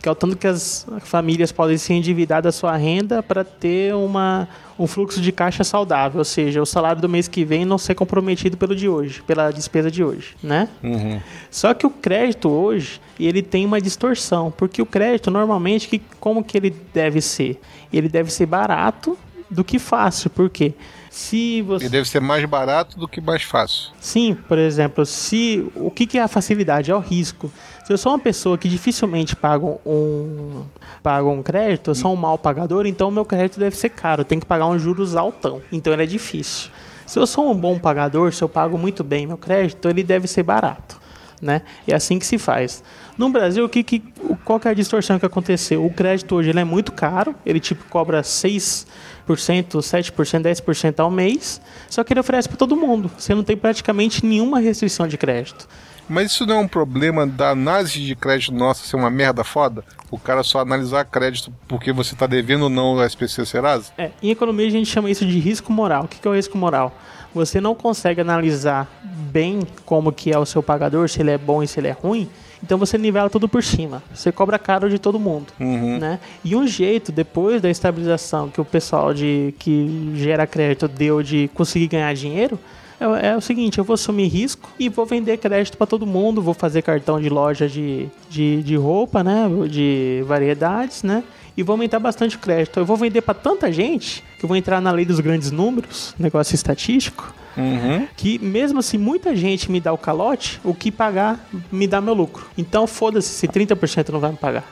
que 0.00 0.08
é 0.08 0.12
o 0.12 0.14
tanto 0.14 0.36
que 0.36 0.46
as 0.46 0.86
famílias 1.00 1.52
podem 1.52 1.76
se 1.76 1.92
endividar 1.92 2.40
da 2.40 2.50
sua 2.50 2.76
renda 2.76 3.22
para 3.22 3.44
ter 3.44 3.94
uma, 3.94 4.48
um 4.78 4.86
fluxo 4.86 5.20
de 5.20 5.32
caixa 5.32 5.62
saudável, 5.62 6.18
ou 6.18 6.24
seja, 6.24 6.62
o 6.62 6.66
salário 6.66 7.02
do 7.02 7.08
mês 7.08 7.28
que 7.28 7.44
vem 7.44 7.64
não 7.64 7.76
ser 7.76 7.94
comprometido 7.94 8.56
pelo 8.56 8.74
de 8.74 8.88
hoje, 8.88 9.22
pela 9.26 9.50
despesa 9.50 9.90
de 9.90 10.02
hoje, 10.02 10.34
né? 10.42 10.68
Uhum. 10.82 11.20
Só 11.50 11.74
que 11.74 11.86
o 11.86 11.90
crédito 11.90 12.48
hoje, 12.48 13.00
ele 13.18 13.42
tem 13.42 13.66
uma 13.66 13.80
distorção, 13.80 14.50
porque 14.50 14.80
o 14.80 14.86
crédito 14.86 15.30
normalmente, 15.30 15.88
que, 15.88 16.00
como 16.18 16.42
que 16.42 16.56
ele 16.56 16.74
deve 16.94 17.20
ser? 17.20 17.60
Ele 17.92 18.08
deve 18.08 18.32
ser 18.32 18.46
barato 18.46 19.18
do 19.50 19.62
que 19.62 19.78
fácil, 19.78 20.30
por 20.30 20.48
quê? 20.48 20.72
Se 21.16 21.62
você... 21.62 21.86
E 21.86 21.88
deve 21.88 22.06
ser 22.06 22.20
mais 22.20 22.44
barato 22.44 22.98
do 22.98 23.08
que 23.08 23.22
mais 23.22 23.42
fácil. 23.42 23.90
Sim, 23.98 24.36
por 24.46 24.58
exemplo, 24.58 25.06
se 25.06 25.66
o 25.74 25.90
que, 25.90 26.06
que 26.06 26.18
é 26.18 26.22
a 26.22 26.28
facilidade? 26.28 26.90
É 26.90 26.94
o 26.94 26.98
risco. 26.98 27.50
Se 27.86 27.90
eu 27.90 27.96
sou 27.96 28.12
uma 28.12 28.18
pessoa 28.18 28.58
que 28.58 28.68
dificilmente 28.68 29.34
paga 29.34 29.64
um, 29.64 30.64
paga 31.02 31.26
um 31.26 31.42
crédito, 31.42 31.90
eu 31.90 31.94
sou 31.94 32.12
um 32.12 32.16
mal 32.16 32.36
pagador, 32.36 32.84
então 32.84 33.08
o 33.08 33.10
meu 33.10 33.24
crédito 33.24 33.58
deve 33.58 33.74
ser 33.74 33.88
caro. 33.88 34.20
Eu 34.20 34.24
tenho 34.26 34.42
que 34.42 34.46
pagar 34.46 34.66
um 34.66 34.78
juros 34.78 35.16
altão. 35.16 35.62
Então 35.72 35.90
ele 35.90 36.02
é 36.02 36.06
difícil. 36.06 36.70
Se 37.06 37.18
eu 37.18 37.26
sou 37.26 37.50
um 37.50 37.54
bom 37.54 37.78
pagador, 37.78 38.34
se 38.34 38.44
eu 38.44 38.48
pago 38.48 38.76
muito 38.76 39.02
bem 39.02 39.26
meu 39.26 39.38
crédito, 39.38 39.88
ele 39.88 40.02
deve 40.02 40.28
ser 40.28 40.42
barato. 40.42 41.00
Né? 41.40 41.62
É 41.88 41.94
assim 41.94 42.18
que 42.18 42.26
se 42.26 42.36
faz. 42.36 42.84
No 43.16 43.30
Brasil, 43.30 43.64
o 43.64 43.68
que, 43.70 43.82
que, 43.82 44.00
qual 44.44 44.60
que 44.60 44.68
é 44.68 44.70
a 44.70 44.74
distorção 44.74 45.18
que 45.18 45.24
aconteceu? 45.24 45.82
O 45.82 45.90
crédito 45.90 46.34
hoje 46.34 46.50
ele 46.50 46.60
é 46.60 46.64
muito 46.64 46.92
caro, 46.92 47.34
ele 47.46 47.58
tipo 47.58 47.84
cobra 47.86 48.22
6 48.22 48.86
7%, 49.34 49.72
10% 50.04 51.00
ao 51.00 51.10
mês, 51.10 51.60
só 51.88 52.04
que 52.04 52.12
ele 52.12 52.20
oferece 52.20 52.48
para 52.48 52.56
todo 52.56 52.76
mundo. 52.76 53.10
Você 53.18 53.34
não 53.34 53.42
tem 53.42 53.56
praticamente 53.56 54.24
nenhuma 54.24 54.60
restrição 54.60 55.08
de 55.08 55.18
crédito. 55.18 55.68
Mas 56.08 56.30
isso 56.30 56.46
não 56.46 56.56
é 56.56 56.58
um 56.60 56.68
problema 56.68 57.26
da 57.26 57.50
análise 57.50 58.00
de 58.00 58.14
crédito 58.14 58.54
nossa 58.54 58.86
ser 58.86 58.94
uma 58.94 59.10
merda 59.10 59.42
foda? 59.42 59.84
O 60.08 60.18
cara 60.18 60.44
só 60.44 60.60
analisar 60.60 61.04
crédito 61.04 61.52
porque 61.66 61.92
você 61.92 62.14
está 62.14 62.26
devendo 62.26 62.64
ou 62.64 62.70
não 62.70 62.94
o 62.94 63.04
SPC 63.04 63.44
Serasa? 63.44 63.92
É, 63.98 64.10
em 64.22 64.30
economia 64.30 64.68
a 64.68 64.70
gente 64.70 64.88
chama 64.88 65.10
isso 65.10 65.26
de 65.26 65.38
risco 65.40 65.72
moral. 65.72 66.04
O 66.04 66.08
que 66.08 66.26
é 66.26 66.30
o 66.30 66.34
risco 66.34 66.56
moral? 66.56 66.96
Você 67.34 67.60
não 67.60 67.74
consegue 67.74 68.20
analisar 68.20 68.88
bem 69.02 69.66
como 69.84 70.12
que 70.12 70.32
é 70.32 70.38
o 70.38 70.46
seu 70.46 70.62
pagador, 70.62 71.08
se 71.08 71.20
ele 71.20 71.32
é 71.32 71.38
bom 71.38 71.62
e 71.62 71.66
se 71.66 71.80
ele 71.80 71.88
é 71.88 71.92
ruim, 71.92 72.30
então 72.66 72.76
você 72.76 72.98
nivela 72.98 73.30
tudo 73.30 73.48
por 73.48 73.62
cima. 73.62 74.02
Você 74.12 74.32
cobra 74.32 74.58
caro 74.58 74.90
de 74.90 74.98
todo 74.98 75.20
mundo, 75.20 75.52
uhum. 75.60 75.98
né? 75.98 76.18
E 76.44 76.56
um 76.56 76.66
jeito 76.66 77.12
depois 77.12 77.62
da 77.62 77.70
estabilização 77.70 78.48
que 78.48 78.60
o 78.60 78.64
pessoal 78.64 79.14
de 79.14 79.54
que 79.56 80.12
gera 80.16 80.48
crédito 80.48 80.88
deu 80.88 81.22
de 81.22 81.48
conseguir 81.54 81.86
ganhar 81.86 82.12
dinheiro 82.12 82.58
é, 82.98 83.28
é, 83.28 83.36
o 83.36 83.40
seguinte, 83.40 83.78
eu 83.78 83.84
vou 83.84 83.94
assumir 83.94 84.26
risco 84.26 84.68
e 84.80 84.88
vou 84.88 85.06
vender 85.06 85.36
crédito 85.36 85.76
para 85.76 85.86
todo 85.86 86.04
mundo, 86.04 86.42
vou 86.42 86.54
fazer 86.54 86.82
cartão 86.82 87.20
de 87.20 87.28
loja 87.28 87.68
de, 87.68 88.08
de, 88.28 88.64
de 88.64 88.74
roupa, 88.74 89.22
né? 89.22 89.48
De 89.70 90.24
variedades, 90.26 91.04
né? 91.04 91.22
E 91.56 91.62
vou 91.62 91.74
aumentar 91.74 92.00
bastante 92.00 92.34
o 92.34 92.40
crédito. 92.40 92.80
Eu 92.80 92.84
vou 92.84 92.96
vender 92.96 93.20
para 93.20 93.34
tanta 93.34 93.70
gente 93.70 94.24
que 94.38 94.44
eu 94.44 94.48
vou 94.48 94.56
entrar 94.56 94.80
na 94.80 94.90
lei 94.90 95.04
dos 95.04 95.20
grandes 95.20 95.52
números, 95.52 96.16
negócio 96.18 96.54
estatístico 96.54 97.32
Uhum. 97.56 98.06
Que 98.16 98.38
mesmo 98.38 98.82
se 98.82 98.98
muita 98.98 99.34
gente 99.34 99.70
me 99.70 99.80
dá 99.80 99.92
o 99.92 99.98
calote, 99.98 100.60
o 100.62 100.74
que 100.74 100.90
pagar 100.90 101.48
me 101.72 101.86
dá 101.86 102.00
meu 102.00 102.14
lucro. 102.14 102.46
Então 102.56 102.86
foda-se 102.86 103.28
se 103.28 103.48
30% 103.48 104.10
não 104.10 104.20
vai 104.20 104.30
me 104.30 104.36
pagar. 104.36 104.64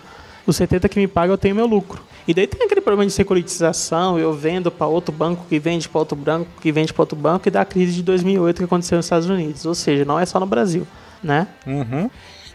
Os 0.47 0.57
70 0.57 0.89
que 0.89 1.01
me 1.01 1.07
paga 1.07 1.33
eu 1.33 1.39
tenho 1.39 1.55
meu 1.55 1.67
lucro. 1.67 2.03
E 2.27 2.33
daí 2.33 2.47
tem 2.47 2.63
aquele 2.65 2.81
problema 2.81 3.07
de 3.07 3.13
securitização, 3.13 4.19
eu 4.19 4.33
vendo 4.33 4.71
para 4.71 4.87
outro 4.87 5.15
banco 5.15 5.45
que 5.49 5.59
vende 5.59 5.89
para 5.89 5.99
outro 5.99 6.17
banco 6.17 6.49
que 6.61 6.73
vende 6.73 6.93
para 6.93 7.03
outro 7.03 7.17
banco 7.17 7.49
e 7.49 7.51
dá 7.51 7.61
a 7.61 7.65
crise 7.65 7.93
de 7.95 8.03
2008 8.03 8.59
que 8.59 8.65
aconteceu 8.65 8.97
nos 8.97 9.07
Estados 9.07 9.29
Unidos. 9.29 9.65
Ou 9.67 9.75
seja, 9.75 10.05
não 10.05 10.19
é 10.19 10.25
só 10.25 10.41
no 10.41 10.47
Brasil, 10.47 10.87
né? 11.23 11.47
Uhum. 11.67 12.11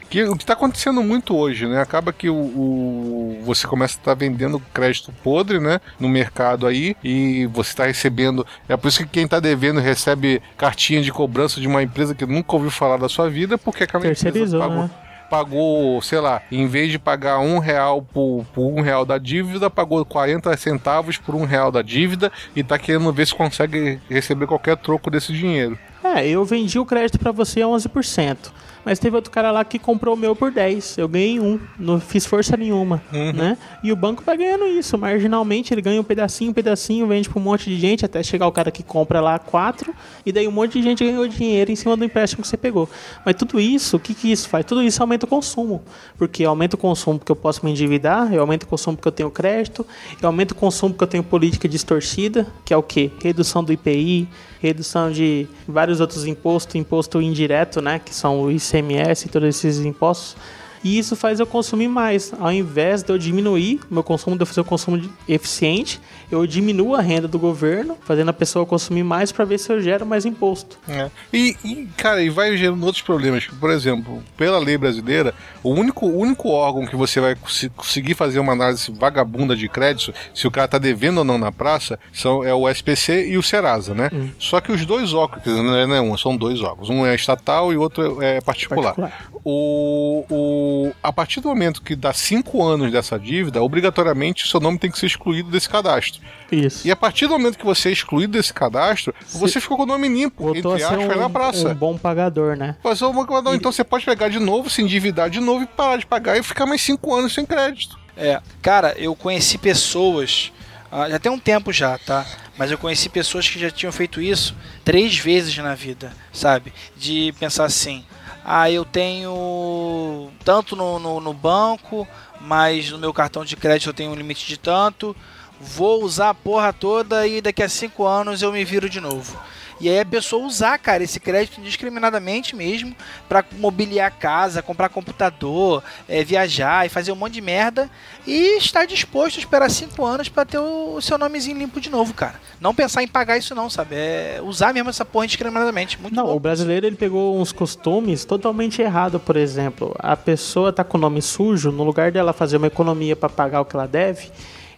Que, 0.10 0.24
o 0.24 0.36
que 0.36 0.44
está 0.44 0.54
acontecendo 0.54 1.04
muito 1.04 1.36
hoje, 1.36 1.68
né? 1.68 1.82
Acaba 1.82 2.12
que 2.12 2.30
o, 2.30 2.36
o 2.36 3.42
você 3.44 3.68
começa 3.68 3.94
a 3.94 4.00
estar 4.00 4.12
tá 4.12 4.16
vendendo 4.16 4.62
crédito 4.74 5.14
podre, 5.24 5.60
né? 5.60 5.80
No 6.00 6.10
mercado 6.10 6.66
aí 6.66 6.96
e 7.04 7.46
você 7.48 7.70
está 7.70 7.86
recebendo. 7.86 8.46
É 8.68 8.76
por 8.76 8.88
isso 8.88 9.00
que 9.00 9.08
quem 9.08 9.26
está 9.26 9.40
devendo 9.40 9.80
recebe 9.80 10.42
cartinha 10.58 11.02
de 11.02 11.12
cobrança 11.12 11.62
de 11.62 11.68
uma 11.68 11.84
empresa 11.84 12.16
que 12.16 12.26
nunca 12.26 12.56
ouviu 12.56 12.72
falar 12.72 12.98
da 12.98 13.08
sua 13.08 13.30
vida, 13.30 13.58
porque 13.58 13.84
aquela 13.84 14.08
empresa 14.08 14.58
pagou. 14.58 14.84
Né? 14.84 14.90
pagou, 15.30 16.02
sei 16.02 16.20
lá, 16.20 16.42
em 16.52 16.68
vez 16.68 16.92
de 16.92 16.98
pagar 16.98 17.40
um 17.40 17.60
real 17.60 18.02
por, 18.02 18.44
por, 18.54 18.68
um 18.68 18.82
real 18.82 19.06
da 19.06 19.18
dívida, 19.18 19.70
pagou 19.70 20.04
40 20.04 20.56
centavos 20.58 21.18
por 21.18 21.36
um 21.36 21.46
real 21.46 21.72
da 21.72 21.82
dívida 21.82 22.32
e 22.56 22.64
tá 22.64 22.80
querendo 22.80 23.14
ver 23.14 23.28
se 23.28 23.36
consegue 23.36 24.00
receber 24.10 24.48
qualquer 24.48 24.76
troco 24.76 25.12
desse 25.12 25.32
dinheiro. 25.32 25.78
É, 26.04 26.28
eu 26.28 26.44
vendi 26.44 26.80
o 26.80 26.86
crédito 26.86 27.20
para 27.20 27.32
você 27.32 27.62
a 27.62 27.66
11%. 27.66 28.38
Mas 28.86 28.98
teve 29.00 29.16
outro 29.16 29.30
cara 29.32 29.52
lá 29.52 29.64
que 29.66 29.78
comprou 29.78 30.16
o 30.16 30.18
meu 30.18 30.36
por 30.36 30.52
10. 30.52 30.98
Eu 30.98 31.08
ganhei 31.08 31.40
um, 31.40 31.60
não 31.78 32.00
fiz 32.00 32.26
força 32.26 32.56
nenhuma, 32.58 33.02
Uhum. 33.14 33.34
né? 33.34 33.58
E 33.84 33.92
o 33.92 33.96
banco 33.96 34.24
vai 34.26 34.38
ganhando 34.38 34.66
isso. 34.66 34.98
Marginalmente 34.98 35.74
ele 35.74 35.82
ganha 35.82 36.00
um 36.00 36.04
pedacinho, 36.04 36.52
um 36.52 36.54
pedacinho, 36.54 37.06
vende 37.08 37.30
para 37.30 37.40
um 37.40 37.44
monte 37.44 37.70
de 37.70 37.78
gente 37.78 38.06
até 38.06 38.24
chegar 38.24 38.48
o 38.48 38.52
cara 38.52 38.72
que 38.72 38.82
compra 38.82 39.20
lá 39.22 39.38
4 39.38 39.94
e 40.26 40.32
daí 40.32 40.48
um 40.48 40.52
monte 40.52 40.74
de 40.74 40.84
gente 40.84 41.04
ganhou 41.04 41.28
dinheiro 41.28 41.72
em 41.72 41.76
cima 41.76 41.96
do 41.98 42.04
empréstimo 42.06 42.42
que 42.42 42.48
você 42.48 42.58
pegou. 42.58 42.90
Mas 43.26 43.36
tudo 43.36 43.60
isso, 43.60 43.98
o 43.98 44.00
que 44.00 44.14
que 44.14 44.32
isso 44.32 44.48
faz? 44.50 44.66
Tudo 44.66 44.82
isso 44.82 45.02
aumenta 45.04 45.26
o 45.26 45.30
consumo. 45.30 45.84
Porque 46.18 46.44
aumenta 46.44 46.76
o 46.76 46.80
consumo 46.80 47.20
porque 47.20 47.32
eu 47.32 47.36
posso 47.36 47.64
me 47.66 47.72
endividar, 47.72 48.34
eu 48.34 48.42
aumento 48.42 48.64
o 48.64 48.68
consumo 48.68 48.96
porque 48.96 49.08
eu 49.08 49.12
tenho 49.12 49.30
crédito, 49.32 49.86
eu 50.22 50.28
aumento 50.28 50.52
o 50.52 50.56
consumo 50.56 50.94
porque 50.94 51.04
eu 51.04 51.08
tenho 51.08 51.24
política 51.24 51.68
distorcida, 51.68 52.48
que 52.66 52.74
é 52.74 52.78
o 52.78 52.84
quê? 52.84 53.12
Redução 53.22 53.64
do 53.64 53.72
IPI, 53.74 54.28
redução 54.62 55.12
de 55.12 55.48
vários 55.68 56.00
outros 56.00 56.26
impostos, 56.26 56.76
imposto 56.76 57.22
indireto, 57.22 57.82
né, 57.82 58.00
que 58.00 58.14
são 58.14 58.42
o 58.42 58.52
ICMS 58.52 59.26
e 59.26 59.30
todos 59.30 59.48
esses 59.48 59.80
impostos. 59.80 60.36
E 60.84 60.98
isso 60.98 61.16
faz 61.16 61.40
eu 61.40 61.46
consumir 61.46 61.88
mais. 61.88 62.32
Ao 62.40 62.52
invés 62.52 63.04
de 63.04 63.12
eu 63.12 63.18
diminuir 63.18 63.82
meu 63.90 64.04
consumo, 64.04 64.36
de 64.36 64.44
eu 64.44 64.46
fazer 64.46 64.62
o 64.62 64.66
consumo 64.66 65.02
eficiente, 65.28 66.00
eu 66.32 66.46
diminuo 66.46 66.96
a 66.96 67.02
renda 67.02 67.28
do 67.28 67.40
governo, 67.40 67.98
fazendo 68.02 68.30
a 68.30 68.34
pessoa 68.34 68.66
consumir 68.66 69.04
mais 69.04 69.32
para 69.32 69.46
ver 69.46 69.58
se 69.58 69.72
eu 69.72 69.82
gero 69.82 70.06
mais 70.06 70.26
imposto. 70.26 70.78
É. 70.88 71.10
E, 71.34 71.56
e, 71.64 71.88
cara, 71.98 72.22
e 72.22 72.30
vai 72.30 72.56
gerando 72.56 72.84
outros 72.86 73.02
problemas. 73.02 73.48
Por 73.48 73.72
exemplo, 73.72 74.24
pela 74.38 74.60
lei 74.60 74.78
brasileira, 74.78 75.34
o 75.64 75.72
único, 75.72 76.06
único 76.08 76.50
órgão 76.50 76.86
que 76.86 76.96
você 76.96 77.20
vai 77.20 77.36
conseguir 77.76 78.14
fazer 78.14 78.40
uma 78.40 78.54
análise 78.54 78.92
vagabunda 78.92 79.56
de 79.56 79.68
crédito, 79.68 80.14
se 80.34 80.48
o 80.48 80.52
cara 80.52 80.68
tá 80.68 80.78
devendo 80.78 81.20
ou 81.20 81.24
não 81.24 81.38
na 81.38 81.52
praça, 81.52 82.00
são, 82.14 82.44
é 82.44 82.54
o 82.54 82.70
SPC 82.70 83.30
e 83.30 83.38
o 83.38 83.44
Serasa, 83.44 83.94
né? 83.94 84.10
Só 84.38 84.62
que 84.62 84.72
os 84.72 84.86
dois 84.86 85.14
órgãos, 85.14 85.46
não 85.46 85.76
é, 85.76 85.88
não 85.88 85.96
é 85.96 86.02
um, 86.02 86.18
são 86.18 86.36
dois 86.36 86.62
órgãos. 86.62 86.90
Um 86.90 87.06
é 87.06 87.16
estatal 87.16 87.74
e 87.74 87.78
o 87.78 87.82
outro 87.82 88.22
é 88.22 88.40
particular. 88.42 88.96
O, 89.44 90.26
o, 90.30 90.92
a 91.02 91.12
partir 91.12 91.42
do 91.42 91.50
momento 91.50 91.82
que 91.82 91.96
dá 91.96 92.14
cinco 92.14 92.64
anos 92.64 92.92
dessa 92.92 93.18
dívida, 93.18 93.62
obrigatoriamente 93.62 94.48
seu 94.48 94.60
nome 94.60 94.78
tem 94.78 94.92
que 94.92 95.00
ser 95.00 95.08
excluído 95.08 95.50
desse 95.50 95.70
cadastro. 95.70 96.19
Isso. 96.52 96.88
E 96.88 96.92
a 96.92 96.96
partir 96.96 97.28
do 97.28 97.34
momento 97.34 97.58
que 97.58 97.66
você 97.66 97.90
é 97.90 97.92
excluído 97.92 98.34
desse 98.34 98.54
cadastro, 98.54 99.14
você 99.30 99.62
ficou 99.62 99.78
com 99.78 99.84
o 99.84 99.86
nome 99.86 100.08
limpo, 100.08 100.44
Voltou 100.44 100.76
entre 100.76 100.88
ser 100.88 101.00
aspas, 101.00 101.18
na 101.18 101.30
praça. 101.30 101.68
um, 101.68 101.72
um 101.72 101.76
bom 101.76 101.98
pagador, 101.98 102.56
né? 102.56 102.76
Mas, 102.84 103.02
ô, 103.02 103.14
Macadão, 103.14 103.54
então 103.54 103.72
você 103.72 103.84
pode 103.84 104.06
pegar 104.06 104.30
de 104.30 104.40
novo, 104.40 104.70
se 104.70 104.82
endividar 104.82 105.30
de 105.30 105.40
novo 105.40 105.64
e 105.64 105.68
parar 105.68 105.98
de 105.98 106.06
pagar 106.06 106.38
e 106.38 106.44
ficar 106.44 106.66
mais 106.66 106.82
cinco 106.82 107.14
anos 107.14 107.34
sem 107.34 107.46
crédito. 107.46 108.00
É, 108.18 108.42
cara, 108.62 108.96
eu 108.98 109.16
conheci 109.16 109.58
pessoas, 109.58 110.52
ah, 110.92 111.10
já 111.10 111.20
tem 111.20 111.32
um 111.32 111.40
tempo 111.40 111.72
já, 111.72 111.98
tá? 111.98 112.26
Mas 112.58 112.72
eu 112.72 112.78
conheci 112.78 113.08
pessoas 113.08 113.48
que 113.48 113.58
já 113.60 113.72
tinham 113.72 113.92
feito 113.92 114.20
isso 114.20 114.54
três 114.84 115.18
vezes 115.18 115.56
na 115.58 115.76
vida, 115.76 116.12
sabe? 116.34 116.74
De 116.98 117.34
pensar 117.40 117.64
assim, 117.66 118.04
ah, 118.44 118.70
eu 118.70 118.84
tenho 118.84 120.30
tanto 120.44 120.76
no, 120.76 121.00
no, 121.00 121.22
no 121.22 121.34
banco, 121.34 122.08
mas 122.42 122.90
no 122.90 122.98
meu 122.98 123.14
cartão 123.14 123.46
de 123.46 123.56
crédito 123.56 123.90
eu 123.90 123.94
tenho 123.94 124.12
um 124.12 124.16
limite 124.16 124.46
de 124.48 124.58
tanto, 124.58 125.16
vou 125.60 126.04
usar 126.04 126.30
a 126.30 126.34
porra 126.34 126.72
toda 126.72 127.28
e 127.28 127.42
daqui 127.42 127.62
a 127.62 127.70
cinco 127.70 128.06
anos 128.06 128.42
eu 128.42 128.52
me 128.52 128.64
viro 128.64 128.90
de 128.90 129.00
novo. 129.00 129.38
E 129.82 129.88
aí 129.88 130.00
a 130.00 130.06
pessoa 130.06 130.46
usar, 130.46 130.78
cara, 130.78 131.04
esse 131.04 131.20
crédito 131.22 131.62
indiscriminadamente 131.62 132.54
mesmo 132.54 132.94
para 133.30 133.46
mobiliar 133.58 134.08
a 134.08 134.12
casa, 134.12 134.62
comprar 134.62 134.90
computador, 134.90 135.82
é, 136.08 136.22
viajar 136.22 136.86
e 136.86 136.90
fazer 136.90 137.14
um 137.14 137.16
monte 137.16 137.36
de 137.36 137.42
merda 137.42 137.90
e 138.28 138.58
estar 138.58 138.86
disposto 138.86 139.38
a 139.38 139.40
esperar 139.40 139.70
cinco 139.72 140.06
anos 140.06 140.28
para 140.28 140.46
ter 140.46 140.58
o, 140.58 141.00
seu 141.00 141.18
nomezinho 141.18 141.58
limpo 141.58 141.80
de 141.80 141.90
novo, 141.90 142.14
cara. 142.14 142.36
Não 142.60 142.76
pensar 142.76 143.04
em 143.04 143.08
pagar 143.08 143.38
isso 143.38 143.56
não, 143.56 143.70
sabe? 143.70 143.96
É 143.96 144.42
usar 144.44 144.74
mesmo 144.74 144.90
essa 144.90 145.06
porra 145.06 145.24
indiscriminadamente. 145.26 145.98
Muito 146.02 146.14
Não, 146.14 146.26
bom. 146.26 146.36
o 146.36 146.40
brasileiro 146.40 146.86
ele 146.86 146.98
pegou 146.98 147.40
uns 147.40 147.54
costumes 147.54 148.26
totalmente 148.26 148.82
errados, 148.82 149.22
por 149.22 149.38
exemplo. 149.38 149.96
A 150.00 150.18
pessoa 150.18 150.74
tá 150.74 150.84
com 150.84 150.98
o 150.98 151.02
nome 151.02 151.22
sujo, 151.22 151.72
no 151.72 151.86
lugar 151.86 152.12
dela 152.12 152.34
fazer 152.34 152.58
uma 152.58 152.68
economia 152.68 153.16
para 153.16 153.30
pagar 153.30 153.62
o 153.62 153.66
que 153.66 153.78
ela 153.78 153.88
deve, 153.88 154.30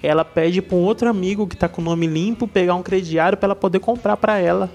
ela 0.04 0.26
pede 0.26 0.62
para 0.62 0.76
um 0.76 0.82
outro 0.82 1.10
amigo 1.10 1.48
que 1.48 1.56
tá 1.56 1.68
com 1.68 1.82
o 1.82 1.86
nome 1.86 2.08
limpo 2.08 2.48
pegar 2.48 2.76
um 2.76 2.84
crediário 2.84 3.38
para 3.38 3.48
ela 3.48 3.56
poder 3.56 3.80
comprar 3.80 4.18
para 4.18 4.38
ela. 4.38 4.70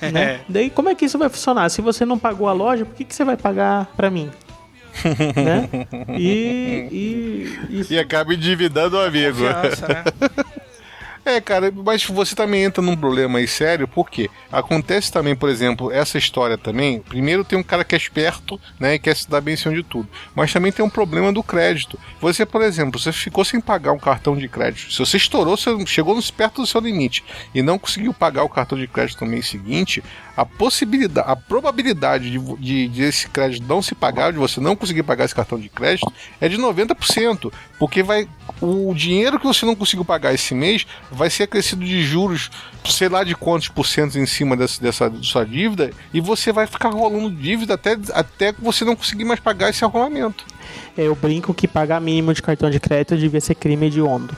né? 0.12 0.40
Daí 0.48 0.70
como 0.70 0.88
é 0.88 0.94
que 0.94 1.04
isso 1.04 1.18
vai 1.18 1.28
funcionar? 1.28 1.68
Se 1.68 1.80
você 1.80 2.04
não 2.04 2.18
pagou 2.18 2.48
a 2.48 2.52
loja, 2.52 2.84
por 2.84 2.94
que, 2.94 3.04
que 3.04 3.14
você 3.14 3.24
vai 3.24 3.36
pagar 3.36 3.86
para 3.96 4.10
mim? 4.10 4.30
né? 5.36 5.68
E, 6.18 7.46
e, 7.70 7.86
E 7.90 7.98
acaba 7.98 8.34
endividando 8.34 8.96
o 8.96 9.00
amigo. 9.00 9.38
Confiança, 9.38 9.88
né? 9.88 10.04
É, 11.28 11.42
cara, 11.42 11.70
mas 11.70 12.06
você 12.06 12.34
também 12.34 12.64
entra 12.64 12.82
num 12.82 12.96
problema 12.96 13.38
aí 13.38 13.46
sério, 13.46 13.86
porque 13.86 14.30
acontece 14.50 15.12
também, 15.12 15.36
por 15.36 15.50
exemplo, 15.50 15.92
essa 15.92 16.16
história 16.16 16.56
também. 16.56 17.00
Primeiro 17.00 17.44
tem 17.44 17.58
um 17.58 17.62
cara 17.62 17.84
que 17.84 17.94
é 17.94 17.98
esperto, 17.98 18.58
né, 18.80 18.94
e 18.94 18.98
quer 18.98 19.14
se 19.14 19.28
dar 19.28 19.42
bem 19.42 19.52
em 19.52 19.56
cima 19.58 19.74
de 19.74 19.82
tudo. 19.82 20.08
Mas 20.34 20.50
também 20.54 20.72
tem 20.72 20.82
um 20.82 20.88
problema 20.88 21.30
do 21.30 21.42
crédito. 21.42 21.98
Você, 22.18 22.46
por 22.46 22.62
exemplo, 22.62 22.98
você 22.98 23.12
ficou 23.12 23.44
sem 23.44 23.60
pagar 23.60 23.92
um 23.92 23.98
cartão 23.98 24.34
de 24.38 24.48
crédito. 24.48 24.90
Se 24.90 25.00
você 25.00 25.18
estourou, 25.18 25.54
você 25.54 25.68
chegou 25.84 26.18
perto 26.34 26.62
do 26.62 26.66
seu 26.66 26.80
limite 26.80 27.22
e 27.54 27.60
não 27.60 27.78
conseguiu 27.78 28.14
pagar 28.14 28.42
o 28.44 28.48
cartão 28.48 28.78
de 28.78 28.88
crédito 28.88 29.22
no 29.22 29.30
mês 29.30 29.46
seguinte, 29.46 30.02
a 30.34 30.46
possibilidade, 30.46 31.28
a 31.28 31.34
probabilidade 31.34 32.30
de, 32.30 32.38
de, 32.38 32.88
de 32.88 33.02
esse 33.02 33.28
crédito 33.28 33.66
não 33.66 33.82
se 33.82 33.92
pagar, 33.94 34.32
de 34.32 34.38
você 34.38 34.60
não 34.60 34.76
conseguir 34.76 35.02
pagar 35.02 35.24
esse 35.24 35.34
cartão 35.34 35.58
de 35.58 35.68
crédito, 35.68 36.10
é 36.40 36.48
de 36.48 36.56
90%. 36.56 37.52
Porque 37.78 38.02
vai. 38.02 38.28
O 38.60 38.94
dinheiro 38.94 39.38
que 39.38 39.46
você 39.46 39.66
não 39.66 39.74
conseguiu 39.74 40.04
pagar 40.04 40.32
esse 40.32 40.54
mês 40.54 40.86
vai 41.18 41.28
ser 41.28 41.42
acrescido 41.42 41.84
de 41.84 42.02
juros, 42.04 42.48
sei 42.84 43.08
lá 43.08 43.24
de 43.24 43.34
quantos 43.34 43.68
por 43.68 43.84
cento 43.84 44.16
em 44.18 44.24
cima 44.24 44.56
dessa, 44.56 44.80
dessa 44.80 45.12
sua 45.20 45.44
dívida, 45.44 45.90
e 46.14 46.20
você 46.20 46.52
vai 46.52 46.66
ficar 46.66 46.90
rolando 46.90 47.30
dívida 47.30 47.74
até, 47.74 47.98
até 48.12 48.52
você 48.52 48.84
não 48.84 48.94
conseguir 48.94 49.24
mais 49.24 49.40
pagar 49.40 49.68
esse 49.68 49.84
arrolamento. 49.84 50.46
Eu 50.96 51.14
brinco 51.16 51.52
que 51.52 51.66
pagar 51.66 52.00
mínimo 52.00 52.32
de 52.32 52.40
cartão 52.40 52.70
de 52.70 52.78
crédito 52.78 53.16
devia 53.16 53.40
ser 53.40 53.56
crime 53.56 53.86
hediondo. 53.86 54.34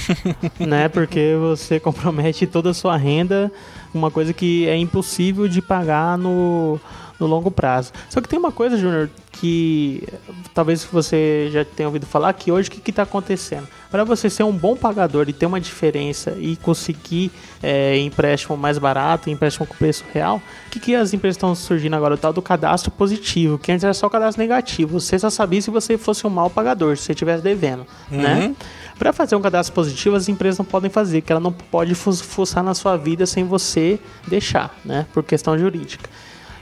né? 0.58 0.88
Porque 0.88 1.36
você 1.38 1.78
compromete 1.78 2.46
toda 2.46 2.70
a 2.70 2.74
sua 2.74 2.96
renda, 2.96 3.52
uma 3.92 4.10
coisa 4.10 4.32
que 4.32 4.66
é 4.66 4.76
impossível 4.76 5.46
de 5.46 5.60
pagar 5.60 6.16
no, 6.16 6.80
no 7.22 7.28
longo 7.28 7.50
prazo. 7.50 7.92
Só 8.10 8.20
que 8.20 8.28
tem 8.28 8.38
uma 8.38 8.52
coisa, 8.52 8.76
Júnior, 8.76 9.08
que 9.32 10.06
talvez 10.54 10.84
você 10.84 11.48
já 11.52 11.64
tenha 11.64 11.88
ouvido 11.88 12.06
falar, 12.06 12.32
que 12.34 12.52
hoje 12.52 12.68
o 12.68 12.72
que 12.72 12.90
está 12.90 13.02
acontecendo? 13.02 13.66
Para 13.90 14.04
você 14.04 14.30
ser 14.30 14.42
um 14.42 14.52
bom 14.52 14.76
pagador 14.76 15.28
e 15.28 15.32
ter 15.32 15.46
uma 15.46 15.60
diferença 15.60 16.34
e 16.38 16.56
conseguir 16.56 17.30
é, 17.62 17.98
empréstimo 17.98 18.56
mais 18.56 18.78
barato, 18.78 19.28
empréstimo 19.30 19.66
com 19.66 19.74
preço 19.74 20.04
real, 20.12 20.40
o 20.66 20.70
que, 20.70 20.80
que 20.80 20.94
as 20.94 21.12
empresas 21.12 21.36
estão 21.36 21.54
surgindo 21.54 21.94
agora? 21.94 22.14
O 22.14 22.18
tal 22.18 22.32
do 22.32 22.40
cadastro 22.42 22.90
positivo, 22.90 23.58
que 23.58 23.70
antes 23.72 23.84
era 23.84 23.92
só 23.94 24.06
o 24.06 24.10
cadastro 24.10 24.40
negativo. 24.42 24.98
Você 25.00 25.18
só 25.18 25.28
sabia 25.30 25.60
se 25.60 25.70
você 25.70 25.98
fosse 25.98 26.26
um 26.26 26.30
mau 26.30 26.48
pagador, 26.48 26.96
se 26.96 27.04
você 27.04 27.12
estivesse 27.12 27.42
devendo, 27.42 27.86
né? 28.10 28.46
Uhum. 28.46 28.56
Para 28.98 29.12
fazer 29.12 29.34
um 29.34 29.40
cadastro 29.42 29.74
positivo, 29.74 30.14
as 30.16 30.28
empresas 30.28 30.58
não 30.58 30.64
podem 30.64 30.90
fazer, 30.90 31.22
que 31.22 31.32
ela 31.32 31.40
não 31.40 31.52
pode 31.52 31.94
fu- 31.94 32.12
fuçar 32.12 32.62
na 32.62 32.72
sua 32.74 32.96
vida 32.96 33.26
sem 33.26 33.44
você 33.44 33.98
deixar, 34.28 34.74
né? 34.84 35.06
Por 35.12 35.22
questão 35.24 35.58
jurídica. 35.58 36.08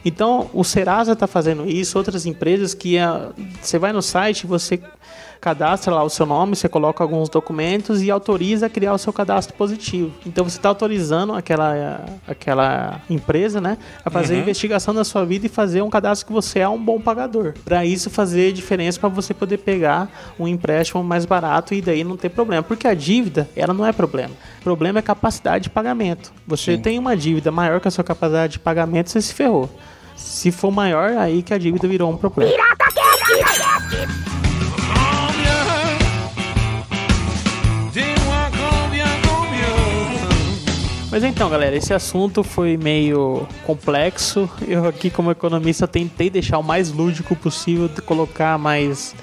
Então, 0.05 0.51
o 0.55 0.65
Serasa 0.65 1.13
está 1.13 1.27
fazendo 1.27 1.69
isso, 1.69 1.97
outras 1.99 2.27
empresas 2.27 2.75
que 2.75 2.99
ah, 2.99 3.31
você 3.61 3.79
vai 3.79 3.93
no 3.93 4.03
site, 4.03 4.47
você 4.47 4.81
cadastra 5.41 5.95
lá 5.95 6.05
o 6.05 6.11
seu 6.11 6.27
nome, 6.27 6.55
você 6.55 6.69
coloca 6.69 7.03
alguns 7.03 7.31
documentos 7.31 8.03
e 8.03 8.11
autoriza 8.11 8.67
a 8.67 8.69
criar 8.69 8.93
o 8.93 8.99
seu 8.99 9.11
cadastro 9.11 9.57
positivo. 9.57 10.13
Então 10.27 10.45
você 10.45 10.59
está 10.59 10.69
autorizando 10.69 11.33
aquela, 11.33 12.05
aquela 12.29 13.01
empresa, 13.09 13.59
né, 13.59 13.79
a 14.05 14.11
fazer 14.11 14.35
a 14.35 14.37
Uhum. 14.37 14.43
investigação 14.43 14.93
da 14.93 15.03
sua 15.03 15.25
vida 15.25 15.47
e 15.47 15.49
fazer 15.49 15.81
um 15.81 15.89
cadastro 15.89 16.27
que 16.27 16.33
você 16.33 16.59
é 16.59 16.69
um 16.69 16.79
bom 16.79 17.01
pagador. 17.01 17.55
Para 17.65 17.87
isso 17.87 18.11
fazer 18.11 18.53
diferença 18.53 19.01
para 19.01 19.09
você 19.09 19.33
poder 19.33 19.57
pegar 19.59 20.11
um 20.39 20.47
empréstimo 20.47 21.03
mais 21.03 21.25
barato 21.25 21.73
e 21.73 21.81
daí 21.81 22.05
não 22.05 22.19
ter 22.19 22.29
problema, 22.29 22.63
porque 22.63 22.87
a 22.87 22.93
dívida 22.93 23.49
ela 23.57 23.73
não 23.73 23.87
é 23.87 23.93
problema. 23.93 24.35
O 24.61 24.63
problema 24.63 24.99
é 24.99 25.03
capacidade 25.03 25.65
de 25.65 25.71
pagamento. 25.71 26.33
Você 26.47 26.77
tem 26.77 26.99
uma 26.99 27.17
dívida 27.17 27.51
maior 27.51 27.81
que 27.81 27.89
a 27.89 27.91
sua 27.91 28.05
capacidade 28.05 28.53
de 28.55 28.59
pagamento, 28.59 29.09
você 29.11 29.23
se 29.23 29.33
ferrou. 29.33 29.71
Se 30.21 30.51
for 30.51 30.71
maior, 30.71 31.17
aí 31.17 31.43
que 31.43 31.53
a 31.53 31.59
dívida 31.59 31.89
virou 31.89 32.11
um 32.11 32.17
problema. 32.17 32.53
Mas 41.11 41.25
então, 41.25 41.51
galera, 41.51 41.75
esse 41.75 41.93
assunto 41.93 42.45
foi 42.45 42.77
meio 42.77 43.47
complexo. 43.67 44.49
Eu 44.67 44.87
aqui, 44.87 45.11
como 45.11 45.33
economista, 45.33 45.89
tentei 45.89 46.31
deixar 46.31 46.59
o 46.59 46.63
mais 46.63 46.93
lúdico 46.93 47.35
possível, 47.35 47.89
de 47.89 48.01
colocar 48.01 48.57
mais 48.57 49.15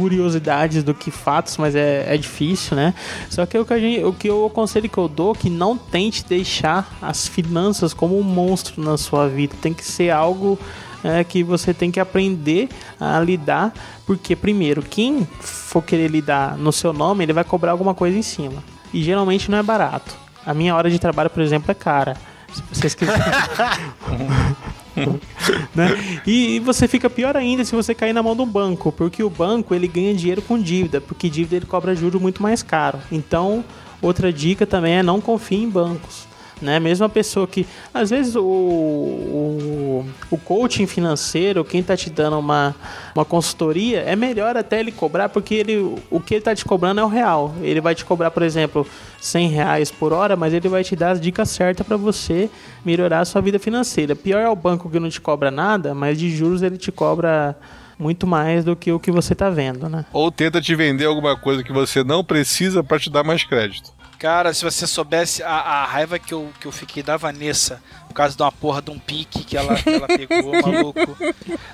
curiosidades 0.00 0.82
do 0.82 0.94
que 0.94 1.10
fatos, 1.10 1.58
mas 1.58 1.74
é, 1.74 2.14
é 2.14 2.16
difícil, 2.16 2.74
né? 2.74 2.94
Só 3.28 3.44
que 3.44 3.58
o 3.58 3.66
que, 3.66 3.78
gente, 3.78 4.02
o 4.02 4.14
que 4.14 4.28
eu 4.28 4.50
que 4.90 4.98
eu 4.98 5.08
dou 5.08 5.32
é 5.32 5.38
que 5.38 5.50
não 5.50 5.76
tente 5.76 6.24
deixar 6.24 6.96
as 7.02 7.28
finanças 7.28 7.92
como 7.92 8.18
um 8.18 8.22
monstro 8.22 8.82
na 8.82 8.96
sua 8.96 9.28
vida. 9.28 9.54
Tem 9.60 9.74
que 9.74 9.84
ser 9.84 10.08
algo 10.08 10.58
é, 11.04 11.22
que 11.22 11.42
você 11.42 11.74
tem 11.74 11.90
que 11.90 12.00
aprender 12.00 12.70
a 12.98 13.20
lidar, 13.20 13.74
porque 14.06 14.34
primeiro, 14.34 14.80
quem 14.80 15.28
for 15.40 15.82
querer 15.82 16.08
lidar 16.08 16.56
no 16.56 16.72
seu 16.72 16.94
nome, 16.94 17.24
ele 17.24 17.34
vai 17.34 17.44
cobrar 17.44 17.72
alguma 17.72 17.94
coisa 17.94 18.16
em 18.16 18.22
cima. 18.22 18.64
E 18.94 19.02
geralmente 19.02 19.50
não 19.50 19.58
é 19.58 19.62
barato. 19.62 20.16
A 20.46 20.54
minha 20.54 20.74
hora 20.74 20.88
de 20.88 20.98
trabalho, 20.98 21.28
por 21.28 21.42
exemplo, 21.42 21.70
é 21.70 21.74
cara. 21.74 22.16
Se 22.52 22.62
vocês 22.72 22.94
quiserem. 22.94 23.22
né? 25.74 26.20
E, 26.26 26.56
e 26.56 26.60
você 26.60 26.88
fica 26.88 27.10
pior 27.10 27.36
ainda 27.36 27.64
se 27.64 27.74
você 27.74 27.94
cair 27.94 28.12
na 28.12 28.22
mão 28.22 28.32
um 28.32 28.46
banco, 28.46 28.90
porque 28.92 29.22
o 29.22 29.30
banco 29.30 29.74
ele 29.74 29.88
ganha 29.88 30.14
dinheiro 30.14 30.42
com 30.42 30.58
dívida, 30.58 31.00
porque 31.00 31.28
dívida 31.28 31.56
ele 31.56 31.66
cobra 31.66 31.94
juros 31.94 32.20
muito 32.20 32.42
mais 32.42 32.62
caro. 32.62 32.98
Então, 33.10 33.64
outra 34.00 34.32
dica 34.32 34.66
também 34.66 34.94
é 34.94 35.02
não 35.02 35.20
confie 35.20 35.62
em 35.62 35.68
bancos 35.68 36.29
né? 36.60 36.78
Mesmo 36.78 37.04
a 37.06 37.08
pessoa 37.08 37.46
que, 37.46 37.66
às 37.92 38.10
vezes, 38.10 38.36
o, 38.36 38.42
o, 38.42 40.06
o 40.30 40.38
coaching 40.38 40.86
financeiro, 40.86 41.64
quem 41.64 41.80
está 41.80 41.96
te 41.96 42.10
dando 42.10 42.38
uma, 42.38 42.74
uma 43.14 43.24
consultoria, 43.24 44.00
é 44.00 44.14
melhor 44.14 44.56
até 44.56 44.80
ele 44.80 44.92
cobrar, 44.92 45.28
porque 45.28 45.54
ele, 45.54 45.78
o 46.10 46.20
que 46.20 46.34
ele 46.34 46.40
está 46.40 46.54
te 46.54 46.64
cobrando 46.64 47.00
é 47.00 47.04
o 47.04 47.08
real. 47.08 47.54
Ele 47.60 47.80
vai 47.80 47.94
te 47.94 48.04
cobrar, 48.04 48.30
por 48.30 48.42
exemplo, 48.42 48.86
100 49.20 49.48
reais 49.48 49.90
por 49.90 50.12
hora, 50.12 50.36
mas 50.36 50.52
ele 50.52 50.68
vai 50.68 50.82
te 50.84 50.96
dar 50.96 51.12
as 51.12 51.20
dicas 51.20 51.50
certas 51.50 51.86
para 51.86 51.96
você 51.96 52.50
melhorar 52.84 53.20
a 53.20 53.24
sua 53.24 53.40
vida 53.40 53.58
financeira. 53.58 54.16
Pior 54.16 54.40
é 54.40 54.48
o 54.48 54.56
banco 54.56 54.90
que 54.90 55.00
não 55.00 55.08
te 55.08 55.20
cobra 55.20 55.50
nada, 55.50 55.94
mas 55.94 56.18
de 56.18 56.30
juros 56.30 56.62
ele 56.62 56.76
te 56.76 56.90
cobra 56.90 57.56
muito 57.98 58.26
mais 58.26 58.64
do 58.64 58.74
que 58.74 58.90
o 58.90 58.98
que 58.98 59.10
você 59.10 59.34
está 59.34 59.50
vendo, 59.50 59.88
né? 59.88 60.06
Ou 60.12 60.32
tenta 60.32 60.60
te 60.60 60.74
vender 60.74 61.04
alguma 61.04 61.36
coisa 61.36 61.62
que 61.62 61.72
você 61.72 62.02
não 62.02 62.24
precisa 62.24 62.82
para 62.82 62.98
te 62.98 63.10
dar 63.10 63.22
mais 63.22 63.44
crédito. 63.44 63.92
Cara, 64.20 64.52
se 64.52 64.62
você 64.62 64.86
soubesse 64.86 65.42
a, 65.42 65.48
a, 65.48 65.86
raiva 65.86 66.18
que 66.18 66.34
eu, 66.34 66.52
que 66.60 66.66
eu 66.66 66.72
fiquei 66.72 67.02
da 67.02 67.16
Vanessa 67.16 67.82
por 68.06 68.12
causa 68.12 68.36
de 68.36 68.42
uma 68.42 68.52
porra 68.52 68.82
de 68.82 68.90
um 68.90 68.98
pique 68.98 69.42
que 69.42 69.56
ela, 69.56 69.74
que 69.76 69.88
ela 69.88 70.06
pegou, 70.06 70.52
maluco. 70.60 71.16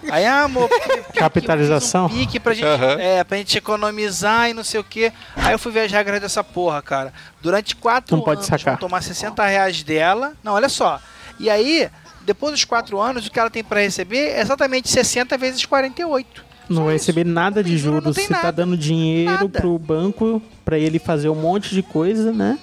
Aí, 0.09 0.25
ah, 0.25 0.45
amor, 0.45 0.69
porque, 0.69 1.19
capitalização. 1.19 2.07
Um 2.07 2.09
pique 2.09 2.39
pra 2.39 2.55
gente, 2.55 2.67
uhum. 2.67 3.01
é, 3.01 3.25
pra 3.25 3.37
gente 3.39 3.59
economizar 3.59 4.49
e 4.49 4.55
não 4.55 4.63
sei 4.63 4.79
o 4.79 4.85
que. 4.85 5.13
Aí 5.35 5.55
eu 5.55 5.59
fui 5.59 5.73
ver 5.73 5.87
as 5.87 5.91
regras 5.91 6.21
dessa 6.21 6.45
porra, 6.45 6.81
cara. 6.81 7.13
Durante 7.43 7.75
quatro 7.75 8.17
não 8.17 8.23
anos, 8.23 8.37
pode 8.37 8.47
sacar. 8.47 8.75
vou 8.75 8.89
tomar 8.89 9.03
60 9.03 9.45
reais 9.45 9.83
dela. 9.83 10.33
Não, 10.41 10.53
olha 10.53 10.69
só. 10.69 11.01
E 11.41 11.51
aí, 11.51 11.91
depois 12.21 12.53
dos 12.53 12.65
quatro 12.65 13.01
anos, 13.01 13.27
o 13.27 13.31
que 13.31 13.41
ela 13.41 13.51
tem 13.51 13.65
para 13.65 13.81
receber 13.81 14.29
é 14.29 14.41
exatamente 14.41 14.89
60 14.89 15.37
vezes 15.37 15.67
48. 15.67 16.45
Não 16.69 16.85
vai 16.85 16.95
receber 16.95 17.25
nada 17.25 17.63
de 17.63 17.77
juros. 17.79 18.17
Você 18.17 18.29
tá 18.29 18.51
dando 18.51 18.77
dinheiro 18.77 19.31
nada. 19.31 19.49
pro 19.49 19.79
banco 19.79 20.43
para 20.65 20.79
ele 20.79 20.99
fazer 20.99 21.29
um 21.29 21.35
monte 21.35 21.75
de 21.75 21.83
coisa, 21.83 22.33
né? 22.33 22.59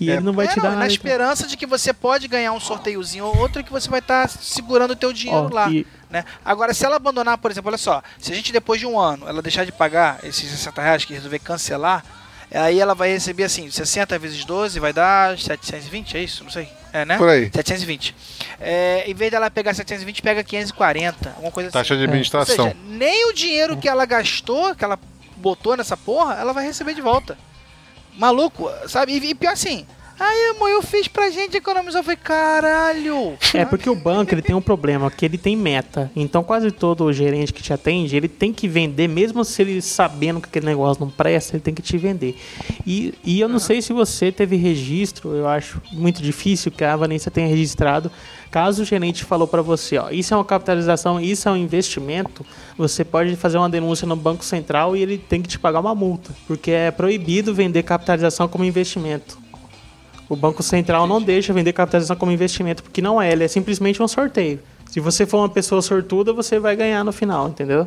E 0.00 0.10
é, 0.10 0.14
ele 0.14 0.22
não 0.22 0.32
vai 0.32 0.46
é, 0.46 0.48
te 0.48 0.56
dar 0.56 0.62
não, 0.62 0.70
nada. 0.70 0.80
Na 0.80 0.86
esperança 0.86 1.46
de 1.46 1.56
que 1.56 1.66
você 1.66 1.92
pode 1.92 2.28
ganhar 2.28 2.52
um 2.52 2.60
sorteiozinho 2.60 3.24
ou 3.24 3.36
outro 3.38 3.64
que 3.64 3.72
você 3.72 3.88
vai 3.88 3.98
estar 3.98 4.28
tá 4.28 4.34
segurando 4.40 4.92
o 4.92 4.96
teu 4.96 5.12
dinheiro 5.12 5.52
lá. 5.52 5.70
E... 5.70 5.86
Né? 6.08 6.24
Agora, 6.44 6.72
se 6.72 6.84
ela 6.84 6.96
abandonar, 6.96 7.36
por 7.38 7.50
exemplo, 7.50 7.68
olha 7.68 7.78
só, 7.78 8.02
se 8.18 8.32
a 8.32 8.34
gente 8.34 8.52
depois 8.52 8.80
de 8.80 8.86
um 8.86 8.98
ano 8.98 9.28
ela 9.28 9.42
deixar 9.42 9.64
de 9.64 9.72
pagar 9.72 10.20
esses 10.22 10.48
60 10.50 10.80
reais 10.80 11.04
que 11.04 11.12
resolver 11.12 11.38
cancelar, 11.40 12.04
aí 12.52 12.78
ela 12.78 12.94
vai 12.94 13.10
receber 13.10 13.44
assim, 13.44 13.70
60 13.70 14.18
vezes 14.18 14.44
12 14.44 14.78
vai 14.78 14.92
dar 14.92 15.36
720, 15.38 16.16
é 16.16 16.22
isso? 16.22 16.44
Não 16.44 16.50
sei. 16.50 16.68
É, 16.92 17.04
né? 17.04 17.18
Por 17.18 17.28
aí. 17.28 17.50
720. 17.52 18.14
É, 18.60 19.04
em 19.06 19.14
vez 19.14 19.30
dela 19.30 19.50
pegar 19.50 19.74
720, 19.74 20.22
pega 20.22 20.42
540, 20.42 21.30
alguma 21.30 21.52
coisa 21.52 21.70
Taxa 21.70 21.94
assim. 21.94 22.02
de 22.02 22.08
administração. 22.08 22.66
Ou 22.66 22.70
seja, 22.72 22.84
nem 22.88 23.28
o 23.28 23.32
dinheiro 23.32 23.76
que 23.76 23.88
ela 23.88 24.04
gastou, 24.06 24.74
que 24.74 24.84
ela 24.84 24.98
botou 25.36 25.76
nessa 25.76 25.96
porra, 25.96 26.34
ela 26.34 26.52
vai 26.52 26.64
receber 26.64 26.94
de 26.94 27.00
volta. 27.00 27.38
Maluco, 28.16 28.68
sabe? 28.88 29.12
E, 29.12 29.30
e 29.30 29.34
pior 29.34 29.52
assim, 29.52 29.86
Ai, 30.20 30.50
amor, 30.50 30.68
eu 30.68 30.82
fiz 30.82 31.06
pra 31.06 31.30
gente 31.30 31.56
economizar. 31.56 32.00
Eu 32.00 32.04
falei, 32.04 32.16
caralho. 32.16 33.38
É 33.54 33.64
porque 33.64 33.88
o 33.88 33.94
banco 33.94 34.34
ele 34.34 34.42
tem 34.42 34.54
um 34.54 34.60
problema, 34.60 35.08
que 35.10 35.24
ele 35.24 35.38
tem 35.38 35.56
meta. 35.56 36.10
Então 36.16 36.42
quase 36.42 36.72
todo 36.72 37.12
gerente 37.12 37.52
que 37.52 37.62
te 37.62 37.72
atende, 37.72 38.16
ele 38.16 38.26
tem 38.26 38.52
que 38.52 38.66
vender, 38.66 39.06
mesmo 39.08 39.44
se 39.44 39.62
ele 39.62 39.80
sabendo 39.80 40.40
que 40.40 40.48
aquele 40.48 40.66
negócio 40.66 41.04
não 41.04 41.10
presta, 41.10 41.54
ele 41.54 41.62
tem 41.62 41.72
que 41.72 41.82
te 41.82 41.96
vender. 41.96 42.36
E, 42.84 43.14
e 43.24 43.38
eu 43.38 43.48
não 43.48 43.60
sei 43.60 43.80
se 43.80 43.92
você 43.92 44.32
teve 44.32 44.56
registro, 44.56 45.36
eu 45.36 45.46
acho 45.46 45.80
muito 45.92 46.20
difícil 46.20 46.72
que 46.72 46.82
a 46.82 46.96
Vanessa 46.96 47.30
tenha 47.30 47.46
registrado. 47.46 48.10
Caso 48.50 48.82
o 48.82 48.84
gerente 48.84 49.24
falou 49.24 49.46
para 49.46 49.62
você, 49.62 49.98
ó, 49.98 50.10
isso 50.10 50.34
é 50.34 50.36
uma 50.36 50.44
capitalização, 50.44 51.20
isso 51.20 51.48
é 51.48 51.52
um 51.52 51.56
investimento, 51.56 52.44
você 52.76 53.04
pode 53.04 53.36
fazer 53.36 53.58
uma 53.58 53.68
denúncia 53.68 54.06
no 54.06 54.16
Banco 54.16 54.44
Central 54.44 54.96
e 54.96 55.02
ele 55.02 55.18
tem 55.18 55.42
que 55.42 55.48
te 55.48 55.58
pagar 55.58 55.80
uma 55.80 55.94
multa, 55.94 56.34
porque 56.46 56.70
é 56.70 56.90
proibido 56.90 57.54
vender 57.54 57.82
capitalização 57.82 58.48
como 58.48 58.64
investimento. 58.64 59.47
O 60.28 60.36
Banco 60.36 60.62
Central 60.62 61.06
não 61.06 61.22
deixa 61.22 61.52
vender 61.52 61.72
capitalização 61.72 62.16
como 62.16 62.30
investimento, 62.30 62.82
porque 62.82 63.00
não 63.00 63.20
é, 63.20 63.32
ele 63.32 63.44
é 63.44 63.48
simplesmente 63.48 64.02
um 64.02 64.08
sorteio. 64.08 64.60
Se 64.90 65.00
você 65.00 65.26
for 65.26 65.38
uma 65.38 65.48
pessoa 65.48 65.80
sortuda, 65.80 66.32
você 66.32 66.58
vai 66.58 66.76
ganhar 66.76 67.04
no 67.04 67.12
final, 67.12 67.48
entendeu? 67.48 67.86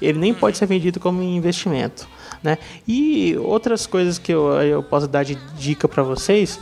Ele 0.00 0.18
nem 0.18 0.34
pode 0.34 0.56
ser 0.56 0.66
vendido 0.66 0.98
como 0.98 1.22
investimento. 1.22 2.08
Né? 2.42 2.58
E 2.86 3.36
outras 3.38 3.86
coisas 3.86 4.18
que 4.18 4.32
eu, 4.32 4.50
eu 4.62 4.82
posso 4.82 5.06
dar 5.06 5.24
de 5.24 5.36
dica 5.56 5.86
para 5.86 6.02
vocês. 6.02 6.58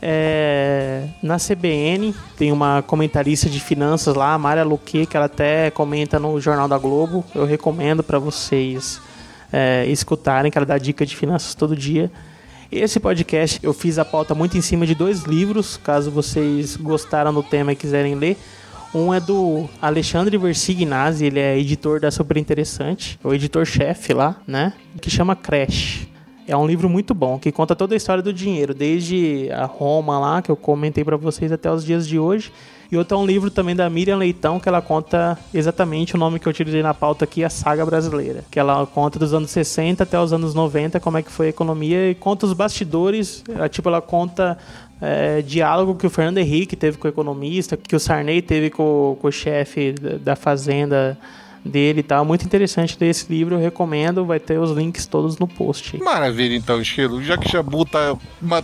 É, 0.00 1.08
na 1.22 1.36
CBN 1.36 2.14
tem 2.36 2.52
uma 2.52 2.82
comentarista 2.82 3.50
de 3.50 3.60
finanças 3.60 4.14
lá, 4.14 4.32
a 4.32 4.38
Maria 4.38 4.64
Luque, 4.64 5.06
que 5.06 5.16
ela 5.16 5.26
até 5.26 5.70
comenta 5.70 6.18
no 6.18 6.40
Jornal 6.40 6.68
da 6.68 6.78
Globo. 6.78 7.24
Eu 7.34 7.44
recomendo 7.44 8.02
para 8.02 8.18
vocês 8.18 9.00
é, 9.52 9.84
escutarem, 9.86 10.50
que 10.50 10.56
ela 10.56 10.66
dá 10.66 10.78
dica 10.78 11.04
de 11.04 11.14
finanças 11.14 11.54
todo 11.54 11.76
dia. 11.76 12.10
Esse 12.70 13.00
podcast 13.00 13.58
eu 13.62 13.72
fiz 13.72 13.98
a 13.98 14.04
pauta 14.04 14.34
muito 14.34 14.58
em 14.58 14.60
cima 14.60 14.86
de 14.86 14.94
dois 14.94 15.22
livros, 15.22 15.78
caso 15.78 16.10
vocês 16.10 16.76
gostaram 16.76 17.32
do 17.32 17.42
tema 17.42 17.72
e 17.72 17.76
quiserem 17.76 18.14
ler. 18.14 18.36
Um 18.94 19.12
é 19.12 19.18
do 19.18 19.66
Alexandre 19.80 20.36
Versignazzi, 20.36 21.24
ele 21.24 21.40
é 21.40 21.58
editor 21.58 21.98
da 21.98 22.10
Super 22.10 22.36
Interessante, 22.36 23.18
o 23.24 23.32
editor-chefe 23.32 24.12
lá, 24.12 24.36
né? 24.46 24.74
Que 25.00 25.08
chama 25.08 25.34
Crash. 25.34 26.06
É 26.46 26.54
um 26.54 26.66
livro 26.66 26.90
muito 26.90 27.14
bom, 27.14 27.38
que 27.38 27.50
conta 27.50 27.74
toda 27.74 27.94
a 27.94 27.96
história 27.96 28.22
do 28.22 28.34
dinheiro, 28.34 28.74
desde 28.74 29.50
a 29.50 29.64
Roma 29.64 30.18
lá, 30.18 30.42
que 30.42 30.50
eu 30.50 30.56
comentei 30.56 31.02
para 31.02 31.16
vocês, 31.16 31.50
até 31.50 31.72
os 31.72 31.82
dias 31.82 32.06
de 32.06 32.18
hoje. 32.18 32.52
E 32.90 32.96
outro 32.96 33.16
é 33.16 33.20
um 33.20 33.26
livro 33.26 33.50
também 33.50 33.76
da 33.76 33.88
Miriam 33.90 34.16
Leitão, 34.16 34.58
que 34.58 34.68
ela 34.68 34.80
conta 34.80 35.38
exatamente 35.52 36.14
o 36.14 36.18
nome 36.18 36.38
que 36.38 36.48
eu 36.48 36.50
utilizei 36.50 36.82
na 36.82 36.94
pauta 36.94 37.24
aqui, 37.24 37.44
a 37.44 37.50
saga 37.50 37.84
brasileira. 37.84 38.44
Que 38.50 38.58
ela 38.58 38.86
conta 38.86 39.18
dos 39.18 39.34
anos 39.34 39.50
60 39.50 40.02
até 40.02 40.18
os 40.18 40.32
anos 40.32 40.54
90, 40.54 40.98
como 40.98 41.18
é 41.18 41.22
que 41.22 41.30
foi 41.30 41.46
a 41.46 41.50
economia, 41.50 42.10
e 42.10 42.14
conta 42.14 42.46
os 42.46 42.54
bastidores, 42.54 43.44
ela, 43.48 43.68
tipo, 43.68 43.88
ela 43.88 44.00
conta 44.00 44.56
é, 45.00 45.42
diálogo 45.42 45.94
que 45.94 46.06
o 46.06 46.10
Fernando 46.10 46.38
Henrique 46.38 46.76
teve 46.76 46.96
com 46.96 47.06
o 47.06 47.10
economista, 47.10 47.76
que 47.76 47.94
o 47.94 48.00
Sarney 48.00 48.40
teve 48.40 48.70
com, 48.70 49.18
com 49.20 49.28
o 49.28 49.32
chefe 49.32 49.92
da 49.92 50.34
fazenda 50.34 51.18
dele 51.64 52.00
e 52.00 52.02
tal. 52.02 52.24
Muito 52.24 52.44
interessante 52.44 52.96
ler 53.00 53.10
esse 53.10 53.30
livro, 53.30 53.54
eu 53.54 53.60
recomendo. 53.60 54.24
Vai 54.24 54.40
ter 54.40 54.58
os 54.58 54.70
links 54.70 55.06
todos 55.06 55.38
no 55.38 55.46
post. 55.46 55.98
Maravilha, 56.02 56.56
então, 56.56 56.80
Estilo. 56.80 57.22
Já 57.22 57.36
que 57.36 57.50
Jabu 57.50 57.84
tá 57.84 58.16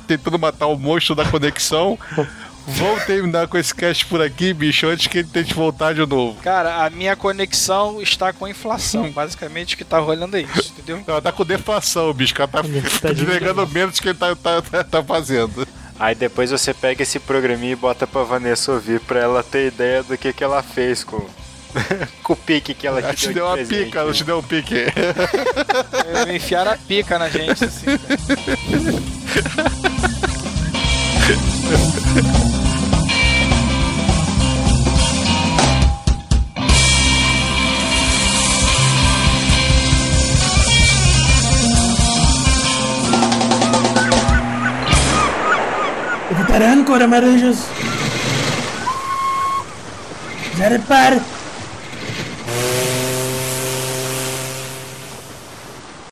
tentando 0.06 0.38
matar 0.38 0.66
o 0.66 0.78
monstro 0.78 1.14
da 1.14 1.24
conexão. 1.24 1.98
Vamos 2.66 3.04
terminar 3.04 3.46
com 3.46 3.58
esse 3.58 3.74
cast 3.74 4.06
por 4.06 4.22
aqui, 4.22 4.54
bicho, 4.54 4.86
antes 4.86 5.06
que 5.06 5.18
ele 5.18 5.28
tente 5.28 5.52
voltar 5.52 5.94
de 5.94 6.00
novo. 6.06 6.40
Cara, 6.40 6.84
a 6.84 6.90
minha 6.90 7.14
conexão 7.14 8.00
está 8.00 8.32
com 8.32 8.48
inflação. 8.48 9.10
Basicamente, 9.10 9.74
o 9.74 9.78
que 9.78 9.84
tá 9.84 9.98
rolando 9.98 10.36
é 10.36 10.42
isso, 10.42 10.72
entendeu? 10.72 11.02
Ela 11.06 11.20
tá 11.20 11.30
com 11.30 11.44
deflação, 11.44 12.12
bicho. 12.12 12.34
Ela 12.36 12.48
tá, 12.48 12.62
tá 12.62 13.12
desligando 13.12 13.68
menos 13.68 14.00
que 14.00 14.08
ele 14.08 14.18
tá, 14.18 14.34
tá, 14.34 14.62
tá, 14.62 14.82
tá 14.82 15.02
fazendo. 15.02 15.66
Aí 15.98 16.14
depois 16.14 16.50
você 16.50 16.72
pega 16.74 17.02
esse 17.02 17.18
programinha 17.18 17.72
e 17.72 17.76
bota 17.76 18.06
pra 18.06 18.22
Vanessa 18.22 18.72
ouvir 18.72 19.00
pra 19.00 19.20
ela 19.20 19.42
ter 19.42 19.68
ideia 19.68 20.02
do 20.02 20.16
que, 20.18 20.32
que 20.32 20.42
ela 20.42 20.62
fez 20.62 21.04
com, 21.04 21.24
com 22.22 22.32
o 22.32 22.36
pique 22.36 22.74
que 22.74 22.86
ela, 22.86 23.00
ela 23.00 23.14
te, 23.14 23.26
deu. 23.26 23.34
deu 23.34 23.46
uma 23.46 23.54
presente, 23.54 23.84
pica, 23.84 23.98
ela 24.00 24.12
te 24.12 24.24
deu 24.24 24.38
um 24.38 24.42
pique. 24.42 24.74
Me 26.26 26.36
enfiaram 26.36 26.72
a 26.72 26.76
pica 26.76 27.18
na 27.18 27.28
gente, 27.28 27.64
assim. 27.64 27.86
Parando, 46.54 46.84
Cora 46.84 47.08
Maranjas. 47.08 47.66
Já 50.56 50.68
repara. 50.68 51.20